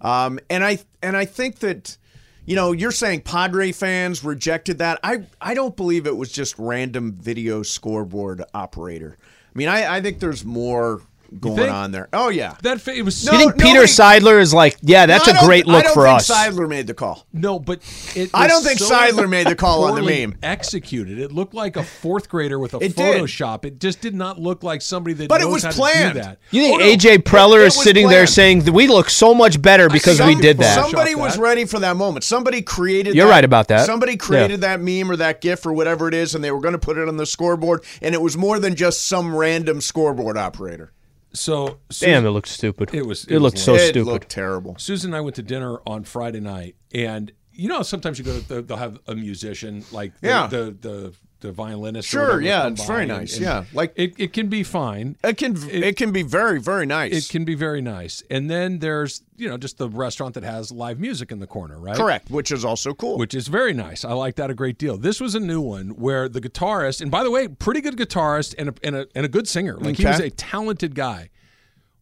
Um, 0.00 0.38
and 0.50 0.62
I 0.62 0.78
and 1.02 1.16
I 1.16 1.24
think 1.24 1.60
that 1.60 1.96
you 2.44 2.54
know 2.54 2.72
you're 2.72 2.92
saying 2.92 3.22
Padre 3.22 3.72
fans 3.72 4.22
rejected 4.22 4.78
that. 4.78 5.00
I 5.02 5.22
I 5.40 5.54
don't 5.54 5.74
believe 5.74 6.06
it 6.06 6.16
was 6.16 6.30
just 6.30 6.54
random 6.58 7.12
video 7.12 7.62
scoreboard 7.62 8.42
operator. 8.52 9.16
I 9.54 9.58
mean, 9.58 9.68
I, 9.68 9.96
I 9.96 10.00
think 10.02 10.20
there's 10.20 10.44
more 10.44 11.00
going 11.40 11.68
on 11.70 11.90
there. 11.92 12.08
Oh 12.12 12.28
yeah. 12.28 12.54
That 12.62 12.80
fa- 12.80 12.94
it 12.94 13.02
was 13.04 13.24
No, 13.24 13.32
you 13.32 13.38
think 13.38 13.54
Peter 13.58 13.74
nobody- 13.86 13.92
Seidler 13.92 14.40
is 14.40 14.54
like, 14.54 14.76
yeah, 14.82 15.06
that's 15.06 15.26
I 15.28 15.32
a 15.32 15.34
don't- 15.34 15.44
great 15.46 15.66
look 15.66 15.80
I 15.80 15.82
don't 15.82 15.94
for 15.94 16.04
think 16.06 16.16
us. 16.18 16.28
Seidler 16.30 16.68
made 16.68 16.86
the 16.86 16.94
call. 16.94 17.26
No, 17.32 17.58
but 17.58 17.80
it 18.14 18.30
I 18.32 18.44
was 18.44 18.52
don't 18.52 18.62
think 18.64 18.78
so 18.78 18.90
Seidler 18.90 19.28
made 19.28 19.46
the 19.46 19.54
call 19.54 19.84
on 19.84 19.94
the 19.94 20.00
poorly 20.02 20.26
meme. 20.26 20.38
Executed. 20.42 21.18
It 21.18 21.32
looked 21.32 21.54
like 21.54 21.76
a 21.76 21.82
fourth 21.82 22.28
grader 22.28 22.58
with 22.58 22.74
a 22.74 22.78
It 22.78 22.96
did. 22.96 23.22
Photoshop. 23.22 23.64
It 23.64 23.80
just 23.80 24.00
did 24.00 24.14
not 24.14 24.38
look 24.40 24.62
like 24.62 24.82
somebody 24.82 25.14
that 25.14 25.28
But 25.28 25.40
it 25.40 25.44
knows 25.44 25.52
was 25.54 25.62
how 25.64 25.70
to 25.70 25.76
planned. 25.76 26.14
do 26.14 26.20
that. 26.20 26.38
You 26.50 26.62
think 26.62 26.74
Oh, 26.76 26.84
no. 26.84 26.90
AJ 26.92 27.18
Preller 27.18 27.62
It- 27.62 27.66
is 27.68 27.74
it 27.74 27.78
was 27.78 27.84
sitting 27.84 28.08
there 28.08 28.18
planned. 28.20 28.28
saying 28.30 28.60
that 28.62 28.72
we 28.72 28.86
look 28.86 29.10
so 29.10 29.34
much 29.34 29.60
better 29.60 29.88
because 29.88 30.20
we 30.20 30.32
Some- 30.32 30.40
did 30.40 30.58
that? 30.58 30.74
Somebody 30.82 31.12
Shot 31.12 31.20
was 31.20 31.34
that. 31.36 31.40
ready 31.42 31.64
for 31.64 31.78
that 31.80 31.96
moment. 31.96 32.24
Somebody 32.24 32.62
created. 32.62 33.14
You're 33.14 33.26
that- 33.26 33.30
right 33.32 33.44
about 33.44 33.68
that. 33.68 33.86
Somebody 33.86 34.12
Yeah. 34.12 34.18
created 34.18 34.60
that 34.62 34.80
meme 34.80 35.10
or 35.10 35.16
that 35.16 35.40
GIF 35.40 35.66
or 35.66 35.72
whatever 35.72 36.08
it 36.08 36.14
is, 36.14 36.34
and 36.34 36.42
they 36.42 36.50
were 36.50 36.60
going 36.60 36.72
to 36.72 36.78
put 36.78 36.96
it 36.98 37.08
on 37.08 37.16
the 37.16 37.26
scoreboard, 37.26 37.82
and 38.00 38.14
it 38.14 38.20
was 38.22 38.36
more 38.36 38.58
than 38.58 38.74
just 38.74 39.06
some 39.06 39.34
random 39.34 39.80
scoreboard 39.80 40.36
operator. 40.36 40.92
So 41.36 41.78
Damn, 42.00 42.24
it 42.26 42.30
looked 42.30 42.48
stupid. 42.48 42.94
It 42.94 43.06
was- 43.06 43.24
It, 43.24 43.32
it 43.32 43.34
was 43.34 43.42
looked 43.42 43.58
so 43.58 43.74
it 43.74 43.88
stupid. 43.90 44.10
looked 44.10 44.28
terrible. 44.28 44.74
Susan 44.78 45.10
and 45.10 45.16
I 45.16 45.20
went 45.20 45.36
to 45.36 45.42
dinner 45.42 45.78
on 45.86 46.04
Friday 46.04 46.40
night, 46.40 46.76
and 46.94 47.30
you 47.52 47.68
know 47.68 47.82
sometimes 47.82 48.18
you 48.18 48.24
go 48.24 48.38
to 48.38 48.48
the, 48.48 48.62
they'll 48.62 48.76
have 48.76 48.98
a 49.06 49.14
musician 49.14 49.84
like 49.92 50.18
the, 50.20 50.28
Yeah. 50.28 50.46
the 50.46 50.76
the 50.80 51.12
the 51.46 51.52
violinist. 51.52 52.08
Sure, 52.08 52.40
yeah, 52.40 52.66
it's 52.68 52.84
very 52.86 53.06
nice, 53.06 53.34
and 53.36 53.42
yeah, 53.44 53.64
like- 53.72 53.92
it, 53.96 54.14
it 54.18 54.32
can 54.32 54.48
be 54.48 54.62
fine. 54.62 55.16
It 55.24 55.36
can 55.38 55.56
it, 55.70 55.96
can 55.96 56.12
be 56.12 56.22
very 56.22 56.60
very 56.60 56.84
nice. 56.86 57.12
It 57.12 57.30
can 57.30 57.44
be 57.44 57.54
very 57.54 57.80
nice, 57.80 58.22
and 58.30 58.50
then 58.50 58.80
there's 58.80 59.22
you 59.36 59.48
know 59.48 59.56
just 59.56 59.78
the 59.78 59.88
restaurant 59.88 60.34
that 60.34 60.42
has 60.44 60.70
live 60.70 60.98
music 60.98 61.30
in 61.32 61.38
the 61.38 61.46
corner, 61.46 61.78
right? 61.78 61.96
correct, 61.96 62.30
which 62.30 62.50
is 62.52 62.64
also 62.64 62.92
cool. 62.94 63.16
which 63.18 63.34
is 63.34 63.48
very 63.48 63.72
nice. 63.72 64.04
I 64.04 64.12
like 64.12 64.34
that 64.36 64.50
a 64.50 64.54
great 64.54 64.78
deal. 64.78 64.96
This 64.98 65.20
was 65.20 65.34
a 65.34 65.40
new 65.40 65.60
one 65.60 65.90
where 65.90 66.28
the 66.28 66.40
guitarist, 66.40 67.00
and 67.00 67.10
by 67.10 67.22
the 67.24 67.30
way, 67.30 67.48
pretty 67.48 67.80
good 67.80 67.96
guitarist 67.96 68.54
and 68.58 68.68
a, 68.70 68.74
and 68.82 68.96
a, 68.96 69.06
and 69.14 69.24
a 69.24 69.28
good 69.28 69.48
singer. 69.48 69.76
Like 69.78 69.96
he 69.96 70.04
was 70.04 70.20
a 70.20 70.30
talented 70.30 70.94
guy. 70.94 71.30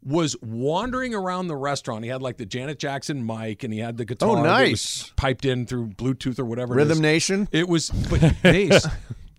Was 0.06 0.36
wandering 0.42 1.14
around 1.14 1.46
the 1.48 1.56
restaurant. 1.56 2.04
He 2.04 2.10
had 2.10 2.20
like 2.20 2.36
the 2.36 2.44
Janet 2.44 2.78
Jackson 2.78 3.24
mic, 3.24 3.62
and 3.64 3.72
he 3.72 3.78
had 3.80 3.96
the 3.96 4.04
guitar 4.04 4.28
Oh, 4.36 4.42
nice. 4.42 4.70
was 5.04 5.12
piped 5.16 5.46
in 5.46 5.64
through 5.64 5.86
Bluetooth 5.96 6.38
or 6.38 6.44
whatever. 6.44 6.74
Rhythm 6.74 6.92
is. 6.98 7.00
Nation. 7.00 7.48
It 7.52 7.70
was, 7.70 7.88
but 7.88 8.20
bass. 8.42 8.86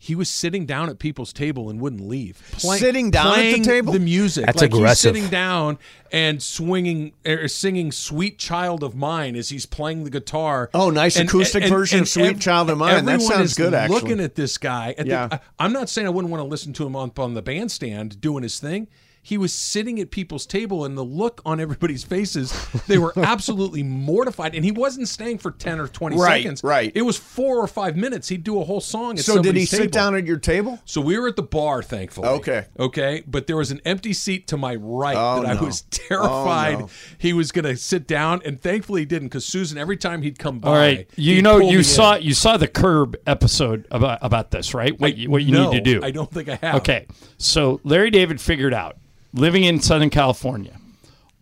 He 0.05 0.13
was 0.13 0.29
sitting 0.29 0.67
down 0.67 0.87
at 0.89 0.99
people's 0.99 1.33
table 1.33 1.67
and 1.67 1.81
wouldn't 1.81 2.07
leave. 2.07 2.39
Play- 2.51 2.77
Sitting 2.77 3.09
down 3.09 3.39
at 3.39 3.51
the 3.57 3.63
table? 3.63 3.91
the 3.91 3.99
music. 3.99 4.45
That's 4.45 4.61
like 4.61 4.71
aggressive. 4.71 5.15
He's 5.15 5.23
sitting 5.23 5.31
down 5.31 5.79
and 6.11 6.43
swinging, 6.43 7.13
or 7.25 7.47
singing 7.47 7.91
"Sweet 7.91 8.37
Child 8.37 8.83
of 8.83 8.93
Mine" 8.95 9.35
as 9.35 9.49
he's 9.49 9.65
playing 9.65 10.03
the 10.03 10.11
guitar. 10.11 10.69
Oh, 10.75 10.91
nice 10.91 11.17
acoustic 11.17 11.65
version 11.67 12.01
of 12.01 12.07
Sweet 12.07 12.39
Child 12.39 12.69
of 12.69 12.77
Mine. 12.77 13.05
That 13.05 13.19
sounds 13.19 13.51
is 13.51 13.57
good, 13.57 13.73
actually. 13.73 13.99
Looking 13.99 14.19
at 14.19 14.35
this 14.35 14.59
guy, 14.59 14.91
at 14.95 15.05
the- 15.05 15.07
Yeah. 15.07 15.27
I, 15.31 15.39
I'm 15.57 15.73
not 15.73 15.89
saying 15.89 16.05
I 16.05 16.11
wouldn't 16.11 16.29
want 16.31 16.41
to 16.43 16.47
listen 16.47 16.71
to 16.73 16.85
him 16.85 16.95
up 16.95 17.17
on 17.17 17.33
the 17.33 17.41
bandstand 17.41 18.21
doing 18.21 18.43
his 18.43 18.59
thing. 18.59 18.87
He 19.27 19.39
was 19.39 19.51
sitting 19.53 19.99
at 19.99 20.11
people's 20.11 20.45
table, 20.45 20.85
and 20.85 20.95
the 20.95 21.03
look 21.03 21.41
on 21.43 21.59
everybody's 21.59 22.03
faces, 22.03 22.53
they 22.85 22.99
were 22.99 23.11
absolutely 23.17 23.81
mortified. 23.81 24.53
And 24.53 24.63
he 24.63 24.71
wasn't 24.71 25.07
staying 25.07 25.39
for 25.39 25.49
ten 25.49 25.79
or 25.79 25.87
twenty 25.87 26.15
Right, 26.15 26.43
seconds. 26.43 26.63
right. 26.63 26.91
It 26.93 27.01
was 27.01 27.17
four 27.17 27.57
or 27.57 27.65
five 27.67 27.97
minutes. 27.97 28.27
He'd 28.29 28.43
do 28.43 28.61
a 28.61 28.63
whole 28.63 28.81
song. 28.81 29.17
At 29.17 29.25
So 29.25 29.41
did 29.41 29.55
he 29.55 29.65
somebody's 29.65 29.69
sit 29.71 29.91
down 29.91 30.15
at 30.15 30.27
your 30.27 30.37
table? 30.37 30.79
So 30.85 31.01
we 31.01 31.17
were 31.17 31.27
at 31.27 31.35
the 31.37 31.41
bar, 31.41 31.81
thankfully. 31.81 32.27
Okay. 32.27 32.65
Okay. 32.79 33.23
But 33.25 33.47
there 33.47 33.57
was 33.57 33.71
an 33.71 33.81
empty 33.83 34.13
seat 34.13 34.45
to 34.49 34.57
my 34.57 34.75
right 34.75 35.17
Oh, 35.17 35.41
that 35.41 35.57
I 35.57 35.59
was 35.59 35.81
terrified 35.89 36.75
Oh, 36.75 36.79
no. 36.81 36.89
he 37.17 37.33
was 37.33 37.51
going 37.51 37.65
to 37.65 37.75
sit 37.75 38.05
down, 38.07 38.41
and 38.45 38.61
thankfully 38.61 39.01
he 39.01 39.05
didn't 39.05 39.29
because 39.29 39.43
Susan, 39.45 39.79
every 39.79 39.97
time 39.97 40.21
he'd 40.21 40.37
come 40.37 40.59
by, 40.59 40.69
All 40.69 40.75
right, 40.75 41.09
you 41.15 41.41
know 41.41 41.57
you 41.59 41.81
saw 41.81 42.17
in. 42.17 42.21
you 42.21 42.35
saw 42.35 42.57
the 42.57 42.67
Curb 42.67 43.15
episode 43.25 43.87
about 43.89 44.19
about 44.21 44.51
this, 44.51 44.75
right? 44.75 44.97
What 44.99 45.17
you, 45.17 45.31
what 45.31 45.41
you 45.43 45.51
no, 45.51 45.71
need 45.71 45.83
to 45.83 45.99
do? 45.99 46.03
I 46.05 46.11
don't 46.11 46.31
think 46.31 46.47
I 46.49 46.55
have. 46.55 46.75
Okay, 46.75 47.07
so 47.37 47.81
Larry 47.83 48.11
David 48.11 48.39
figured 48.39 48.73
out 48.73 48.97
living 49.35 49.63
in 49.63 49.79
Southern 49.79 50.09
California. 50.09 50.77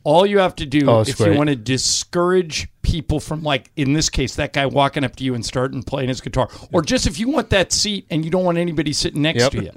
All 0.04 0.26
you 0.26 0.40
have 0.40 0.56
to 0.58 0.66
do 0.66 0.90
Oh, 0.90 1.00
it's 1.02 1.12
if 1.12 1.20
you 1.22 1.34
want 1.34 1.50
to 1.50 1.56
discourage 1.56 2.68
people 2.82 3.22
from, 3.22 3.42
like 3.44 3.72
in 3.78 3.94
this 3.94 4.10
case, 4.10 4.36
that 4.36 4.52
guy 4.52 4.66
walking 4.66 5.06
up 5.06 5.16
to 5.16 5.24
you 5.24 5.34
and 5.34 5.46
starting 5.46 5.82
playing 5.82 6.10
his 6.10 6.20
guitar, 6.20 6.50
or 6.74 6.82
just 6.82 7.08
if 7.08 7.18
you 7.20 7.30
want 7.30 7.50
that 7.52 7.72
seat 7.72 8.06
and 8.10 8.26
you 8.26 8.30
don't 8.32 8.44
want 8.44 8.58
anybody 8.58 8.92
sitting 8.92 9.22
next 9.22 9.44
Yep. 9.44 9.52
to 9.54 9.64
you, 9.64 9.72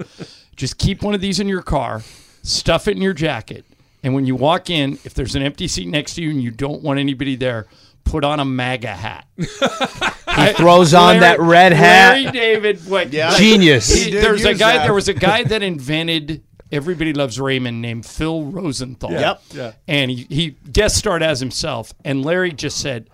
just 0.57 0.79
keep 0.79 1.03
one 1.03 1.15
of 1.15 1.21
these 1.21 1.39
in 1.39 1.47
your 1.47 1.63
car, 1.63 2.03
stuff 2.43 2.89
it 2.89 2.97
in 2.97 3.03
your 3.03 3.13
jacket, 3.13 3.65
and 4.03 4.15
when 4.15 4.27
you 4.27 4.35
walk 4.35 4.69
in, 4.69 4.99
if 5.05 5.15
there's 5.15 5.37
an 5.37 5.43
empty 5.43 5.69
seat 5.69 5.87
next 5.87 6.15
to 6.15 6.23
you 6.23 6.31
and 6.31 6.43
you 6.43 6.51
don't 6.51 6.83
want 6.83 6.99
anybody 6.99 7.37
there, 7.37 7.67
put 8.03 8.25
on 8.25 8.41
a 8.41 8.45
MAGA 8.45 8.89
hat. 8.95 9.27
He 10.37 10.53
throws 10.53 10.93
on 10.93 11.21
that 11.21 11.41
red 11.41 11.73
hat. 11.73 12.11
Larry 12.19 12.31
David, 12.31 12.81
what? 12.91 13.11
Yeah. 13.11 13.35
Genius. 13.39 13.91
He 14.05 14.11
did 14.11 14.23
There's 14.23 14.45
a 14.45 14.53
guy. 14.53 14.77
that. 14.77 14.83
There 14.85 14.93
was 14.93 15.09
a 15.09 15.15
guy 15.15 15.45
that 15.45 15.63
invented 15.63 16.43
Everybody 16.73 17.13
Loves 17.13 17.39
Raymond 17.39 17.81
named 17.81 18.05
Phil 18.07 18.45
Rosenthal. 18.45 19.13
Yep. 19.13 19.43
Yeah. 19.53 19.73
And 19.87 20.11
he, 20.11 20.27
he 20.29 20.51
guest 20.73 20.97
starred 20.97 21.23
as 21.23 21.41
himself. 21.41 21.93
And 22.05 22.25
Larry 22.25 22.53
just 22.53 22.79
said, 22.81 23.09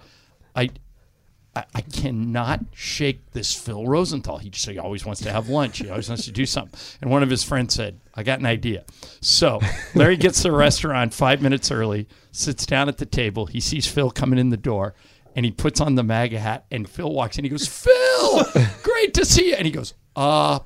I. 0.56 0.70
I 1.54 1.64
I 1.74 1.82
cannot 1.82 2.60
shake 2.72 3.32
this 3.32 3.54
Phil 3.54 3.86
Rosenthal. 3.86 4.38
He 4.38 4.48
just 4.48 4.66
he 4.66 4.78
always 4.78 5.04
wants 5.04 5.20
to 5.20 5.30
have 5.30 5.50
lunch. 5.50 5.80
He 5.80 5.90
always 5.90 6.08
wants 6.08 6.24
to 6.24 6.32
do 6.32 6.46
something. 6.46 6.80
And 7.02 7.10
one 7.10 7.22
of 7.22 7.28
his 7.28 7.44
friends 7.44 7.74
said, 7.74 8.00
"I 8.14 8.22
got 8.22 8.38
an 8.38 8.46
idea." 8.46 8.84
So 9.20 9.60
Larry 9.94 10.16
gets 10.16 10.38
to 10.38 10.44
the 10.44 10.52
restaurant 10.52 11.12
five 11.12 11.42
minutes 11.42 11.70
early, 11.70 12.08
sits 12.30 12.64
down 12.64 12.88
at 12.88 12.96
the 12.96 13.04
table. 13.04 13.44
He 13.44 13.60
sees 13.60 13.86
Phil 13.86 14.10
coming 14.10 14.38
in 14.38 14.48
the 14.48 14.56
door, 14.56 14.94
and 15.36 15.44
he 15.44 15.50
puts 15.52 15.78
on 15.78 15.94
the 15.94 16.02
MAGA 16.02 16.38
hat. 16.38 16.64
And 16.70 16.88
Phil 16.88 17.12
walks 17.12 17.36
in. 17.36 17.44
He 17.44 17.50
goes, 17.50 17.68
"Phil, 17.68 18.44
great 18.82 19.12
to 19.12 19.26
see 19.26 19.48
you." 19.50 19.54
And 19.54 19.66
he 19.66 19.72
goes, 19.72 19.92
"Uh." 20.16 20.60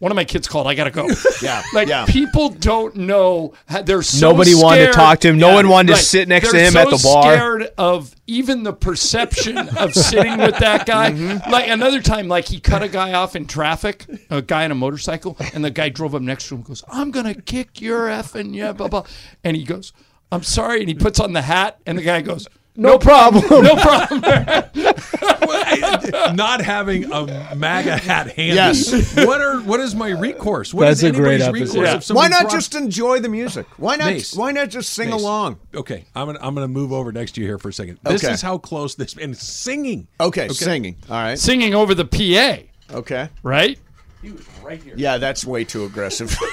One 0.00 0.10
of 0.10 0.16
my 0.16 0.24
kids 0.24 0.48
called. 0.48 0.66
I 0.66 0.74
gotta 0.74 0.90
go. 0.90 1.08
Yeah, 1.42 1.62
like 1.74 1.88
yeah. 1.88 2.04
people 2.06 2.48
don't 2.50 2.96
know. 2.96 3.52
how- 3.68 3.82
They're 3.82 4.02
so 4.02 4.30
Nobody 4.32 4.54
wanted 4.54 4.86
to 4.86 4.92
talk 4.92 5.20
to 5.20 5.28
him. 5.28 5.38
No 5.38 5.54
one 5.54 5.68
wanted 5.68 5.94
to 5.94 5.98
sit 6.02 6.26
next 6.28 6.48
to 6.50 6.56
They're 6.56 6.68
him 6.68 6.76
at 6.76 6.90
the 6.90 7.00
bar. 7.02 7.22
Scared 7.34 7.68
of 7.78 8.14
even 8.26 8.62
the 8.62 8.72
perception 8.72 9.56
of 9.58 9.94
sitting 9.94 10.38
with 10.38 10.58
that 10.58 10.86
guy. 10.86 11.10
Mm-hmm. 11.20 11.50
Like 11.50 11.68
another 11.68 12.00
time, 12.02 12.28
like 12.28 12.46
he 12.48 12.60
cut 12.60 12.82
a 12.82 12.88
guy 12.88 13.12
off 13.12 13.36
in 13.36 13.46
traffic, 13.46 14.06
a 14.30 14.40
guy 14.42 14.64
on 14.64 14.70
a 14.70 14.74
motorcycle, 14.74 15.36
and 15.54 15.64
the 15.64 15.70
guy 15.70 15.88
drove 15.90 16.14
up 16.14 16.22
next 16.22 16.48
to 16.48 16.54
him. 16.54 16.58
and 16.60 16.66
Goes, 16.66 16.82
"I'm 16.88 17.10
gonna 17.10 17.34
kick 17.34 17.80
your 17.80 18.06
effing 18.08 18.54
yeah, 18.54 18.72
blah 18.72 18.88
blah," 18.88 19.04
and 19.44 19.56
he 19.56 19.64
goes, 19.64 19.92
"I'm 20.32 20.42
sorry," 20.42 20.80
and 20.80 20.88
he 20.88 20.94
puts 20.94 21.20
on 21.20 21.32
the 21.34 21.42
hat, 21.42 21.78
and 21.86 21.98
the 21.98 22.02
guy 22.02 22.20
goes. 22.22 22.48
No 22.80 22.98
problem. 22.98 23.44
No 23.62 23.76
problem. 23.82 24.22
not 26.34 26.62
having 26.62 27.12
a 27.12 27.54
MAGA 27.54 27.98
hat 27.98 28.28
handy. 28.32 28.54
Yes. 28.54 29.14
What 29.16 29.40
are 29.42 29.60
what 29.60 29.80
is 29.80 29.94
my 29.94 30.08
recourse? 30.10 30.72
What 30.72 30.86
That's 30.86 31.02
is 31.02 31.10
a 31.10 31.12
great 31.12 31.42
episode. 31.42 31.52
recourse 31.52 31.74
Yeah. 31.74 31.96
if 31.96 32.08
Why 32.10 32.28
not 32.28 32.42
drops- 32.42 32.54
just 32.54 32.74
enjoy 32.74 33.20
the 33.20 33.28
music? 33.28 33.66
Why 33.76 33.96
not? 33.96 34.06
Mace. 34.06 34.34
Why 34.34 34.52
not 34.52 34.70
just 34.70 34.94
sing 34.94 35.10
Mace. 35.10 35.20
along? 35.22 35.58
Okay, 35.74 36.04
I'm 36.14 36.26
gonna 36.26 36.38
I'm 36.40 36.54
gonna 36.54 36.68
move 36.68 36.92
over 36.92 37.12
next 37.12 37.32
to 37.32 37.40
you 37.42 37.46
here 37.46 37.58
for 37.58 37.68
a 37.68 37.72
second. 37.72 37.98
This 38.02 38.24
Okay. 38.24 38.32
is 38.32 38.40
how 38.40 38.56
close 38.58 38.94
this 38.94 39.14
and 39.16 39.36
singing. 39.36 40.08
Okay, 40.18 40.48
singing. 40.48 40.96
All 41.10 41.16
right. 41.16 41.38
Singing 41.38 41.74
over 41.74 41.94
the 41.94 42.06
PA, 42.06 42.62
Okay. 42.96 43.28
right? 43.42 43.78
He 44.22 44.30
was 44.30 44.42
right 44.62 44.82
here. 44.82 44.94
Yeah, 44.96 45.18
that's 45.18 45.44
way 45.44 45.64
too 45.64 45.84
aggressive. 45.84 46.34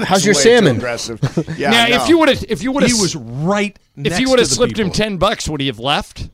How's 0.04 0.24
your 0.24 0.34
salmon? 0.34 0.76
aggressive. 0.76 1.20
Yeah. 1.56 1.70
now, 1.70 1.86
no. 1.88 2.02
if 2.02 2.08
you 2.08 2.18
would 2.18 2.28
have, 2.28 2.44
if 2.48 2.62
you 2.62 2.72
would 2.72 2.82
have, 2.82 2.92
He 2.92 3.00
was 3.00 3.16
right. 3.16 3.76
if 3.96 4.18
you 4.20 4.28
would 4.30 4.38
have 4.38 4.48
to 4.48 4.50
the 4.50 4.54
slipped 4.56 4.78
him 4.78 4.90
ten 4.90 5.16
bucks, 5.18 5.48
would 5.48 5.60
he 5.60 5.66
have 5.68 5.78
left? 5.78 6.28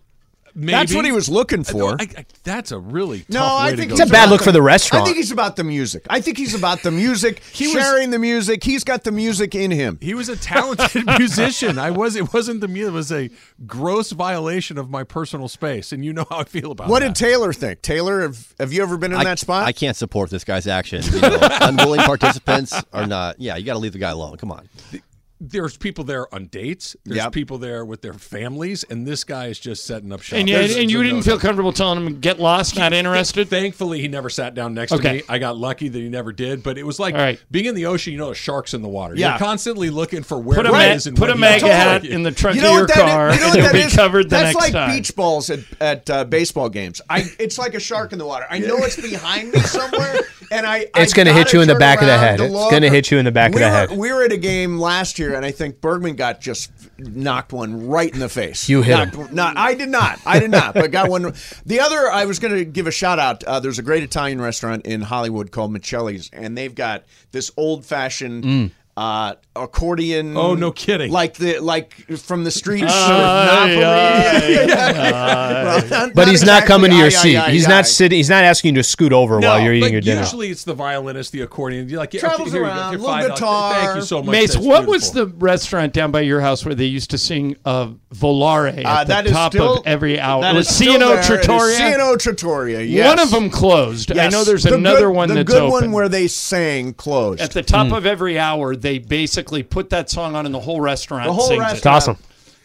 Maybe. 0.54 0.72
That's 0.72 0.94
what 0.94 1.04
he 1.06 1.12
was 1.12 1.28
looking 1.30 1.64
for. 1.64 1.92
I, 1.98 2.06
I, 2.18 2.26
that's 2.44 2.72
a 2.72 2.78
really 2.78 3.20
tough 3.20 3.28
No, 3.30 3.40
way 3.40 3.46
I 3.48 3.70
to 3.70 3.76
think 3.76 3.88
go. 3.90 3.94
It's 3.94 4.02
a 4.02 4.06
bad 4.12 4.24
about 4.24 4.32
look 4.32 4.42
for 4.42 4.52
the 4.52 4.60
restaurant. 4.60 5.02
I 5.02 5.04
think 5.06 5.16
he's 5.16 5.30
about 5.30 5.56
the 5.56 5.64
music. 5.64 6.06
I 6.10 6.20
think 6.20 6.36
he's 6.36 6.54
about 6.54 6.82
the 6.82 6.90
music, 7.02 7.40
was- 7.58 7.72
sharing 7.72 8.10
the 8.10 8.18
music. 8.18 8.62
He's 8.62 8.84
got 8.84 9.04
the 9.04 9.12
music 9.12 9.54
in 9.54 9.70
him. 9.70 9.98
He 10.02 10.12
was 10.12 10.28
a 10.28 10.36
talented 10.36 11.06
musician. 11.18 11.78
I 11.78 11.90
was. 11.90 12.16
It 12.16 12.32
wasn't 12.34 12.60
the 12.60 12.68
music. 12.68 12.88
It 12.88 12.94
was 12.94 13.12
a 13.12 13.30
gross 13.66 14.10
violation 14.12 14.76
of 14.76 14.90
my 14.90 15.04
personal 15.04 15.48
space, 15.48 15.92
and 15.92 16.04
you 16.04 16.12
know 16.12 16.26
how 16.28 16.40
I 16.40 16.44
feel 16.44 16.72
about 16.72 16.88
it. 16.88 16.90
What 16.90 17.00
that. 17.00 17.14
did 17.14 17.16
Taylor 17.24 17.52
think? 17.52 17.80
Taylor, 17.80 18.20
have, 18.22 18.54
have 18.58 18.72
you 18.72 18.82
ever 18.82 18.96
been 18.98 19.12
in 19.12 19.18
I, 19.18 19.24
that 19.24 19.38
spot? 19.38 19.64
I 19.66 19.72
can't 19.72 19.96
support 19.96 20.28
this 20.30 20.44
guy's 20.44 20.66
action. 20.66 21.02
You 21.12 21.20
know, 21.20 21.38
unwilling 21.62 22.00
participants 22.00 22.74
are 22.92 23.06
not. 23.06 23.40
Yeah, 23.40 23.56
you 23.56 23.64
got 23.64 23.74
to 23.74 23.78
leave 23.78 23.92
the 23.92 23.98
guy 23.98 24.10
alone. 24.10 24.36
Come 24.36 24.52
on. 24.52 24.68
There's 25.44 25.76
people 25.76 26.04
there 26.04 26.32
on 26.32 26.46
dates. 26.46 26.94
There's 27.04 27.16
Yep. 27.16 27.32
people 27.32 27.58
there 27.58 27.84
with 27.84 28.00
their 28.00 28.12
families, 28.12 28.84
and 28.88 29.06
this 29.06 29.24
guy 29.24 29.46
is 29.48 29.58
just 29.58 29.84
setting 29.84 30.12
up 30.12 30.22
shop. 30.22 30.38
And, 30.38 30.48
you, 30.48 30.54
There's- 30.54 30.76
and 30.76 30.90
you 30.90 30.98
there's 30.98 31.08
didn't 31.08 31.16
no 31.18 31.22
feel 31.22 31.36
doubt. 31.36 31.42
comfortable 31.42 31.72
telling 31.72 32.06
him 32.06 32.20
get 32.20 32.38
lost, 32.38 32.76
not 32.76 32.92
interested. 32.92 33.48
Thankfully, 33.50 34.00
he 34.00 34.06
never 34.08 34.30
sat 34.30 34.54
down 34.54 34.74
next 34.74 34.92
to 34.92 34.98
me. 35.02 35.22
I 35.28 35.38
got 35.38 35.56
lucky 35.58 35.88
that 35.88 35.98
he 35.98 36.08
never 36.08 36.32
did. 36.32 36.62
But 36.62 36.78
it 36.78 36.84
was 36.86 37.00
like 37.00 37.14
All 37.14 37.20
right. 37.20 37.40
being 37.50 37.66
in 37.66 37.74
the 37.74 37.86
ocean. 37.86 38.12
You 38.12 38.18
know, 38.20 38.26
there's 38.26 38.38
sharks 38.38 38.72
in 38.72 38.82
the 38.82 38.88
water. 38.88 39.14
Yeah. 39.16 39.30
You're 39.30 39.38
constantly 39.38 39.90
looking 39.90 40.22
for 40.22 40.38
where 40.38 40.56
Put 40.56 40.66
a, 40.66 40.68
it 40.68 40.72
ma- 40.72 40.78
and 41.08 41.16
put 41.16 41.28
a 41.28 41.32
when 41.32 41.40
MAGA 41.40 41.66
you- 41.66 41.72
hat 41.72 42.04
in 42.04 42.22
the 42.22 42.30
trunk 42.30 42.56
You 42.56 42.62
know 42.62 42.68
of 42.68 42.72
your 42.74 42.82
what 42.82 42.88
that 42.94 42.98
is? 42.98 43.12
car, 43.12 43.34
You 43.34 43.40
know 43.40 43.46
and 43.46 43.50
what 43.50 43.56
you'll 43.56 43.64
that 43.66 43.72
be 43.72 43.78
is? 43.80 43.96
covered 43.96 44.24
the 44.26 44.28
That's 44.30 44.44
next 44.54 44.56
like 44.56 44.72
time. 44.72 44.96
beach 44.96 45.16
balls 45.16 45.50
at, 45.50 45.60
at 45.80 46.08
uh, 46.10 46.24
baseball 46.24 46.68
games. 46.68 47.00
I 47.10 47.24
it's 47.40 47.58
like 47.58 47.74
a 47.74 47.80
shark 47.80 48.12
in 48.12 48.18
the 48.18 48.26
water. 48.26 48.46
I 48.48 48.58
know 48.60 48.76
it's 48.78 49.00
behind 49.00 49.52
me 49.52 49.58
somewhere, 49.60 50.20
and 50.52 50.66
I 50.66 50.86
It's 50.96 51.12
gonna 51.12 51.32
hit 51.32 51.52
you 51.52 51.60
in 51.62 51.68
the 51.68 51.74
back 51.74 52.00
of 52.00 52.06
the 52.06 52.16
head. 52.18 52.40
It's 52.40 52.70
gonna 52.70 52.90
hit 52.90 53.10
you 53.10 53.18
in 53.18 53.24
the 53.24 53.32
back 53.32 53.52
of 53.54 53.58
the 53.60 53.68
head. 53.70 53.90
We 53.90 54.12
were 54.12 54.22
at 54.24 54.32
a 54.32 54.36
game 54.36 54.78
last 54.78 55.18
year, 55.18 55.31
and 55.34 55.44
I 55.44 55.50
think 55.50 55.80
Bergman 55.80 56.16
got 56.16 56.40
just 56.40 56.70
knocked 56.98 57.52
one 57.52 57.88
right 57.88 58.12
in 58.12 58.20
the 58.20 58.28
face. 58.28 58.68
You 58.68 58.82
hit 58.82 58.92
not, 58.92 59.14
him. 59.14 59.34
Not, 59.34 59.56
I 59.56 59.74
did 59.74 59.88
not. 59.88 60.18
I 60.26 60.38
did 60.38 60.50
not. 60.50 60.74
But 60.74 60.90
got 60.90 61.08
one. 61.08 61.34
The 61.66 61.80
other, 61.80 62.10
I 62.10 62.24
was 62.24 62.38
going 62.38 62.54
to 62.54 62.64
give 62.64 62.86
a 62.86 62.90
shout 62.90 63.18
out. 63.18 63.44
Uh, 63.44 63.60
there's 63.60 63.78
a 63.78 63.82
great 63.82 64.02
Italian 64.02 64.40
restaurant 64.40 64.86
in 64.86 65.02
Hollywood 65.02 65.50
called 65.50 65.72
Miceli's, 65.72 66.30
and 66.32 66.56
they've 66.56 66.74
got 66.74 67.04
this 67.32 67.50
old 67.56 67.84
fashioned. 67.84 68.72
Uh, 68.94 69.34
accordion. 69.56 70.36
Oh, 70.36 70.54
no 70.54 70.70
kidding. 70.70 71.10
Like 71.10 71.34
the 71.34 71.60
like 71.60 71.94
from 72.18 72.44
the 72.44 72.50
streets 72.50 72.84
Ay, 72.92 73.70
of 73.70 73.70
Napoli. 73.70 73.84
ay, 74.70 75.10
Well, 75.10 75.88
not- 75.88 76.14
But 76.14 76.28
he's 76.28 76.44
not 76.44 76.64
coming 76.66 76.90
to 76.90 76.96
your 76.96 77.06
Aye, 77.06 77.10
seat. 77.10 77.36
aye, 77.38 77.50
he's 77.52 77.66
aye, 77.66 77.70
not 77.70 77.78
aye. 77.80 77.88
sitting. 77.88 78.16
He's 78.18 78.28
not 78.28 78.44
asking 78.44 78.74
you 78.74 78.82
to 78.82 78.86
scoot 78.86 79.12
over 79.14 79.40
while 79.40 79.60
you're 79.60 79.72
eating 79.72 79.92
your 79.92 80.02
dinner. 80.02 80.20
usually 80.20 80.50
it's 80.50 80.64
the 80.64 80.74
violinist, 80.74 81.32
the 81.32 81.40
accordion. 81.40 81.88
You're 81.88 81.98
like, 82.00 82.12
yeah, 82.12 82.20
Travels 82.20 82.48
okay, 82.48 82.50
here 82.58 82.64
around, 82.64 82.92
you 82.92 82.98
little 82.98 83.18
You're 83.18 83.28
guitar. 83.30 83.74
Thank 83.82 83.96
you 83.96 84.02
so 84.02 84.22
much. 84.22 84.30
Mace, 84.32 84.54
That's 84.54 84.66
what 84.66 84.86
was 84.86 85.10
the 85.12 85.26
restaurant 85.26 85.94
down 85.94 86.10
by 86.10 86.20
your 86.20 86.42
house 86.42 86.64
where 86.66 86.74
they 86.74 86.84
used 86.84 87.10
to 87.10 87.18
sing 87.18 87.56
uh, 87.64 87.88
Volare 88.14 88.84
Uh, 88.84 88.88
at 89.00 89.04
that 89.08 89.24
the 89.24 89.30
top 89.30 89.52
still- 89.52 89.76
of 89.78 89.86
every 89.86 90.20
hour? 90.20 90.42
that 90.42 90.54
it 90.54 90.58
was 90.58 90.68
is 90.68 90.76
still 90.76 90.92
C&O 90.94 91.08
there. 91.08 91.16
It 91.16 91.20
is 91.20 91.26
Trattoria. 91.26 91.76
C&O 91.76 92.16
Trattoria, 92.16 92.82
yes. 92.82 93.06
One 93.08 93.18
of 93.18 93.30
them 93.30 93.48
closed. 93.48 94.12
I 94.18 94.28
know 94.28 94.44
there's 94.44 94.64
The 94.64 94.74
another 94.74 95.06
good- 95.06 95.16
one 95.16 95.28
the 95.30 95.44
good 95.44 95.70
one 95.70 95.92
where 95.92 96.10
they 96.10 96.28
sang 96.28 96.92
closed. 96.92 97.40
At 97.40 97.52
the 97.52 97.62
top 97.62 97.90
of 97.92 98.04
every 98.06 98.38
hour, 98.38 98.76
they 98.82 98.98
basically 98.98 99.62
put 99.62 99.90
that 99.90 100.10
song 100.10 100.34
on, 100.36 100.44
and 100.46 100.54
the 100.54 100.60
whole 100.60 100.80
restaurant 100.80 101.26
The 101.26 101.32
whole 101.32 101.46
sings 101.48 101.60
restaurant. 101.60 101.78
It's 101.78 101.86
awesome. 101.86 102.16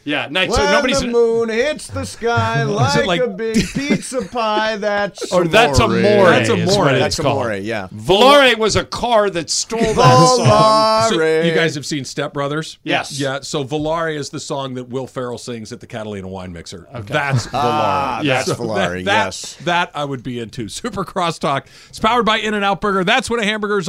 Yeah, 0.03 0.29
nice. 0.31 0.47
when 0.51 0.59
So 0.59 0.71
nobody's. 0.71 1.01
the 1.01 1.07
moon 1.07 1.49
hits 1.49 1.87
the 1.87 2.05
sky 2.05 2.63
like, 2.63 3.05
like- 3.05 3.19
a 3.21 3.27
big 3.27 3.57
pizza 3.73 4.21
pie, 4.25 4.77
that's 4.77 5.33
Or 5.33 5.43
that's 5.45 5.79
amore. 5.79 5.97
amore. 5.99 6.29
That's 6.29 6.47
is 6.49 6.69
amore. 6.77 6.85
That's 6.93 7.19
called. 7.19 7.41
amore, 7.47 7.55
yeah. 7.55 7.89
Volare 7.93 8.57
was 8.57 8.77
a 8.77 8.85
car 8.85 9.29
that 9.29 9.49
stole 9.49 9.81
that 9.81 10.37
song. 10.37 11.09
So 11.19 11.41
you 11.43 11.53
guys 11.53 11.75
have 11.75 11.85
seen 11.85 12.05
Step 12.05 12.31
Brothers? 12.31 12.79
Yes. 12.83 13.19
Yeah. 13.19 13.41
So 13.41 13.65
Volare 13.65 14.15
is 14.15 14.29
the 14.29 14.39
song 14.39 14.75
that 14.75 14.85
Will 14.87 15.07
Ferrell 15.07 15.37
sings 15.37 15.73
at 15.73 15.81
the 15.81 15.87
Catalina 15.87 16.29
Wine 16.29 16.53
Mixer. 16.53 16.87
That's 17.01 17.47
Volare. 17.47 17.51
Ah, 17.55 18.21
Yeah. 18.21 18.35
that's 18.35 18.47
So 18.47 18.55
Volare, 18.55 19.03
that, 19.03 19.25
yes. 19.25 19.55
That 19.65 19.91
I 19.93 20.05
would 20.05 20.23
be 20.23 20.39
into. 20.39 20.69
Super 20.69 21.03
Crosstalk. 21.03 21.65
It's 21.89 21.99
powered 21.99 22.25
by 22.25 22.37
In-N-Out 22.37 22.79
Burger. 22.79 23.03
That's 23.03 23.29
what 23.29 23.41
a 23.41 23.43
hamburger's 23.43 23.85